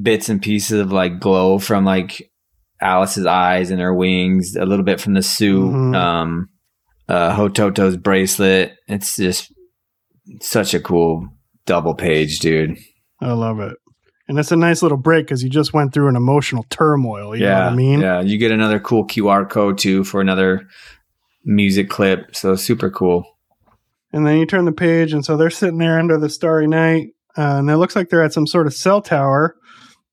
bits 0.00 0.28
and 0.28 0.40
pieces 0.42 0.80
of 0.80 0.90
like 0.92 1.20
glow 1.20 1.58
from 1.58 1.84
like 1.84 2.30
Alice's 2.80 3.26
eyes 3.26 3.70
and 3.70 3.80
her 3.80 3.94
wings, 3.94 4.56
a 4.56 4.64
little 4.66 4.84
bit 4.84 5.00
from 5.00 5.14
the 5.14 5.22
suit, 5.22 5.70
Mhm. 5.72 5.94
um, 5.94 6.48
uh, 7.08 7.34
Hototo's 7.34 7.96
bracelet. 7.96 8.72
It's 8.88 9.16
just 9.16 9.52
such 10.40 10.74
a 10.74 10.80
cool 10.80 11.28
double 11.66 11.94
page, 11.94 12.38
dude. 12.40 12.76
I 13.20 13.32
love 13.32 13.60
it. 13.60 13.76
And 14.32 14.38
it's 14.38 14.50
a 14.50 14.56
nice 14.56 14.80
little 14.80 14.96
break 14.96 15.26
because 15.26 15.44
you 15.44 15.50
just 15.50 15.74
went 15.74 15.92
through 15.92 16.08
an 16.08 16.16
emotional 16.16 16.64
turmoil. 16.70 17.36
You 17.36 17.44
yeah, 17.44 17.50
know 17.50 17.64
what 17.64 17.72
I 17.72 17.76
mean? 17.76 18.00
yeah. 18.00 18.22
You 18.22 18.38
get 18.38 18.50
another 18.50 18.80
cool 18.80 19.06
QR 19.06 19.46
code 19.46 19.76
too 19.76 20.04
for 20.04 20.22
another 20.22 20.66
music 21.44 21.90
clip. 21.90 22.34
So 22.34 22.56
super 22.56 22.88
cool. 22.88 23.26
And 24.10 24.26
then 24.26 24.38
you 24.38 24.46
turn 24.46 24.64
the 24.64 24.72
page, 24.72 25.12
and 25.12 25.22
so 25.22 25.36
they're 25.36 25.50
sitting 25.50 25.76
there 25.76 25.98
under 25.98 26.16
the 26.16 26.30
starry 26.30 26.66
night, 26.66 27.08
uh, 27.36 27.56
and 27.58 27.68
it 27.68 27.76
looks 27.76 27.94
like 27.94 28.08
they're 28.08 28.22
at 28.22 28.32
some 28.32 28.46
sort 28.46 28.66
of 28.66 28.72
cell 28.72 29.02
tower. 29.02 29.54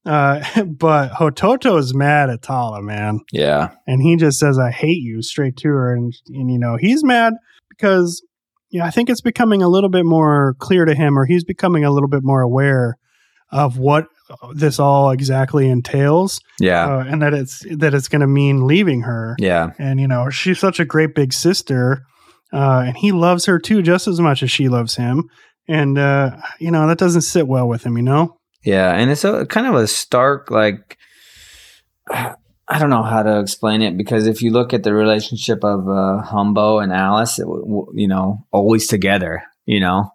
Uh, 0.05 0.43
but 0.65 1.13
Hototo 1.13 1.79
is 1.79 1.95
mad 1.95 2.29
at 2.29 2.41
Tala, 2.41 2.81
man, 2.81 3.21
Yeah, 3.31 3.69
and 3.87 4.01
he 4.01 4.17
just 4.17 4.37
says, 4.37 4.59
"I 4.59 4.69
hate 4.69 5.01
you" 5.01 5.21
straight 5.21 5.55
to 5.59 5.69
her, 5.69 5.93
and 5.93 6.13
and 6.27 6.51
you 6.51 6.59
know 6.59 6.75
he's 6.75 7.05
mad 7.05 7.35
because 7.69 8.21
yeah, 8.69 8.83
I 8.83 8.91
think 8.91 9.09
it's 9.09 9.21
becoming 9.21 9.63
a 9.63 9.69
little 9.69 9.89
bit 9.89 10.05
more 10.05 10.57
clear 10.59 10.83
to 10.83 10.93
him, 10.93 11.17
or 11.17 11.25
he's 11.25 11.45
becoming 11.45 11.85
a 11.85 11.91
little 11.91 12.09
bit 12.09 12.21
more 12.21 12.41
aware 12.41 12.97
of 13.51 13.77
what 13.77 14.07
this 14.53 14.79
all 14.79 15.09
exactly 15.09 15.67
entails, 15.69 16.39
yeah, 16.59 16.85
uh, 16.87 16.99
and 17.07 17.21
that 17.21 17.33
it's 17.33 17.65
that 17.77 17.93
it's 17.93 18.07
going 18.07 18.21
to 18.21 18.27
mean 18.27 18.67
leaving 18.67 19.01
her. 19.01 19.35
Yeah. 19.39 19.71
and 19.79 19.99
you 19.99 20.07
know 20.07 20.29
she's 20.29 20.59
such 20.59 20.79
a 20.79 20.85
great 20.85 21.15
big 21.15 21.33
sister 21.33 22.03
uh, 22.53 22.83
and 22.85 22.97
he 22.97 23.11
loves 23.11 23.45
her 23.45 23.57
too 23.59 23.81
just 23.81 24.07
as 24.07 24.19
much 24.19 24.43
as 24.43 24.51
she 24.51 24.69
loves 24.69 24.95
him. 24.95 25.29
And 25.67 25.97
uh, 25.97 26.37
you 26.59 26.71
know 26.71 26.87
that 26.87 26.97
doesn't 26.99 27.21
sit 27.21 27.47
well 27.47 27.67
with 27.67 27.83
him 27.85 27.95
you 27.97 28.03
know? 28.03 28.37
Yeah, 28.63 28.91
and 28.93 29.09
it's 29.09 29.23
a 29.23 29.45
kind 29.45 29.65
of 29.67 29.75
a 29.75 29.87
stark 29.87 30.51
like 30.51 30.97
I 32.71 32.77
don't 32.77 32.91
know 32.91 33.03
how 33.03 33.23
to 33.23 33.39
explain 33.39 33.81
it 33.81 33.97
because 33.97 34.27
if 34.27 34.41
you 34.43 34.51
look 34.51 34.73
at 34.73 34.83
the 34.83 34.93
relationship 34.93 35.63
of 35.63 35.87
uh, 35.87 36.21
Humbo 36.23 36.83
and 36.83 36.93
Alice, 36.93 37.39
it, 37.39 37.47
you 37.95 38.07
know, 38.07 38.45
always 38.51 38.85
together, 38.85 39.41
you 39.65 39.79
know, 39.79 40.11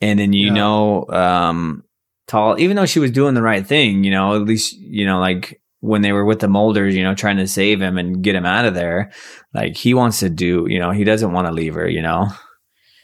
and 0.00 0.18
then 0.18 0.32
you 0.32 0.48
Yeah. 0.48 0.54
know, 0.54 1.06
um, 1.10 1.84
tall, 2.26 2.58
even 2.58 2.76
though 2.76 2.86
she 2.86 2.98
was 2.98 3.10
doing 3.10 3.34
the 3.34 3.42
right 3.42 3.66
thing, 3.66 4.04
you 4.04 4.10
know, 4.10 4.34
at 4.34 4.42
least 4.42 4.74
you 4.78 5.06
know, 5.06 5.18
like 5.18 5.60
when 5.80 6.02
they 6.02 6.12
were 6.12 6.24
with 6.24 6.40
the 6.40 6.48
Molders, 6.48 6.94
you 6.94 7.02
know, 7.02 7.14
trying 7.14 7.36
to 7.36 7.46
save 7.46 7.80
him 7.80 7.98
and 7.98 8.22
get 8.22 8.34
him 8.34 8.46
out 8.46 8.64
of 8.64 8.74
there, 8.74 9.12
like 9.52 9.76
he 9.76 9.94
wants 9.94 10.20
to 10.20 10.30
do, 10.30 10.66
you 10.68 10.78
know, 10.78 10.90
he 10.90 11.04
doesn't 11.04 11.32
want 11.32 11.46
to 11.46 11.52
leave 11.52 11.74
her, 11.74 11.88
you 11.88 12.02
know, 12.02 12.28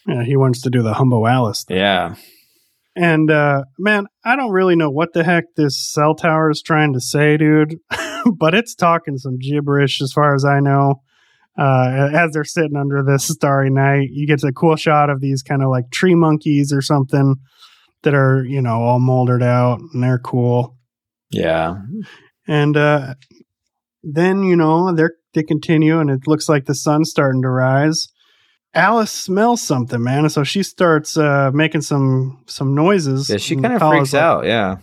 yeah, 0.07 0.25
he 0.25 0.37
wants 0.37 0.63
to 0.63 0.71
do 0.71 0.83
the 0.83 0.95
humbo 0.95 1.31
alice 1.31 1.65
thing. 1.65 1.77
yeah, 1.77 2.15
and 2.97 3.31
uh, 3.31 3.63
man 3.79 4.07
i 4.25 4.35
don't 4.35 4.51
really 4.51 4.75
know 4.75 4.91
what 4.91 5.13
the 5.13 5.23
heck 5.23 5.45
this 5.57 5.79
cell 5.93 6.15
tower 6.15 6.51
is 6.51 6.63
trying 6.63 6.93
to 6.93 7.01
say 7.01 7.37
dude 7.37 7.77
but 8.39 8.55
it's 8.55 8.75
talking 8.75 9.17
some 9.17 9.39
gibberish 9.39 10.01
as 10.03 10.13
far 10.13 10.35
as 10.35 10.45
i 10.45 10.59
know 10.59 11.01
uh, 11.59 12.11
as 12.15 12.33
they're 12.33 12.45
sitting 12.45 12.77
under 12.77 13.03
this 13.03 13.27
starry 13.27 13.71
night. 13.71 14.09
You 14.13 14.27
get 14.27 14.43
a 14.43 14.53
cool 14.53 14.77
shot 14.77 15.11
of 15.11 15.21
these 15.21 15.43
kind 15.43 15.63
of 15.63 15.69
like 15.69 15.91
tree 15.91 16.15
monkeys 16.15 16.73
or 16.73 16.81
something 16.81 17.37
that 18.03 18.15
are 18.15 18.45
you 18.45 18.61
know 18.63 18.83
all 18.83 18.99
molded 19.01 19.43
out 19.43 19.81
and 19.81 20.03
they're 20.03 20.19
cool 20.19 20.77
yeah, 21.33 21.77
And 22.49 22.77
uh, 22.77 23.15
then, 24.03 24.43
you 24.43 24.57
know, 24.57 24.93
they're 24.93 25.13
they 25.33 25.45
continue 25.45 26.01
and 26.01 26.11
it 26.11 26.27
looks 26.27 26.49
like 26.49 26.65
the 26.65 26.75
sun's 26.75 27.09
starting 27.11 27.43
to 27.43 27.49
rise. 27.49 28.09
Alice 28.75 29.13
smells 29.13 29.63
something, 29.63 30.03
man. 30.03 30.25
And 30.25 30.33
so 30.33 30.43
she 30.43 30.65
starts 30.65 31.17
uh, 31.17 31.53
making 31.55 31.83
some 31.83 32.43
some 32.47 32.75
noises. 32.75 33.31
yeah. 33.31 33.37
She 33.37 33.55
kind 33.55 33.75
of 33.75 33.81
freaks 33.81 34.13
like- 34.13 34.23
out, 34.23 34.45
yeah. 34.45 34.79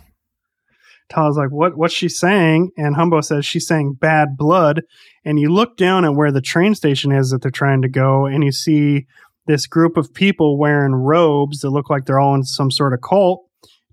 Tala's 1.10 1.36
like, 1.38 1.50
what, 1.50 1.76
what's 1.76 1.94
she 1.94 2.08
saying? 2.08 2.70
And 2.76 2.94
Humbo 2.94 3.24
says 3.24 3.46
she's 3.46 3.66
saying 3.66 3.94
bad 3.94 4.36
blood. 4.36 4.82
And 5.24 5.40
you 5.40 5.50
look 5.50 5.76
down 5.78 6.04
at 6.04 6.14
where 6.14 6.30
the 6.30 6.42
train 6.42 6.74
station 6.74 7.12
is 7.12 7.30
that 7.30 7.40
they're 7.40 7.50
trying 7.50 7.80
to 7.82 7.88
go, 7.88 8.26
and 8.26 8.44
you 8.44 8.52
see 8.52 9.06
this 9.48 9.66
group 9.66 9.96
of 9.96 10.14
people 10.14 10.58
wearing 10.58 10.94
robes 10.94 11.60
that 11.60 11.70
look 11.70 11.90
like 11.90 12.04
they're 12.04 12.20
all 12.20 12.36
in 12.36 12.44
some 12.44 12.70
sort 12.70 12.92
of 12.92 13.00
cult. 13.00 13.44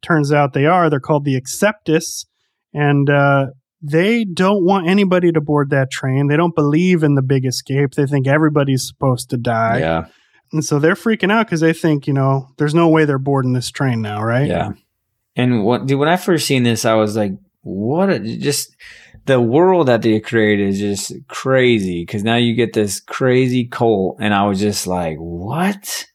Turns 0.03 0.32
out 0.32 0.53
they 0.53 0.68
are. 0.68 0.90
They're 0.90 0.99
called 0.99 1.26
the 1.26 1.40
Acceptus. 1.40 2.26
And 2.73 3.10
uh, 3.10 3.48
they 3.82 4.26
don't 4.26 4.65
want 4.65 4.88
anybody 4.88 5.32
to 5.32 5.41
board 5.41 5.69
that 5.69 5.90
train. 5.90 6.27
They 6.27 6.38
don't 6.38 6.53
believe 6.53 7.02
in 7.02 7.15
the 7.15 7.22
big 7.22 7.45
escape. 7.45 7.91
They 7.91 8.06
think 8.06 8.27
everybody's 8.27 8.86
supposed 8.86 9.30
to 9.32 9.38
die. 9.38 9.80
yeah. 9.80 10.06
And 10.52 10.64
so 10.64 10.77
they're 10.77 10.95
freaking 10.95 11.32
out 11.32 11.48
because 11.48 11.61
they 11.61 11.73
think, 11.73 12.06
you 12.06 12.14
know, 12.14 12.49
there's 12.57 12.76
no 12.76 12.88
way 12.88 13.06
they're 13.06 13.18
boarding 13.18 13.53
this 13.53 13.72
train 13.72 14.02
now, 14.02 14.22
right? 14.22 14.48
Yeah. 14.48 14.73
And 15.36 15.64
what, 15.64 15.86
dude, 15.86 15.99
when 15.99 16.07
I 16.07 16.18
first 16.18 16.45
seen 16.45 16.64
this, 16.64 16.86
I 16.86 16.94
was 16.94 17.15
like, 17.15 17.32
what? 17.61 18.10
A, 18.10 18.19
just 18.19 18.76
the 19.26 19.41
world 19.41 19.88
that 19.88 20.02
they 20.02 20.19
created 20.19 20.69
is 20.69 20.80
just 20.80 21.14
crazy 21.27 22.03
because 22.03 22.23
now 22.23 22.35
you 22.35 22.53
get 22.53 22.73
this 22.73 22.99
crazy 22.99 23.65
cult. 23.65 24.18
And 24.19 24.34
I 24.34 24.45
was 24.45 24.60
just 24.60 24.88
like, 24.88 25.18
what? 25.18 26.06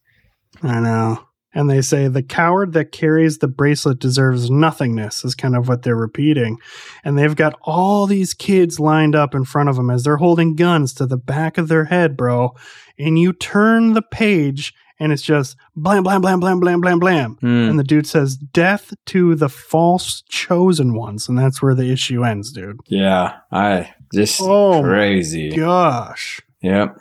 I 0.63 0.81
know. 0.81 1.25
And 1.53 1.69
they 1.69 1.83
say 1.83 2.07
the 2.07 2.23
coward 2.23 2.75
that 2.75 2.93
carries 2.93 3.39
the 3.39 3.49
bracelet 3.49 3.99
deserves 3.99 4.51
nothingness, 4.51 5.25
is 5.25 5.35
kind 5.35 5.57
of 5.57 5.67
what 5.67 5.83
they're 5.83 5.97
repeating. 5.97 6.59
And 7.03 7.19
they've 7.19 7.35
got 7.35 7.59
all 7.63 8.07
these 8.07 8.35
kids 8.35 8.79
lined 8.79 9.17
up 9.17 9.35
in 9.35 9.45
front 9.45 9.69
of 9.69 9.75
them 9.75 9.91
as 9.91 10.05
they're 10.05 10.19
holding 10.19 10.55
guns 10.55 10.95
to 10.95 11.07
the 11.07 11.17
back 11.17 11.59
of 11.59 11.67
their 11.67 11.87
head, 11.87 12.17
bro. 12.17 12.55
And 12.99 13.19
you 13.19 13.33
turn 13.33 13.95
the 13.95 14.03
page 14.03 14.73
and 15.01 15.13
it's 15.13 15.23
just 15.23 15.57
blam, 15.75 16.03
blam, 16.03 16.21
blam, 16.21 16.39
blam, 16.39 16.61
blam, 16.61 16.81
blam, 16.81 16.99
blam. 16.99 17.37
Hmm. 17.41 17.71
And 17.71 17.79
the 17.79 17.85
dude 17.85 18.07
says, 18.07 18.37
Death 18.37 18.93
to 19.07 19.35
the 19.35 19.49
false 19.49 20.23
chosen 20.29 20.95
ones. 20.95 21.29
And 21.29 21.39
that's 21.39 21.63
where 21.63 21.75
the 21.75 21.91
issue 21.91 22.23
ends, 22.23 22.53
dude. 22.53 22.79
Yeah. 22.87 23.39
I 23.51 23.95
just 24.15 24.41
Oh, 24.43 24.83
crazy. 24.83 25.57
gosh. 25.57 26.41
Yep. 26.61 26.99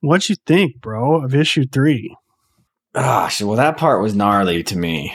What'd 0.00 0.28
you 0.30 0.36
think, 0.46 0.80
bro, 0.80 1.22
of 1.22 1.34
issue 1.34 1.66
three? 1.66 2.16
Gosh. 2.94 3.42
Well, 3.42 3.56
that 3.56 3.76
part 3.76 4.02
was 4.02 4.14
gnarly 4.14 4.62
to 4.64 4.78
me, 4.78 5.14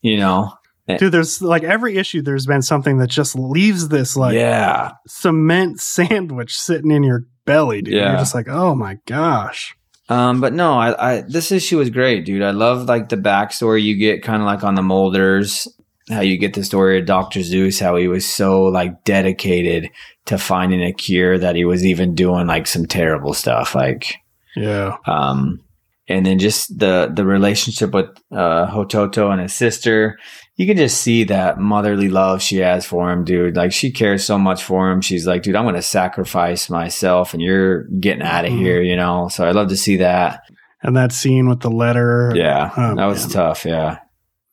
you 0.00 0.16
know? 0.16 0.52
Dude, 0.86 1.12
there's 1.12 1.40
like 1.40 1.62
every 1.64 1.96
issue, 1.96 2.20
there's 2.20 2.44
been 2.46 2.60
something 2.60 2.98
that 2.98 3.08
just 3.08 3.34
leaves 3.34 3.88
this 3.88 4.16
like 4.16 4.34
yeah. 4.34 4.92
cement 5.06 5.80
sandwich 5.80 6.58
sitting 6.58 6.90
in 6.90 7.02
your 7.02 7.24
belly, 7.46 7.80
dude. 7.82 7.94
Yeah. 7.94 8.10
You're 8.10 8.18
just 8.18 8.34
like, 8.34 8.48
oh 8.48 8.74
my 8.74 8.98
gosh. 9.06 9.74
Um, 10.08 10.40
but 10.40 10.52
no, 10.52 10.74
I, 10.74 11.16
I 11.16 11.20
this 11.22 11.50
issue 11.50 11.78
was 11.78 11.90
great, 11.90 12.24
dude. 12.24 12.42
I 12.42 12.50
love 12.50 12.86
like 12.88 13.08
the 13.08 13.16
backstory 13.16 13.82
you 13.82 13.96
get, 13.96 14.22
kind 14.22 14.42
of 14.42 14.46
like 14.46 14.62
on 14.62 14.74
the 14.74 14.82
Molders, 14.82 15.66
how 16.10 16.20
you 16.20 16.36
get 16.36 16.52
the 16.54 16.62
story 16.64 16.98
of 16.98 17.06
Doctor 17.06 17.42
Zeus, 17.42 17.80
how 17.80 17.96
he 17.96 18.08
was 18.08 18.26
so 18.26 18.64
like 18.64 19.04
dedicated 19.04 19.90
to 20.26 20.36
finding 20.38 20.82
a 20.82 20.92
cure 20.92 21.38
that 21.38 21.56
he 21.56 21.64
was 21.64 21.84
even 21.86 22.14
doing 22.14 22.46
like 22.46 22.66
some 22.66 22.86
terrible 22.86 23.32
stuff, 23.34 23.74
like 23.74 24.16
Yeah. 24.56 24.96
um, 25.06 25.60
and 26.06 26.26
then 26.26 26.38
just 26.38 26.78
the 26.78 27.10
the 27.14 27.24
relationship 27.24 27.92
with 27.94 28.10
uh, 28.30 28.66
Hototo 28.66 29.32
and 29.32 29.40
his 29.40 29.54
sister. 29.54 30.18
You 30.56 30.66
can 30.66 30.76
just 30.76 31.00
see 31.00 31.24
that 31.24 31.58
motherly 31.58 32.08
love 32.08 32.40
she 32.40 32.58
has 32.58 32.86
for 32.86 33.10
him, 33.10 33.24
dude. 33.24 33.56
Like 33.56 33.72
she 33.72 33.90
cares 33.90 34.24
so 34.24 34.38
much 34.38 34.62
for 34.62 34.88
him. 34.90 35.00
She's 35.00 35.26
like, 35.26 35.42
dude, 35.42 35.56
I'm 35.56 35.64
going 35.64 35.74
to 35.74 35.82
sacrifice 35.82 36.70
myself, 36.70 37.32
and 37.34 37.42
you're 37.42 37.84
getting 37.98 38.22
out 38.22 38.44
of 38.44 38.52
Mhm. 38.52 38.58
here, 38.58 38.80
you 38.82 38.94
know. 38.94 39.26
So 39.28 39.44
I 39.44 39.50
love 39.50 39.68
to 39.70 39.76
see 39.76 39.96
that. 39.96 40.42
And 40.82 40.96
that 40.96 41.10
scene 41.12 41.48
with 41.48 41.60
the 41.60 41.70
letter. 41.70 42.32
Yeah, 42.36 42.70
Oh, 42.76 42.94
that 42.94 43.06
was 43.06 43.24
man. 43.26 43.30
tough. 43.30 43.64
Yeah, 43.64 43.98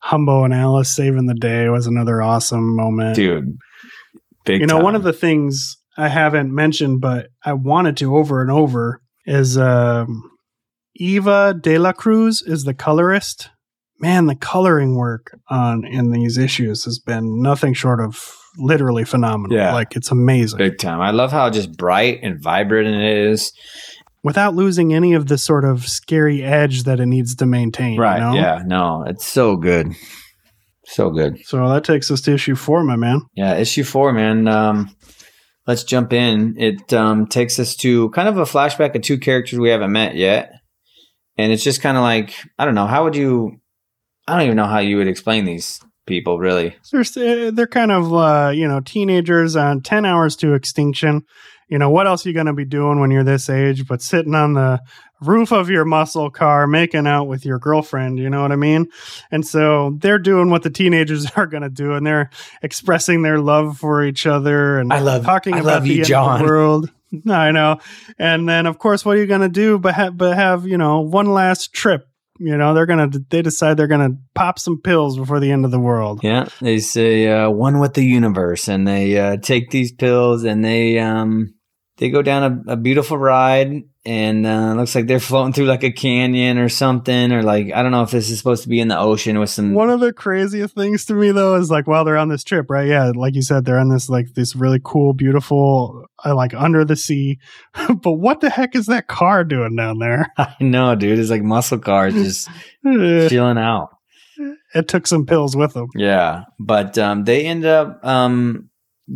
Humbo 0.03 0.43
and 0.43 0.53
Alice 0.53 0.95
saving 0.95 1.27
the 1.27 1.35
day 1.35 1.69
was 1.69 1.85
another 1.85 2.21
awesome 2.21 2.75
moment. 2.75 3.15
dude. 3.15 3.57
Big. 4.43 4.59
you 4.61 4.65
know, 4.65 4.79
one 4.79 4.95
of 4.95 5.03
the 5.03 5.13
things 5.13 5.77
I 5.97 6.07
haven't 6.07 6.51
mentioned, 6.55 6.99
but 6.99 7.27
I 7.45 7.53
wanted 7.53 7.95
to 7.97 8.15
over 8.17 8.41
and 8.41 8.49
over 8.49 9.01
is 9.27 9.55
um, 9.55 10.23
Eva 10.95 11.53
De 11.61 11.77
La 11.77 11.91
Cruz 11.93 12.41
is 12.41 12.63
the 12.63 12.73
colorist. 12.73 13.49
Man, 14.01 14.25
the 14.25 14.35
coloring 14.35 14.95
work 14.95 15.37
on 15.49 15.85
in 15.85 16.11
these 16.11 16.37
issues 16.37 16.85
has 16.85 16.99
been 16.99 17.41
nothing 17.41 17.73
short 17.73 17.99
of 18.01 18.35
literally 18.57 19.05
phenomenal. 19.05 19.55
Yeah. 19.55 19.73
Like 19.73 19.95
it's 19.95 20.11
amazing. 20.11 20.57
big 20.57 20.77
time. 20.79 20.99
I 20.99 21.11
love 21.11 21.31
how 21.31 21.49
just 21.49 21.77
bright 21.77 22.19
and 22.23 22.41
vibrant 22.41 22.87
it 22.87 23.29
is. 23.29 23.53
Without 24.23 24.55
losing 24.55 24.93
any 24.93 25.13
of 25.13 25.27
the 25.27 25.37
sort 25.37 25.65
of 25.65 25.87
scary 25.87 26.43
edge 26.43 26.83
that 26.83 26.99
it 26.99 27.05
needs 27.05 27.35
to 27.35 27.45
maintain. 27.45 27.99
Right? 27.99 28.15
You 28.17 28.21
know? 28.21 28.33
Yeah. 28.33 28.61
No, 28.65 29.03
it's 29.07 29.25
so 29.25 29.55
good. 29.55 29.93
So 30.85 31.09
good. 31.11 31.37
So 31.45 31.69
that 31.69 31.83
takes 31.83 32.11
us 32.11 32.21
to 32.21 32.33
issue 32.33 32.55
four, 32.55 32.83
my 32.83 32.95
man. 32.95 33.21
Yeah, 33.35 33.55
issue 33.55 33.83
four, 33.83 34.11
man. 34.13 34.47
Um, 34.47 34.95
let's 35.65 35.83
jump 35.83 36.11
in. 36.11 36.55
It 36.57 36.91
um, 36.91 37.27
takes 37.27 37.59
us 37.59 37.75
to 37.77 38.09
kind 38.09 38.27
of 38.27 38.37
a 38.37 38.43
flashback 38.43 38.93
of 38.95 39.01
two 39.01 39.17
characters 39.17 39.57
we 39.59 39.69
haven't 39.69 39.91
met 39.91 40.15
yet. 40.15 40.51
and 41.37 41.51
it's 41.51 41.63
just 41.63 41.81
kind 41.81 41.97
of 41.97 42.03
like 42.03 42.33
I 42.59 42.65
don't 42.65 42.75
know. 42.75 42.87
How 42.87 43.03
would 43.05 43.15
you? 43.15 43.60
I 44.31 44.37
don't 44.37 44.45
even 44.45 44.57
know 44.57 44.65
how 44.67 44.79
you 44.79 44.97
would 44.97 45.07
explain 45.07 45.45
these 45.45 45.79
people 46.07 46.39
really. 46.39 46.75
They're 46.91 47.51
they're 47.51 47.67
kind 47.67 47.91
of 47.91 48.13
uh, 48.13 48.51
you 48.53 48.67
know 48.67 48.79
teenagers 48.79 49.55
on 49.55 49.81
ten 49.81 50.05
hours 50.05 50.35
to 50.37 50.53
extinction. 50.53 51.23
You 51.69 51.77
know 51.77 51.89
what 51.89 52.05
else 52.07 52.25
are 52.25 52.29
you 52.29 52.33
going 52.33 52.47
to 52.47 52.53
be 52.53 52.65
doing 52.65 52.99
when 52.99 53.11
you're 53.11 53.23
this 53.23 53.49
age? 53.49 53.87
But 53.87 54.01
sitting 54.01 54.35
on 54.35 54.53
the 54.53 54.81
roof 55.21 55.51
of 55.53 55.69
your 55.69 55.85
muscle 55.85 56.29
car, 56.29 56.67
making 56.67 57.07
out 57.07 57.25
with 57.25 57.45
your 57.45 57.59
girlfriend. 57.59 58.19
You 58.19 58.29
know 58.29 58.41
what 58.41 58.51
I 58.51 58.57
mean? 58.57 58.87
And 59.31 59.45
so 59.47 59.95
they're 59.99 60.19
doing 60.19 60.49
what 60.49 60.63
the 60.63 60.69
teenagers 60.69 61.29
are 61.37 61.45
going 61.45 61.63
to 61.63 61.69
do, 61.69 61.93
and 61.93 62.05
they're 62.05 62.29
expressing 62.61 63.21
their 63.21 63.39
love 63.39 63.77
for 63.77 64.03
each 64.03 64.25
other 64.25 64.79
and 64.79 64.91
I 64.91 64.99
love- 64.99 65.23
talking 65.23 65.53
I 65.53 65.59
about 65.59 65.65
love 65.73 65.83
the 65.83 65.89
you, 65.89 65.93
end 65.95 66.01
of 66.03 66.07
John. 66.07 66.39
the 66.39 66.45
world. 66.45 66.91
I 67.29 67.51
know. 67.51 67.79
And 68.17 68.47
then 68.49 68.65
of 68.65 68.77
course, 68.77 69.05
what 69.05 69.15
are 69.17 69.19
you 69.19 69.27
going 69.27 69.41
to 69.41 69.49
do? 69.49 69.77
But 69.79 69.93
ha- 69.95 70.11
but 70.11 70.35
have 70.35 70.65
you 70.67 70.77
know 70.77 71.01
one 71.01 71.31
last 71.33 71.73
trip. 71.73 72.07
You 72.39 72.57
know 72.57 72.73
they're 72.73 72.85
gonna. 72.85 73.09
They 73.29 73.41
decide 73.41 73.77
they're 73.77 73.87
gonna 73.87 74.17
pop 74.33 74.57
some 74.57 74.81
pills 74.81 75.17
before 75.17 75.39
the 75.39 75.51
end 75.51 75.65
of 75.65 75.71
the 75.71 75.79
world. 75.79 76.21
Yeah, 76.23 76.47
they 76.59 76.79
say 76.79 77.27
uh, 77.27 77.49
one 77.49 77.79
with 77.79 77.93
the 77.93 78.05
universe, 78.05 78.67
and 78.67 78.87
they 78.87 79.17
uh, 79.17 79.37
take 79.37 79.69
these 79.69 79.91
pills, 79.91 80.43
and 80.43 80.63
they 80.63 80.97
um, 80.97 81.53
they 81.97 82.09
go 82.09 82.21
down 82.21 82.63
a, 82.67 82.73
a 82.73 82.77
beautiful 82.77 83.17
ride, 83.17 83.83
and 84.03 84.47
uh, 84.47 84.73
looks 84.73 84.95
like 84.95 85.05
they're 85.05 85.19
floating 85.19 85.53
through 85.53 85.65
like 85.65 85.83
a 85.83 85.91
canyon 85.91 86.57
or 86.57 86.69
something, 86.69 87.31
or 87.31 87.43
like 87.43 87.71
I 87.71 87.83
don't 87.83 87.91
know 87.91 88.01
if 88.01 88.09
this 88.09 88.31
is 88.31 88.37
supposed 88.39 88.63
to 88.63 88.69
be 88.69 88.79
in 88.79 88.87
the 88.87 88.97
ocean 88.97 89.37
with 89.37 89.51
some. 89.51 89.73
One 89.73 89.91
of 89.91 89.99
the 89.99 90.11
craziest 90.11 90.73
things 90.73 91.05
to 91.05 91.13
me 91.13 91.31
though 91.31 91.55
is 91.55 91.69
like 91.69 91.85
while 91.85 92.03
they're 92.03 92.17
on 92.17 92.29
this 92.29 92.43
trip, 92.43 92.65
right? 92.69 92.87
Yeah, 92.87 93.11
like 93.15 93.35
you 93.35 93.43
said, 93.43 93.63
they're 93.63 93.77
on 93.77 93.89
this 93.89 94.09
like 94.09 94.33
this 94.33 94.55
really 94.55 94.81
cool, 94.83 95.13
beautiful, 95.13 96.05
uh, 96.25 96.35
like 96.35 96.55
under 96.55 96.83
the 96.83 96.95
sea. 96.95 97.37
but 98.01 98.13
what 98.13 98.41
the 98.41 98.49
heck 98.49 98.75
is 98.75 98.87
that 98.87 99.07
car 99.07 99.43
doing 99.43 99.75
down 99.75 99.99
there? 99.99 100.31
I 100.37 100.55
know, 100.59 100.95
dude. 100.95 101.19
It's 101.19 101.29
like 101.29 101.43
muscle 101.43 101.79
cars 101.79 102.13
just 102.15 102.49
chilling 102.83 103.59
out. 103.59 103.89
It 104.73 104.87
took 104.87 105.05
some 105.05 105.27
pills 105.27 105.55
with 105.55 105.73
them. 105.73 105.89
Yeah, 105.95 106.45
but 106.59 106.97
um, 106.97 107.25
they 107.25 107.45
end 107.45 107.65
up 107.65 108.03
um, 108.03 108.69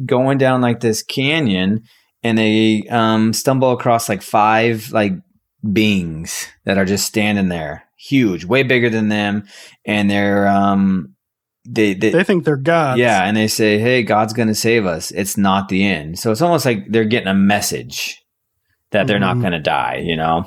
going 0.06 0.38
down 0.38 0.62
like 0.62 0.80
this 0.80 1.02
canyon, 1.02 1.86
and 2.26 2.38
they 2.38 2.84
um, 2.90 3.34
stumble 3.34 3.72
across 3.72 4.10
like 4.10 4.22
five 4.24 4.92
like 4.92 5.14
beings 5.72 6.48
that 6.66 6.78
are 6.78 6.86
just 6.86 7.06
standing 7.06 7.50
there, 7.50 7.84
huge, 7.98 8.46
way 8.46 8.64
bigger 8.64 8.90
than 8.90 9.10
them, 9.10 9.44
and 9.86 10.10
they're 10.10 10.48
um, 10.48 11.16
they 11.68 11.94
they. 11.94 12.10
They 12.12 12.24
think 12.24 12.44
they're 12.46 12.58
gods. 12.58 13.00
yeah, 13.00 13.24
and 13.26 13.36
they 13.38 13.48
say, 13.48 13.78
"Hey, 13.80 14.04
God's 14.04 14.34
going 14.34 14.48
to 14.50 14.56
save 14.56 14.86
us. 14.86 15.12
It's 15.12 15.38
not 15.38 15.70
the 15.70 15.86
end." 15.86 16.20
So 16.20 16.32
it's 16.32 16.42
almost 16.42 16.66
like 16.66 16.86
they're 16.90 17.06
getting 17.06 17.28
a 17.30 17.34
message 17.34 18.22
that 18.92 19.08
they're 19.08 19.20
not 19.20 19.38
Mhm. 19.38 19.42
going 19.42 19.54
to 19.54 19.60
die. 19.60 20.02
You 20.04 20.16
know? 20.18 20.46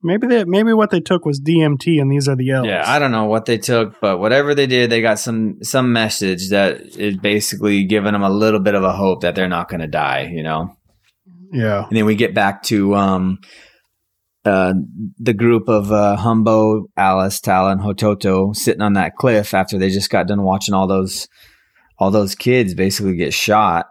maybe 0.00 0.28
they 0.28 0.44
maybe 0.44 0.72
what 0.72 0.90
they 0.90 1.00
took 1.00 1.24
was 1.26 1.40
DMT, 1.40 2.00
and 2.00 2.10
these 2.10 2.28
are 2.28 2.36
the 2.36 2.50
elves. 2.50 2.68
Yeah, 2.68 2.84
I 2.86 2.98
don't 3.00 3.10
know 3.10 3.24
what 3.24 3.46
they 3.46 3.58
took, 3.58 4.00
but 4.00 4.18
whatever 4.18 4.54
they 4.54 4.66
did, 4.68 4.90
they 4.90 5.00
got 5.00 5.18
some 5.18 5.58
some 5.62 5.92
message 5.92 6.50
that 6.50 6.80
is 6.96 7.16
basically 7.16 7.82
giving 7.84 8.12
them 8.12 8.22
a 8.22 8.30
little 8.30 8.60
bit 8.60 8.74
of 8.76 8.84
a 8.84 8.92
hope 8.92 9.22
that 9.22 9.34
they're 9.34 9.48
not 9.48 9.68
going 9.68 9.80
to 9.80 9.88
die, 9.88 10.30
you 10.32 10.42
know. 10.44 10.74
Yeah. 11.52 11.86
And 11.86 11.96
then 11.96 12.04
we 12.06 12.14
get 12.14 12.34
back 12.34 12.62
to 12.64 12.94
um, 12.94 13.38
uh, 14.44 14.74
the 15.18 15.34
group 15.34 15.68
of 15.68 15.92
uh, 15.92 16.16
Humbo, 16.18 16.84
Alice, 16.96 17.40
Tala, 17.40 17.72
and 17.72 17.80
Hototo 17.80 18.54
sitting 18.54 18.82
on 18.82 18.94
that 18.94 19.16
cliff 19.16 19.54
after 19.54 19.78
they 19.78 19.90
just 19.90 20.10
got 20.10 20.26
done 20.26 20.42
watching 20.42 20.74
all 20.74 20.86
those 20.86 21.28
all 21.98 22.10
those 22.10 22.34
kids 22.34 22.74
basically 22.74 23.16
get 23.16 23.34
shot. 23.34 23.86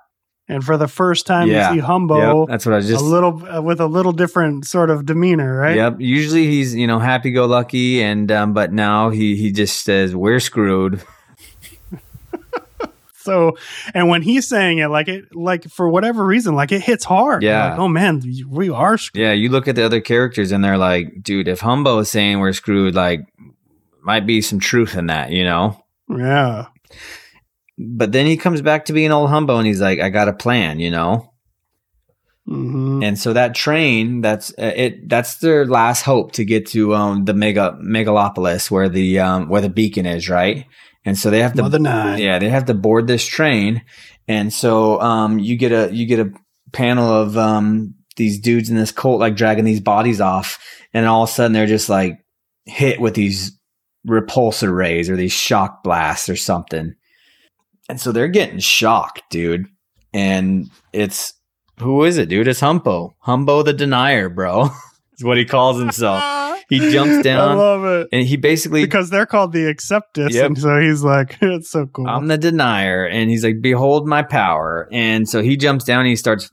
And 0.50 0.64
for 0.64 0.78
the 0.78 0.88
first 0.88 1.28
time, 1.28 1.50
Yeah. 1.50 1.74
you 1.74 1.82
see 1.82 1.86
Humbo 1.86 2.44
Yep, 2.44 2.48
that's 2.50 2.66
what 2.66 2.76
I 2.76 2.80
just 2.80 3.04
a 3.04 3.06
little 3.06 3.46
uh, 3.46 3.62
with 3.62 3.82
a 3.82 3.88
little 3.88 4.14
different 4.14 4.66
sort 4.66 4.90
of 4.90 5.06
demeanor, 5.06 5.58
right? 5.58 5.76
Yep. 5.76 5.96
Usually 6.00 6.48
he's 6.48 6.74
you 6.74 6.88
know 6.88 7.00
happy 7.00 7.32
go 7.32 7.46
lucky, 7.46 8.02
and 8.02 8.32
um, 8.32 8.54
but 8.54 8.72
now 8.72 9.10
he 9.10 9.36
he 9.36 9.52
just 9.52 9.84
says 9.84 10.16
we're 10.16 10.40
screwed. 10.40 11.04
So, 13.28 13.58
and 13.94 14.08
when 14.08 14.22
he's 14.22 14.48
saying 14.48 14.78
it, 14.78 14.88
like 14.88 15.10
it, 15.10 15.36
like 15.36 15.66
for 15.66 15.90
whatever 15.90 16.26
reason, 16.26 16.56
like 16.56 16.72
it 16.72 16.82
hits 16.82 17.04
hard. 17.04 17.44
Yeah. 17.44 17.72
Like, 17.72 17.80
oh 17.80 17.90
man, 17.90 18.24
we 18.50 18.70
are 18.70 18.98
screwed. 18.98 19.22
Yeah, 19.22 19.34
you 19.34 19.50
look 19.50 19.68
at 19.68 19.76
the 19.76 19.84
other 19.84 20.00
characters 20.00 20.54
and 20.54 20.64
they're 20.64 20.78
like, 20.78 21.22
dude, 21.22 21.50
if 21.50 21.60
Humbo 21.60 22.00
is 22.00 22.10
saying 22.10 22.40
we're 22.40 22.54
screwed, 22.54 22.96
like, 22.96 23.20
might 24.02 24.26
be 24.26 24.42
some 24.42 24.62
truth 24.62 24.96
in 24.96 25.08
that, 25.08 25.32
you 25.32 25.44
know? 25.44 25.84
Yeah. 26.10 26.68
But 27.78 28.14
then 28.14 28.26
he 28.26 28.38
comes 28.38 28.62
back 28.62 28.86
to 28.86 28.94
being 28.94 29.12
old 29.12 29.30
Humbo 29.30 29.58
and 29.58 29.68
he's 29.68 29.82
like, 29.82 30.00
I 30.00 30.10
got 30.10 30.30
a 30.30 30.34
plan, 30.34 30.80
you 30.80 30.90
know? 30.90 31.34
hmm 32.46 33.04
And 33.04 33.20
so 33.20 33.34
that 33.34 33.56
train, 33.56 34.22
that's 34.22 34.52
uh, 34.52 34.72
it. 34.74 35.10
That's 35.10 35.40
their 35.40 35.66
last 35.66 36.04
hope 36.04 36.32
to 36.34 36.46
get 36.46 36.68
to 36.68 36.96
um, 36.96 37.26
the 37.26 37.34
mega 37.34 37.78
megalopolis 37.84 38.72
where 38.72 38.88
the 38.88 39.20
um, 39.20 39.50
where 39.50 39.60
the 39.60 39.70
beacon 39.70 40.06
is, 40.06 40.30
right? 40.30 40.66
And 41.08 41.18
so 41.18 41.30
they 41.30 41.42
have 41.42 41.54
to 41.54 41.62
Mother 41.62 41.80
Nine. 41.80 42.20
Yeah, 42.20 42.38
they 42.38 42.50
have 42.50 42.66
to 42.66 42.74
board 42.74 43.08
this 43.08 43.26
train, 43.26 43.82
and 44.28 44.52
so 44.52 45.00
um, 45.00 45.40
you 45.40 45.56
get 45.56 45.72
a 45.72 45.90
you 45.96 46.06
get 46.06 46.20
a 46.20 46.34
panel 46.74 47.10
of 47.10 47.38
um, 47.38 47.96
these 48.18 48.42
dudes 48.42 48.70
in 48.70 48.76
this 48.76 48.92
cult 48.92 49.22
like 49.22 49.38
dragging 49.38 49.64
these 49.64 49.80
bodies 49.80 50.20
off, 50.20 50.60
and 50.94 51.06
all 51.06 51.24
of 51.24 51.30
a 51.30 51.32
sudden 51.32 51.54
they're 51.54 51.66
just 51.66 51.88
like 51.88 52.20
hit 52.66 53.00
with 53.00 53.14
these 53.14 53.58
repulsor 54.06 54.76
rays 54.76 55.10
or 55.10 55.16
these 55.16 55.32
shock 55.32 55.82
blasts 55.82 56.28
or 56.28 56.36
something, 56.36 56.94
and 57.88 58.02
so 58.02 58.12
they're 58.12 58.28
getting 58.28 58.60
shocked, 58.60 59.22
dude. 59.30 59.66
And 60.14 60.70
it's 60.92 61.34
who 61.80 62.04
is 62.04 62.18
it, 62.18 62.28
dude? 62.28 62.50
It's 62.50 62.60
Humbo, 62.60 63.14
Humbo 63.26 63.64
the 63.64 63.72
Denier, 63.72 64.28
bro. 64.28 64.72
is 65.18 65.24
what 65.24 65.38
he 65.38 65.46
calls 65.46 65.80
himself. 65.80 66.22
He 66.70 66.92
jumps 66.92 67.24
down. 67.24 67.52
I 67.52 67.54
love 67.54 67.86
it 67.86 68.08
and 68.12 68.28
he 68.28 68.36
basically 68.36 68.84
because 68.84 69.10
they're 69.10 69.26
called 69.26 69.54
the 69.54 69.74
Acceptus, 69.74 70.32
Yep. 70.32 70.46
and 70.46 70.58
so 70.58 70.80
he's 70.82 71.02
like, 71.02 71.38
it's 71.42 71.70
so 71.70 71.86
cool. 71.88 72.08
I'm 72.08 72.28
the 72.28 72.38
denier. 72.38 73.06
And 73.06 73.30
he's 73.30 73.44
like, 73.44 73.62
behold 73.62 74.06
my 74.08 74.22
power. 74.24 74.90
And 74.92 75.30
so 75.30 75.42
he 75.42 75.56
jumps 75.56 75.86
down 75.86 76.02
and 76.02 76.10
he 76.10 76.16
starts 76.18 76.52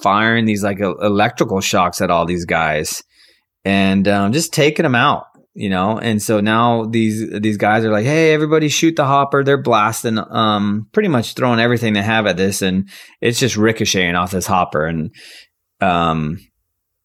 firing 0.00 0.44
these 0.44 0.62
like 0.62 0.78
electrical 0.80 1.60
shocks 1.60 2.00
at 2.00 2.10
all 2.10 2.26
these 2.26 2.44
guys 2.44 3.02
and 3.64 4.06
um, 4.06 4.32
just 4.32 4.52
taking 4.52 4.84
them 4.84 4.94
out, 4.94 5.24
you 5.54 5.68
know? 5.68 5.98
And 5.98 6.22
so 6.22 6.38
now 6.40 6.84
these, 6.84 7.28
these 7.40 7.56
guys 7.56 7.84
are 7.84 7.90
like, 7.90 8.04
Hey, 8.04 8.32
everybody 8.34 8.68
shoot 8.68 8.94
the 8.94 9.04
hopper. 9.04 9.42
They're 9.42 9.60
blasting, 9.60 10.18
um, 10.30 10.86
pretty 10.92 11.08
much 11.08 11.34
throwing 11.34 11.58
everything 11.58 11.94
they 11.94 12.02
have 12.02 12.26
at 12.26 12.36
this. 12.36 12.62
And 12.62 12.88
it's 13.20 13.40
just 13.40 13.56
ricocheting 13.56 14.14
off 14.14 14.30
this 14.30 14.46
hopper. 14.46 14.86
And, 14.86 15.12
um, 15.80 16.38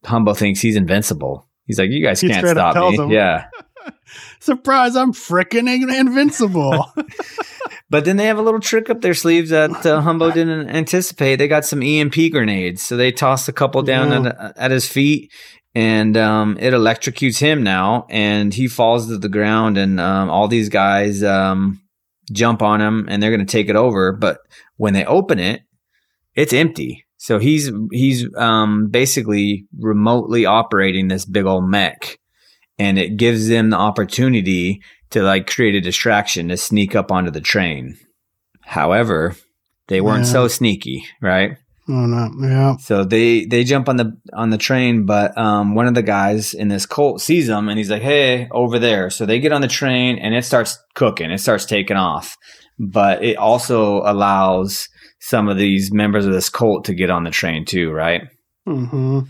Humbo 0.05 0.37
thinks 0.37 0.59
he's 0.59 0.75
invincible. 0.75 1.47
He's 1.71 1.79
like, 1.79 1.89
you 1.89 2.03
guys 2.03 2.19
He 2.21 2.27
can't 2.27 2.45
stop 2.47 2.75
me. 2.75 2.97
him. 2.97 3.09
Yeah. 3.11 3.45
Surprise! 4.39 4.95
I'm 4.95 5.13
freaking 5.13 5.67
invincible. 5.97 6.91
But 7.89 8.05
then 8.05 8.15
they 8.15 8.27
have 8.27 8.37
a 8.37 8.41
little 8.41 8.61
trick 8.61 8.89
up 8.89 9.01
their 9.01 9.13
sleeves 9.13 9.49
that 9.49 9.69
uh, 9.85 10.01
Humbo 10.01 10.33
didn't 10.33 10.69
anticipate. 10.69 11.35
They 11.35 11.49
got 11.49 11.65
some 11.65 11.83
EMP 11.83 12.15
grenades, 12.31 12.81
so 12.81 12.95
they 12.95 13.11
tossed 13.11 13.49
a 13.49 13.51
couple 13.51 13.81
down 13.81 14.23
Yeah. 14.23 14.29
at, 14.39 14.57
at 14.57 14.71
his 14.71 14.87
feet, 14.87 15.29
and 15.75 16.15
um, 16.15 16.57
it 16.57 16.71
electrocutes 16.73 17.37
him 17.39 17.63
now, 17.63 18.05
and 18.09 18.53
he 18.53 18.69
falls 18.69 19.07
to 19.09 19.17
the 19.17 19.27
ground. 19.27 19.77
And 19.77 19.99
um, 19.99 20.29
all 20.29 20.47
these 20.47 20.69
guys 20.69 21.21
um, 21.21 21.81
jump 22.31 22.61
on 22.61 22.79
him, 22.79 23.07
and 23.09 23.21
they're 23.21 23.29
going 23.35 23.45
to 23.45 23.51
take 23.51 23.67
it 23.67 23.75
over. 23.75 24.13
But 24.13 24.37
when 24.77 24.93
they 24.93 25.03
open 25.03 25.37
it, 25.39 25.63
it's 26.33 26.53
empty. 26.53 27.03
So 27.23 27.37
he's 27.37 27.69
he's 27.91 28.25
um, 28.35 28.87
basically 28.89 29.67
remotely 29.77 30.47
operating 30.47 31.07
this 31.07 31.23
big 31.23 31.45
old 31.45 31.69
mech, 31.69 32.17
and 32.79 32.97
it 32.97 33.15
gives 33.17 33.47
them 33.47 33.69
the 33.69 33.77
opportunity 33.77 34.81
to 35.11 35.21
like 35.21 35.45
create 35.45 35.75
a 35.75 35.81
distraction 35.81 36.47
to 36.47 36.57
sneak 36.57 36.95
up 36.95 37.11
onto 37.11 37.29
the 37.29 37.39
train. 37.39 37.95
However, 38.61 39.35
they 39.87 40.01
weren't 40.01 40.25
Yeah. 40.25 40.31
so 40.31 40.47
sneaky, 40.47 41.03
right? 41.21 41.57
oh 41.87 42.05
no! 42.07 42.31
Yeah. 42.41 42.77
So 42.77 43.03
they 43.03 43.45
they 43.45 43.65
jump 43.65 43.87
on 43.87 43.97
the 43.97 44.17
on 44.33 44.49
the 44.49 44.57
train, 44.57 45.05
but 45.05 45.37
um, 45.37 45.75
one 45.75 45.85
of 45.85 45.93
the 45.93 46.01
guys 46.01 46.55
in 46.55 46.69
this 46.69 46.87
cult 46.87 47.21
sees 47.21 47.45
them 47.45 47.69
and 47.69 47.77
he's 47.77 47.91
like, 47.91 48.01
"Hey, 48.01 48.47
over 48.49 48.79
there!" 48.79 49.11
So 49.11 49.27
they 49.27 49.39
get 49.39 49.51
on 49.51 49.61
the 49.61 49.67
train 49.67 50.17
and 50.17 50.33
it 50.33 50.43
starts 50.43 50.79
cooking. 50.95 51.29
It 51.29 51.39
starts 51.39 51.65
taking 51.65 51.97
off, 51.97 52.35
but 52.79 53.23
it 53.23 53.37
also 53.37 54.01
allows 54.09 54.87
some 55.21 55.47
of 55.47 55.57
these 55.57 55.93
members 55.93 56.25
of 56.25 56.33
this 56.33 56.49
cult 56.49 56.85
to 56.85 56.93
get 56.93 57.09
on 57.09 57.23
the 57.23 57.29
train 57.31 57.63
too, 57.63 57.91
right? 57.91 58.23
hmm 58.65 59.21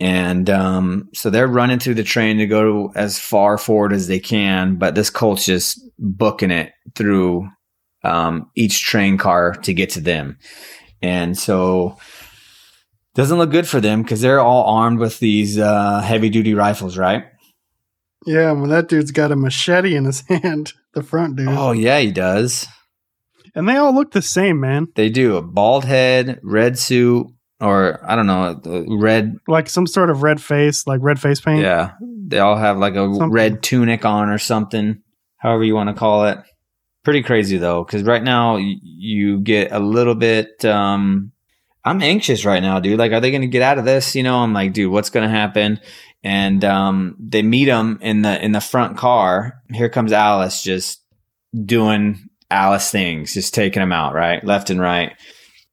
And 0.00 0.50
um, 0.50 1.08
so 1.14 1.30
they're 1.30 1.46
running 1.46 1.78
through 1.78 1.94
the 1.94 2.02
train 2.02 2.38
to 2.38 2.46
go 2.46 2.92
as 2.94 3.18
far 3.18 3.56
forward 3.56 3.92
as 3.92 4.08
they 4.08 4.18
can, 4.18 4.76
but 4.76 4.94
this 4.94 5.08
cult's 5.08 5.46
just 5.46 5.80
booking 5.98 6.50
it 6.50 6.72
through 6.94 7.48
um, 8.04 8.50
each 8.54 8.82
train 8.82 9.18
car 9.18 9.52
to 9.52 9.72
get 9.72 9.90
to 9.90 10.00
them. 10.00 10.38
And 11.00 11.38
so 11.38 11.96
doesn't 13.14 13.38
look 13.38 13.50
good 13.50 13.68
for 13.68 13.80
them 13.80 14.02
because 14.02 14.20
they're 14.20 14.40
all 14.40 14.76
armed 14.76 14.98
with 14.98 15.18
these 15.20 15.58
uh, 15.58 16.00
heavy 16.00 16.28
duty 16.28 16.54
rifles, 16.54 16.98
right? 16.98 17.24
Yeah. 18.26 18.52
Well, 18.52 18.66
that 18.66 18.88
dude's 18.88 19.12
got 19.12 19.32
a 19.32 19.36
machete 19.36 19.94
in 19.94 20.04
his 20.04 20.20
hand. 20.28 20.72
The 20.94 21.02
front 21.02 21.36
dude. 21.36 21.48
Oh 21.48 21.72
yeah, 21.72 21.98
he 22.00 22.10
does. 22.10 22.66
And 23.56 23.68
they 23.68 23.76
all 23.76 23.92
look 23.94 24.12
the 24.12 24.22
same, 24.22 24.60
man. 24.60 24.88
They 24.94 25.08
do 25.08 25.36
a 25.36 25.42
bald 25.42 25.84
head, 25.84 26.38
red 26.42 26.78
suit, 26.78 27.26
or 27.58 27.98
I 28.08 28.14
don't 28.14 28.26
know, 28.26 28.60
red 28.98 29.36
Like 29.48 29.68
some 29.70 29.86
sort 29.86 30.10
of 30.10 30.22
red 30.22 30.40
face, 30.42 30.86
like 30.86 31.00
red 31.02 31.18
face 31.18 31.40
paint. 31.40 31.62
Yeah, 31.62 31.92
They 32.00 32.38
all 32.38 32.56
have 32.56 32.76
like 32.78 32.94
a 32.94 33.06
Something. 33.06 33.30
red 33.30 33.62
tunic 33.62 34.04
on 34.04 34.28
or 34.28 34.36
something, 34.38 35.00
however 35.38 35.64
you 35.64 35.74
want 35.74 35.88
to 35.88 35.94
call 35.94 36.26
it. 36.26 36.38
Pretty 37.02 37.22
crazy 37.22 37.56
though, 37.56 37.82
because 37.82 38.02
right 38.02 38.22
now 38.22 38.56
you 38.58 39.40
get 39.40 39.72
a 39.72 39.78
little 39.80 40.14
bit. 40.14 40.62
Um, 40.64 41.32
I'm 41.84 42.02
anxious 42.02 42.44
right 42.44 42.60
now, 42.60 42.80
dude. 42.80 42.98
Like, 42.98 43.12
are 43.12 43.20
they 43.20 43.30
going 43.30 43.42
to 43.42 43.46
get 43.46 43.62
out 43.62 43.78
of 43.78 43.84
this? 43.84 44.14
You 44.16 44.24
know, 44.24 44.38
I'm 44.38 44.52
like, 44.52 44.72
dude, 44.72 44.90
what's 44.90 45.08
going 45.08 45.22
to 45.24 45.34
happen? 45.34 45.78
And 46.24 46.64
um, 46.64 47.14
they 47.20 47.42
meet 47.42 47.68
him 47.68 48.00
in 48.02 48.22
the 48.22 48.44
in 48.44 48.50
the 48.52 48.60
front 48.60 48.96
car. 48.98 49.62
Here 49.72 49.88
comes 49.88 50.12
Alice, 50.12 50.62
just 50.62 51.00
doing 51.64 52.28
Alice 52.50 52.90
things, 52.90 53.34
just 53.34 53.54
taking 53.54 53.80
them 53.80 53.92
out 53.92 54.14
right, 54.14 54.44
left 54.44 54.70
and 54.70 54.80
right. 54.80 55.12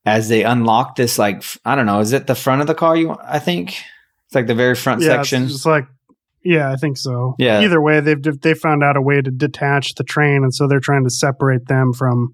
As 0.05 0.27
they 0.27 0.43
unlock 0.43 0.95
this, 0.95 1.17
like 1.17 1.43
I 1.63 1.75
don't 1.75 1.85
know, 1.85 1.99
is 1.99 2.11
it 2.13 2.27
the 2.27 2.35
front 2.35 2.61
of 2.61 2.67
the 2.67 2.75
car? 2.75 2.95
You, 2.97 3.15
I 3.23 3.39
think 3.39 3.69
it's 4.25 4.35
like 4.35 4.47
the 4.47 4.55
very 4.55 4.75
front 4.75 5.01
yeah, 5.01 5.07
section. 5.07 5.43
It's 5.43 5.53
just 5.53 5.65
like, 5.65 5.85
yeah, 6.43 6.71
I 6.71 6.75
think 6.75 6.97
so. 6.97 7.35
Yeah. 7.39 7.61
Either 7.61 7.81
way, 7.81 8.01
they've 8.01 8.21
they 8.41 8.53
found 8.53 8.83
out 8.83 8.97
a 8.97 9.01
way 9.01 9.21
to 9.21 9.31
detach 9.31 9.95
the 9.95 10.03
train, 10.03 10.43
and 10.43 10.53
so 10.53 10.67
they're 10.67 10.79
trying 10.79 11.05
to 11.05 11.09
separate 11.09 11.67
them 11.67 11.93
from 11.93 12.33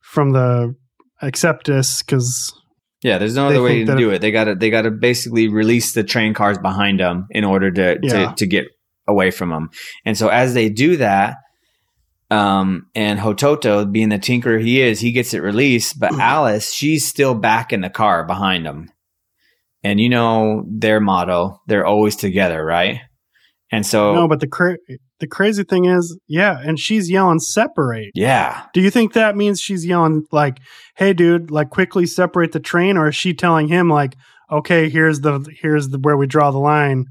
from 0.00 0.32
the 0.32 0.76
Acceptus 1.22 2.04
because 2.04 2.52
Yeah, 3.02 3.18
there's 3.18 3.34
no 3.34 3.48
other 3.48 3.62
way 3.62 3.84
to 3.84 3.96
do 3.96 4.10
it. 4.10 4.20
They 4.20 4.30
got 4.30 4.44
to 4.44 4.54
they 4.54 4.70
got 4.70 4.82
to 4.82 4.90
basically 4.90 5.48
release 5.48 5.92
the 5.92 6.04
train 6.04 6.34
cars 6.34 6.58
behind 6.58 7.00
them 7.00 7.26
in 7.30 7.42
order 7.44 7.70
to, 7.72 7.98
Yeah. 8.02 8.28
to 8.28 8.34
to 8.36 8.46
get 8.46 8.66
away 9.08 9.30
from 9.30 9.50
them. 9.50 9.70
And 10.04 10.16
so 10.16 10.28
as 10.28 10.54
they 10.54 10.68
do 10.68 10.96
that, 10.98 11.36
um, 12.30 12.86
and 12.94 13.18
Hototo, 13.18 13.90
being 13.90 14.08
the 14.08 14.18
tinkerer 14.18 14.60
he 14.60 14.80
is, 14.80 15.00
he 15.00 15.12
gets 15.12 15.34
it 15.34 15.42
released. 15.42 15.98
But 15.98 16.12
Alice, 16.14 16.72
she's 16.72 17.06
still 17.06 17.34
back 17.34 17.72
in 17.72 17.82
the 17.82 17.90
car 17.90 18.24
behind 18.24 18.66
him. 18.66 18.90
And 19.84 20.00
you 20.00 20.08
know 20.08 20.64
their 20.68 20.98
motto: 21.00 21.60
they're 21.68 21.86
always 21.86 22.16
together, 22.16 22.64
right? 22.64 23.00
And 23.70 23.86
so, 23.86 24.14
no, 24.14 24.28
but 24.28 24.40
the 24.40 24.48
cra- 24.48 24.78
the 25.20 25.26
crazy 25.26 25.64
thing 25.64 25.84
is, 25.84 26.18
yeah, 26.26 26.58
and 26.64 26.78
she's 26.78 27.10
yelling 27.10 27.38
separate. 27.38 28.10
yeah, 28.14 28.64
Do 28.74 28.80
you 28.80 28.90
think 28.90 29.12
that 29.12 29.36
means 29.36 29.60
she's 29.60 29.86
yelling 29.86 30.24
like, 30.32 30.58
"Hey, 30.96 31.12
dude, 31.12 31.50
like 31.50 31.70
quickly 31.70 32.06
separate 32.06 32.52
the 32.52 32.60
train," 32.60 32.96
or 32.96 33.08
is 33.08 33.16
she 33.16 33.32
telling 33.34 33.68
him 33.68 33.88
like, 33.88 34.16
"Okay, 34.50 34.88
here's 34.88 35.20
the 35.20 35.46
here's 35.60 35.90
the 35.90 35.98
where 35.98 36.16
we 36.16 36.26
draw 36.26 36.50
the 36.50 36.58
line. 36.58 37.06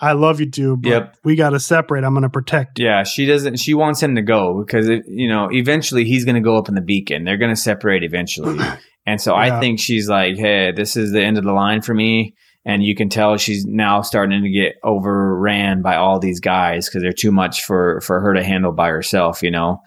I 0.00 0.12
love 0.12 0.40
you, 0.40 0.50
too, 0.50 0.76
but 0.78 0.88
Yep. 0.88 1.16
we 1.24 1.36
got 1.36 1.50
to 1.50 1.60
separate. 1.60 2.04
I'm 2.04 2.14
going 2.14 2.22
to 2.22 2.30
protect 2.30 2.78
you." 2.78 2.86
Yeah, 2.86 3.02
she 3.04 3.26
doesn't. 3.26 3.58
She 3.58 3.74
wants 3.74 4.02
him 4.02 4.14
to 4.16 4.22
go 4.22 4.62
because 4.64 4.88
it, 4.88 5.02
you 5.06 5.28
know 5.28 5.48
eventually 5.52 6.04
he's 6.04 6.24
going 6.24 6.36
to 6.36 6.40
go 6.40 6.56
up 6.56 6.68
in 6.68 6.74
the 6.74 6.80
beacon. 6.80 7.24
They're 7.24 7.36
going 7.36 7.54
to 7.54 7.60
separate 7.60 8.02
eventually, 8.02 8.58
and 9.06 9.20
so 9.20 9.34
I 9.34 9.60
think 9.60 9.78
she's 9.78 10.08
like, 10.08 10.36
"Hey, 10.36 10.72
this 10.72 10.96
is 10.96 11.12
the 11.12 11.22
end 11.22 11.38
of 11.38 11.44
the 11.44 11.52
line 11.52 11.82
for 11.82 11.94
me." 11.94 12.34
And 12.64 12.82
you 12.84 12.94
can 12.94 13.08
tell 13.08 13.38
she's 13.38 13.64
now 13.64 14.02
starting 14.02 14.42
to 14.42 14.50
get 14.50 14.74
overran 14.84 15.80
by 15.80 15.96
all 15.96 16.18
these 16.18 16.40
guys 16.40 16.88
because 16.88 17.02
they're 17.02 17.12
too 17.12 17.32
much 17.32 17.64
for 17.64 18.00
for 18.02 18.20
her 18.20 18.34
to 18.34 18.44
handle 18.44 18.72
by 18.72 18.88
herself. 18.88 19.42
You 19.42 19.50
know, 19.50 19.80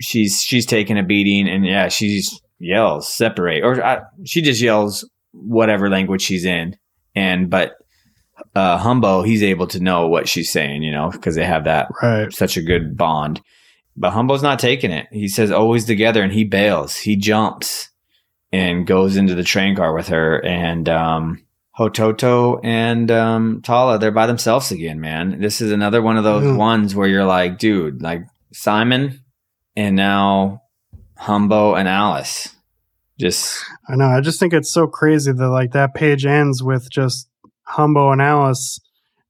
she's 0.00 0.42
she's 0.42 0.66
taking 0.66 0.98
a 0.98 1.02
beating, 1.04 1.48
and 1.48 1.64
yeah, 1.64 1.88
she's 1.88 2.40
yells 2.58 3.12
separate, 3.12 3.62
or 3.62 3.82
I, 3.82 4.00
she 4.24 4.42
just 4.42 4.60
yells 4.60 5.08
whatever 5.32 5.88
language 5.88 6.22
she's 6.22 6.44
in, 6.44 6.76
and 7.14 7.48
but 7.48 7.74
uh, 8.54 8.78
Humbo, 8.78 9.24
he's 9.26 9.42
able 9.42 9.66
to 9.68 9.80
know 9.80 10.06
what 10.08 10.28
she's 10.28 10.50
saying, 10.50 10.82
you 10.82 10.90
know, 10.92 11.10
because 11.10 11.34
they 11.34 11.44
have 11.44 11.64
that 11.64 11.88
Right. 12.02 12.32
such 12.32 12.56
a 12.56 12.62
good 12.62 12.96
bond. 12.96 13.40
But 13.96 14.12
Humbo's 14.12 14.42
not 14.42 14.58
taking 14.58 14.90
it. 14.90 15.06
He 15.10 15.28
says 15.28 15.50
always 15.50 15.84
together 15.84 16.22
and 16.22 16.32
he 16.32 16.44
bails. 16.44 16.96
He 16.96 17.16
jumps 17.16 17.90
and 18.52 18.86
goes 18.86 19.16
into 19.16 19.34
the 19.34 19.44
train 19.44 19.76
car 19.76 19.94
with 19.94 20.08
her 20.08 20.44
and 20.44 20.88
um 20.88 21.44
Hototo 21.78 22.60
and 22.64 23.10
um 23.10 23.62
Tala, 23.62 23.98
they're 23.98 24.10
by 24.10 24.26
themselves 24.26 24.70
again, 24.70 25.00
man. 25.00 25.40
This 25.40 25.60
is 25.60 25.72
another 25.72 26.02
one 26.02 26.16
of 26.16 26.24
those 26.24 26.44
Mhm. 26.44 26.56
ones 26.56 26.94
where 26.94 27.08
you're 27.08 27.24
like, 27.24 27.58
dude, 27.58 28.02
like 28.02 28.24
Simon 28.52 29.20
and 29.76 29.96
now 29.96 30.62
Humbo 31.18 31.78
and 31.78 31.88
Alice. 31.88 32.54
Just 33.18 33.62
I 33.88 33.96
know. 33.96 34.06
I 34.06 34.20
just 34.20 34.40
think 34.40 34.52
it's 34.52 34.72
so 34.72 34.86
crazy 34.86 35.32
that 35.32 35.48
like 35.48 35.72
that 35.72 35.94
page 35.94 36.24
ends 36.26 36.62
with 36.62 36.90
just 36.90 37.28
Humbo 37.76 38.12
and 38.12 38.20
Alice 38.22 38.80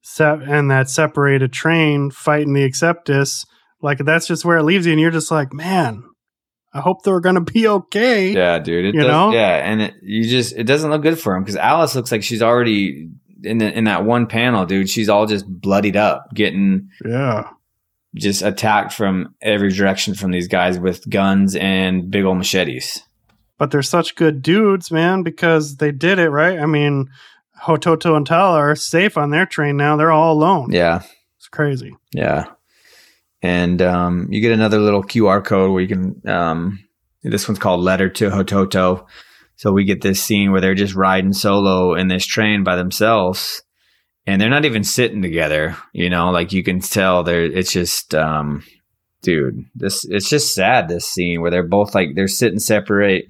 set 0.02 0.42
and 0.42 0.70
that 0.70 0.88
separated 0.88 1.52
train 1.52 2.10
fighting 2.10 2.52
the 2.54 2.68
Acceptus. 2.68 3.46
Like 3.82 3.98
that's 3.98 4.26
just 4.26 4.44
where 4.44 4.58
it 4.58 4.64
leaves 4.64 4.86
you, 4.86 4.92
and 4.92 5.00
you're 5.00 5.10
just 5.10 5.30
like, 5.30 5.52
man, 5.52 6.02
I 6.72 6.80
hope 6.80 7.02
they're 7.02 7.20
gonna 7.20 7.40
be 7.40 7.66
okay. 7.66 8.30
Yeah, 8.32 8.58
dude. 8.58 8.86
It 8.86 8.94
You 8.94 9.00
does, 9.02 9.10
know? 9.10 9.32
Yeah, 9.32 9.56
and 9.56 9.82
it, 9.82 9.94
you 10.02 10.28
just 10.28 10.54
it 10.54 10.64
doesn't 10.64 10.90
look 10.90 11.02
good 11.02 11.18
for 11.18 11.34
him 11.34 11.42
because 11.42 11.56
Alice 11.56 11.94
looks 11.94 12.12
like 12.12 12.22
she's 12.22 12.42
already 12.42 13.08
in 13.42 13.58
the, 13.58 13.72
in 13.72 13.84
that 13.84 14.04
one 14.04 14.26
panel, 14.26 14.66
dude. 14.66 14.90
She's 14.90 15.08
all 15.08 15.26
just 15.26 15.46
bloodied 15.48 15.96
up, 15.96 16.28
getting 16.34 16.90
Yeah. 17.04 17.48
just 18.14 18.42
attacked 18.42 18.92
from 18.92 19.34
every 19.40 19.70
direction 19.72 20.14
from 20.14 20.30
these 20.30 20.46
guys 20.48 20.78
with 20.78 21.08
guns 21.08 21.56
and 21.56 22.10
big 22.10 22.24
old 22.24 22.36
machetes. 22.36 23.02
But 23.56 23.70
they're 23.70 23.82
such 23.82 24.14
good 24.14 24.42
dudes, 24.42 24.90
man, 24.90 25.22
because 25.22 25.76
they 25.76 25.90
did 25.92 26.18
it 26.18 26.28
right. 26.30 26.58
I 26.58 26.66
mean, 26.66 27.08
Hototo 27.62 28.16
and 28.16 28.26
Tala 28.26 28.56
are 28.58 28.74
safe 28.76 29.16
on 29.18 29.30
their 29.30 29.46
train 29.46 29.76
now. 29.76 29.96
They're 29.96 30.12
all 30.12 30.32
alone. 30.32 30.72
Yeah, 30.72 31.02
It's 31.38 31.48
crazy. 31.48 31.94
yeah. 32.12 32.44
And 33.42 33.80
um, 33.80 34.26
you 34.30 34.40
get 34.42 34.52
another 34.52 34.78
little 34.78 35.02
QR 35.02 35.42
code 35.44 35.72
where 35.72 35.80
you 35.82 35.88
can. 35.88 36.20
Um, 36.28 36.84
this 37.22 37.48
one's 37.48 37.58
called 37.58 37.80
"Letter 37.80 38.08
to 38.10 38.28
Hototo." 38.30 39.06
So 39.56 39.72
we 39.72 39.84
get 39.84 40.02
this 40.02 40.22
scene 40.22 40.52
where 40.52 40.60
they're 40.60 40.74
just 40.74 40.94
riding 40.94 41.32
solo 41.32 41.94
in 41.94 42.08
this 42.08 42.26
train 42.26 42.64
by 42.64 42.76
themselves, 42.76 43.62
and 44.26 44.40
they're 44.40 44.50
not 44.50 44.66
even 44.66 44.84
sitting 44.84 45.22
together. 45.22 45.74
You 45.94 46.10
know, 46.10 46.30
like 46.30 46.52
you 46.52 46.62
can 46.62 46.80
tell 46.80 47.22
they're. 47.22 47.44
It's 47.44 47.72
just, 47.72 48.14
um, 48.14 48.62
dude, 49.22 49.64
this. 49.74 50.04
It's 50.06 50.28
just 50.28 50.54
sad. 50.54 50.88
This 50.88 51.06
scene 51.08 51.40
where 51.40 51.50
they're 51.50 51.62
both 51.66 51.94
like 51.94 52.08
they're 52.14 52.28
sitting 52.28 52.58
separate, 52.58 53.24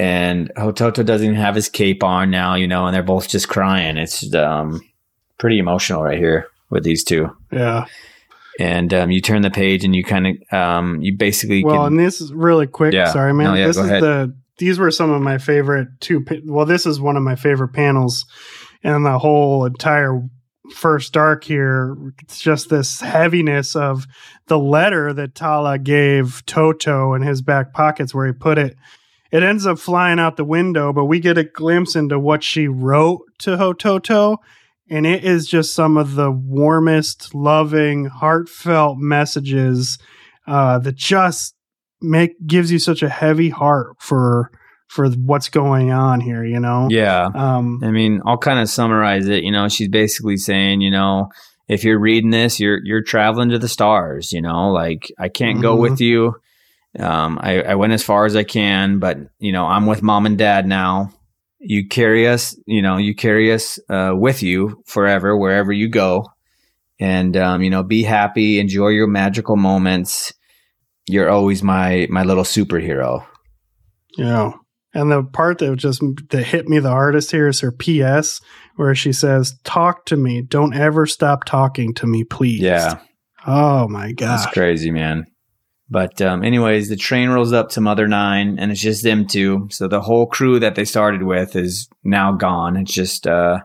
and 0.00 0.50
Hototo 0.56 1.04
doesn't 1.04 1.26
even 1.26 1.36
have 1.40 1.54
his 1.54 1.68
cape 1.68 2.02
on 2.02 2.30
now. 2.30 2.54
You 2.54 2.66
know, 2.66 2.86
and 2.86 2.94
they're 2.94 3.02
both 3.02 3.28
just 3.28 3.48
crying. 3.48 3.96
It's 3.96 4.34
um, 4.34 4.80
pretty 5.38 5.58
emotional 5.58 6.02
right 6.02 6.18
here 6.18 6.46
with 6.70 6.84
these 6.84 7.02
two 7.04 7.28
Yeah. 7.50 7.86
and 8.60 8.92
um, 8.94 9.10
you 9.10 9.20
turn 9.20 9.42
the 9.42 9.50
page 9.50 9.84
and 9.84 9.94
you 9.96 10.04
kind 10.04 10.26
of 10.28 10.52
um, 10.58 11.00
you 11.02 11.16
basically 11.16 11.64
Well, 11.64 11.76
can, 11.84 11.86
and 11.86 11.98
this 11.98 12.20
is 12.20 12.32
really 12.32 12.66
quick. 12.66 12.92
Yeah. 12.94 13.12
Sorry, 13.12 13.32
man. 13.34 13.46
No, 13.46 13.54
yeah, 13.54 13.66
this 13.66 13.76
go 13.76 13.82
is 13.84 13.88
ahead. 13.90 14.02
the 14.02 14.34
these 14.58 14.78
were 14.78 14.90
some 14.90 15.10
of 15.10 15.22
my 15.22 15.38
favorite 15.38 15.88
two. 16.00 16.24
Well, 16.44 16.66
this 16.66 16.84
is 16.86 17.00
one 17.00 17.16
of 17.16 17.22
my 17.22 17.34
favorite 17.36 17.72
panels, 17.72 18.26
and 18.84 19.04
the 19.06 19.18
whole 19.18 19.64
entire 19.64 20.20
first 20.74 21.16
arc 21.16 21.42
here. 21.44 21.96
It's 22.22 22.38
just 22.38 22.68
this 22.68 23.00
heaviness 23.00 23.74
of 23.74 24.06
the 24.46 24.58
letter 24.58 25.12
that 25.14 25.34
Tala 25.34 25.78
gave 25.78 26.44
Toto 26.46 27.14
in 27.14 27.22
his 27.22 27.40
back 27.42 27.72
pockets, 27.72 28.14
where 28.14 28.26
he 28.26 28.32
put 28.32 28.58
it. 28.58 28.76
It 29.32 29.42
ends 29.42 29.66
up 29.66 29.78
flying 29.78 30.18
out 30.18 30.36
the 30.36 30.44
window, 30.44 30.92
but 30.92 31.04
we 31.04 31.20
get 31.20 31.38
a 31.38 31.44
glimpse 31.44 31.94
into 31.94 32.18
what 32.18 32.42
she 32.42 32.66
wrote 32.68 33.20
to 33.40 33.56
Hototo. 33.56 34.38
And 34.90 35.06
it 35.06 35.24
is 35.24 35.46
just 35.46 35.72
some 35.74 35.96
of 35.96 36.16
the 36.16 36.32
warmest, 36.32 37.32
loving, 37.34 38.06
heartfelt 38.06 38.98
messages 38.98 39.98
uh, 40.48 40.78
that 40.80 40.96
just 40.96 41.54
make 42.02 42.32
gives 42.46 42.72
you 42.72 42.78
such 42.78 43.02
a 43.02 43.08
heavy 43.08 43.50
heart 43.50 43.96
for 44.00 44.50
for 44.88 45.08
what's 45.10 45.48
going 45.48 45.92
on 45.92 46.20
here. 46.20 46.44
You 46.44 46.58
know, 46.58 46.88
yeah 46.90 47.28
um, 47.34 47.78
i 47.84 47.90
mean 47.90 48.20
i'll 48.26 48.38
kind 48.38 48.58
of 48.58 48.68
summarize 48.68 49.28
it 49.28 49.44
you 49.44 49.52
know 49.52 49.68
she's 49.68 49.88
basically 49.88 50.36
saying 50.36 50.80
you 50.80 50.90
know 50.90 51.28
if 51.68 51.84
you're 51.84 52.00
reading 52.00 52.30
this 52.30 52.58
you're 52.58 52.80
you're 52.84 53.02
traveling 53.02 53.50
to 53.50 53.58
the 53.60 53.68
stars 53.68 54.32
you 54.32 54.40
know 54.42 54.72
like 54.72 55.12
i 55.18 55.28
can't 55.28 55.60
go 55.62 55.76
Mhm. 55.76 55.80
with 55.80 56.00
you 56.00 56.34
um, 56.98 57.38
I, 57.40 57.62
I 57.62 57.74
went 57.76 57.92
as 57.92 58.02
far 58.02 58.26
as 58.26 58.36
i 58.36 58.42
can 58.42 58.98
but 58.98 59.18
you 59.38 59.52
know 59.52 59.66
i'm 59.66 59.86
with 59.86 60.02
mom 60.02 60.26
and 60.26 60.36
dad 60.36 60.66
now 60.66 61.12
you 61.58 61.86
carry 61.86 62.26
us 62.26 62.56
you 62.66 62.82
know 62.82 62.96
you 62.96 63.14
carry 63.14 63.52
us 63.52 63.78
uh, 63.88 64.12
with 64.14 64.42
you 64.42 64.82
forever 64.86 65.36
wherever 65.36 65.72
you 65.72 65.88
go 65.88 66.26
and 66.98 67.36
um, 67.36 67.62
you 67.62 67.70
know 67.70 67.82
be 67.82 68.02
happy 68.02 68.58
enjoy 68.58 68.88
your 68.88 69.06
magical 69.06 69.56
moments 69.56 70.32
you're 71.06 71.30
always 71.30 71.62
my 71.62 72.06
my 72.10 72.24
little 72.24 72.44
superhero 72.44 73.24
know. 74.18 74.60
And 74.92 75.10
the 75.10 75.22
part 75.22 75.58
that 75.58 75.76
just 75.76 76.02
that 76.30 76.42
hit 76.42 76.68
me 76.68 76.80
the 76.80 76.90
hardest 76.90 77.30
here 77.30 77.46
is 77.46 77.60
her 77.60 77.70
P.S. 77.70 78.40
where 78.74 78.94
she 78.94 79.12
says, 79.12 79.56
"Talk 79.62 80.04
to 80.06 80.16
me. 80.16 80.42
Don't 80.42 80.74
ever 80.74 81.06
stop 81.06 81.44
talking 81.44 81.94
to 81.94 82.06
me, 82.08 82.24
please." 82.24 82.60
yeah 82.60 82.98
Oh 83.46 83.86
my 83.88 84.12
god, 84.12 84.38
That's 84.38 84.52
crazy, 84.52 84.90
man. 84.90 85.26
But 85.90 86.22
um, 86.22 86.44
anyways, 86.44 86.88
the 86.88 86.96
train 86.96 87.30
rolls 87.30 87.52
up 87.52 87.70
to 87.70 87.80
Mother 87.80 88.06
Nine, 88.06 88.58
and 88.60 88.70
it's 88.70 88.80
just 88.80 89.02
them 89.02 89.26
two. 89.26 89.66
So 89.70 89.88
the 89.88 90.00
whole 90.00 90.26
crew 90.26 90.60
that 90.60 90.76
they 90.76 90.84
started 90.84 91.24
with 91.24 91.56
is 91.56 91.88
now 92.04 92.32
gone. 92.32 92.76
It's 92.76 92.92
just 92.92 93.26
uh, 93.26 93.60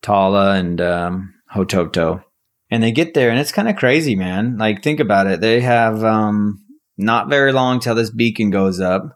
Tala 0.00 0.54
and 0.54 0.80
um, 0.80 1.34
Hototo, 1.54 2.22
and 2.70 2.82
they 2.82 2.90
get 2.90 3.12
there, 3.12 3.28
and 3.28 3.38
it's 3.38 3.52
kind 3.52 3.68
of 3.68 3.76
crazy, 3.76 4.16
man. 4.16 4.56
Like 4.56 4.82
think 4.82 4.98
about 4.98 5.26
it. 5.26 5.42
They 5.42 5.60
have 5.60 6.02
um, 6.04 6.64
not 6.96 7.28
very 7.28 7.52
long 7.52 7.80
till 7.80 7.94
this 7.94 8.10
beacon 8.10 8.50
goes 8.50 8.80
up. 8.80 9.14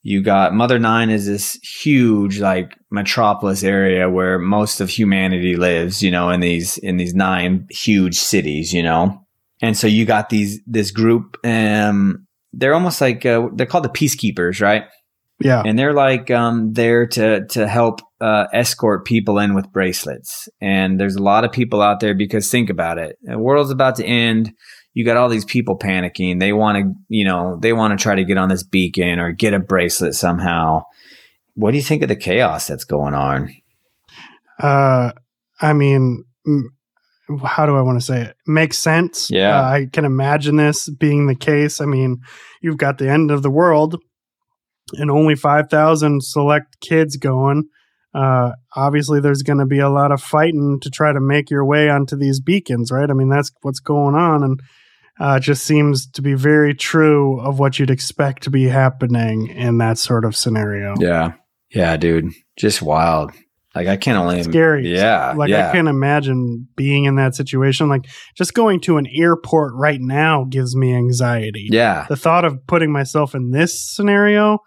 You 0.00 0.22
got 0.22 0.54
Mother 0.54 0.78
Nine 0.78 1.10
is 1.10 1.26
this 1.26 1.54
huge 1.62 2.38
like 2.38 2.78
metropolis 2.90 3.62
area 3.62 4.08
where 4.08 4.38
most 4.38 4.80
of 4.80 4.88
humanity 4.88 5.56
lives, 5.56 6.02
you 6.02 6.10
know, 6.10 6.30
in 6.30 6.40
these 6.40 6.78
in 6.78 6.96
these 6.96 7.14
nine 7.14 7.66
huge 7.70 8.16
cities, 8.16 8.72
you 8.72 8.82
know. 8.82 9.23
And 9.64 9.76
so 9.76 9.86
you 9.86 10.04
got 10.04 10.28
these 10.28 10.60
this 10.66 10.90
group 10.90 11.38
um 11.44 12.26
they're 12.52 12.74
almost 12.74 13.00
like 13.00 13.26
uh, 13.26 13.48
they're 13.54 13.66
called 13.66 13.84
the 13.84 13.88
peacekeepers, 13.88 14.60
right? 14.60 14.84
Yeah. 15.40 15.62
And 15.64 15.78
they're 15.78 15.92
like 15.92 16.30
um 16.30 16.72
there 16.72 17.06
to 17.08 17.46
to 17.46 17.66
help 17.66 18.00
uh, 18.20 18.46
escort 18.52 19.04
people 19.04 19.38
in 19.38 19.54
with 19.54 19.70
bracelets. 19.72 20.48
And 20.60 20.98
there's 20.98 21.16
a 21.16 21.22
lot 21.22 21.44
of 21.44 21.52
people 21.52 21.82
out 21.82 22.00
there 22.00 22.14
because 22.14 22.50
think 22.50 22.70
about 22.70 22.98
it. 22.98 23.18
The 23.22 23.38
world's 23.38 23.70
about 23.70 23.96
to 23.96 24.04
end 24.04 24.52
you 24.94 25.04
got 25.04 25.16
all 25.16 25.28
these 25.28 25.44
people 25.44 25.76
panicking. 25.76 26.38
They 26.38 26.52
want 26.52 26.78
to, 26.78 26.94
you 27.08 27.24
know, 27.24 27.58
they 27.60 27.72
want 27.72 27.98
to 27.98 28.02
try 28.02 28.14
to 28.14 28.24
get 28.24 28.38
on 28.38 28.48
this 28.48 28.62
beacon 28.62 29.18
or 29.18 29.32
get 29.32 29.52
a 29.52 29.58
bracelet 29.58 30.14
somehow. 30.14 30.84
What 31.54 31.72
do 31.72 31.76
you 31.76 31.82
think 31.82 32.02
of 32.02 32.08
the 32.08 32.16
chaos 32.16 32.68
that's 32.68 32.84
going 32.84 33.14
on? 33.14 33.52
Uh, 34.58 35.12
I 35.60 35.72
mean, 35.72 36.24
how 37.44 37.66
do 37.66 37.76
I 37.76 37.82
want 37.82 37.98
to 37.98 38.04
say 38.04 38.22
it? 38.22 38.36
Makes 38.46 38.78
sense. 38.78 39.30
Yeah. 39.30 39.58
Uh, 39.58 39.62
I 39.62 39.86
can 39.92 40.04
imagine 40.04 40.56
this 40.56 40.88
being 40.88 41.26
the 41.26 41.34
case. 41.34 41.80
I 41.80 41.86
mean, 41.86 42.18
you've 42.60 42.76
got 42.76 42.98
the 42.98 43.08
end 43.08 43.30
of 43.30 43.42
the 43.42 43.50
world 43.50 43.96
and 44.92 45.10
only 45.10 45.34
5,000 45.34 46.22
select 46.22 46.80
kids 46.80 47.16
going. 47.16 47.64
Uh, 48.14 48.52
obviously, 48.76 49.20
there's 49.20 49.42
going 49.42 49.58
to 49.58 49.66
be 49.66 49.80
a 49.80 49.88
lot 49.88 50.12
of 50.12 50.22
fighting 50.22 50.78
to 50.82 50.90
try 50.90 51.12
to 51.12 51.20
make 51.20 51.50
your 51.50 51.64
way 51.64 51.88
onto 51.88 52.16
these 52.16 52.40
beacons, 52.40 52.92
right? 52.92 53.10
I 53.10 53.14
mean, 53.14 53.28
that's 53.28 53.50
what's 53.62 53.80
going 53.80 54.14
on. 54.14 54.44
And 54.44 54.60
uh, 55.18 55.40
just 55.40 55.64
seems 55.64 56.06
to 56.10 56.22
be 56.22 56.34
very 56.34 56.74
true 56.74 57.40
of 57.40 57.58
what 57.58 57.78
you'd 57.78 57.90
expect 57.90 58.42
to 58.44 58.50
be 58.50 58.64
happening 58.64 59.48
in 59.48 59.78
that 59.78 59.98
sort 59.98 60.24
of 60.24 60.36
scenario. 60.36 60.94
Yeah. 60.98 61.32
Yeah, 61.70 61.96
dude. 61.96 62.32
Just 62.56 62.82
wild. 62.82 63.32
Like 63.74 63.88
I 63.88 63.96
can't 63.96 64.18
only 64.18 64.42
scary. 64.44 64.88
Yeah. 64.88 65.32
Like 65.36 65.50
yeah. 65.50 65.68
I 65.68 65.72
can't 65.72 65.88
imagine 65.88 66.68
being 66.76 67.04
in 67.04 67.16
that 67.16 67.34
situation. 67.34 67.88
Like 67.88 68.06
just 68.36 68.54
going 68.54 68.80
to 68.82 68.98
an 68.98 69.06
airport 69.12 69.74
right 69.74 70.00
now 70.00 70.44
gives 70.44 70.76
me 70.76 70.94
anxiety. 70.94 71.68
Yeah. 71.70 72.06
The 72.08 72.16
thought 72.16 72.44
of 72.44 72.64
putting 72.68 72.92
myself 72.92 73.34
in 73.34 73.50
this 73.50 73.80
scenario, 73.80 74.60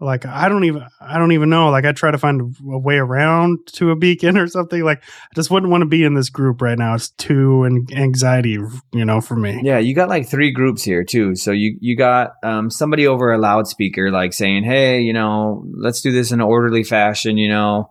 like 0.00 0.24
I 0.24 0.48
don't 0.48 0.64
even 0.64 0.84
I 1.00 1.18
don't 1.18 1.32
even 1.32 1.50
know. 1.50 1.70
Like 1.70 1.84
I 1.84 1.90
try 1.90 2.12
to 2.12 2.18
find 2.18 2.54
a 2.70 2.78
way 2.78 2.96
around 2.96 3.58
to 3.74 3.90
a 3.90 3.96
beacon 3.96 4.38
or 4.38 4.46
something. 4.46 4.82
Like 4.82 5.02
I 5.02 5.34
just 5.34 5.50
wouldn't 5.50 5.72
want 5.72 5.82
to 5.82 5.88
be 5.88 6.04
in 6.04 6.14
this 6.14 6.30
group 6.30 6.62
right 6.62 6.78
now. 6.78 6.94
It's 6.94 7.10
too 7.10 7.64
an 7.64 7.86
anxiety, 7.92 8.58
you 8.92 9.04
know, 9.04 9.20
for 9.20 9.34
me. 9.34 9.60
Yeah, 9.64 9.78
you 9.78 9.96
got 9.96 10.08
like 10.08 10.28
three 10.28 10.52
groups 10.52 10.84
here 10.84 11.02
too. 11.02 11.34
So 11.34 11.50
you 11.50 11.76
you 11.80 11.96
got 11.96 12.34
um, 12.44 12.70
somebody 12.70 13.06
over 13.06 13.32
a 13.32 13.38
loudspeaker 13.38 14.12
like 14.12 14.32
saying, 14.32 14.62
"Hey, 14.62 15.00
you 15.00 15.12
know, 15.12 15.64
let's 15.76 16.02
do 16.02 16.12
this 16.12 16.30
in 16.30 16.40
an 16.40 16.46
orderly 16.46 16.84
fashion," 16.84 17.36
you 17.36 17.48
know, 17.48 17.88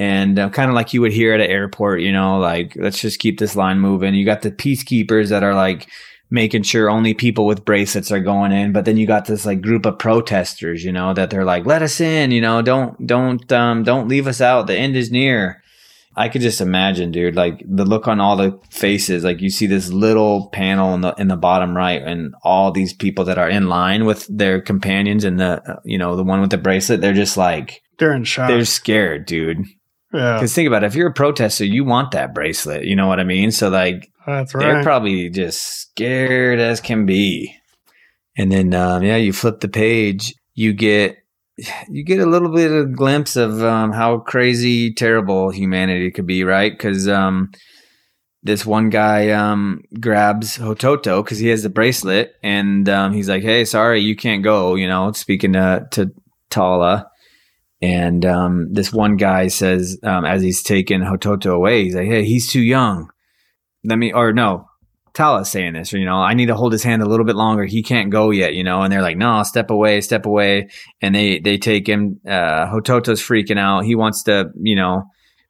and 0.00 0.38
uh, 0.38 0.48
kind 0.48 0.70
of 0.70 0.74
like 0.74 0.94
you 0.94 1.02
would 1.02 1.12
hear 1.12 1.34
at 1.34 1.42
an 1.42 1.50
airport, 1.50 2.00
you 2.00 2.10
know, 2.10 2.38
like 2.38 2.74
let's 2.74 2.98
just 2.98 3.18
keep 3.18 3.38
this 3.38 3.54
line 3.54 3.78
moving. 3.78 4.14
You 4.14 4.24
got 4.24 4.40
the 4.40 4.50
peacekeepers 4.50 5.28
that 5.28 5.42
are 5.42 5.54
like 5.54 5.90
making 6.30 6.62
sure 6.62 6.88
only 6.88 7.12
people 7.12 7.44
with 7.44 7.66
bracelets 7.66 8.10
are 8.10 8.18
going 8.18 8.50
in. 8.50 8.72
But 8.72 8.86
then 8.86 8.96
you 8.96 9.06
got 9.06 9.26
this 9.26 9.44
like 9.44 9.60
group 9.60 9.84
of 9.84 9.98
protesters, 9.98 10.82
you 10.82 10.90
know, 10.90 11.12
that 11.12 11.28
they're 11.28 11.44
like, 11.44 11.66
let 11.66 11.82
us 11.82 12.00
in, 12.00 12.30
you 12.30 12.40
know, 12.40 12.62
don't, 12.62 13.06
don't, 13.06 13.52
um, 13.52 13.82
don't 13.82 14.08
leave 14.08 14.26
us 14.26 14.40
out. 14.40 14.68
The 14.68 14.74
end 14.74 14.96
is 14.96 15.10
near. 15.10 15.62
I 16.16 16.30
could 16.30 16.40
just 16.40 16.62
imagine, 16.62 17.12
dude, 17.12 17.36
like 17.36 17.62
the 17.68 17.84
look 17.84 18.08
on 18.08 18.20
all 18.20 18.36
the 18.38 18.58
faces, 18.70 19.22
like 19.22 19.42
you 19.42 19.50
see 19.50 19.66
this 19.66 19.90
little 19.90 20.48
panel 20.48 20.94
in 20.94 21.02
the, 21.02 21.14
in 21.18 21.28
the 21.28 21.36
bottom 21.36 21.76
right 21.76 22.02
and 22.02 22.34
all 22.42 22.72
these 22.72 22.94
people 22.94 23.26
that 23.26 23.36
are 23.36 23.50
in 23.50 23.68
line 23.68 24.06
with 24.06 24.26
their 24.30 24.62
companions 24.62 25.24
and 25.24 25.38
the, 25.38 25.62
uh, 25.70 25.80
you 25.84 25.98
know, 25.98 26.16
the 26.16 26.24
one 26.24 26.40
with 26.40 26.50
the 26.50 26.56
bracelet, 26.56 27.02
they're 27.02 27.12
just 27.12 27.36
like, 27.36 27.82
they're 27.98 28.14
in 28.14 28.24
shock. 28.24 28.48
They're 28.48 28.64
scared, 28.64 29.26
dude. 29.26 29.66
Yeah. 30.12 30.34
Because 30.34 30.54
think 30.54 30.66
about 30.66 30.82
it, 30.82 30.86
if 30.86 30.94
you're 30.94 31.08
a 31.08 31.14
protester, 31.14 31.64
you 31.64 31.84
want 31.84 32.10
that 32.12 32.34
bracelet. 32.34 32.84
You 32.84 32.96
know 32.96 33.06
what 33.06 33.20
I 33.20 33.24
mean? 33.24 33.50
So 33.50 33.68
like, 33.68 34.10
that's 34.26 34.54
right. 34.54 34.64
they're 34.64 34.82
probably 34.82 35.30
just 35.30 35.62
scared 35.62 36.58
as 36.58 36.80
can 36.80 37.06
be. 37.06 37.56
And 38.36 38.50
then, 38.50 38.74
um, 38.74 39.02
yeah, 39.02 39.16
you 39.16 39.32
flip 39.32 39.60
the 39.60 39.68
page, 39.68 40.34
you 40.54 40.72
get 40.72 41.16
you 41.88 42.02
get 42.04 42.20
a 42.20 42.26
little 42.26 42.48
bit 42.48 42.70
of 42.70 42.86
a 42.86 42.90
glimpse 42.90 43.36
of 43.36 43.62
um, 43.62 43.92
how 43.92 44.18
crazy, 44.18 44.92
terrible 44.92 45.50
humanity 45.50 46.10
could 46.10 46.26
be, 46.26 46.44
right? 46.44 46.72
Because 46.72 47.08
um, 47.08 47.50
this 48.42 48.64
one 48.64 48.88
guy 48.88 49.30
um, 49.30 49.82
grabs 50.00 50.56
Hototo 50.56 51.22
because 51.22 51.38
he 51.38 51.48
has 51.48 51.62
the 51.62 51.68
bracelet, 51.68 52.34
and 52.42 52.88
um, 52.88 53.12
he's 53.12 53.28
like, 53.28 53.42
"Hey, 53.42 53.64
sorry, 53.64 54.00
you 54.00 54.16
can't 54.16 54.42
go." 54.42 54.74
You 54.74 54.88
know, 54.88 55.12
speaking 55.12 55.52
to 55.52 55.86
to 55.92 56.10
Tala, 56.48 57.09
and 57.82 58.24
um, 58.26 58.72
this 58.72 58.92
one 58.92 59.16
guy 59.16 59.48
says, 59.48 59.98
um, 60.02 60.24
as 60.24 60.42
he's 60.42 60.62
taking 60.62 61.00
Hototo 61.00 61.54
away, 61.54 61.84
he's 61.84 61.94
like, 61.94 62.08
"Hey, 62.08 62.24
he's 62.24 62.50
too 62.50 62.60
young. 62.60 63.10
Let 63.84 63.98
me." 63.98 64.12
Or 64.12 64.32
no, 64.32 64.66
Tala's 65.12 65.50
saying 65.50 65.72
this, 65.72 65.92
or, 65.92 65.98
you 65.98 66.04
know, 66.04 66.16
I 66.16 66.34
need 66.34 66.46
to 66.46 66.54
hold 66.54 66.72
his 66.72 66.84
hand 66.84 67.02
a 67.02 67.06
little 67.06 67.26
bit 67.26 67.36
longer. 67.36 67.64
He 67.64 67.82
can't 67.82 68.10
go 68.10 68.30
yet, 68.30 68.54
you 68.54 68.62
know, 68.62 68.82
and 68.82 68.92
they're 68.92 69.02
like, 69.02 69.16
no, 69.16 69.42
step 69.42 69.70
away, 69.70 70.00
step 70.00 70.24
away. 70.24 70.68
And 71.02 71.14
they, 71.14 71.40
they 71.40 71.58
take 71.58 71.88
him, 71.88 72.20
uh, 72.26 72.66
Hototo's 72.66 73.20
freaking 73.20 73.58
out. 73.58 73.84
He 73.84 73.96
wants 73.96 74.22
to, 74.24 74.50
you 74.60 74.76
know, 74.76 75.04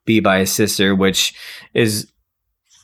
be 0.06 0.20
by 0.20 0.40
his 0.40 0.52
sister, 0.52 0.94
which 0.94 1.34
is, 1.74 2.10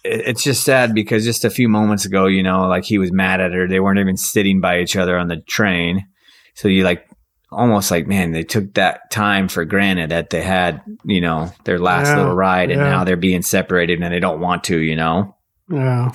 it's 0.04 0.44
just 0.44 0.64
sad 0.64 0.94
because 0.94 1.24
just 1.24 1.44
a 1.44 1.50
few 1.50 1.68
moments 1.68 2.04
ago, 2.04 2.26
you 2.26 2.42
know, 2.42 2.68
like 2.68 2.84
he 2.84 2.98
was 2.98 3.10
mad 3.10 3.40
at 3.40 3.52
her. 3.52 3.66
They 3.66 3.80
weren't 3.80 3.98
even 3.98 4.16
sitting 4.16 4.60
by 4.60 4.80
each 4.80 4.96
other 4.96 5.18
on 5.18 5.28
the 5.28 5.38
train. 5.48 6.06
So 6.54 6.68
you 6.68 6.84
like, 6.84 7.08
almost 7.50 7.90
like, 7.90 8.06
man, 8.06 8.32
they 8.32 8.42
took 8.42 8.74
that 8.74 9.10
time 9.10 9.48
for 9.48 9.64
granted 9.64 10.10
that 10.10 10.30
they 10.30 10.42
had, 10.42 10.82
you 11.04 11.20
know, 11.20 11.50
their 11.64 11.78
last 11.78 12.08
Yeah, 12.08 12.16
little 12.18 12.34
ride 12.34 12.70
and 12.70 12.80
yeah. 12.80 12.90
now 12.90 13.04
they're 13.04 13.16
being 13.16 13.42
separated 13.42 14.00
and 14.00 14.12
they 14.12 14.20
don't 14.20 14.40
want 14.40 14.64
to, 14.64 14.78
you 14.78 14.96
know? 14.96 15.34
yeah. 15.70 16.12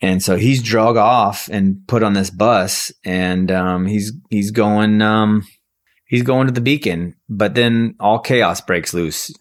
And 0.00 0.22
so 0.22 0.36
he's 0.36 0.62
drug 0.62 0.96
off 0.96 1.48
and 1.50 1.86
put 1.86 2.02
on 2.02 2.12
this 2.12 2.30
bus, 2.30 2.92
and 3.04 3.50
um, 3.50 3.86
he's 3.86 4.12
he's 4.30 4.50
going 4.52 5.02
um, 5.02 5.44
he's 6.06 6.22
going 6.22 6.46
to 6.46 6.52
the 6.52 6.60
beacon. 6.60 7.16
But 7.28 7.54
then 7.54 7.96
all 7.98 8.20
chaos 8.20 8.60
breaks 8.60 8.94
loose. 8.94 9.32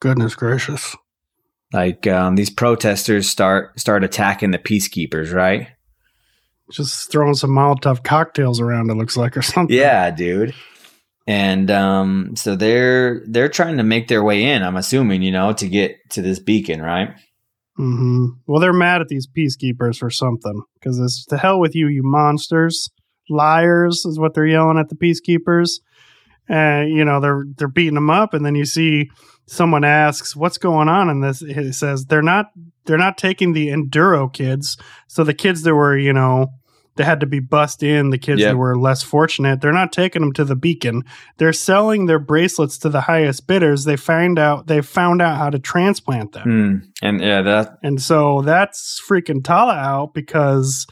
Goodness 0.00 0.34
gracious. 0.34 0.96
Like 1.72 2.06
um, 2.06 2.36
these 2.36 2.50
protesters 2.50 3.28
start 3.28 3.78
start 3.78 4.04
attacking 4.04 4.50
the 4.52 4.58
peacekeepers, 4.58 5.32
right? 5.34 5.68
Just 6.72 7.10
throwing 7.10 7.34
some 7.34 7.50
Molotov 7.50 8.02
cocktails 8.02 8.60
around, 8.60 8.90
it 8.90 8.94
looks 8.94 9.16
like, 9.16 9.36
or 9.36 9.42
something. 9.42 9.76
Yeah, 9.76 10.10
dude. 10.10 10.54
And 11.26 11.70
um, 11.70 12.34
so 12.34 12.56
they're 12.56 13.22
they're 13.26 13.48
trying 13.48 13.76
to 13.76 13.84
make 13.84 14.08
their 14.08 14.24
way 14.24 14.44
in. 14.44 14.62
I'm 14.62 14.76
assuming, 14.76 15.22
you 15.22 15.30
know, 15.30 15.52
to 15.52 15.68
get 15.68 15.96
to 16.10 16.22
this 16.22 16.40
beacon, 16.40 16.82
right? 16.82 17.10
hmm 17.76 18.26
Well, 18.46 18.60
they're 18.60 18.72
mad 18.72 19.00
at 19.00 19.08
these 19.08 19.28
peacekeepers 19.28 19.98
for 19.98 20.10
something 20.10 20.62
because 20.74 20.98
it's 20.98 21.24
to 21.26 21.38
hell 21.38 21.60
with 21.60 21.74
you, 21.74 21.86
you 21.86 22.02
monsters, 22.02 22.90
liars, 23.30 24.04
is 24.04 24.18
what 24.18 24.34
they're 24.34 24.46
yelling 24.46 24.78
at 24.78 24.88
the 24.88 24.96
peacekeepers. 24.96 25.80
And 26.48 26.90
you 26.90 27.04
know 27.04 27.20
they're 27.20 27.44
they're 27.56 27.68
beating 27.68 27.94
them 27.94 28.10
up, 28.10 28.34
and 28.34 28.44
then 28.44 28.56
you 28.56 28.64
see 28.64 29.08
someone 29.46 29.84
asks, 29.84 30.34
"What's 30.34 30.58
going 30.58 30.88
on?" 30.88 31.08
And 31.08 31.22
this 31.22 31.40
it 31.40 31.74
says 31.74 32.06
they're 32.06 32.20
not 32.20 32.46
they're 32.84 32.98
not 32.98 33.16
taking 33.16 33.52
the 33.52 33.68
enduro 33.68 34.30
kids. 34.32 34.76
So 35.06 35.22
the 35.22 35.34
kids 35.34 35.62
that 35.62 35.74
were 35.74 35.96
you 35.96 36.12
know 36.12 36.48
they 36.96 37.04
had 37.04 37.20
to 37.20 37.26
be 37.26 37.40
bussed 37.40 37.82
in, 37.82 38.10
the 38.10 38.18
kids 38.18 38.40
Yep. 38.40 38.50
that 38.52 38.56
were 38.56 38.76
less 38.78 39.02
fortunate, 39.02 39.60
they're 39.60 39.72
not 39.72 39.92
taking 39.92 40.22
them 40.22 40.32
to 40.34 40.44
the 40.44 40.56
beacon. 40.56 41.04
They're 41.38 41.52
selling 41.52 42.06
their 42.06 42.18
bracelets 42.18 42.76
to 42.78 42.88
the 42.88 43.00
highest 43.02 43.46
bidders. 43.46 43.84
They 43.84 43.96
find 43.96 44.38
out 44.38 44.66
they 44.66 44.80
found 44.82 45.22
out 45.22 45.36
how 45.38 45.50
to 45.50 45.58
transplant 45.58 46.32
them. 46.32 46.42
Hmm. 47.00 47.06
And 47.06 47.20
yeah, 47.20 47.42
that 47.42 47.78
And 47.82 48.00
so 48.00 48.42
that's 48.42 49.00
freaking 49.08 49.42
Tala 49.42 49.74
out 49.74 50.12
because, 50.14 50.86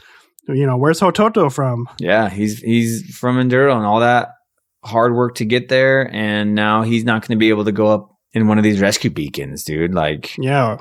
you 0.47 0.65
know, 0.65 0.77
where's 0.77 0.99
Hototo 0.99 1.51
from? 1.53 1.87
yeah, 1.99 2.29
he's 2.29 2.59
he's 2.59 3.15
from 3.15 3.37
Enduro 3.37 3.75
and 3.75 3.85
all 3.85 3.99
that 3.99 4.29
hard 4.83 5.13
work 5.13 5.35
to 5.35 5.45
get 5.45 5.69
there, 5.69 6.09
and 6.13 6.55
now 6.55 6.81
he's 6.81 7.03
not 7.03 7.21
going 7.21 7.35
to 7.37 7.39
be 7.39 7.49
able 7.49 7.65
to 7.65 7.71
go 7.71 7.87
up 7.87 8.09
in 8.33 8.47
one 8.47 8.57
of 8.57 8.63
these 8.63 8.81
rescue 8.81 9.11
beacons, 9.11 9.63
dude. 9.63 9.93
Like, 9.93 10.35
Yeah. 10.39 10.77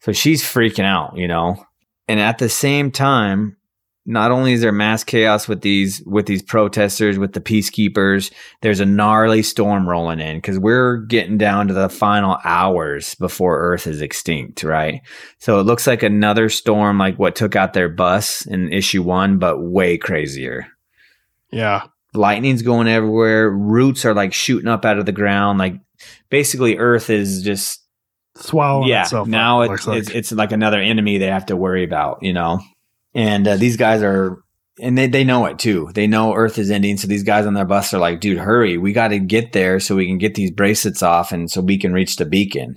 so 0.00 0.12
she's 0.12 0.42
freaking 0.42 0.84
out, 0.84 1.16
you 1.18 1.28
know. 1.28 1.62
And 2.08 2.18
at 2.18 2.38
the 2.38 2.48
same 2.48 2.90
time, 2.90 3.56
not 4.04 4.30
only 4.32 4.52
is 4.52 4.60
there 4.62 4.72
mass 4.72 5.04
chaos 5.04 5.46
with 5.46 5.60
these 5.60 6.02
with 6.06 6.26
these 6.26 6.42
protesters, 6.42 7.18
with 7.18 7.32
the 7.34 7.40
peacekeepers, 7.40 8.32
there's 8.60 8.80
a 8.80 8.86
gnarly 8.86 9.42
storm 9.42 9.88
rolling 9.88 10.18
in 10.20 10.38
because 10.38 10.58
we're 10.58 10.98
getting 10.98 11.38
down 11.38 11.68
to 11.68 11.74
the 11.74 11.88
final 11.88 12.38
hours 12.44 13.14
before 13.16 13.60
Earth 13.60 13.86
is 13.86 14.00
extinct, 14.02 14.64
right? 14.64 15.02
So 15.38 15.60
it 15.60 15.64
looks 15.64 15.86
like 15.86 16.02
another 16.02 16.48
storm, 16.48 16.98
like 16.98 17.18
what 17.18 17.36
took 17.36 17.54
out 17.54 17.74
their 17.74 17.88
bus 17.88 18.44
in 18.46 18.72
issue 18.72 19.02
one, 19.02 19.38
but 19.38 19.60
way 19.62 19.98
crazier 19.98 20.66
Yeah. 21.52 21.84
lightning's 22.12 22.62
going 22.62 22.88
everywhere. 22.88 23.50
Roots 23.50 24.04
are 24.04 24.14
like 24.14 24.32
shooting 24.32 24.68
up 24.68 24.84
out 24.84 24.98
of 24.98 25.06
the 25.06 25.12
ground. 25.12 25.58
Like 25.60 25.74
basically, 26.28 26.76
Earth 26.78 27.08
is 27.08 27.42
just 27.42 27.78
Swallowing 28.34 28.88
yeah. 28.88 29.06
Now 29.26 29.60
up, 29.60 29.66
it, 29.66 29.70
looks 29.72 29.86
like. 29.86 29.98
it's 29.98 30.08
it's 30.10 30.32
like 30.32 30.52
another 30.52 30.80
enemy 30.80 31.18
they 31.18 31.26
have 31.26 31.46
to 31.46 31.56
worry 31.56 31.84
about, 31.84 32.18
you 32.22 32.32
know. 32.32 32.60
And 33.14 33.46
uh, 33.46 33.56
these 33.56 33.76
guys 33.76 34.02
are 34.02 34.42
and 34.80 34.96
they, 34.96 35.06
they 35.06 35.24
know 35.24 35.44
it 35.46 35.58
too. 35.58 35.90
They 35.94 36.06
know 36.06 36.34
Earth 36.34 36.58
is 36.58 36.70
ending. 36.70 36.96
So 36.96 37.06
these 37.06 37.22
guys 37.22 37.46
on 37.46 37.54
their 37.54 37.64
bus 37.64 37.92
are 37.92 37.98
like, 37.98 38.20
dude, 38.20 38.38
hurry. 38.38 38.78
We 38.78 38.92
got 38.92 39.08
to 39.08 39.18
get 39.18 39.52
there 39.52 39.78
so 39.78 39.96
we 39.96 40.06
can 40.06 40.18
get 40.18 40.34
these 40.34 40.50
bracelets 40.50 41.02
off 41.02 41.30
and 41.30 41.50
so 41.50 41.60
we 41.60 41.78
can 41.78 41.92
reach 41.92 42.16
the 42.16 42.24
beacon. 42.24 42.76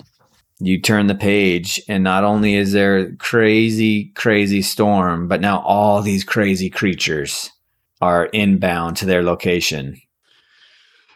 You 0.60 0.82
turn 0.82 1.08
the 1.08 1.16
page, 1.16 1.82
and 1.90 2.02
not 2.02 2.24
only 2.24 2.56
is 2.56 2.72
there 2.72 3.14
crazy, 3.18 4.06
crazy 4.16 4.62
storm, 4.62 5.28
but 5.28 5.42
now 5.42 5.60
all 5.60 6.02
these 6.02 6.24
crazy 6.24 6.70
creatures 6.70 7.52
are 8.00 8.28
inbound 8.28 8.96
to 8.98 9.06
their 9.06 9.22
location. 9.22 10.00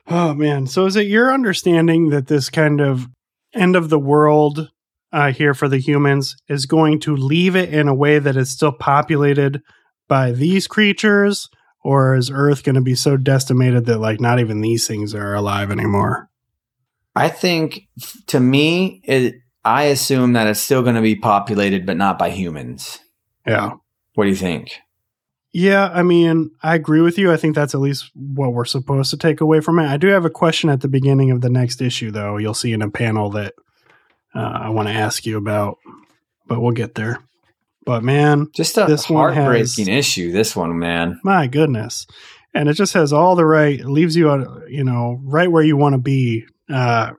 Oh 0.07 0.33
man! 0.33 0.67
So 0.67 0.87
is 0.87 0.97
it 0.97 1.07
your 1.07 1.33
understanding 1.33 2.09
that 2.09 2.27
this 2.27 2.49
kind 2.49 2.81
of 2.81 3.07
end 3.53 3.77
of 3.77 3.89
the 3.89 3.99
world 3.99 4.71
uh, 5.11 5.31
here 5.31 5.53
for 5.53 5.67
the 5.67 5.79
humans 5.79 6.35
is 6.47 6.65
going 6.65 6.99
to 7.01 7.15
leave 7.15 7.55
it 7.55 7.73
in 7.73 7.87
a 7.87 7.95
way 7.95 8.19
that 8.19 8.37
is 8.37 8.51
still 8.51 8.71
populated 8.71 9.61
by 10.07 10.31
these 10.31 10.67
creatures, 10.67 11.49
or 11.83 12.15
is 12.15 12.31
Earth 12.31 12.63
going 12.63 12.75
to 12.75 12.81
be 12.81 12.95
so 12.95 13.17
decimated 13.17 13.85
that 13.85 13.99
like 13.99 14.19
not 14.19 14.39
even 14.39 14.61
these 14.61 14.87
things 14.87 15.15
are 15.15 15.33
alive 15.33 15.71
anymore? 15.71 16.29
I 17.15 17.29
think 17.29 17.87
to 18.27 18.39
me, 18.39 19.01
it, 19.03 19.35
I 19.65 19.83
assume 19.83 20.33
that 20.33 20.47
it's 20.47 20.59
still 20.59 20.83
going 20.83 20.95
to 20.95 21.01
be 21.01 21.15
populated, 21.15 21.85
but 21.85 21.97
not 21.97 22.19
by 22.19 22.29
humans. 22.29 22.99
Yeah. 23.45 23.73
What 24.15 24.25
do 24.25 24.29
you 24.29 24.35
think? 24.35 24.73
Yeah, 25.51 25.89
I 25.91 26.03
mean, 26.03 26.51
I 26.61 26.75
agree 26.75 27.01
with 27.01 27.17
you. 27.17 27.31
I 27.31 27.37
think 27.37 27.55
that's 27.55 27.73
at 27.73 27.81
least 27.81 28.11
what 28.13 28.53
we're 28.53 28.65
supposed 28.65 29.09
to 29.09 29.17
take 29.17 29.41
away 29.41 29.61
from 29.61 29.79
it. 29.79 29.87
I 29.87 29.97
do 29.97 30.07
have 30.07 30.25
a 30.25 30.29
question 30.29 30.69
at 30.69 30.81
the 30.81 30.87
beginning 30.87 31.31
of 31.31 31.41
the 31.41 31.49
next 31.49 31.81
issue, 31.81 32.11
though. 32.11 32.37
You'll 32.37 32.53
see 32.53 32.71
in 32.71 32.83
a 32.83 32.89
panel 32.89 33.31
that 33.31 33.55
uh, 34.35 34.39
I 34.39 34.69
want 34.69 34.87
to 34.87 34.93
ask 34.93 35.25
you 35.25 35.37
about, 35.37 35.77
but 36.47 36.61
we'll 36.61 36.71
get 36.71 36.95
there. 36.95 37.19
But 37.85 38.03
man, 38.03 38.47
just 38.53 38.77
a 38.77 38.85
this 38.85 39.05
heartbreaking 39.05 39.87
has, 39.87 39.97
issue. 39.97 40.31
This 40.31 40.55
one, 40.55 40.77
man, 40.77 41.19
my 41.23 41.47
goodness, 41.47 42.05
and 42.53 42.69
it 42.69 42.73
just 42.73 42.93
has 42.93 43.11
all 43.11 43.35
the 43.35 43.45
right. 43.45 43.83
leaves 43.83 44.15
you, 44.15 44.29
you 44.67 44.83
know, 44.83 45.19
right 45.23 45.51
where 45.51 45.63
you 45.63 45.77
want 45.77 45.93
to 45.93 45.99
be 45.99 46.45
uh, 46.71 47.11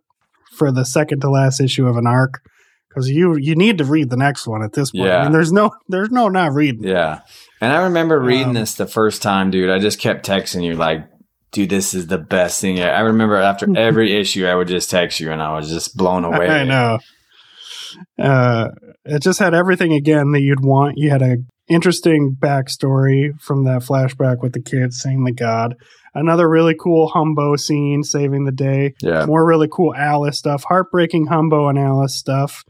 for 0.52 0.70
the 0.70 0.84
second 0.84 1.20
to 1.20 1.30
last 1.30 1.60
issue 1.60 1.86
of 1.86 1.96
an 1.96 2.06
arc 2.06 2.40
because 2.88 3.08
you 3.08 3.36
you 3.36 3.54
need 3.54 3.78
to 3.78 3.84
read 3.84 4.10
the 4.10 4.16
next 4.16 4.46
one 4.46 4.62
at 4.62 4.72
this 4.72 4.90
point. 4.90 5.06
Yeah. 5.06 5.18
I 5.18 5.22
mean, 5.24 5.32
there's 5.32 5.52
no 5.52 5.70
there's 5.88 6.10
no 6.10 6.28
not 6.28 6.52
reading. 6.52 6.84
Yeah, 6.84 7.20
and 7.60 7.72
I 7.72 7.84
remember 7.84 8.20
reading 8.20 8.48
um, 8.48 8.54
this 8.54 8.74
the 8.74 8.86
first 8.86 9.22
time, 9.22 9.50
dude. 9.50 9.70
I 9.70 9.78
just 9.78 9.98
kept 9.98 10.26
texting 10.26 10.64
you 10.64 10.74
like, 10.74 11.06
dude, 11.52 11.70
this 11.70 11.94
is 11.94 12.06
the 12.06 12.18
best 12.18 12.60
thing. 12.60 12.80
I 12.80 13.00
remember 13.00 13.36
after 13.36 13.66
every 13.76 14.16
issue, 14.18 14.46
I 14.46 14.54
would 14.54 14.68
just 14.68 14.90
text 14.90 15.20
you, 15.20 15.30
and 15.30 15.42
I 15.42 15.54
was 15.54 15.68
just 15.68 15.96
blown 15.96 16.24
away. 16.24 16.48
I 16.48 16.64
know. 16.64 16.98
Uh, 18.18 18.68
it 19.04 19.22
just 19.22 19.38
had 19.38 19.54
everything 19.54 19.92
again 19.92 20.32
that 20.32 20.40
you'd 20.40 20.64
want. 20.64 20.94
You 20.96 21.10
had 21.10 21.22
a 21.22 21.36
interesting 21.68 22.36
backstory 22.38 23.30
from 23.40 23.64
that 23.64 23.82
flashback 23.82 24.42
with 24.42 24.52
the 24.52 24.62
kids 24.62 24.98
seeing 24.98 25.24
the 25.24 25.32
god. 25.32 25.74
Another 26.14 26.48
really 26.48 26.74
cool 26.78 27.10
Humbo 27.10 27.58
scene 27.58 28.02
saving 28.02 28.44
the 28.44 28.52
day. 28.52 28.94
Yeah. 29.00 29.26
More 29.26 29.46
really 29.46 29.68
cool 29.72 29.94
Alice 29.94 30.38
stuff, 30.38 30.64
heartbreaking 30.64 31.28
Humbo 31.28 31.70
and 31.70 31.78
Alice 31.78 32.16
stuff. 32.16 32.64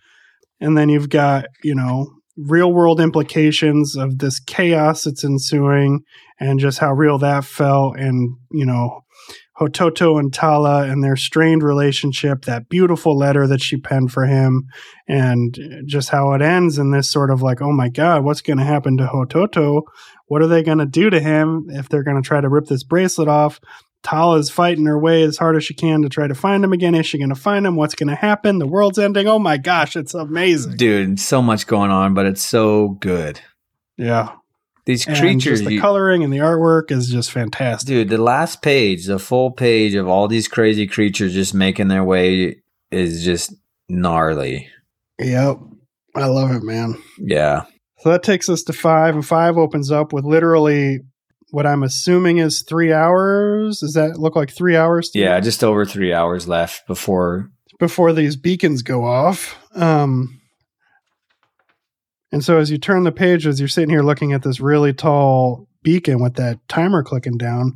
And 0.61 0.77
then 0.77 0.91
you've 0.91 1.09
got, 1.09 1.47
you 1.65 1.75
know, 1.75 2.07
real 2.47 2.73
world 2.73 3.01
implications 3.01 3.97
of 3.97 4.19
this 4.19 4.41
chaos 4.41 5.05
that's 5.05 5.25
ensuing 5.25 6.01
and 6.39 6.59
just 6.59 6.79
how 6.79 6.93
real 6.93 7.19
that 7.19 7.45
felt 7.45 7.99
and, 7.99 8.37
you 8.51 8.65
know, 8.65 9.05
Hototo 9.61 10.19
and 10.19 10.33
Tala 10.33 10.85
and 10.89 11.05
their 11.05 11.17
strained 11.17 11.63
relationship, 11.63 12.47
that 12.47 12.71
beautiful 12.71 13.17
letter 13.17 13.47
that 13.47 13.61
she 13.61 13.77
penned 13.77 14.11
for 14.11 14.25
him, 14.25 14.65
and 15.07 15.55
just 15.85 16.09
how 16.09 16.33
it 16.33 16.41
ends 16.41 16.79
in 16.79 16.93
this 16.93 17.11
sort 17.11 17.31
of 17.31 17.43
like, 17.43 17.61
oh 17.61 17.73
my 17.73 17.91
God, 17.91 18.25
what's 18.25 18.41
going 18.41 18.57
to 18.57 18.65
happen 18.65 18.97
to 18.97 19.07
Hototo? 19.07 19.83
What 20.29 20.41
are 20.41 20.47
they 20.47 20.63
going 20.63 20.79
to 20.79 20.87
do 20.87 21.11
to 21.11 21.21
him 21.21 21.67
if 21.69 21.91
they're 21.91 22.05
going 22.05 22.21
to 22.21 22.27
try 22.27 22.41
to 22.41 22.49
rip 22.49 22.67
this 22.67 22.85
bracelet 22.85 23.29
off? 23.29 23.61
Tala 24.03 24.39
is 24.39 24.51
fighting 24.51 24.87
her 24.87 24.99
way 24.99 25.23
as 25.23 25.37
hard 25.37 25.57
as 25.57 25.65
she 25.65 25.75
can 25.75 26.03
to 26.03 26.09
try 26.09 26.27
to 26.27 26.35
find 26.35 26.65
him 26.65 26.73
again. 26.73 26.95
Is 26.95 27.07
she 27.07 27.19
going 27.19 27.29
to 27.29 27.35
find 27.35 27.67
him? 27.67 27.77
What's 27.77 27.95
going 27.95 28.09
to 28.09 28.15
happen? 28.15 28.59
The 28.59 28.67
world's 28.67 28.99
ending. 28.99 29.27
Oh 29.27 29.39
my 29.39 29.59
gosh, 29.59 29.97
it's 29.97 30.15
amazing. 30.15 30.77
Dude, 30.77 31.21
so 31.21 31.43
much 31.43 31.67
going 31.67 31.91
on, 31.91 32.15
but 32.15 32.27
it's 32.27 32.43
so 32.43 32.89
good. 33.01 33.41
Yeah. 33.99 34.33
These 34.87 35.07
and 35.07 35.19
creatures, 35.19 35.63
the 35.63 35.75
you, 35.75 35.81
coloring 35.81 36.25
and 36.25 36.33
the 36.33 36.39
artwork 36.39 36.91
is 36.91 37.09
just 37.09 37.31
fantastic. 37.31 37.87
Dude, 37.87 38.09
the 38.09 38.19
last 38.19 38.63
page, 38.63 39.05
the 39.05 39.19
full 39.19 39.51
page 39.51 39.95
of 39.95 40.09
all 40.09 40.27
these 40.27 40.49
crazy 40.49 40.87
creatures 40.87 41.35
just 41.35 41.55
making 41.55 41.89
their 41.89 42.03
way 42.03 42.63
is 42.91 43.23
just 43.23 43.55
gnarly. 43.89 44.69
Yep. 45.19 45.59
I 46.17 46.27
love 46.27 46.51
it, 46.53 46.63
man. 46.63 47.01
Yeah. 47.19 47.65
So 47.99 48.09
that 48.09 48.23
takes 48.23 48.49
us 48.49 48.63
to 48.65 48.73
five, 48.73 49.15
and 49.15 49.25
five 49.25 49.59
opens 49.59 49.93
up 49.93 50.15
with 50.15 50.25
literally 50.25 51.01
what 51.51 51.67
I'm 51.67 51.83
assuming 51.83 52.39
is 52.39 52.63
three 52.63 52.93
hours. 52.93 53.81
Does 53.81 53.95
that 53.95 54.19
look 54.19 54.37
like 54.37 54.51
three 54.51 54.77
hours? 54.77 55.11
yeah, 55.15 55.37
you? 55.37 55.43
just 55.43 55.65
over 55.65 55.85
three 55.85 56.13
hours 56.13 56.49
left 56.49 56.87
before 56.87 57.51
before 57.79 58.13
these 58.13 58.37
beacons 58.37 58.83
go 58.83 59.05
off. 59.05 59.57
Um, 59.75 60.41
and 62.31 62.45
so 62.45 62.59
as 62.59 62.71
you 62.71 62.79
turn 62.79 63.05
the 63.05 63.11
page, 63.11 63.47
as 63.47 63.59
you're 63.59 63.69
sitting 63.69 63.91
here 63.91 64.03
looking 64.03 64.33
at 64.33 64.43
this 64.43 64.61
really 64.61 64.93
tall 64.93 65.67
beacon 65.83 66.23
with 66.23 66.35
that 66.35 66.61
timer 66.69 67.03
clicking 67.03 67.39
down, 67.39 67.75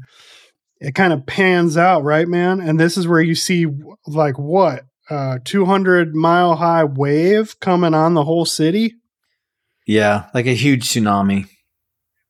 it 0.78 0.94
kind 0.94 1.12
of 1.12 1.26
pans 1.26 1.76
out, 1.76 2.04
right, 2.04 2.28
man? 2.28 2.60
And 2.60 2.78
this 2.78 2.96
is 2.96 3.08
where 3.08 3.20
you 3.20 3.34
see 3.34 3.66
like 4.06 4.38
what, 4.38 4.84
uh, 5.10 5.38
200 5.44 6.14
mile 6.14 6.56
high 6.56 6.84
wave 6.84 7.58
coming 7.60 7.94
on 7.94 8.14
the 8.14 8.24
whole 8.24 8.44
city. 8.44 8.94
Yeah, 9.86 10.26
like 10.34 10.46
a 10.46 10.54
huge 10.54 10.88
tsunami. 10.88 11.48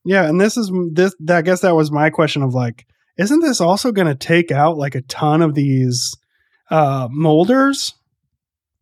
Yeah, 0.05 0.29
and 0.29 0.41
this 0.41 0.57
is 0.57 0.71
this. 0.93 1.15
I 1.29 1.43
guess 1.43 1.61
that 1.61 1.75
was 1.75 1.91
my 1.91 2.11
question 2.11 2.43
of 2.43 2.55
like, 2.55 2.87
isn't 3.17 3.41
this 3.41 3.61
also 3.61 3.93
going 3.93 4.07
to 4.07 4.15
take 4.15 4.53
out 4.53 4.77
like 4.77 4.95
a 4.95 5.03
ton 5.03 5.43
of 5.43 5.55
these 5.55 6.15
uh 6.71 7.09
molders? 7.11 7.95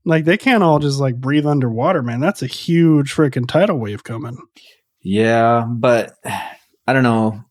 Like 0.04 0.24
they 0.24 0.36
can't 0.36 0.64
all 0.64 0.80
just 0.80 1.00
like 1.00 1.20
breathe 1.20 1.46
underwater, 1.46 2.02
man. 2.02 2.20
That's 2.20 2.42
a 2.42 2.46
huge 2.46 3.14
freaking 3.14 3.46
tidal 3.46 3.78
wave 3.78 4.02
coming. 4.02 4.36
Yeah, 5.00 5.64
but 5.68 6.14
I 6.24 6.92
don't 6.92 7.04
know. 7.04 7.44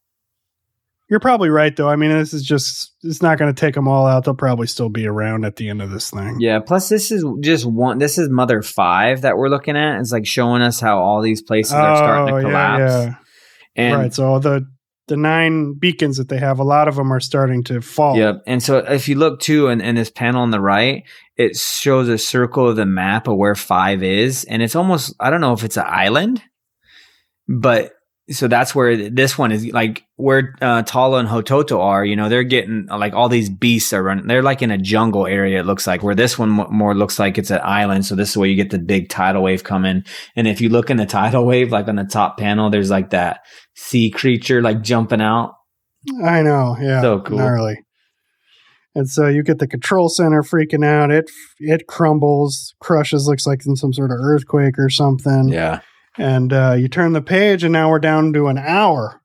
You're 1.10 1.20
probably 1.20 1.50
right 1.50 1.76
though. 1.76 1.90
I 1.90 1.98
mean, 1.98 2.10
this 2.12 2.34
is 2.34 2.42
just 2.42 2.94
it's 3.04 3.22
not 3.22 3.38
going 3.38 3.54
to 3.54 3.60
take 3.60 3.76
them 3.76 3.88
all 3.88 4.08
out. 4.08 4.24
They'll 4.24 4.34
probably 4.34 4.68
still 4.68 4.88
be 4.88 5.06
around 5.06 5.44
at 5.44 5.58
the 5.58 5.68
end 5.68 5.82
of 5.82 5.92
this 5.92 6.10
thing. 6.10 6.38
Yeah, 6.40 6.60
plus 6.60 6.88
this 6.88 7.12
is 7.12 7.26
just 7.42 7.66
one 7.66 7.98
this 7.98 8.18
is 8.18 8.30
Mother 8.30 8.62
5 8.62 9.22
that 9.22 9.38
we're 9.38 9.50
looking 9.50 9.76
at. 9.76 10.00
It's 10.00 10.14
like 10.14 10.26
showing 10.26 10.62
us 10.62 10.80
how 10.80 11.00
all 11.00 11.22
these 11.22 11.42
places 11.42 11.74
oh, 11.74 11.80
are 11.80 11.98
starting 11.98 12.28
to 12.28 12.40
oh, 12.40 12.42
collapse. 12.42 12.80
Yeah, 12.80 13.04
yeah. 13.04 13.16
And 13.76 13.98
right, 13.98 14.14
so 14.14 14.40
the 14.40 14.68
the 15.08 15.18
nine 15.18 15.74
beacons 15.74 16.18
that 16.18 16.30
they 16.30 16.38
have, 16.38 16.60
a 16.60 16.64
lot 16.64 16.88
of 16.88 16.96
them 16.96 17.12
are 17.12 17.20
starting 17.20 17.64
to 17.66 17.82
fall. 17.82 18.16
Yep. 18.16 18.44
And 18.48 18.64
so 18.64 18.78
if 18.78 19.10
you 19.10 19.16
look 19.16 19.42
too 19.42 19.68
in, 19.68 19.82
in 19.82 19.96
this 19.96 20.10
panel 20.10 20.42
on 20.42 20.52
the 20.52 20.62
right, 20.62 21.04
it 21.36 21.58
shows 21.58 22.08
a 22.08 22.18
circle 22.18 22.70
of 22.70 22.78
the 22.78 22.86
map 22.86 23.28
of 23.28 23.36
where 23.36 23.56
five 23.56 24.04
is. 24.04 24.46
And 24.46 24.62
it's 24.62 24.76
almost, 24.76 25.14
I 25.20 25.30
don't 25.30 25.42
know 25.42 25.52
if 25.52 25.66
it's 25.66 25.76
an 25.76 25.86
island, 25.86 26.42
but 27.48 27.92
so 28.32 28.48
that's 28.48 28.74
where 28.74 29.10
this 29.10 29.38
one 29.38 29.52
is 29.52 29.66
like 29.68 30.04
where 30.16 30.56
uh, 30.62 30.84
Tala 30.84 31.20
and 31.20 31.30
Hototo 31.30 31.80
are. 31.80 32.04
You 32.04 32.16
know, 32.16 32.30
they're 32.30 32.44
getting 32.44 32.88
like 32.88 33.14
all 33.14 33.30
these 33.30 33.50
beasts 33.50 33.94
are 33.94 34.04
running. 34.04 34.28
They're 34.28 34.44
like 34.44 34.62
in 34.62 34.72
a 34.72 34.78
jungle 34.78 35.28
area. 35.28 35.60
It 35.60 35.66
looks 35.66 35.88
like 35.88 36.04
where 36.04 36.16
this 36.16 36.38
one 36.40 36.50
more 36.50 36.96
looks 36.96 37.20
like 37.20 37.38
it's 37.38 37.52
an 37.52 37.62
island. 37.64 38.06
So 38.06 38.16
this 38.16 38.32
is 38.32 38.38
where 38.38 38.50
you 38.50 38.56
get 38.56 38.70
the 38.70 38.80
big 38.80 39.10
tidal 39.10 39.44
wave 39.44 39.64
coming. 39.64 40.04
And 40.36 40.48
if 40.48 40.62
you 40.62 40.70
look 40.70 40.90
in 40.90 40.98
the 40.98 41.06
tidal 41.06 41.46
wave, 41.46 41.72
like 41.72 41.88
on 41.88 41.96
the 41.96 42.06
top 42.06 42.38
panel, 42.38 42.70
there's 42.70 42.90
like 42.90 43.12
that 43.12 43.42
sea 43.76 44.10
creature 44.10 44.62
like 44.62 44.82
jumping 44.82 45.22
out. 45.22 45.56
I 46.24 46.42
know. 46.42 46.78
Yeah. 46.80 47.02
So 47.02 47.20
cool. 47.22 47.38
Gnarly. 47.38 47.78
And 48.94 49.08
so 49.08 49.28
you 49.28 49.44
get 49.44 49.60
the 49.60 49.68
control 49.68 50.10
center 50.10 50.42
freaking 50.42 50.86
out. 50.86 51.12
It 51.12 51.30
it 51.60 51.88
crumbles, 51.88 52.76
crushes, 52.82 53.28
looks 53.28 53.48
like 53.48 53.66
in 53.66 53.76
some 53.76 53.94
sort 53.94 54.12
of 54.12 54.18
earthquake 54.20 54.78
or 54.78 54.90
something. 54.90 55.50
Yeah. 55.50 55.80
And 56.18 56.52
uh, 56.52 56.76
you 56.78 56.88
turn 56.88 57.14
the 57.14 57.22
page, 57.22 57.64
and 57.64 57.74
now 57.74 57.90
we're 57.90 58.00
down 58.00 58.34
to 58.34 58.48
an 58.48 58.58
hour, 58.58 59.22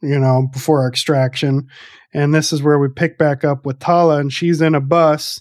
you 0.00 0.18
know, 0.18 0.48
before 0.52 0.86
extraction. 0.86 1.68
And 2.12 2.34
this 2.34 2.52
is 2.52 2.62
where 2.62 2.78
we 2.78 2.88
pick 2.88 3.18
back 3.18 3.44
up 3.44 3.64
with 3.64 3.78
Tala, 3.78 4.18
and 4.18 4.32
she's 4.32 4.60
in 4.60 4.74
a 4.74 4.80
bus, 4.80 5.40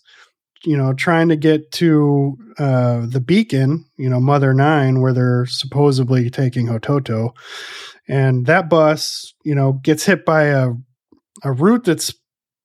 you 0.64 0.78
know, 0.78 0.94
trying 0.94 1.30
to 1.30 1.36
get 1.36 1.72
to 1.74 2.38
uh, 2.58 3.06
the 3.08 3.22
beacon, 3.22 3.86
you 3.98 4.10
know, 4.10 4.20
Mother 4.20 4.54
Nine, 4.54 5.02
where 5.02 5.14
they're 5.14 5.46
supposedly 5.46 6.30
taking 6.30 6.68
Hototo. 6.68 7.32
And 8.08 8.46
that 8.46 8.70
bus, 8.70 9.34
you 9.44 9.56
know, 9.56 9.74
gets 9.74 10.06
hit 10.06 10.26
by 10.26 10.46
a 10.46 10.72
a 11.44 11.52
root 11.52 11.84
that's 11.84 12.14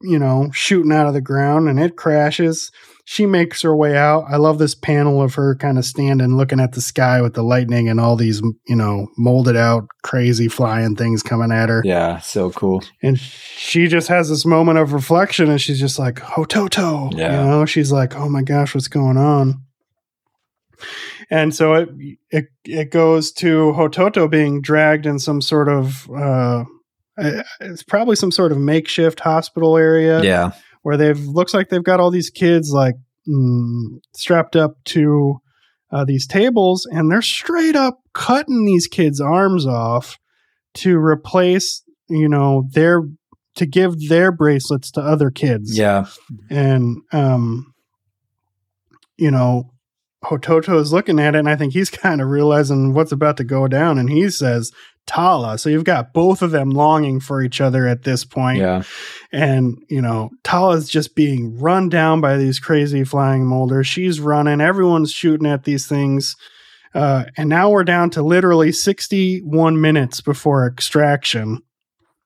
you 0.02 0.18
know, 0.18 0.50
shooting 0.52 0.92
out 0.92 1.06
of 1.06 1.14
the 1.14 1.20
ground 1.20 1.68
and 1.68 1.78
it 1.78 1.96
crashes. 1.96 2.70
She 3.04 3.26
makes 3.26 3.62
her 3.62 3.74
way 3.74 3.96
out. 3.96 4.24
I 4.28 4.36
love 4.36 4.58
this 4.58 4.74
panel 4.74 5.22
of 5.22 5.34
her 5.34 5.54
kind 5.56 5.78
of 5.78 5.84
standing 5.84 6.36
looking 6.36 6.60
at 6.60 6.72
the 6.72 6.80
sky 6.80 7.20
with 7.20 7.34
the 7.34 7.42
lightning 7.42 7.88
and 7.88 7.98
all 7.98 8.16
these, 8.16 8.40
you 8.66 8.76
know, 8.76 9.08
molded 9.18 9.56
out 9.56 9.88
crazy 10.02 10.48
flying 10.48 10.96
things 10.96 11.22
coming 11.22 11.50
at 11.50 11.68
her. 11.68 11.82
Yeah, 11.84 12.18
so 12.18 12.50
cool. 12.50 12.84
And 13.02 13.18
she 13.18 13.86
just 13.88 14.08
has 14.08 14.28
this 14.28 14.46
moment 14.46 14.78
of 14.78 14.92
reflection 14.92 15.50
and 15.50 15.60
she's 15.60 15.80
just 15.80 15.98
like, 15.98 16.16
Hototo. 16.16 17.12
Yeah. 17.16 17.42
You 17.42 17.50
know, 17.50 17.66
she's 17.66 17.90
like, 17.90 18.16
oh 18.16 18.28
my 18.28 18.42
gosh, 18.42 18.74
what's 18.74 18.88
going 18.88 19.16
on? 19.16 19.62
and 21.30 21.54
so 21.54 21.74
it 21.74 21.88
it 22.30 22.46
it 22.64 22.90
goes 22.90 23.32
to 23.32 23.72
Hototo 23.76 24.30
being 24.30 24.60
dragged 24.60 25.06
in 25.06 25.18
some 25.18 25.40
sort 25.40 25.68
of 25.68 26.10
uh, 26.10 26.64
it's 27.60 27.82
probably 27.82 28.16
some 28.16 28.32
sort 28.32 28.52
of 28.52 28.58
makeshift 28.58 29.20
hospital 29.20 29.76
area. 29.76 30.22
Yeah. 30.22 30.52
Where 30.82 30.96
they've 30.96 31.18
looks 31.18 31.54
like 31.54 31.68
they've 31.68 31.82
got 31.84 32.00
all 32.00 32.10
these 32.10 32.30
kids 32.30 32.72
like 32.72 32.94
mm, 33.28 34.00
strapped 34.14 34.56
up 34.56 34.82
to 34.84 35.40
uh, 35.90 36.04
these 36.04 36.26
tables, 36.26 36.86
and 36.90 37.10
they're 37.10 37.22
straight 37.22 37.76
up 37.76 38.00
cutting 38.12 38.64
these 38.64 38.86
kids' 38.86 39.20
arms 39.20 39.66
off 39.66 40.18
to 40.74 40.96
replace, 40.96 41.82
you 42.08 42.28
know, 42.28 42.68
their 42.72 43.02
to 43.56 43.66
give 43.66 44.08
their 44.08 44.30
bracelets 44.32 44.90
to 44.92 45.00
other 45.00 45.30
kids. 45.30 45.76
Yeah. 45.76 46.06
and 46.48 47.02
um, 47.12 47.74
you 49.16 49.30
know, 49.30 49.72
Hototo 50.24 50.80
is 50.80 50.92
looking 50.92 51.18
at 51.18 51.34
it, 51.34 51.38
and 51.38 51.48
I 51.48 51.56
think 51.56 51.72
he's 51.72 51.90
kind 51.90 52.20
of 52.20 52.28
realizing 52.28 52.94
what's 52.94 53.12
about 53.12 53.36
to 53.38 53.44
go 53.44 53.68
down, 53.68 53.98
and 53.98 54.10
he 54.10 54.30
says. 54.30 54.72
Tala. 55.06 55.58
So 55.58 55.68
you've 55.68 55.84
got 55.84 56.12
both 56.12 56.40
of 56.42 56.50
them 56.52 56.70
longing 56.70 57.18
for 57.20 57.42
each 57.42 57.60
other 57.60 57.86
at 57.88 58.04
this 58.04 58.24
point 58.24 58.58
Yeah. 58.58 58.82
and 59.32 59.76
you 59.88 60.00
know 60.00 60.30
Tala's 60.44 60.88
just 60.88 61.16
being 61.16 61.58
run 61.58 61.88
down 61.88 62.20
by 62.20 62.36
these 62.36 62.60
crazy 62.60 63.02
flying 63.04 63.44
molders. 63.46 63.86
She's 63.88 64.20
running, 64.20 64.60
everyone's 64.60 65.10
shooting 65.12 65.46
at 65.50 65.64
these 65.64 65.86
things, 65.86 66.36
uh, 66.94 67.24
and 67.36 67.48
now 67.48 67.70
we're 67.70 67.84
down 67.84 68.10
to 68.10 68.22
literally 68.22 68.70
61 68.72 69.80
minutes 69.80 70.20
before 70.20 70.66
extraction. 70.66 71.58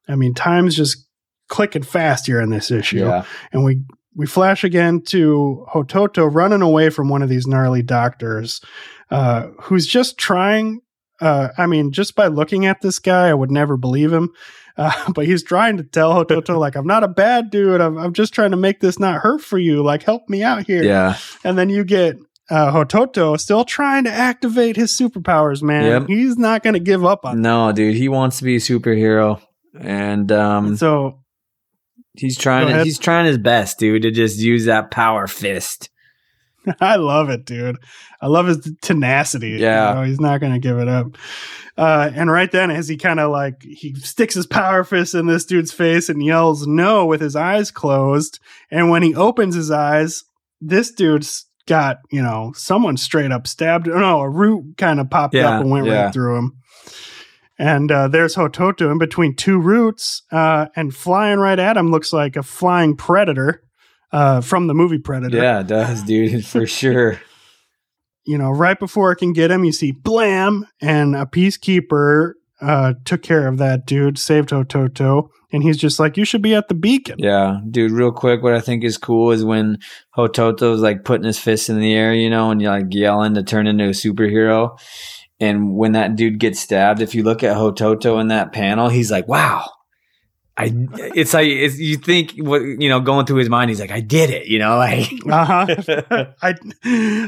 I 0.08 0.16
mean, 0.16 0.34
time's 0.34 0.76
just 0.76 1.06
clicking 1.48 1.82
fast 1.82 2.26
here 2.26 2.40
in 2.40 2.50
this 2.50 2.70
issue, 2.70 2.98
Yeah. 3.06 3.24
and 3.52 3.64
we 3.64 3.82
we 4.16 4.26
flash 4.26 4.62
again 4.62 5.00
to 5.06 5.66
Hototo 5.74 6.28
running 6.32 6.62
away 6.62 6.88
from 6.90 7.08
one 7.08 7.20
of 7.22 7.28
these 7.28 7.46
gnarly 7.48 7.82
doctors, 7.82 8.60
uh, 9.10 9.48
who's 9.62 9.86
just 9.86 10.18
trying. 10.18 10.80
Uh, 11.20 11.48
I 11.56 11.66
mean, 11.66 11.92
just 11.92 12.14
by 12.14 12.26
looking 12.26 12.66
at 12.66 12.80
this 12.80 12.98
guy, 12.98 13.28
I 13.28 13.34
would 13.34 13.50
never 13.50 13.76
believe 13.76 14.12
him. 14.12 14.30
Uh, 14.76 14.92
but 15.14 15.26
he's 15.26 15.42
trying 15.42 15.76
to 15.76 15.84
tell 15.84 16.12
Hototo, 16.12 16.58
like, 16.58 16.76
I'm 16.76 16.86
not 16.86 17.04
a 17.04 17.08
bad 17.08 17.50
dude. 17.50 17.80
I'm, 17.80 17.96
I'm 17.96 18.12
just 18.12 18.34
trying 18.34 18.50
to 18.50 18.56
make 18.56 18.80
this 18.80 18.98
not 18.98 19.20
hurt 19.20 19.40
for 19.40 19.58
you. 19.58 19.82
Like, 19.82 20.02
help 20.02 20.28
me 20.28 20.42
out 20.42 20.66
here. 20.66 20.82
Yeah. 20.82 21.16
And 21.44 21.56
then 21.56 21.70
you 21.70 21.84
get 21.84 22.16
uh, 22.50 22.72
Hototo 22.72 23.38
still 23.38 23.64
trying 23.64 24.04
to 24.04 24.12
activate 24.12 24.76
his 24.76 24.92
superpowers, 24.92 25.62
man. 25.62 25.84
Yep. 25.84 26.08
He's 26.08 26.36
not 26.36 26.62
going 26.62 26.74
to 26.74 26.80
give 26.80 27.04
up 27.04 27.24
on 27.24 27.40
No, 27.40 27.72
dude, 27.72 27.96
he 27.96 28.08
wants 28.08 28.38
to 28.38 28.44
be 28.44 28.56
a 28.56 28.60
superhero. 28.60 29.40
And 29.78 30.30
um. 30.30 30.76
So, 30.76 31.20
he's 32.14 32.38
trying 32.38 32.68
to, 32.68 32.84
he's 32.84 32.98
trying 32.98 33.26
his 33.26 33.38
best, 33.38 33.78
dude, 33.78 34.02
to 34.02 34.10
just 34.10 34.38
use 34.38 34.66
that 34.66 34.90
power 34.90 35.26
fist. 35.26 35.90
I 36.80 36.96
love 36.96 37.30
it, 37.30 37.44
dude. 37.44 37.78
I 38.24 38.28
love 38.28 38.46
his 38.46 38.72
tenacity. 38.80 39.50
Yeah. 39.50 39.90
You 39.90 39.94
know, 39.96 40.02
he's 40.04 40.20
not 40.20 40.40
going 40.40 40.54
to 40.54 40.58
give 40.58 40.78
it 40.78 40.88
up. 40.88 41.18
Uh, 41.76 42.10
and 42.14 42.30
right 42.30 42.50
then, 42.50 42.70
as 42.70 42.88
he 42.88 42.96
kind 42.96 43.20
of 43.20 43.30
like, 43.30 43.62
he 43.62 43.94
sticks 43.96 44.34
his 44.34 44.46
power 44.46 44.82
fist 44.82 45.14
in 45.14 45.26
this 45.26 45.44
dude's 45.44 45.72
face 45.72 46.08
and 46.08 46.24
yells 46.24 46.66
no 46.66 47.04
with 47.04 47.20
his 47.20 47.36
eyes 47.36 47.70
closed. 47.70 48.38
And 48.70 48.88
when 48.88 49.02
he 49.02 49.14
opens 49.14 49.54
his 49.54 49.70
eyes, 49.70 50.24
this 50.58 50.90
dude's 50.90 51.44
got, 51.66 51.98
you 52.10 52.22
know, 52.22 52.52
someone 52.56 52.96
straight 52.96 53.30
up 53.30 53.46
stabbed. 53.46 53.88
No, 53.88 54.20
a 54.20 54.28
root 54.28 54.78
kind 54.78 55.00
of 55.00 55.10
popped 55.10 55.34
Yeah, 55.34 55.56
up 55.56 55.60
and 55.60 55.70
went 55.70 55.86
yeah. 55.86 56.04
right 56.04 56.14
through 56.14 56.38
him. 56.38 56.56
And 57.58 57.92
uh, 57.92 58.08
there's 58.08 58.36
Hototo 58.36 58.90
in 58.90 58.96
between 58.96 59.36
two 59.36 59.60
roots, 59.60 60.22
uh, 60.32 60.68
and 60.74 60.94
flying 60.94 61.40
right 61.40 61.58
at 61.58 61.76
him 61.76 61.90
looks 61.90 62.10
like 62.10 62.36
a 62.36 62.42
flying 62.42 62.96
predator 62.96 63.62
uh, 64.12 64.40
from 64.40 64.66
the 64.66 64.74
movie 64.74 64.98
Predator 64.98 65.36
Yeah, 65.36 65.60
it 65.60 65.66
does, 65.66 66.02
dude, 66.04 66.46
for 66.46 66.66
sure. 66.66 67.20
You 68.26 68.38
know, 68.38 68.50
right 68.50 68.78
before 68.78 69.12
it 69.12 69.16
can 69.16 69.32
get 69.32 69.50
him, 69.50 69.64
you 69.64 69.72
see 69.72 69.92
blam, 69.92 70.66
and 70.80 71.14
a 71.14 71.26
peacekeeper 71.26 72.32
uh, 72.60 72.94
took 73.04 73.22
care 73.22 73.46
of 73.46 73.58
that 73.58 73.86
dude, 73.86 74.18
saved 74.18 74.50
Hototo, 74.50 75.28
and 75.52 75.62
he's 75.62 75.76
just 75.76 76.00
like, 76.00 76.16
"You 76.16 76.24
should 76.24 76.42
be 76.42 76.54
at 76.54 76.68
the 76.68 76.74
beacon." 76.74 77.16
Yeah, 77.18 77.60
dude, 77.70 77.92
real 77.92 78.12
quick, 78.12 78.42
what 78.42 78.54
I 78.54 78.60
think 78.60 78.84
is 78.84 78.96
cool 78.98 79.30
is 79.30 79.44
when 79.44 79.78
Hototo's 80.16 80.80
like 80.80 81.04
putting 81.04 81.26
his 81.26 81.38
fist 81.38 81.68
in 81.68 81.78
the 81.78 81.92
air, 81.92 82.14
you 82.14 82.30
know, 82.30 82.50
and 82.50 82.62
you're 82.62 82.72
like 82.72 82.86
yelling 82.90 83.34
to 83.34 83.42
turn 83.42 83.66
into 83.66 83.84
a 83.84 83.90
superhero. 83.90 84.78
And 85.40 85.74
when 85.74 85.92
that 85.92 86.16
dude 86.16 86.38
gets 86.38 86.60
stabbed, 86.60 87.02
if 87.02 87.14
you 87.14 87.22
look 87.22 87.42
at 87.42 87.56
Hototo 87.56 88.20
in 88.20 88.28
that 88.28 88.52
panel, 88.52 88.88
he's 88.88 89.10
like, 89.10 89.28
wow. 89.28 89.68
I, 90.56 90.70
it's 91.16 91.34
like, 91.34 91.48
it's, 91.48 91.78
you 91.78 91.96
think 91.96 92.32
what, 92.36 92.62
you 92.62 92.88
know, 92.88 93.00
going 93.00 93.26
through 93.26 93.38
his 93.38 93.48
mind, 93.48 93.70
he's 93.70 93.80
like, 93.80 93.90
I 93.90 94.00
did 94.00 94.30
it, 94.30 94.46
you 94.46 94.58
know, 94.60 94.76
like, 94.78 95.10
Uh-huh. 95.28 96.26
I 96.42 96.54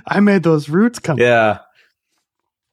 I 0.07 0.21
made 0.21 0.43
those 0.45 0.69
roots 0.69 0.99
come. 1.01 1.19
yeah, 1.19 1.59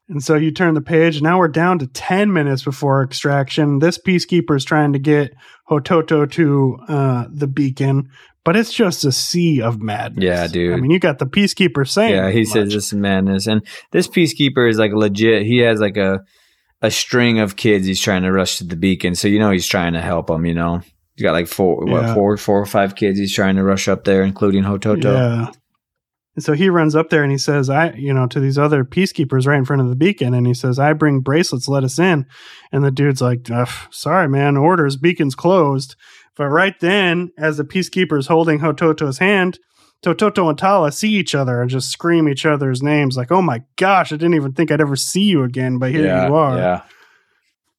And 0.10 0.24
so 0.24 0.36
you 0.36 0.52
turn 0.52 0.76
the 0.76 0.82
page. 0.82 1.22
Now 1.22 1.40
we're 1.40 1.48
down 1.48 1.80
to 1.80 1.88
10 1.88 2.32
minutes 2.34 2.64
before 2.64 3.02
extraction. 3.04 3.80
This 3.80 3.98
peacekeeper 3.98 4.56
is 4.56 4.64
trying 4.64 4.94
to 4.94 5.00
get 5.00 5.34
Hototo 5.70 6.30
to 6.34 6.78
uh, 6.88 7.26
the 7.32 7.48
beacon, 7.48 8.10
but 8.44 8.56
it's 8.56 8.74
just 8.74 9.06
a 9.06 9.12
sea 9.12 9.60
of 9.62 9.82
madness. 9.82 10.24
Yeah, 10.24 10.46
dude. 10.48 10.74
I 10.74 10.76
mean, 10.76 10.92
you 10.92 11.00
got 11.00 11.18
the 11.18 11.26
peacekeeper 11.26 11.88
saying, 11.88 12.14
yeah, 12.14 12.30
he 12.30 12.42
much. 12.42 12.50
says 12.50 12.74
this 12.74 12.88
is 12.88 12.94
madness. 12.94 13.48
And 13.48 13.66
this 13.92 14.08
peacekeeper 14.08 14.70
is 14.70 14.78
like 14.78 14.92
legit. 14.94 15.48
He 15.48 15.60
has 15.60 15.80
like 15.80 15.98
a, 15.98 16.24
a 16.84 16.92
string 16.92 17.40
of 17.40 17.56
kids 17.56 17.88
he's 17.88 18.00
trying 18.02 18.22
to 18.24 18.32
rush 18.32 18.58
to 18.60 18.64
the 18.66 18.76
beacon. 18.76 19.16
So, 19.16 19.28
you 19.28 19.40
know, 19.40 19.50
he's 19.50 19.66
trying 19.66 19.94
to 19.94 20.02
help 20.02 20.28
them, 20.28 20.46
you 20.46 20.54
know, 20.54 20.82
he's 21.16 21.24
got 21.24 21.32
like 21.32 21.48
four, 21.48 21.84
Yeah. 21.88 21.94
what, 21.94 22.14
four, 22.14 22.38
four 22.38 22.60
or 22.62 22.66
five 22.68 22.96
kids 22.96 23.18
he's 23.18 23.34
trying 23.34 23.56
to 23.56 23.64
rush 23.64 23.88
up 23.88 24.04
there, 24.04 24.22
including 24.24 24.64
Hototo. 24.64 25.06
Yeah. 25.14 25.52
And 26.36 26.44
so 26.44 26.54
he 26.54 26.68
runs 26.70 26.96
up 26.96 27.10
there 27.10 27.24
and 27.24 27.32
he 27.32 27.38
says, 27.38 27.70
I, 27.70 27.92
you 27.94 28.14
know, 28.14 28.28
to 28.28 28.40
these 28.40 28.58
other 28.58 28.84
peacekeepers 28.84 29.48
right 29.48 29.58
in 29.58 29.66
front 29.66 29.82
of 29.84 29.90
the 29.90 29.96
beacon. 29.96 30.34
And 30.34 30.46
he 30.48 30.54
says, 30.54 30.78
I 30.80 30.94
bring 30.94 31.22
bracelets, 31.22 31.68
let 31.68 31.84
us 31.84 32.00
in. 32.00 32.26
And 32.72 32.84
the 32.84 32.92
dude's 32.92 33.22
like, 33.22 33.50
"Ugh, 33.52 33.70
sorry, 33.92 34.28
man, 34.28 34.58
orders, 34.58 34.98
beacon's 34.98 35.36
closed. 35.36 35.96
But 36.36 36.48
right 36.50 36.74
then, 36.80 37.32
as 37.38 37.58
the 37.58 37.64
peacekeeper's 37.64 38.28
holding 38.28 38.60
Hototo's 38.60 39.20
hand, 39.20 39.60
Hototo 40.04 40.50
and 40.50 40.58
Tala 40.58 40.92
see 40.92 41.10
each 41.10 41.34
other 41.34 41.62
and 41.62 41.70
just 41.70 41.90
scream 41.90 42.28
each 42.28 42.46
other's 42.46 42.84
names 42.84 43.16
like, 43.16 43.32
oh 43.32 43.42
my 43.42 43.64
gosh, 43.78 44.12
I 44.12 44.16
didn't 44.16 44.36
even 44.36 44.54
think 44.54 44.72
I'd 44.72 44.82
ever 44.82 44.96
see 44.96 45.24
you 45.24 45.44
again, 45.44 45.78
but 45.78 45.92
here 45.92 46.06
yeah, 46.06 46.28
you 46.28 46.36
are. 46.36 46.58
Yeah. 46.58 46.82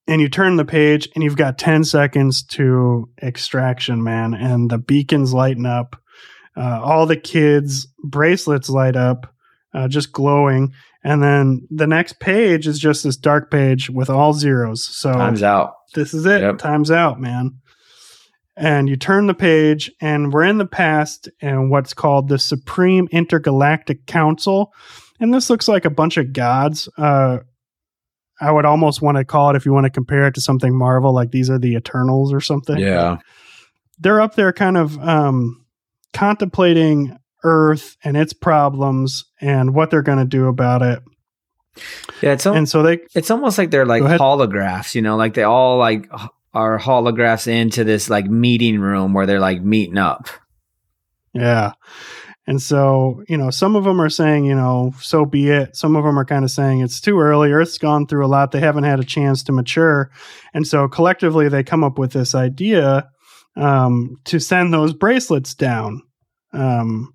And 0.07 0.21
you 0.21 0.29
turn 0.29 0.57
the 0.57 0.65
page 0.65 1.09
and 1.15 1.25
you've 1.25 1.37
got 1.37 1.59
10 1.59 1.85
seconds 1.85 2.43
to 2.43 3.09
extraction, 3.23 4.03
man. 4.03 4.35
And 4.35 4.71
the 4.71 4.79
beacons 4.79 5.33
lighten 5.33 5.67
up. 5.67 5.97
Uh, 6.57 6.81
all 6.83 7.07
the 7.07 7.17
kids' 7.17 7.89
bracelets 8.03 8.69
light 8.69 8.97
up, 8.97 9.33
uh, 9.73 9.89
just 9.89 10.13
glowing. 10.13 10.73
And 11.03 11.23
then 11.23 11.67
the 11.71 11.87
next 11.87 12.21
page 12.21 12.67
is 12.67 12.79
just 12.79 13.03
this 13.03 13.17
dark 13.17 13.51
page 13.51 13.91
with 13.91 14.09
all 14.09 14.33
zeros. 14.33 14.85
So 14.85 15.13
Time's 15.13 15.43
out. 15.43 15.75
this 15.95 16.15
is 16.15 16.25
it. 16.27 16.43
Yep. 16.43 16.59
Time's 16.59 16.91
out, 16.91 17.21
man. 17.21 17.59
And 18.57 18.89
you 18.89 18.97
turn 18.97 19.27
the 19.27 19.35
page, 19.35 19.91
and 20.01 20.33
we're 20.33 20.45
in 20.45 20.59
the 20.59 20.67
past 20.67 21.29
and 21.41 21.71
what's 21.71 21.93
called 21.93 22.29
the 22.29 22.39
Supreme 22.39 23.09
Intergalactic 23.11 24.07
Council. 24.07 24.73
And 25.19 25.35
this 25.35 25.51
looks 25.51 25.67
like 25.67 25.85
a 25.85 25.91
bunch 25.91 26.17
of 26.17 26.33
gods. 26.33 26.89
Uh, 26.97 27.39
I 28.41 28.53
would 28.53 28.65
almost 28.65 29.03
want 29.03 29.17
to 29.17 29.25
call 29.25 29.51
it, 29.51 29.57
if 29.57 29.67
you 29.67 29.73
want 29.73 29.85
to 29.85 29.91
compare 29.91 30.27
it 30.27 30.35
to 30.35 30.41
something 30.41 30.77
Marvel, 30.77 31.13
like 31.13 31.31
these 31.31 31.51
are 31.51 31.59
the 31.59 31.75
Eternals 31.75 32.33
or 32.33 32.41
something. 32.41 32.79
Yeah. 32.79 33.19
They're 33.99 34.21
up 34.21 34.35
there 34.35 34.53
kind 34.53 34.77
of 34.77 34.99
um, 35.01 35.65
contemplating 36.13 37.17
Earth 37.43 37.97
and 38.05 38.17
its 38.17 38.33
problems 38.33 39.25
and 39.41 39.75
what 39.75 39.91
they're 39.91 40.03
going 40.03 40.19
to 40.19 40.25
do 40.25 40.47
about 40.47 40.83
it. 40.83 41.03
Yeah. 42.23 42.33
It's, 42.33 42.47
al- 42.47 42.55
And 42.55 42.69
so 42.69 42.83
they, 42.83 43.01
it's 43.15 43.31
almost 43.31 43.59
like 43.59 43.71
they're 43.71 43.87
like 43.87 44.03
holographs, 44.03 44.95
you 44.95 45.03
know, 45.03 45.17
like 45.17 45.35
they 45.35 45.43
all 45.43 45.79
like 45.79 46.09
are 46.55 46.79
holographs 46.79 47.47
into 47.47 47.85
this 47.85 48.09
like 48.09 48.27
meeting 48.27 48.81
room 48.81 49.13
where 49.13 49.27
they're 49.27 49.41
like 49.41 49.63
meeting 49.63 49.99
up. 49.99 50.29
Yeah. 51.33 51.73
And 52.47 52.61
so, 52.61 53.25
you 53.29 53.37
know, 53.37 53.51
some 53.51 53.75
of 53.75 53.85
them 53.85 54.01
are 54.01 54.11
saying, 54.11 54.45
you 54.45 54.55
know, 54.55 54.93
so 55.01 55.25
be 55.25 55.51
it. 55.51 55.75
Some 55.77 55.97
of 55.97 56.05
them 56.05 56.19
are 56.19 56.27
kind 56.27 56.45
of 56.45 56.51
saying 56.51 56.81
it's 56.81 57.01
too 57.01 57.19
early. 57.19 57.53
Earth's 57.53 57.79
gone 57.79 58.07
through 58.07 58.25
a 58.25 58.29
lot. 58.29 58.53
They 58.53 58.61
haven't 58.61 58.85
had 58.85 59.01
a 59.01 59.05
chance 59.05 59.43
to 59.45 59.53
mature. 59.53 60.11
And 60.53 60.67
so 60.67 60.87
collectively, 60.87 61.49
they 61.49 61.63
come 61.63 61.83
up 61.83 61.99
with 61.99 62.13
this 62.13 62.35
idea 62.35 63.09
um, 63.57 64.17
to 64.25 64.39
send 64.39 64.75
those 64.75 64.93
bracelets 64.93 65.55
down 65.55 66.03
um, 66.53 67.15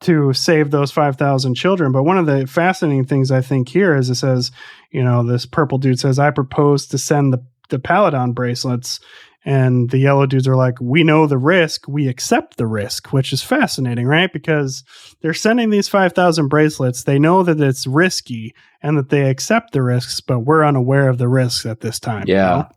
to 0.00 0.32
save 0.32 0.70
those 0.70 0.90
5,000 0.90 1.54
children. 1.54 1.92
But 1.92 2.04
one 2.04 2.18
of 2.18 2.26
the 2.26 2.46
fascinating 2.46 3.04
things 3.04 3.30
I 3.30 3.42
think 3.42 3.68
here 3.68 3.94
is 3.94 4.10
it 4.10 4.16
says, 4.16 4.52
you 4.90 5.04
know, 5.04 5.22
this 5.22 5.44
purple 5.44 5.78
dude 5.78 6.00
says, 6.00 6.18
I 6.18 6.30
propose 6.30 6.86
to 6.88 6.98
send 6.98 7.32
the, 7.32 7.44
the 7.68 7.78
Palladion 7.78 8.32
bracelets 8.32 9.00
and 9.44 9.90
the 9.90 9.98
yellow 9.98 10.24
dudes 10.24 10.48
are 10.48 10.56
like, 10.56 10.80
we 10.80 11.04
know 11.04 11.26
the 11.26 11.36
risk, 11.36 11.86
we 11.86 12.08
accept 12.08 12.56
the 12.56 12.66
risk, 12.66 13.12
which 13.12 13.32
is 13.32 13.42
fascinating, 13.42 14.06
right? 14.06 14.32
Because 14.32 14.84
they're 15.20 15.34
sending 15.34 15.68
these 15.68 15.86
5,000 15.88 16.48
bracelets. 16.48 17.04
They 17.04 17.18
know 17.18 17.42
that 17.42 17.60
it's 17.60 17.86
risky 17.86 18.54
and 18.82 18.96
that 18.96 19.10
they 19.10 19.28
accept 19.28 19.72
the 19.72 19.82
risks, 19.82 20.20
but 20.20 20.40
we're 20.40 20.64
unaware 20.64 21.08
of 21.08 21.18
the 21.18 21.28
risks 21.28 21.66
at 21.66 21.80
this 21.80 22.00
time. 22.00 22.24
you 22.26 22.34
Yeah. 22.34 22.48
know? 22.48 22.68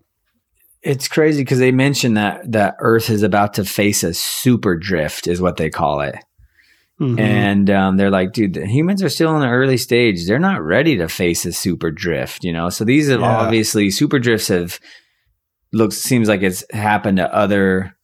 It's 0.84 1.08
crazy 1.08 1.42
because 1.42 1.60
they 1.60 1.72
mentioned 1.72 2.18
that 2.18 2.52
that 2.52 2.76
Earth 2.80 3.10
is 3.10 3.24
about 3.24 3.56
to 3.56 3.66
face 3.66 4.04
a 4.04 4.14
super 4.14 4.76
drift, 4.78 5.28
is 5.28 5.42
what 5.42 5.58
they 5.58 5.70
call 5.70 6.02
it. 6.02 6.16
Mhm. 7.00 7.20
and 7.20 7.70
um, 7.70 7.98
they're 7.98 8.10
like, 8.10 8.34
dude, 8.34 8.56
the 8.56 8.66
humans 8.66 9.04
are 9.04 9.10
still 9.10 9.36
in 9.36 9.42
the 9.42 9.48
early 9.50 9.78
stage. 9.78 10.26
They're 10.26 10.40
not 10.40 10.64
ready 10.64 10.98
to 10.98 11.08
face 11.08 11.46
a 11.46 11.54
super 11.54 11.92
drift, 11.92 12.44
you 12.44 12.52
know. 12.52 12.70
So 12.70 12.84
these 12.86 13.08
have 13.10 13.20
Yeah. 13.20 13.38
obviously 13.38 13.92
super 13.92 14.18
drifts 14.18 14.48
have 14.48 14.80
looks 15.74 15.98
seems 15.98 16.28
like 16.28 16.42
it's 16.42 16.64
happened 16.74 17.18
to 17.18 17.32
other, 17.32 17.96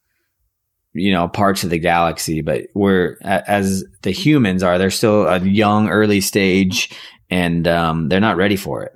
you 0.92 1.10
know, 1.12 1.26
parts 1.26 1.64
of 1.64 1.70
the 1.70 1.78
galaxy, 1.80 2.40
but 2.40 2.66
we're 2.74 3.16
as 3.24 3.84
the 4.02 4.12
humans 4.12 4.62
are, 4.62 4.78
they're 4.78 4.90
still 4.90 5.26
a 5.26 5.40
young 5.40 5.88
early 5.88 6.20
stage, 6.20 6.90
and 7.30 7.66
um, 7.66 8.08
they're 8.08 8.20
not 8.20 8.36
ready 8.36 8.54
for 8.56 8.84
it. 8.84 8.92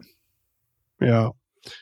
Yeah. 1.00 1.30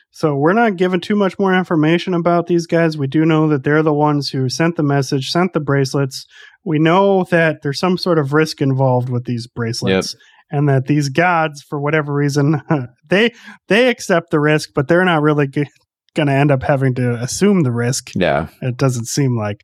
So 0.09 0.35
we're 0.35 0.53
not 0.53 0.77
given 0.77 0.99
too 0.99 1.15
much 1.15 1.37
more 1.37 1.53
information 1.53 2.15
about 2.15 2.47
these 2.47 2.65
guys. 2.65 2.97
We 2.97 3.05
do 3.05 3.23
know 3.25 3.47
that 3.49 3.63
they're 3.63 3.83
the 3.83 3.93
ones 3.93 4.29
who 4.31 4.49
sent 4.49 4.75
the 4.75 4.81
message, 4.81 5.29
sent 5.29 5.53
the 5.53 5.59
bracelets. 5.59 6.25
We 6.67 6.79
know 6.79 7.23
that 7.31 7.61
there's 7.63 7.79
some 7.79 7.97
sort 7.97 8.19
of 8.19 8.33
risk 8.33 8.61
involved 8.61 9.07
with 9.07 9.23
these 9.23 9.47
bracelets. 9.47 10.15
And 10.51 10.67
that 10.67 10.85
these 10.87 11.07
gods, 11.09 11.61
for 11.61 11.79
whatever 11.79 12.13
reason, 12.13 12.61
they 13.09 13.33
they 13.69 13.89
accept 13.89 14.31
the 14.31 14.39
risk, 14.39 14.71
but 14.75 14.87
they're 14.87 15.05
not 15.05 15.21
really 15.21 15.47
g- 15.47 15.65
going 16.13 16.27
to 16.27 16.33
end 16.33 16.51
up 16.51 16.63
having 16.63 16.93
to 16.95 17.15
assume 17.15 17.63
the 17.63 17.71
risk. 17.71 18.11
Yeah, 18.15 18.47
It 18.61 18.75
doesn't 18.75 19.05
seem 19.05 19.37
like. 19.37 19.61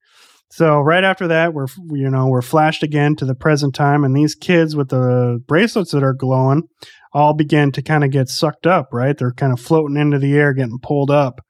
So 0.49 0.79
right 0.79 1.03
after 1.03 1.27
that, 1.27 1.53
we're 1.53 1.67
you 1.89 2.09
know 2.09 2.27
we're 2.27 2.41
flashed 2.41 2.83
again 2.83 3.15
to 3.17 3.25
the 3.25 3.35
present 3.35 3.75
time, 3.75 4.03
and 4.03 4.15
these 4.15 4.35
kids 4.35 4.75
with 4.75 4.89
the 4.89 5.41
bracelets 5.47 5.91
that 5.91 6.03
are 6.03 6.13
glowing 6.13 6.63
all 7.11 7.33
begin 7.33 7.71
to 7.73 7.81
kind 7.81 8.03
of 8.03 8.11
get 8.11 8.29
sucked 8.29 8.67
up. 8.67 8.89
Right, 8.93 9.17
they're 9.17 9.33
kind 9.33 9.51
of 9.51 9.59
floating 9.59 9.97
into 9.97 10.19
the 10.19 10.35
air, 10.35 10.53
getting 10.53 10.79
pulled 10.79 11.11
up, 11.11 11.41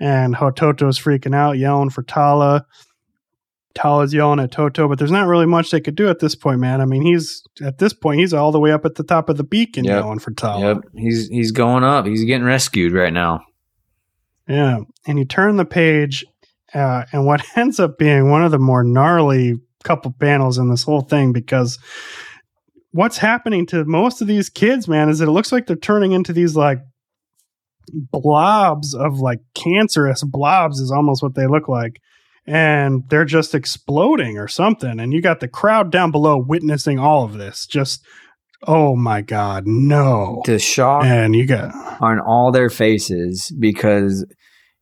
and 0.00 0.34
Hototo's 0.36 0.98
freaking 0.98 1.34
out, 1.34 1.58
yelling 1.58 1.90
for 1.90 2.02
Tala. 2.02 2.64
Tala's 3.74 4.12
yelling 4.12 4.40
at 4.40 4.52
Toto, 4.52 4.88
but 4.88 4.98
there's 4.98 5.10
not 5.10 5.26
really 5.26 5.46
much 5.46 5.70
they 5.70 5.80
could 5.80 5.94
do 5.94 6.08
at 6.08 6.18
this 6.18 6.34
point, 6.34 6.60
man. 6.60 6.80
I 6.80 6.84
mean, 6.84 7.02
he's 7.02 7.42
at 7.62 7.78
this 7.78 7.92
point 7.92 8.20
he's 8.20 8.34
all 8.34 8.52
the 8.52 8.60
way 8.60 8.72
up 8.72 8.84
at 8.84 8.96
the 8.96 9.02
top 9.04 9.28
of 9.28 9.36
the 9.36 9.44
beacon 9.44 9.84
Yep. 9.84 10.02
yelling 10.02 10.18
for 10.18 10.30
Tala. 10.32 10.60
yep. 10.74 10.78
He's 10.94 11.28
he's 11.28 11.52
going 11.52 11.84
up. 11.84 12.06
He's 12.06 12.24
getting 12.24 12.44
rescued 12.46 12.92
right 12.92 13.12
now. 13.12 13.40
Yeah, 14.48 14.80
and 15.06 15.18
you 15.18 15.24
turn 15.24 15.56
the 15.56 15.64
page, 15.64 16.24
uh, 16.74 17.04
and 17.12 17.24
what 17.26 17.42
ends 17.56 17.78
up 17.80 17.96
being 17.98 18.30
one 18.30 18.44
of 18.44 18.50
the 18.50 18.58
more 18.58 18.84
gnarly 18.84 19.54
couple 19.84 20.12
panels 20.18 20.58
in 20.58 20.68
this 20.70 20.82
whole 20.84 21.00
thing 21.00 21.32
because 21.32 21.78
what's 22.92 23.18
happening 23.18 23.66
to 23.66 23.84
most 23.84 24.20
of 24.20 24.28
these 24.28 24.48
kids, 24.48 24.86
man, 24.86 25.08
is 25.08 25.18
that 25.18 25.28
it 25.28 25.32
looks 25.32 25.50
like 25.50 25.66
they're 25.66 25.76
turning 25.76 26.12
into 26.12 26.32
these 26.32 26.54
like 26.56 26.78
blobs 27.92 28.94
of 28.94 29.18
like 29.18 29.40
cancerous 29.54 30.22
blobs 30.22 30.78
is 30.78 30.90
almost 30.90 31.22
what 31.22 31.34
they 31.34 31.46
look 31.46 31.68
like. 31.68 32.00
And 32.46 33.04
they're 33.08 33.24
just 33.24 33.54
exploding 33.54 34.36
or 34.38 34.48
something. 34.48 34.98
And 34.98 35.12
you 35.12 35.20
got 35.22 35.40
the 35.40 35.48
crowd 35.48 35.92
down 35.92 36.10
below 36.10 36.36
witnessing 36.38 36.98
all 36.98 37.24
of 37.24 37.34
this. 37.34 37.66
Just, 37.66 38.04
oh 38.66 38.96
my 38.96 39.20
God, 39.20 39.64
no. 39.66 40.42
The 40.44 40.58
shock 40.58 41.04
And 41.04 41.36
you 41.36 41.46
got, 41.46 41.72
on 42.00 42.18
all 42.18 42.50
their 42.50 42.70
faces 42.70 43.54
because 43.58 44.26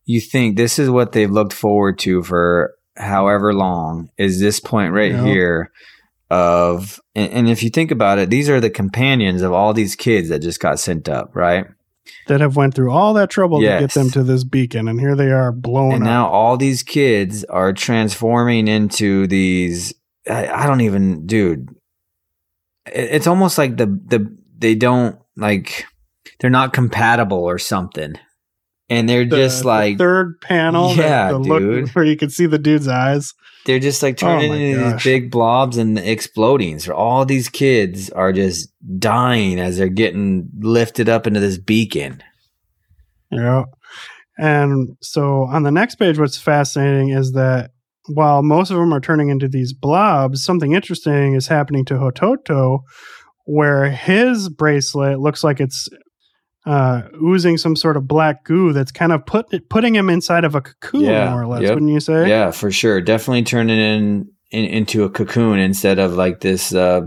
you 0.07 0.21
think 0.21 0.57
this 0.57 0.79
is 0.79 0.89
what 0.89 1.13
they've 1.13 1.31
looked 1.31 1.53
forward 1.53 1.99
to 2.01 2.23
for 2.23 2.75
however 2.97 3.53
long 3.55 4.11
is 4.19 4.41
this 4.41 4.59
point 4.61 4.93
right 4.93 5.13
Yeah. 5.13 5.25
here 5.25 5.71
of 6.31 7.01
and, 7.15 7.33
and 7.33 7.49
if 7.49 7.63
you 7.63 7.71
think 7.71 7.91
about 7.91 8.19
it 8.19 8.31
these 8.31 8.49
are 8.49 8.61
the 8.61 8.71
companions 8.71 9.43
of 9.43 9.53
all 9.53 9.73
these 9.73 9.97
kids 9.97 10.29
that 10.29 10.41
just 10.41 10.61
got 10.61 10.79
sent 10.79 11.09
up 11.09 11.35
right 11.35 11.67
that 12.29 12.41
have 12.41 12.57
went 12.57 12.75
through 12.75 12.91
all 12.91 13.15
that 13.15 13.31
trouble 13.31 13.61
to 13.79 13.81
get 13.81 13.93
them 13.95 14.11
to 14.11 14.23
this 14.23 14.45
beacon 14.45 14.89
and 14.89 15.01
here 15.01 15.15
they 15.17 15.31
are 15.31 15.53
blown 15.53 15.93
and 15.93 16.03
up. 16.03 16.07
now 16.07 16.29
all 16.29 16.57
these 16.57 16.83
kids 16.83 17.45
are 17.45 17.73
transforming 17.73 18.69
into 18.69 19.27
these 19.27 19.93
I, 20.29 20.47
I 20.49 20.67
don't 20.67 20.83
even 20.83 21.27
dude. 21.27 21.69
It- 22.87 23.11
it's 23.15 23.27
almost 23.27 23.59
like 23.59 23.77
the 23.77 23.87
the 23.87 24.37
they 24.59 24.75
don't 24.75 25.19
like 25.37 25.87
they're 26.39 26.51
not 26.51 26.73
compatible 26.73 27.39
or 27.39 27.59
something 27.59 28.15
and 28.91 29.09
they're 29.09 29.25
The- 29.25 29.37
just 29.37 29.63
the 29.63 29.69
like 29.69 29.97
third 29.99 30.41
panel 30.43 30.95
Yeah, 30.95 31.31
the 31.33 31.39
look 31.39 31.61
dude. 31.61 31.89
where 31.91 32.05
you 32.05 32.17
can 32.17 32.29
see 32.29 32.45
the 32.47 32.59
dude's 32.59 32.89
eyes 32.89 33.33
they're 33.67 33.79
just 33.79 34.03
like 34.03 34.17
turning 34.17 34.51
Oh 34.51 34.55
into 34.55 34.81
gosh. 34.81 34.93
these 34.95 35.05
big 35.05 35.31
blobs 35.31 35.77
and 35.77 35.99
exploding. 35.99 36.79
So 36.79 36.95
all 36.95 37.27
these 37.27 37.51
kids 37.51 38.09
are 38.09 38.33
just 38.33 38.71
dying 38.99 39.61
as 39.61 39.77
they're 39.77 39.89
getting 39.91 40.49
lifted 40.61 41.11
up 41.11 41.27
into 41.27 41.41
this 41.41 41.59
beacon. 41.59 42.23
yeah 43.31 43.65
and 44.39 44.97
so 45.03 45.43
on 45.45 45.63
the 45.63 45.71
next 45.71 45.97
page 45.97 46.19
what's 46.19 46.39
fascinating 46.39 47.11
is 47.11 47.33
that 47.33 47.71
while 48.15 48.43
most 48.43 48.71
of 48.71 48.79
them 48.79 48.95
are 48.95 49.01
turning 49.01 49.29
into 49.29 49.47
these 49.47 49.75
blobs 49.75 50.43
something 50.43 50.73
interesting 50.73 51.35
is 51.35 51.47
happening 51.47 51.85
to 51.85 51.95
hototo 51.95 52.79
where 53.45 53.91
his 53.91 54.49
bracelet 54.49 55.21
looks 55.21 55.45
like 55.45 55.61
it's 55.61 55.89
uh, 56.67 57.03
oozing 57.23 57.57
some 57.57 57.75
sort 57.75 57.97
of 57.97 58.07
black 58.07 58.45
goo 58.45 58.73
that's 58.73 58.93
kind 58.93 59.13
of 59.13 59.25
put 59.25 59.69
putting 59.69 59.95
him 59.95 60.11
inside 60.11 60.45
of 60.45 60.55
a 60.55 60.61
cocoon 60.61 61.03
Yeah, 61.03 61.31
more 61.31 61.43
or 61.43 61.47
less 61.47 61.63
yep. 61.63 61.75
wouldn't 61.75 61.91
you 61.91 62.01
say 62.01 62.29
Yeah, 62.29 62.51
for 62.51 62.71
sure. 62.71 63.01
Definitely 63.01 63.45
turning 63.45 63.79
in, 63.79 64.31
in 64.51 64.65
into 64.67 65.05
a 65.05 65.11
cocoon 65.11 65.59
instead 65.59 65.99
of 65.99 66.13
like 66.13 66.41
this 66.41 66.75
uh, 66.75 67.03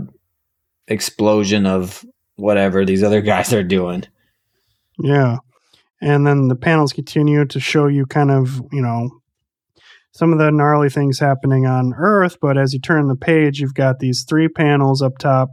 explosion 0.88 1.66
of 1.66 2.04
whatever 2.36 2.84
these 2.84 3.02
other 3.02 3.20
guys 3.22 3.52
are 3.52 3.62
doing. 3.62 4.04
Yeah. 4.98 5.38
And 6.00 6.26
then 6.26 6.48
the 6.48 6.56
panels 6.56 6.92
continue 6.92 7.44
to 7.46 7.60
show 7.60 7.86
you 7.86 8.06
kind 8.06 8.30
of, 8.30 8.60
you 8.72 8.82
know, 8.82 9.08
some 10.12 10.32
of 10.32 10.38
the 10.38 10.50
gnarly 10.50 10.90
things 10.90 11.18
happening 11.18 11.66
on 11.66 11.94
Earth. 11.96 12.36
But 12.40 12.58
as 12.58 12.72
you 12.72 12.80
turn 12.80 13.08
the 13.08 13.16
page, 13.16 13.60
you've 13.60 13.74
got 13.74 13.98
these 13.98 14.24
three 14.28 14.48
panels 14.48 15.00
up 15.00 15.18
top 15.18 15.50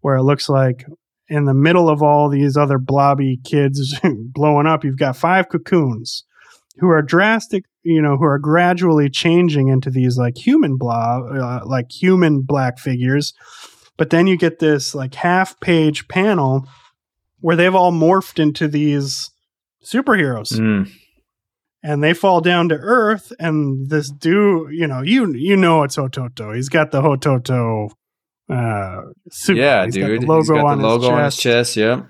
where 0.00 0.16
it 0.16 0.22
looks 0.22 0.48
like 0.48 0.84
in 1.32 1.44
the 1.46 1.54
middle 1.54 1.88
of 1.88 2.02
all 2.02 2.28
these 2.28 2.56
other 2.56 2.78
blobby 2.78 3.40
kids 3.44 3.98
blowing 4.34 4.66
up, 4.66 4.84
you've 4.84 4.98
got 4.98 5.16
five 5.16 5.48
cocoons 5.48 6.24
who 6.78 6.88
are 6.88 7.02
drastic, 7.02 7.64
you 7.82 8.02
know, 8.02 8.16
who 8.16 8.24
are 8.24 8.38
gradually 8.38 9.08
changing 9.08 9.68
into 9.68 9.90
these 9.90 10.18
like 10.18 10.36
human 10.36 10.76
blob, 10.76 11.22
uh, 11.34 11.60
like 11.66 11.90
human 11.90 12.42
black 12.42 12.78
figures. 12.78 13.32
But 13.96 14.10
then 14.10 14.26
you 14.26 14.36
get 14.36 14.58
this 14.58 14.94
like 14.94 15.14
half 15.14 15.58
page 15.60 16.06
panel 16.08 16.66
where 17.40 17.56
they've 17.56 17.74
all 17.74 17.92
morphed 17.92 18.38
into 18.38 18.68
these 18.68 19.30
superheroes 19.84 20.52
Mm. 20.58 20.90
and 21.82 22.02
they 22.04 22.14
fall 22.14 22.40
down 22.40 22.68
to 22.68 22.76
earth 22.76 23.32
and 23.40 23.90
this 23.90 24.10
dude 24.10 24.72
you 24.72 24.86
know 24.86 25.02
you 25.02 25.32
you 25.34 25.56
know 25.56 25.82
it's 25.82 25.96
hototo 25.96 26.54
he's 26.54 26.68
got 26.68 26.92
the 26.92 27.02
hototo 27.02 27.90
uh 28.50 29.02
suit 29.30 29.56
Yeah, 29.56 29.84
He's 29.86 29.96
got 29.96 30.06
dude. 30.06 30.22
the 30.22 30.26
logo, 30.26 30.40
He's 30.40 30.48
got 30.50 30.64
on, 30.64 30.80
logo 30.80 31.02
his 31.04 31.08
on 31.10 31.18
chest, 31.18 31.36
his 31.36 31.42
chest. 31.42 31.76
Yep. 31.76 32.06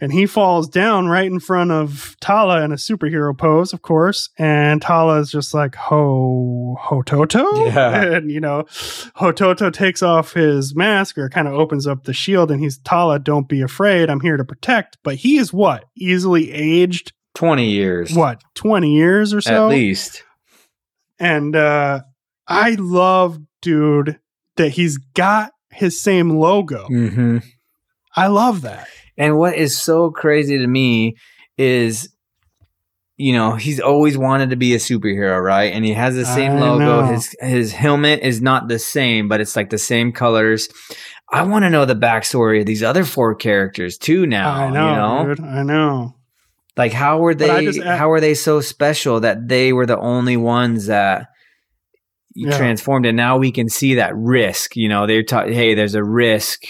and 0.00 0.12
he 0.12 0.26
falls 0.26 0.68
down 0.68 1.08
right 1.08 1.26
in 1.26 1.40
front 1.40 1.70
of 1.70 2.16
Tala 2.20 2.62
in 2.62 2.72
a 2.72 2.76
superhero 2.76 3.36
pose, 3.36 3.72
of 3.72 3.80
course. 3.82 4.28
And 4.38 4.82
Tala 4.82 5.20
is 5.20 5.30
just 5.30 5.54
like, 5.54 5.74
ho, 5.74 6.76
Hototo? 6.80 7.66
Yeah. 7.72 8.02
And, 8.16 8.30
you 8.30 8.40
know, 8.40 8.64
Hototo 9.16 9.72
takes 9.72 10.02
off 10.02 10.32
his 10.34 10.74
mask 10.76 11.16
or 11.16 11.28
kind 11.30 11.48
of 11.48 11.54
opens 11.54 11.86
up 11.86 12.04
the 12.04 12.12
shield 12.12 12.50
and 12.50 12.60
he's, 12.60 12.78
Tala, 12.78 13.18
don't 13.18 13.48
be 13.48 13.62
afraid. 13.62 14.10
I'm 14.10 14.20
here 14.20 14.36
to 14.36 14.44
protect. 14.44 14.98
But 15.02 15.16
he 15.16 15.38
is 15.38 15.52
what? 15.52 15.84
Easily 15.96 16.52
aged, 16.52 17.12
20 17.36 17.68
years. 17.70 18.14
what, 18.14 18.42
20 18.54 18.94
years 18.94 19.32
or 19.32 19.40
so? 19.40 19.66
At 19.66 19.70
least. 19.70 20.22
And 21.18 21.56
uh, 21.56 22.00
I 22.46 22.76
love, 22.78 23.38
dude, 23.62 24.18
that 24.56 24.70
he's 24.70 24.98
got 25.14 25.50
his 25.70 26.00
same 26.00 26.30
logo. 26.30 26.86
Mm-hmm. 26.88 27.38
I 28.14 28.28
love 28.28 28.62
that. 28.62 28.88
And 29.18 29.38
what 29.38 29.54
is 29.56 29.80
so 29.80 30.10
crazy 30.10 30.58
to 30.58 30.66
me 30.66 31.16
is, 31.58 32.08
you 33.16 33.32
know, 33.32 33.52
he's 33.52 33.80
always 33.80 34.16
wanted 34.18 34.50
to 34.50 34.56
be 34.56 34.74
a 34.74 34.78
superhero, 34.78 35.42
right? 35.42 35.72
And 35.72 35.84
he 35.84 35.92
has 35.92 36.14
the 36.14 36.24
same 36.26 36.52
I 36.52 36.60
logo. 36.60 36.78
know. 36.78 37.02
His 37.12 37.34
his 37.40 37.72
helmet 37.72 38.20
is 38.22 38.42
not 38.42 38.68
the 38.68 38.78
same, 38.78 39.28
but 39.28 39.40
it's 39.40 39.56
like 39.56 39.70
the 39.70 39.78
same 39.78 40.12
colors. 40.12 40.68
I 41.30 41.42
want 41.42 41.64
to 41.64 41.70
know 41.70 41.84
the 41.86 41.94
backstory 41.96 42.60
of 42.60 42.66
these 42.66 42.82
other 42.82 43.04
four 43.04 43.34
characters 43.34 43.98
too. 43.98 44.26
Now, 44.26 44.52
I 44.52 44.70
know, 44.70 44.90
you 44.90 44.96
know, 44.96 45.34
dude. 45.34 45.44
I 45.44 45.62
know. 45.62 46.14
like 46.76 46.92
how 46.92 47.18
were 47.18 47.34
they? 47.34 47.64
just- 47.64 47.82
how 47.82 48.08
were 48.10 48.20
they 48.20 48.34
so 48.34 48.60
special 48.60 49.20
that 49.20 49.48
they 49.48 49.72
were 49.72 49.86
the 49.86 49.98
only 49.98 50.36
ones 50.36 50.86
that? 50.86 51.28
Yeah. 52.38 52.56
transformed 52.56 53.06
and 53.06 53.16
now 53.16 53.38
we 53.38 53.50
can 53.50 53.68
see 53.68 53.94
that 53.94 54.14
risk 54.14 54.76
you 54.76 54.88
know 54.88 55.06
they're 55.06 55.22
taught 55.22 55.48
hey 55.48 55.74
there's 55.74 55.94
a 55.94 56.04
risk 56.04 56.64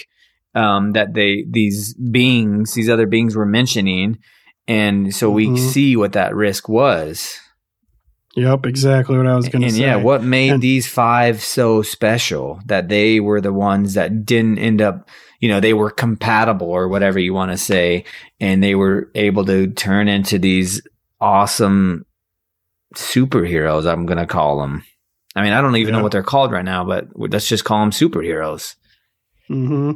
um, 0.55 0.93
that 0.93 1.13
they 1.13 1.43
these 1.49 1.93
beings 1.95 2.73
these 2.73 2.89
other 2.89 3.05
beings 3.05 3.35
were 3.35 3.45
mentioning 3.45 4.17
and 4.67 5.13
so 5.13 5.29
we 5.29 5.47
Mhm. 5.47 5.57
see 5.57 5.95
what 5.97 6.13
that 6.13 6.33
risk 6.35 6.69
was 6.69 7.39
Yep, 8.35 8.67
exactly 8.67 9.17
what 9.17 9.25
I 9.25 9.35
was 9.35 9.49
going 9.49 9.61
to 9.63 9.67
and 9.67 9.75
say. 9.75 9.81
yeah 9.81 9.95
what 9.97 10.23
made 10.23 10.51
And- 10.53 10.61
these 10.63 10.87
five 10.87 11.41
so 11.41 11.81
special 11.81 12.59
that 12.67 12.87
they 12.87 13.19
were 13.19 13.41
the 13.41 13.53
ones 13.53 13.93
that 13.95 14.25
didn't 14.25 14.59
end 14.59 14.81
up 14.81 15.09
you 15.41 15.49
know 15.49 15.59
they 15.59 15.73
were 15.73 15.89
compatible 15.91 16.67
or 16.69 16.87
whatever 16.87 17.19
you 17.19 17.33
want 17.33 17.51
to 17.51 17.57
say 17.57 18.05
and 18.39 18.63
they 18.63 18.73
were 18.75 19.11
able 19.15 19.43
to 19.45 19.67
turn 19.67 20.07
into 20.07 20.39
these 20.39 20.81
awesome 21.19 22.05
superheroes 22.95 23.85
i'm 23.91 24.05
gonna 24.05 24.25
call 24.25 24.59
them 24.61 24.83
i 25.37 25.43
mean 25.43 25.53
i 25.53 25.61
don't 25.61 25.75
even 25.75 25.93
Yeah. 25.93 25.97
know 25.99 26.03
what 26.03 26.11
they're 26.11 26.23
called 26.23 26.51
right 26.51 26.65
now 26.65 26.83
but 26.83 27.07
let's 27.15 27.47
just 27.47 27.63
call 27.63 27.79
them 27.81 27.91
superheroes 27.91 28.75
hmm 29.47 29.91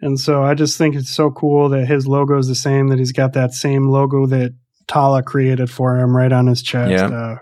And 0.00 0.20
so 0.20 0.42
I 0.44 0.54
just 0.54 0.78
think 0.78 0.94
it's 0.94 1.14
so 1.14 1.30
cool 1.30 1.68
that 1.70 1.86
his 1.86 2.06
logo 2.06 2.38
is 2.38 2.46
the 2.46 2.54
same, 2.54 2.86
that 2.88 2.98
he's 3.00 3.10
got 3.12 3.32
that 3.32 3.52
same 3.52 3.88
logo 3.88 4.26
that 4.26 4.54
Tala 4.86 5.24
created 5.24 5.70
for 5.70 5.98
him 5.98 6.16
right 6.16 6.30
on 6.32 6.46
his 6.46 6.62
chest. 6.62 6.92
Yeah. 6.92 7.06
Uh, 7.08 7.36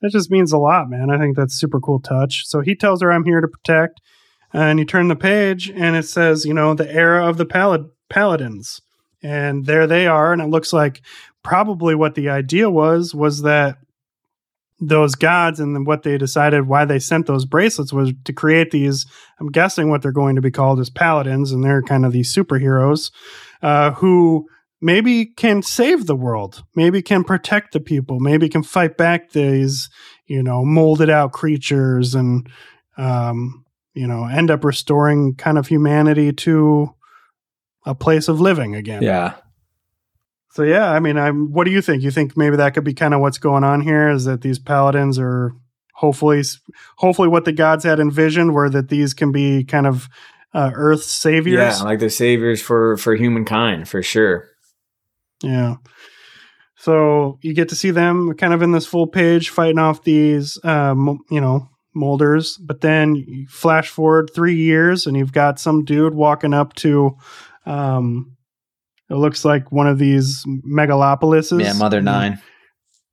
that 0.00 0.10
just 0.10 0.30
means 0.30 0.52
a 0.52 0.58
lot, 0.58 0.88
man. 0.88 1.10
I 1.10 1.18
think 1.18 1.36
that's 1.36 1.52
a 1.54 1.58
super 1.58 1.78
cool 1.80 2.00
touch. 2.00 2.44
So 2.46 2.60
he 2.62 2.74
tells 2.74 3.02
her, 3.02 3.12
I'm 3.12 3.24
here 3.24 3.42
to 3.42 3.48
protect. 3.48 4.00
And 4.54 4.78
you 4.78 4.86
turn 4.86 5.08
the 5.08 5.16
page 5.16 5.68
and 5.68 5.96
it 5.96 6.04
says, 6.04 6.46
you 6.46 6.54
know, 6.54 6.72
the 6.72 6.90
era 6.90 7.26
of 7.28 7.36
the 7.36 7.44
Palad- 7.44 7.90
Paladins. 8.08 8.80
And 9.22 9.66
there 9.66 9.86
they 9.86 10.06
are. 10.06 10.32
And 10.32 10.40
it 10.40 10.48
looks 10.48 10.72
like 10.72 11.02
probably 11.42 11.94
what 11.94 12.14
the 12.14 12.30
idea 12.30 12.70
was, 12.70 13.14
was 13.14 13.42
that 13.42 13.76
those 14.78 15.14
gods 15.14 15.58
and 15.58 15.86
what 15.86 16.02
they 16.02 16.18
decided 16.18 16.66
why 16.66 16.84
they 16.84 16.98
sent 16.98 17.26
those 17.26 17.46
bracelets 17.46 17.92
was 17.92 18.12
to 18.24 18.32
create 18.32 18.70
these 18.70 19.06
i'm 19.40 19.48
guessing 19.48 19.88
what 19.88 20.02
they're 20.02 20.12
going 20.12 20.36
to 20.36 20.42
be 20.42 20.50
called 20.50 20.78
as 20.78 20.90
paladins 20.90 21.50
and 21.50 21.64
they're 21.64 21.82
kind 21.82 22.04
of 22.04 22.12
these 22.12 22.34
superheroes 22.34 23.10
uh, 23.62 23.92
who 23.92 24.46
maybe 24.82 25.24
can 25.24 25.62
save 25.62 26.06
the 26.06 26.16
world 26.16 26.62
maybe 26.74 27.00
can 27.00 27.24
protect 27.24 27.72
the 27.72 27.80
people 27.80 28.20
maybe 28.20 28.48
can 28.48 28.62
fight 28.62 28.98
back 28.98 29.30
these 29.30 29.88
you 30.26 30.42
know 30.42 30.64
molded 30.64 31.08
out 31.08 31.32
creatures 31.32 32.14
and 32.14 32.48
um, 32.98 33.64
you 33.94 34.06
know 34.06 34.26
end 34.26 34.50
up 34.50 34.62
restoring 34.62 35.34
kind 35.34 35.56
of 35.56 35.66
humanity 35.66 36.32
to 36.32 36.94
a 37.86 37.94
place 37.94 38.28
of 38.28 38.40
living 38.40 38.74
again 38.74 39.02
Yeah. 39.02 39.34
So 40.56 40.62
yeah, 40.62 40.90
I 40.90 41.00
mean, 41.00 41.18
I'm. 41.18 41.52
What 41.52 41.64
do 41.64 41.70
you 41.70 41.82
think? 41.82 42.02
You 42.02 42.10
think 42.10 42.34
maybe 42.34 42.56
that 42.56 42.72
could 42.72 42.82
be 42.82 42.94
kind 42.94 43.12
of 43.12 43.20
what's 43.20 43.36
going 43.36 43.62
on 43.62 43.82
here? 43.82 44.08
Is 44.08 44.24
that 44.24 44.40
these 44.40 44.58
paladins 44.58 45.18
are 45.18 45.52
hopefully, 45.92 46.42
hopefully, 46.96 47.28
what 47.28 47.44
the 47.44 47.52
gods 47.52 47.84
had 47.84 48.00
envisioned, 48.00 48.54
were 48.54 48.70
that 48.70 48.88
these 48.88 49.12
can 49.12 49.32
be 49.32 49.64
kind 49.64 49.86
of 49.86 50.08
uh, 50.54 50.70
Earth's 50.72 51.10
saviors. 51.10 51.78
Yeah, 51.78 51.84
like 51.84 51.98
the 51.98 52.08
saviors 52.08 52.62
for 52.62 52.96
for 52.96 53.14
humankind 53.14 53.86
for 53.86 54.02
sure. 54.02 54.48
Yeah. 55.42 55.74
So 56.76 57.38
you 57.42 57.52
get 57.52 57.68
to 57.68 57.76
see 57.76 57.90
them 57.90 58.32
kind 58.32 58.54
of 58.54 58.62
in 58.62 58.72
this 58.72 58.86
full 58.86 59.08
page 59.08 59.50
fighting 59.50 59.78
off 59.78 60.04
these, 60.04 60.58
um, 60.64 61.18
you 61.30 61.40
know, 61.42 61.68
molders. 61.92 62.56
But 62.56 62.80
then 62.80 63.14
you 63.14 63.46
flash 63.50 63.90
forward 63.90 64.30
three 64.34 64.56
years, 64.56 65.06
and 65.06 65.18
you've 65.18 65.34
got 65.34 65.60
some 65.60 65.84
dude 65.84 66.14
walking 66.14 66.54
up 66.54 66.72
to. 66.76 67.14
Um, 67.66 68.35
it 69.10 69.14
looks 69.14 69.44
like 69.44 69.70
one 69.72 69.86
of 69.86 69.98
these 69.98 70.44
megalopolises. 70.66 71.62
Yeah, 71.62 71.72
Mother 71.74 72.00
Nine. 72.00 72.40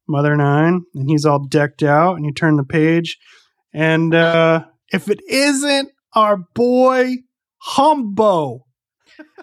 Mother 0.07 0.35
Nine, 0.35 0.81
and 0.95 1.09
he's 1.09 1.25
all 1.25 1.45
decked 1.45 1.83
out, 1.83 2.15
and 2.15 2.25
you 2.25 2.33
turn 2.33 2.57
the 2.57 2.63
page, 2.63 3.17
and 3.73 4.13
uh, 4.13 4.65
if 4.91 5.09
it 5.09 5.21
isn't 5.27 5.89
our 6.13 6.37
boy 6.53 7.15
Humbo, 7.65 8.61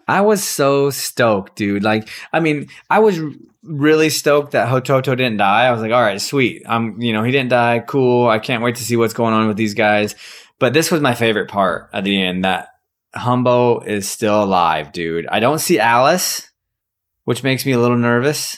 I 0.07 0.21
was 0.21 0.45
so 0.45 0.91
stoked, 0.91 1.57
dude. 1.57 1.83
Like, 1.83 2.09
I 2.33 2.41
mean, 2.41 2.69
I 2.89 2.99
was 2.99 3.19
really 3.63 4.11
stoked 4.11 4.53
that 4.53 4.69
Hototo 4.69 5.17
didn't 5.17 5.37
die. 5.37 5.67
I 5.67 5.73
was 5.73 5.81
like, 5.81 5.93
all 5.93 6.03
right, 6.03 6.21
sweet. 6.21 6.63
I'm, 6.67 7.01
you 7.01 7.13
know, 7.13 7.23
he 7.23 7.31
didn't 7.31 7.51
die. 7.51 7.81
Cool. 7.81 8.29
I 8.29 8.39
can't 8.39 8.63
wait 8.63 8.77
to 8.77 8.83
see 8.83 8.97
what's 8.97 9.15
going 9.15 9.35
on 9.35 9.49
with 9.49 9.57
these 9.57 9.75
guys. 9.75 10.15
But 10.59 10.73
this 10.73 10.91
was 10.91 11.01
my 11.01 11.15
favorite 11.15 11.49
part 11.49 11.89
at 11.93 12.05
the 12.05 12.21
end 12.21 12.45
that 12.45 12.69
Humbo 13.15 13.87
is 13.87 14.09
still 14.09 14.43
alive, 14.43 14.93
dude. 14.93 15.27
I 15.27 15.41
don't 15.41 15.59
see 15.59 15.79
Alice, 15.79 16.49
which 17.25 17.43
makes 17.43 17.67
me 17.67 17.73
a 17.73 17.79
little 17.79 17.97
nervous. 17.99 18.57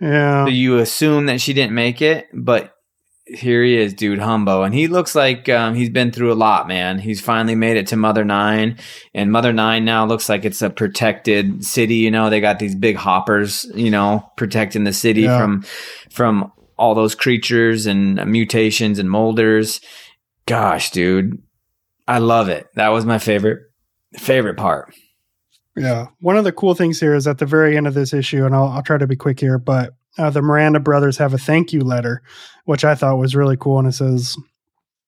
yeah, 0.00 0.44
So 0.44 0.50
you 0.50 0.78
assume 0.78 1.26
that 1.26 1.40
she 1.40 1.52
didn't 1.52 1.74
make 1.74 2.02
it, 2.02 2.26
but 2.34 2.74
here 3.26 3.62
he 3.62 3.76
is, 3.76 3.92
dude, 3.92 4.20
Humbo, 4.20 4.64
and 4.64 4.74
he 4.74 4.88
looks 4.88 5.14
like 5.14 5.48
um, 5.50 5.74
he's 5.74 5.90
been 5.90 6.10
through 6.10 6.32
a 6.32 6.34
lot, 6.34 6.66
man. 6.66 6.98
He's 6.98 7.20
finally 7.20 7.54
made 7.54 7.76
it 7.76 7.86
to 7.88 7.96
Mother 7.96 8.24
Nine, 8.24 8.78
and 9.14 9.30
Mother 9.30 9.52
Nine 9.52 9.84
now 9.84 10.06
looks 10.06 10.28
like 10.30 10.44
it's 10.46 10.62
a 10.62 10.70
protected 10.70 11.62
city. 11.64 11.96
You 11.96 12.10
know, 12.10 12.30
they 12.30 12.40
got 12.40 12.58
these 12.58 12.74
big 12.74 12.96
hoppers, 12.96 13.66
you 13.74 13.90
know, 13.90 14.26
protecting 14.38 14.84
the 14.84 14.94
city 14.94 15.22
Yeah. 15.22 15.38
from 15.38 15.64
from 16.10 16.52
all 16.78 16.94
those 16.94 17.14
creatures 17.14 17.84
and 17.86 18.24
mutations 18.26 18.98
and 18.98 19.10
molders. 19.10 19.80
Gosh, 20.46 20.90
dude, 20.90 21.42
I 22.06 22.18
love 22.20 22.48
it. 22.48 22.66
That 22.76 22.88
was 22.88 23.04
my 23.04 23.18
favorite 23.18 23.60
favorite 24.18 24.56
part. 24.56 24.94
Yeah. 25.76 26.08
One 26.20 26.36
of 26.36 26.44
the 26.44 26.52
cool 26.52 26.74
things 26.74 26.98
here 26.98 27.14
is 27.14 27.26
at 27.26 27.38
the 27.38 27.46
very 27.46 27.76
end 27.76 27.86
of 27.86 27.94
this 27.94 28.12
issue, 28.12 28.44
and 28.44 28.54
I'll, 28.54 28.66
I'll 28.66 28.82
try 28.82 28.98
to 28.98 29.06
be 29.06 29.16
quick 29.16 29.38
here, 29.38 29.58
but 29.58 29.94
uh, 30.16 30.30
the 30.30 30.42
Miranda 30.42 30.80
brothers 30.80 31.18
have 31.18 31.32
a 31.32 31.38
thank 31.38 31.72
you 31.72 31.80
letter, 31.80 32.22
which 32.64 32.84
I 32.84 32.94
thought 32.94 33.18
was 33.18 33.36
really 33.36 33.56
cool. 33.56 33.78
And 33.78 33.88
it 33.88 33.92
says, 33.92 34.36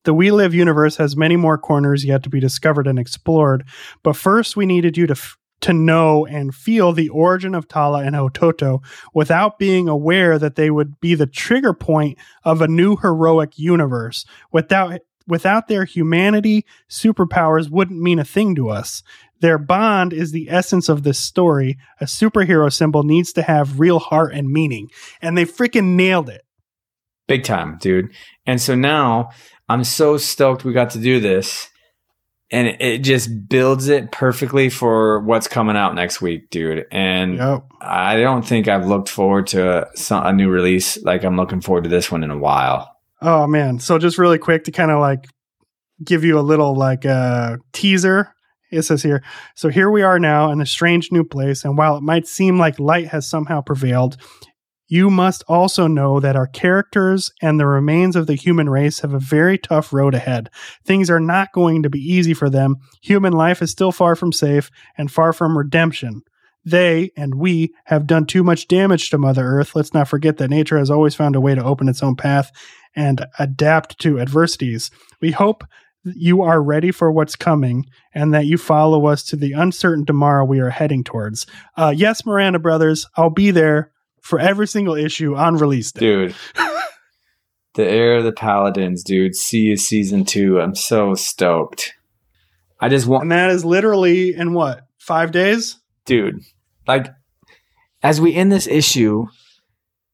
The 0.04 0.14
We 0.14 0.30
Live 0.30 0.54
universe 0.54 0.96
has 0.96 1.16
many 1.16 1.36
more 1.36 1.58
corners 1.58 2.04
yet 2.04 2.22
to 2.22 2.30
be 2.30 2.38
discovered 2.38 2.86
and 2.86 2.98
explored, 2.98 3.66
but 4.02 4.16
first 4.16 4.56
we 4.56 4.66
needed 4.66 4.96
you 4.96 5.06
to. 5.08 5.12
F- 5.12 5.36
to 5.60 5.72
know 5.74 6.24
and 6.24 6.54
feel 6.54 6.92
the 6.92 7.10
origin 7.10 7.54
of 7.54 7.68
Tala 7.68 8.02
and 8.02 8.16
Hototo 8.16 8.82
without 9.12 9.58
being 9.58 9.88
aware 9.88 10.38
that 10.38 10.56
they 10.56 10.70
would 10.70 10.98
be 11.00 11.14
the 11.14 11.26
trigger 11.26 11.74
point 11.74 12.18
of 12.44 12.62
a 12.62 12.66
new 12.66 12.96
heroic 12.96 13.58
universe. 13.58 14.24
Without 14.52 15.00
without 15.30 15.68
their 15.68 15.84
humanity, 15.84 16.66
superpowers 16.88 17.70
wouldn't 17.70 18.00
mean 18.00 18.18
a 18.18 18.24
thing 18.24 18.54
to 18.56 18.68
us. 18.68 19.02
Their 19.40 19.58
bond 19.58 20.12
is 20.12 20.32
the 20.32 20.50
essence 20.50 20.88
of 20.88 21.02
this 21.02 21.18
story. 21.18 21.78
A 22.00 22.04
superhero 22.04 22.70
symbol 22.72 23.02
needs 23.02 23.32
to 23.34 23.42
have 23.42 23.80
real 23.80 23.98
heart 23.98 24.34
and 24.34 24.50
meaning. 24.50 24.90
And 25.22 25.36
they 25.36 25.46
freaking 25.46 25.94
nailed 25.94 26.28
it. 26.28 26.42
Big 27.26 27.44
time, 27.44 27.78
dude. 27.80 28.12
And 28.44 28.60
so 28.60 28.74
now 28.74 29.30
I'm 29.68 29.84
so 29.84 30.16
stoked 30.18 30.64
we 30.64 30.72
got 30.72 30.90
to 30.90 30.98
do 30.98 31.20
this. 31.20 31.68
And 32.50 32.66
it, 32.66 32.80
it 32.80 32.98
just 32.98 33.48
builds 33.48 33.88
it 33.88 34.10
perfectly 34.10 34.68
for 34.68 35.20
what's 35.20 35.46
coming 35.46 35.76
out 35.76 35.94
next 35.94 36.20
week, 36.20 36.50
dude. 36.50 36.84
And 36.90 37.36
Yep. 37.36 37.64
I 37.80 38.16
don't 38.16 38.42
think 38.44 38.66
I've 38.68 38.86
looked 38.86 39.08
forward 39.08 39.46
to 39.48 39.86
a, 39.86 40.14
a 40.16 40.32
new 40.32 40.50
release 40.50 41.00
like 41.02 41.24
I'm 41.24 41.36
looking 41.36 41.60
forward 41.60 41.84
to 41.84 41.90
this 41.90 42.10
one 42.10 42.24
in 42.24 42.30
a 42.30 42.38
while. 42.38 42.89
Oh 43.22 43.46
man. 43.46 43.78
So 43.78 43.98
just 43.98 44.18
really 44.18 44.38
quick 44.38 44.64
to 44.64 44.72
kind 44.72 44.90
of 44.90 45.00
like 45.00 45.26
give 46.04 46.24
you 46.24 46.38
a 46.38 46.40
little 46.40 46.74
like 46.74 47.04
uh 47.04 47.58
teaser. 47.72 48.34
It 48.70 48.82
says 48.82 49.02
here, 49.02 49.24
so 49.56 49.68
here 49.68 49.90
we 49.90 50.02
are 50.02 50.20
now 50.20 50.52
in 50.52 50.60
a 50.60 50.66
strange 50.66 51.10
new 51.10 51.24
place, 51.24 51.64
and 51.64 51.76
while 51.76 51.96
it 51.96 52.02
might 52.02 52.28
seem 52.28 52.56
like 52.56 52.78
light 52.78 53.08
has 53.08 53.28
somehow 53.28 53.62
prevailed, 53.62 54.16
you 54.86 55.10
must 55.10 55.42
also 55.48 55.88
know 55.88 56.20
that 56.20 56.36
our 56.36 56.46
characters 56.46 57.32
and 57.42 57.58
the 57.58 57.66
remains 57.66 58.14
of 58.14 58.28
the 58.28 58.34
human 58.34 58.68
race 58.68 59.00
have 59.00 59.12
a 59.12 59.18
very 59.18 59.58
tough 59.58 59.92
road 59.92 60.14
ahead. 60.14 60.50
Things 60.84 61.10
are 61.10 61.20
not 61.20 61.52
going 61.52 61.82
to 61.82 61.90
be 61.90 61.98
easy 61.98 62.32
for 62.32 62.48
them. 62.48 62.76
Human 63.02 63.32
life 63.32 63.60
is 63.60 63.70
still 63.70 63.92
far 63.92 64.14
from 64.14 64.32
safe 64.32 64.70
and 64.96 65.10
far 65.10 65.32
from 65.32 65.58
redemption. 65.58 66.22
They 66.64 67.10
and 67.16 67.36
we 67.36 67.72
have 67.86 68.06
done 68.06 68.26
too 68.26 68.44
much 68.44 68.68
damage 68.68 69.10
to 69.10 69.18
Mother 69.18 69.44
Earth. 69.44 69.74
Let's 69.74 69.94
not 69.94 70.08
forget 70.08 70.36
that 70.36 70.50
nature 70.50 70.78
has 70.78 70.90
always 70.90 71.14
found 71.14 71.34
a 71.34 71.40
way 71.40 71.54
to 71.54 71.64
open 71.64 71.88
its 71.88 72.02
own 72.02 72.16
path 72.16 72.50
and 72.94 73.26
adapt 73.38 73.98
to 74.00 74.20
adversities. 74.20 74.90
We 75.20 75.30
hope 75.30 75.64
you 76.04 76.42
are 76.42 76.62
ready 76.62 76.90
for 76.90 77.12
what's 77.12 77.36
coming 77.36 77.86
and 78.14 78.32
that 78.32 78.46
you 78.46 78.56
follow 78.56 79.06
us 79.06 79.22
to 79.24 79.36
the 79.36 79.52
uncertain 79.52 80.06
tomorrow 80.06 80.44
we 80.44 80.60
are 80.60 80.70
heading 80.70 81.04
towards. 81.04 81.46
Uh, 81.76 81.92
yes, 81.94 82.24
Miranda 82.24 82.58
Brothers, 82.58 83.06
I'll 83.16 83.30
be 83.30 83.50
there 83.50 83.92
for 84.22 84.38
every 84.38 84.66
single 84.66 84.94
issue 84.94 85.36
on 85.36 85.56
release 85.56 85.92
day. 85.92 86.00
Dude. 86.00 86.34
the 87.74 87.86
Heir 87.86 88.16
of 88.16 88.24
the 88.24 88.32
Paladins, 88.32 89.04
dude. 89.04 89.34
See 89.34 89.60
you 89.60 89.76
season 89.76 90.24
two. 90.24 90.60
I'm 90.60 90.74
so 90.74 91.14
stoked. 91.14 91.94
I 92.80 92.88
just 92.88 93.06
want 93.06 93.22
And 93.22 93.32
that 93.32 93.50
is 93.50 93.64
literally 93.64 94.34
in 94.34 94.54
what, 94.54 94.86
five 94.98 95.32
days? 95.32 95.80
dude 96.04 96.40
like 96.86 97.12
as 98.02 98.20
we 98.20 98.34
end 98.34 98.50
this 98.50 98.66
issue 98.66 99.26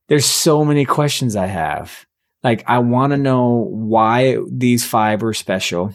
there's 0.09 0.27
so 0.27 0.65
many 0.65 0.85
questions 0.85 1.37
i 1.37 1.47
have 1.47 2.06
like 2.47 2.63
i 2.67 2.79
want 2.79 3.11
to 3.13 3.17
know 3.17 3.67
why 3.71 4.37
these 4.51 4.85
five 4.87 5.21
were 5.23 5.35
special 5.35 5.93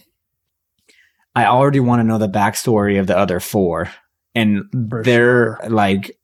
i 1.36 1.46
already 1.46 1.80
want 1.80 2.00
to 2.00 2.04
know 2.04 2.18
the 2.18 2.28
backstory 2.30 3.00
of 3.00 3.08
the 3.08 3.18
other 3.18 3.40
four 3.40 3.90
and 4.36 4.64
For 4.90 5.04
they're 5.04 5.58
sure. 5.62 5.70
like 5.70 6.18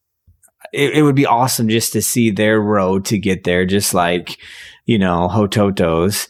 it, 0.73 0.93
it 0.97 1.01
would 1.03 1.15
be 1.15 1.25
awesome 1.25 1.69
just 1.69 1.93
to 1.93 2.01
see 2.01 2.29
their 2.31 2.59
road 2.59 3.05
to 3.05 3.17
get 3.17 3.43
there 3.43 3.65
just 3.65 3.93
like 3.93 4.37
you 4.85 4.97
know 4.99 5.27
hototo's 5.27 6.27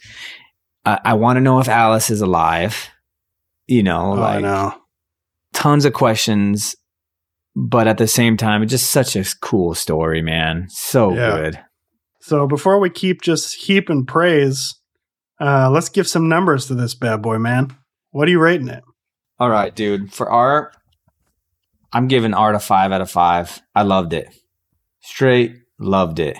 i, 0.84 0.98
I 1.04 1.14
want 1.14 1.36
to 1.36 1.40
know 1.40 1.58
if 1.60 1.68
alice 1.68 2.10
is 2.10 2.20
alive 2.20 2.88
you 3.66 3.82
know 3.82 4.12
Oh, 4.12 4.22
I 4.22 4.38
like 4.38 4.42
know. 4.42 4.74
tons 5.52 5.84
of 5.84 5.92
questions, 5.92 6.74
but 7.56 7.86
at 7.88 7.98
the 7.98 8.06
same 8.06 8.36
time, 8.36 8.62
it's 8.62 8.70
just 8.70 8.90
such 8.90 9.16
a 9.16 9.24
cool 9.42 9.74
story, 9.74 10.22
man. 10.22 10.68
So 10.70 11.12
Yeah. 11.14 11.36
good. 11.36 11.58
So 12.20 12.46
before 12.46 12.78
we 12.78 12.90
keep 12.90 13.22
just 13.22 13.54
heaping 13.54 14.06
praise, 14.06 14.74
uh, 15.40 15.70
let's 15.70 15.88
give 15.88 16.08
some 16.08 16.28
numbers 16.28 16.66
to 16.66 16.74
this 16.74 16.94
bad 16.94 17.22
boy, 17.22 17.38
man. 17.38 17.76
What 18.10 18.28
are 18.28 18.30
you 18.30 18.40
rating 18.40 18.68
it? 18.68 18.82
All 19.38 19.50
right, 19.50 19.74
dude. 19.74 20.12
For 20.12 20.28
art, 20.28 20.76
I'm 21.92 22.08
giving 22.08 22.34
art 22.34 22.54
a 22.54 22.58
five 22.58 22.92
out 22.92 23.00
of 23.00 23.10
five. 23.10 23.60
I 23.74 23.82
loved 23.82 24.12
it. 24.12 24.28
Straight 25.00 25.56
loved 25.78 26.18
it. 26.18 26.36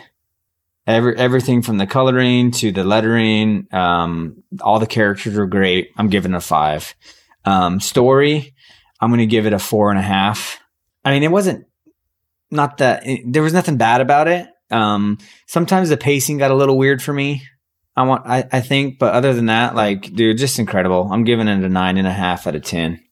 Every 0.86 1.16
everything 1.16 1.62
from 1.62 1.78
the 1.78 1.86
coloring 1.86 2.50
to 2.52 2.72
the 2.72 2.82
lettering, 2.82 3.68
um, 3.72 4.42
all 4.60 4.78
the 4.78 4.86
characters 4.86 5.36
were 5.36 5.46
great. 5.46 5.90
I'm 5.96 6.08
giving 6.08 6.32
it 6.32 6.36
a 6.36 6.40
five. 6.40 6.94
Um, 7.44 7.78
story, 7.78 8.54
I'm 9.00 9.10
going 9.10 9.20
to 9.20 9.26
give 9.26 9.46
it 9.46 9.52
a 9.52 9.58
four 9.58 9.90
and 9.90 9.98
a 9.98 10.02
half. 10.02 10.58
I 11.04 11.12
mean, 11.12 11.22
it 11.22 11.30
wasn't 11.30 11.66
not 12.50 12.78
that 12.78 13.06
it, 13.06 13.20
there 13.26 13.42
was 13.42 13.52
nothing 13.52 13.76
bad 13.76 14.00
about 14.00 14.28
it. 14.28 14.48
Um, 14.70 15.18
sometimes 15.46 15.88
the 15.88 15.96
pacing 15.96 16.38
got 16.38 16.50
a 16.50 16.54
little 16.54 16.78
weird 16.78 17.02
for 17.02 17.12
me. 17.12 17.42
I 17.96 18.02
want, 18.02 18.26
I, 18.26 18.46
I 18.52 18.60
think, 18.60 18.98
but 18.98 19.14
other 19.14 19.34
than 19.34 19.46
that, 19.46 19.74
like, 19.74 20.14
dude, 20.14 20.38
just 20.38 20.58
incredible. 20.58 21.08
I'm 21.10 21.24
giving 21.24 21.48
it 21.48 21.64
a 21.64 21.68
nine 21.68 21.96
and 21.96 22.06
a 22.06 22.12
half 22.12 22.46
out 22.46 22.54
of 22.54 22.62
10. 22.62 23.02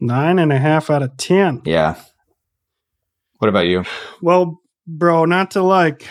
Nine 0.00 0.38
and 0.38 0.52
a 0.52 0.58
half 0.58 0.90
out 0.90 1.02
of 1.02 1.16
10. 1.16 1.62
Yeah. 1.64 2.00
What 3.38 3.48
about 3.48 3.66
you? 3.66 3.84
Well, 4.22 4.60
bro, 4.86 5.26
not 5.26 5.52
to 5.52 5.62
like 5.62 6.08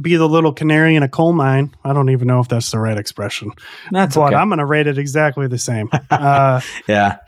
be 0.00 0.16
the 0.16 0.28
little 0.28 0.52
canary 0.52 0.94
in 0.94 1.02
a 1.02 1.08
coal 1.08 1.32
mine. 1.32 1.74
I 1.84 1.92
don't 1.92 2.10
even 2.10 2.28
know 2.28 2.40
if 2.40 2.48
that's 2.48 2.70
the 2.70 2.78
right 2.78 2.96
expression. 2.96 3.52
That's 3.90 4.14
but 4.14 4.28
okay. 4.28 4.36
I'm 4.36 4.48
going 4.48 4.58
to 4.58 4.64
rate 4.64 4.86
it 4.86 4.96
exactly 4.96 5.46
the 5.46 5.58
same. 5.58 5.90
uh, 6.10 6.60
yeah. 6.86 7.18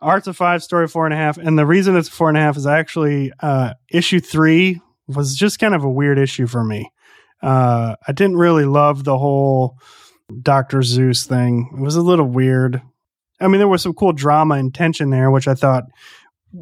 Art's 0.00 0.26
a 0.26 0.32
five, 0.32 0.62
story 0.62 0.88
four 0.88 1.04
and 1.04 1.14
a 1.14 1.16
half. 1.16 1.38
And 1.38 1.58
the 1.58 1.66
reason 1.66 1.96
it's 1.96 2.08
four 2.08 2.28
and 2.28 2.36
a 2.36 2.40
half 2.40 2.56
is 2.56 2.66
actually 2.66 3.32
uh, 3.40 3.74
issue 3.88 4.20
three 4.20 4.80
was 5.08 5.34
just 5.36 5.58
kind 5.58 5.74
of 5.74 5.84
a 5.84 5.90
weird 5.90 6.18
issue 6.18 6.46
for 6.46 6.62
me. 6.64 6.90
Uh, 7.42 7.96
I 8.06 8.12
didn't 8.12 8.36
really 8.36 8.64
love 8.64 9.04
the 9.04 9.18
whole 9.18 9.76
Dr. 10.42 10.82
Zeus 10.82 11.24
thing. 11.24 11.70
It 11.76 11.80
was 11.80 11.96
a 11.96 12.02
little 12.02 12.26
weird. 12.26 12.80
I 13.40 13.48
mean, 13.48 13.58
there 13.58 13.68
was 13.68 13.82
some 13.82 13.94
cool 13.94 14.12
drama 14.12 14.54
and 14.54 14.72
tension 14.72 15.10
there, 15.10 15.30
which 15.30 15.48
I 15.48 15.54
thought, 15.54 15.84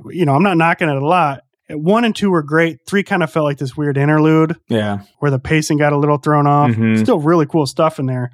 you 0.08 0.24
know, 0.24 0.34
I'm 0.34 0.42
not 0.42 0.56
knocking 0.56 0.88
it 0.88 0.96
a 0.96 1.06
lot. 1.06 1.42
One 1.68 2.04
and 2.04 2.16
two 2.16 2.30
were 2.30 2.42
great. 2.42 2.78
Three 2.88 3.02
kind 3.04 3.22
of 3.22 3.30
felt 3.30 3.44
like 3.44 3.58
this 3.58 3.76
weird 3.76 3.96
interlude 3.96 4.56
Yeah. 4.68 5.00
where 5.18 5.30
the 5.30 5.38
pacing 5.38 5.76
got 5.78 5.92
a 5.92 5.98
little 5.98 6.16
thrown 6.16 6.46
off. 6.46 6.70
Mhm. 6.70 6.98
Still 6.98 7.20
really 7.20 7.46
cool 7.46 7.66
stuff 7.66 7.98
in 8.00 8.06
there. 8.06 8.30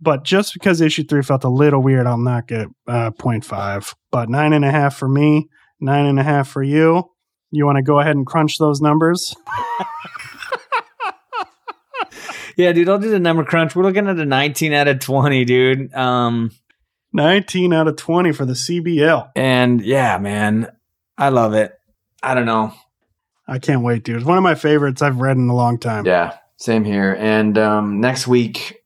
But 0.00 0.24
just 0.24 0.54
because 0.54 0.80
issue 0.80 1.04
three 1.04 1.22
felt 1.22 1.44
a 1.44 1.48
little 1.50 1.82
weird, 1.82 2.06
I'll 2.06 2.16
knock 2.18 2.50
it 2.50 2.68
uh, 2.88 3.10
0.5. 3.10 3.94
But 4.10 4.30
nine 4.30 4.54
and 4.54 4.64
a 4.64 4.70
half 4.70 4.96
for 4.96 5.08
me, 5.08 5.48
nine 5.78 6.06
and 6.06 6.18
a 6.18 6.22
half 6.24 6.48
for 6.48 6.62
you. 6.62 7.04
You 7.50 7.66
want 7.66 7.76
to 7.76 7.82
go 7.82 7.98
ahead 8.00 8.16
and 8.16 8.26
crunch 8.26 8.58
those 8.58 8.80
numbers? 8.80 9.34
Yeah, 12.56 12.72
dude, 12.72 12.88
I'll 12.90 12.98
do 12.98 13.08
the 13.08 13.18
number 13.18 13.42
crunch. 13.44 13.74
We're 13.74 13.84
looking 13.84 14.06
at 14.06 14.18
a 14.18 14.24
19 14.26 14.72
out 14.74 14.88
of 14.88 14.98
20, 14.98 15.44
dude. 15.46 15.94
Um, 15.94 16.50
19 17.14 17.72
out 17.72 17.88
of 17.88 17.96
20 17.96 18.32
for 18.32 18.44
the 18.44 18.52
CBL. 18.52 19.30
and 19.34 19.80
yeah, 19.80 20.18
man, 20.18 20.70
I 21.16 21.30
love 21.30 21.54
it. 21.54 21.72
I 22.22 22.34
don't 22.34 22.44
know. 22.44 22.74
I 23.48 23.60
can't 23.60 23.82
wait, 23.82 24.04
dude. 24.04 24.16
It's 24.16 24.26
one 24.26 24.36
of 24.36 24.44
my 24.44 24.56
favorites 24.56 25.00
I've 25.00 25.20
read 25.20 25.38
in 25.38 25.48
a 25.48 25.54
long 25.54 25.78
time. 25.78 26.04
Yeah, 26.04 26.36
same 26.58 26.84
here. 26.84 27.16
And 27.18 27.56
um, 27.56 28.00
next 28.00 28.26
week 28.28 28.76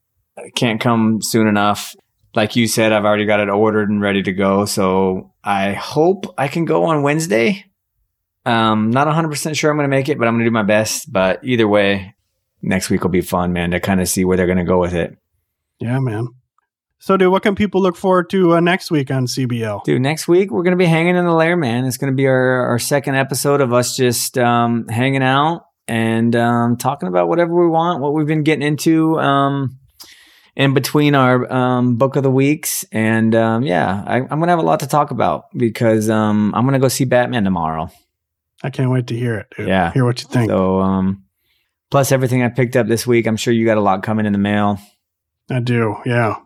can't 0.54 0.80
come 0.80 1.20
soon 1.20 1.48
enough. 1.48 1.96
Like 2.34 2.54
you 2.54 2.68
said, 2.68 2.92
I've 2.92 3.04
already 3.04 3.26
got 3.26 3.40
it 3.40 3.48
ordered 3.48 3.90
and 3.90 4.00
ready 4.00 4.22
to 4.22 4.32
go. 4.32 4.66
So 4.66 5.32
I 5.42 5.72
hope 5.72 6.26
I 6.38 6.46
can 6.48 6.64
go 6.64 6.84
on 6.84 7.02
Wednesday. 7.02 7.64
Um, 8.44 8.90
not 8.90 9.06
100% 9.06 9.56
sure 9.56 9.70
I'm 9.70 9.76
going 9.76 9.88
to 9.90 9.96
make 9.96 10.08
it, 10.08 10.18
but 10.18 10.28
I'm 10.28 10.34
going 10.34 10.44
to 10.44 10.50
do 10.50 10.52
my 10.52 10.62
best. 10.62 11.12
But 11.12 11.44
either 11.44 11.66
way, 11.66 12.14
next 12.62 12.90
week 12.90 13.02
will 13.02 13.10
be 13.10 13.20
fun, 13.20 13.52
man, 13.52 13.70
to 13.70 13.80
kind 13.80 14.00
of 14.00 14.08
see 14.08 14.24
where 14.24 14.36
they're 14.36 14.46
going 14.46 14.58
to 14.58 14.64
go 14.64 14.80
with 14.80 14.94
it. 14.94 15.16
Yeah, 15.80 15.98
man. 15.98 16.28
So, 17.04 17.18
dude, 17.18 17.30
what 17.30 17.42
can 17.42 17.54
people 17.54 17.82
look 17.82 17.96
forward 17.96 18.30
to 18.30 18.54
uh, 18.54 18.60
next 18.60 18.90
week 18.90 19.10
on 19.10 19.26
CBL? 19.26 19.84
Dude, 19.84 20.00
next 20.00 20.26
week 20.26 20.50
we're 20.50 20.62
gonna 20.62 20.76
be 20.76 20.86
hanging 20.86 21.16
in 21.16 21.26
the 21.26 21.34
lair, 21.34 21.54
man. 21.54 21.84
It's 21.84 21.98
gonna 21.98 22.12
be 22.12 22.26
our, 22.26 22.66
our 22.68 22.78
second 22.78 23.16
episode 23.16 23.60
of 23.60 23.74
us 23.74 23.94
just 23.94 24.38
um, 24.38 24.88
hanging 24.88 25.22
out 25.22 25.66
and 25.86 26.34
um, 26.34 26.78
talking 26.78 27.08
about 27.08 27.28
whatever 27.28 27.54
we 27.54 27.68
want, 27.68 28.00
what 28.00 28.14
we've 28.14 28.26
been 28.26 28.42
getting 28.42 28.66
into 28.66 29.20
um, 29.20 29.78
in 30.56 30.72
between 30.72 31.14
our 31.14 31.52
um, 31.52 31.96
book 31.96 32.16
of 32.16 32.22
the 32.22 32.30
weeks. 32.30 32.86
And 32.90 33.34
um, 33.34 33.64
yeah, 33.64 34.02
I, 34.06 34.20
I'm 34.20 34.26
gonna 34.26 34.52
have 34.52 34.58
a 34.58 34.62
lot 34.62 34.80
to 34.80 34.86
talk 34.86 35.10
about 35.10 35.50
because 35.54 36.08
um, 36.08 36.54
I'm 36.54 36.64
gonna 36.64 36.78
go 36.78 36.88
see 36.88 37.04
Batman 37.04 37.44
tomorrow. 37.44 37.90
I 38.64 38.70
can't 38.70 38.90
wait 38.90 39.08
to 39.08 39.16
hear 39.16 39.36
it, 39.36 39.46
dude. 39.56 39.68
Yeah. 39.68 39.92
Hear 39.92 40.06
what 40.06 40.22
you 40.22 40.28
think. 40.28 40.50
So 40.50 40.80
um, 40.80 41.24
plus 41.90 42.10
everything 42.10 42.42
I 42.42 42.48
picked 42.48 42.76
up 42.76 42.86
this 42.88 43.06
week, 43.06 43.26
I'm 43.26 43.36
sure 43.36 43.52
you 43.52 43.66
got 43.66 43.76
a 43.76 43.82
lot 43.82 44.02
coming 44.02 44.24
in 44.24 44.32
the 44.32 44.38
mail. 44.38 44.80
I 45.50 45.60
do, 45.60 45.96
yeah. 46.06 46.36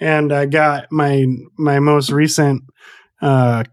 And 0.00 0.32
I 0.32 0.46
got 0.46 0.90
my 0.90 1.26
my 1.58 1.78
most 1.78 2.10
recent 2.10 2.62
uh 3.20 3.64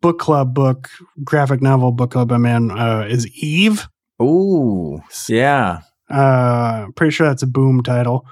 book 0.00 0.18
club 0.18 0.52
book, 0.52 0.90
graphic 1.22 1.62
novel 1.62 1.92
book 1.92 2.10
club 2.10 2.32
I'm 2.32 2.44
in 2.44 2.72
uh 2.72 3.06
is 3.08 3.28
Eve. 3.40 3.86
Ooh, 4.20 5.00
yeah. 5.28 5.82
Uh 6.10 6.86
pretty 6.96 7.12
sure 7.12 7.28
that's 7.28 7.44
a 7.44 7.46
boom 7.46 7.84
title. 7.84 8.26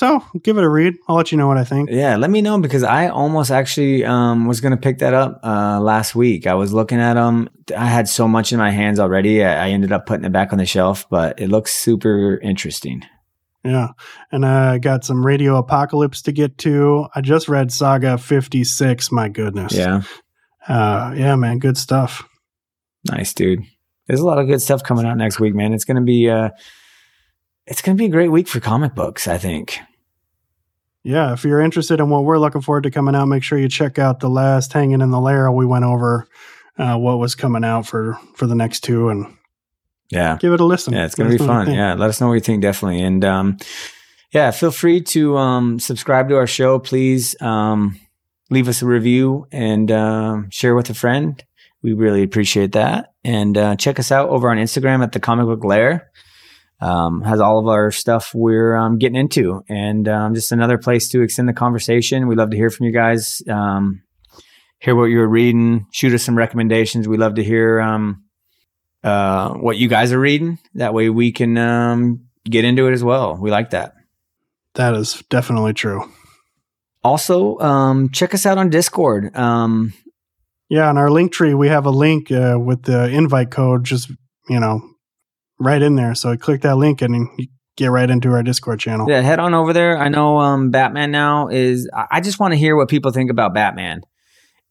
So 0.00 0.24
give 0.42 0.56
it 0.56 0.64
a 0.64 0.68
read. 0.68 0.94
I'll 1.08 1.16
let 1.16 1.30
you 1.30 1.36
know 1.36 1.46
what 1.46 1.58
I 1.58 1.64
think. 1.64 1.90
Yeah, 1.90 2.16
let 2.16 2.30
me 2.30 2.40
know 2.40 2.58
because 2.58 2.82
I 2.82 3.08
almost 3.08 3.50
actually 3.50 4.02
um, 4.02 4.46
was 4.46 4.62
going 4.62 4.70
to 4.70 4.78
pick 4.78 5.00
that 5.00 5.12
up 5.12 5.40
uh, 5.44 5.78
last 5.78 6.14
week. 6.14 6.46
I 6.46 6.54
was 6.54 6.72
looking 6.72 6.98
at 6.98 7.14
them. 7.14 7.50
I 7.76 7.84
had 7.84 8.08
so 8.08 8.26
much 8.26 8.50
in 8.50 8.56
my 8.56 8.70
hands 8.70 8.98
already. 8.98 9.44
I, 9.44 9.66
I 9.66 9.68
ended 9.68 9.92
up 9.92 10.06
putting 10.06 10.24
it 10.24 10.32
back 10.32 10.52
on 10.54 10.58
the 10.58 10.64
shelf, 10.64 11.06
but 11.10 11.38
it 11.38 11.48
looks 11.48 11.74
super 11.74 12.38
interesting. 12.38 13.02
Yeah. 13.62 13.88
And 14.32 14.46
I 14.46 14.78
got 14.78 15.04
some 15.04 15.22
Radio 15.22 15.56
Apocalypse 15.56 16.22
to 16.22 16.32
get 16.32 16.56
to. 16.58 17.06
I 17.14 17.20
just 17.20 17.46
read 17.46 17.70
Saga 17.70 18.16
56. 18.16 19.12
My 19.12 19.28
goodness. 19.28 19.74
Yeah, 19.74 20.00
Uh 20.66 21.12
yeah, 21.14 21.36
man, 21.36 21.58
good 21.58 21.76
stuff. 21.76 22.26
nice, 23.04 23.34
dude. 23.34 23.64
There's 24.06 24.20
a 24.20 24.26
lot 24.26 24.38
of 24.38 24.46
good 24.46 24.62
stuff 24.62 24.82
coming 24.82 25.04
out 25.04 25.18
next 25.18 25.40
week, 25.40 25.54
man. 25.54 25.74
It's 25.74 25.84
going 25.84 25.98
to 25.98 26.02
be 26.02 26.30
uh, 26.30 26.48
it's 27.66 27.82
going 27.82 27.98
to 27.98 28.00
be 28.00 28.06
a 28.06 28.10
great 28.10 28.30
week 28.32 28.48
for 28.48 28.60
comic 28.60 28.94
books. 28.94 29.28
I 29.28 29.36
think. 29.36 29.78
Yeah, 31.02 31.32
if 31.32 31.44
you're 31.44 31.60
interested 31.60 31.98
in 31.98 32.10
what 32.10 32.24
we're 32.24 32.38
looking 32.38 32.60
forward 32.60 32.82
to 32.82 32.90
coming 32.90 33.14
out, 33.14 33.26
make 33.26 33.42
sure 33.42 33.58
you 33.58 33.68
check 33.68 33.98
out 33.98 34.20
the 34.20 34.28
last 34.28 34.72
Hanging 34.72 35.00
in 35.00 35.10
the 35.10 35.20
Lair. 35.20 35.50
We 35.50 35.64
went 35.64 35.84
over 35.84 36.28
uh, 36.78 36.96
what 36.96 37.18
was 37.18 37.34
coming 37.34 37.64
out 37.64 37.86
for 37.86 38.18
for 38.34 38.46
the 38.46 38.54
next 38.54 38.80
two 38.80 39.08
and 39.08 39.34
Yeah, 40.10 40.36
give 40.38 40.52
it 40.52 40.60
a 40.60 40.64
listen. 40.64 40.92
Yeah, 40.92 41.06
it's 41.06 41.14
gonna 41.14 41.30
be 41.30 41.36
us 41.36 41.40
know 41.40 41.46
what 41.46 41.60
you 41.60 41.66
fun. 41.66 41.74
Yeah, 41.74 41.94
let 41.94 42.10
us 42.10 42.20
know 42.20 42.28
what 42.28 42.34
you 42.34 42.40
think 42.40 42.62
definitely, 42.62 43.02
and 43.02 43.24
um, 43.24 43.56
yeah, 44.32 44.50
feel 44.50 44.70
free 44.70 45.00
to 45.00 45.36
um, 45.36 45.78
subscribe 45.78 46.28
to 46.28 46.36
our 46.36 46.46
show. 46.46 46.78
Please 46.78 47.40
um, 47.40 47.98
leave 48.50 48.68
us 48.68 48.82
a 48.82 48.86
review 48.86 49.46
and 49.50 49.90
um, 49.90 50.50
share 50.50 50.74
with 50.74 50.90
a 50.90 50.94
friend. 50.94 51.42
We 51.82 51.94
really 51.94 52.22
appreciate 52.22 52.72
that. 52.72 53.12
And 53.24 53.56
uh, 53.56 53.76
check 53.76 53.98
us 53.98 54.12
out 54.12 54.28
over 54.28 54.50
on 54.50 54.58
Instagram 54.58 55.02
at 55.02 55.12
the 55.12 55.20
Comic 55.20 55.46
Book 55.46 55.64
Lair. 55.64 56.10
Um, 56.80 57.22
has 57.22 57.40
all 57.40 57.58
of 57.58 57.66
our 57.66 57.90
stuff 57.90 58.32
we're 58.34 58.74
um, 58.74 58.98
getting 58.98 59.20
into, 59.20 59.62
and 59.68 60.08
um, 60.08 60.34
just 60.34 60.50
another 60.52 60.78
place 60.78 61.08
to 61.10 61.22
extend 61.22 61.48
the 61.48 61.52
conversation. 61.52 62.26
We 62.26 62.36
love 62.36 62.50
to 62.50 62.56
hear 62.56 62.70
from 62.70 62.86
you 62.86 62.92
guys. 62.92 63.42
Um, 63.48 64.02
hear 64.78 64.94
what 64.96 65.04
you're 65.04 65.28
reading. 65.28 65.86
Shoot 65.92 66.14
us 66.14 66.22
some 66.22 66.38
recommendations. 66.38 67.06
We 67.06 67.18
love 67.18 67.34
to 67.34 67.44
hear 67.44 67.80
um, 67.80 68.24
uh, 69.04 69.54
what 69.54 69.76
you 69.76 69.88
guys 69.88 70.12
are 70.12 70.18
reading. 70.20 70.58
That 70.74 70.94
way 70.94 71.10
we 71.10 71.32
can 71.32 71.58
um, 71.58 72.26
get 72.44 72.64
into 72.64 72.86
it 72.88 72.92
as 72.92 73.04
well. 73.04 73.36
We 73.36 73.50
like 73.50 73.70
that. 73.70 73.94
That 74.74 74.94
is 74.94 75.22
definitely 75.28 75.74
true. 75.74 76.10
Also, 77.04 77.58
um, 77.58 78.08
check 78.10 78.34
us 78.34 78.46
out 78.46 78.58
on 78.58 78.70
Discord. 78.70 79.36
Um, 79.36 79.92
Yeah, 80.70 80.88
on 80.88 80.98
our 80.98 81.10
link 81.10 81.32
tree, 81.32 81.52
we 81.52 81.68
have 81.68 81.84
a 81.84 81.90
link 81.90 82.30
uh, 82.30 82.56
with 82.58 82.84
the 82.84 83.08
invite 83.08 83.50
code, 83.50 83.84
just 83.84 84.10
you 84.48 84.60
know, 84.60 84.80
right 85.60 85.80
in 85.80 85.94
there. 85.94 86.14
So 86.14 86.36
click 86.36 86.62
that 86.62 86.76
link 86.76 87.02
and 87.02 87.28
you 87.38 87.46
get 87.76 87.90
right 87.90 88.10
into 88.10 88.32
our 88.32 88.42
Discord 88.42 88.80
channel. 88.80 89.08
yeah, 89.08 89.20
head 89.20 89.38
on 89.38 89.54
over 89.54 89.72
there. 89.72 89.98
I 89.98 90.08
know 90.08 90.38
um, 90.38 90.70
Batman 90.70 91.10
now 91.10 91.48
is. 91.48 91.88
I 91.94 92.20
just 92.20 92.40
want 92.40 92.52
to 92.52 92.58
hear 92.58 92.76
what 92.76 92.88
people 92.88 93.10
think 93.12 93.30
about 93.30 93.54
Batman, 93.54 94.02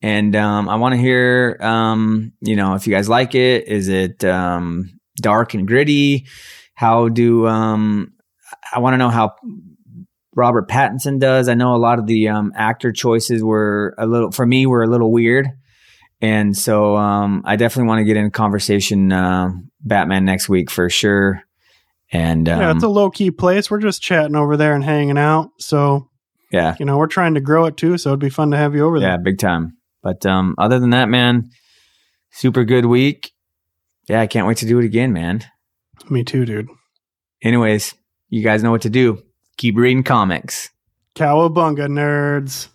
and 0.01 0.35
um, 0.35 0.69
I 0.69 0.75
want 0.75 0.93
to 0.93 1.01
hear, 1.01 1.57
um, 1.61 2.33
you 2.41 2.55
know, 2.55 2.75
if 2.75 2.87
you 2.87 2.93
guys 2.93 3.09
like 3.09 3.35
it. 3.35 3.67
Is 3.67 3.87
it 3.87 4.23
um, 4.25 4.99
dark 5.17 5.53
and 5.53 5.67
gritty? 5.67 6.27
How 6.73 7.09
do 7.09 7.47
um, 7.47 8.13
I 8.73 8.79
want 8.79 8.93
to 8.93 8.97
know 8.97 9.09
how 9.09 9.35
Robert 10.35 10.69
Pattinson 10.69 11.19
does? 11.19 11.49
I 11.49 11.53
know 11.53 11.75
a 11.75 11.77
lot 11.77 11.99
of 11.99 12.07
the 12.07 12.29
um, 12.29 12.53
actor 12.55 12.91
choices 12.91 13.43
were 13.43 13.95
a 13.97 14.05
little 14.05 14.31
for 14.31 14.45
me 14.45 14.65
were 14.65 14.83
a 14.83 14.87
little 14.87 15.11
weird. 15.11 15.49
And 16.21 16.57
so 16.57 16.97
um, 16.97 17.43
I 17.45 17.55
definitely 17.55 17.87
want 17.87 17.99
to 17.99 18.05
get 18.05 18.17
in 18.17 18.29
conversation 18.31 19.11
uh, 19.11 19.51
Batman 19.81 20.25
next 20.25 20.49
week 20.49 20.69
for 20.69 20.89
sure. 20.89 21.43
And 22.11 22.49
um, 22.49 22.59
yeah, 22.59 22.71
it's 22.71 22.83
a 22.83 22.89
low 22.89 23.09
key 23.09 23.31
place. 23.31 23.69
We're 23.69 23.79
just 23.79 24.01
chatting 24.01 24.35
over 24.35 24.57
there 24.57 24.73
and 24.73 24.83
hanging 24.83 25.17
out. 25.17 25.51
So 25.59 26.09
yeah, 26.51 26.75
you 26.79 26.85
know, 26.85 26.97
we're 26.97 27.07
trying 27.07 27.35
to 27.35 27.41
grow 27.41 27.65
it 27.65 27.77
too. 27.77 27.97
So 27.97 28.09
it'd 28.09 28.19
be 28.19 28.29
fun 28.29 28.51
to 28.51 28.57
have 28.57 28.75
you 28.75 28.85
over 28.85 28.97
yeah, 28.97 29.01
there. 29.01 29.11
Yeah, 29.11 29.17
big 29.23 29.39
time. 29.39 29.77
But 30.01 30.25
um, 30.25 30.55
other 30.57 30.79
than 30.79 30.89
that, 30.91 31.07
man, 31.09 31.51
super 32.31 32.63
good 32.63 32.85
week. 32.85 33.31
Yeah, 34.07 34.21
I 34.21 34.27
can't 34.27 34.47
wait 34.47 34.57
to 34.57 34.65
do 34.65 34.79
it 34.79 34.85
again, 34.85 35.13
man. 35.13 35.45
Me 36.09 36.23
too, 36.23 36.45
dude. 36.45 36.67
Anyways, 37.43 37.93
you 38.29 38.43
guys 38.43 38.63
know 38.63 38.71
what 38.71 38.81
to 38.81 38.89
do. 38.89 39.21
Keep 39.57 39.77
reading 39.77 40.03
comics. 40.03 40.71
Cowabunga 41.15 41.87
nerds. 41.87 42.69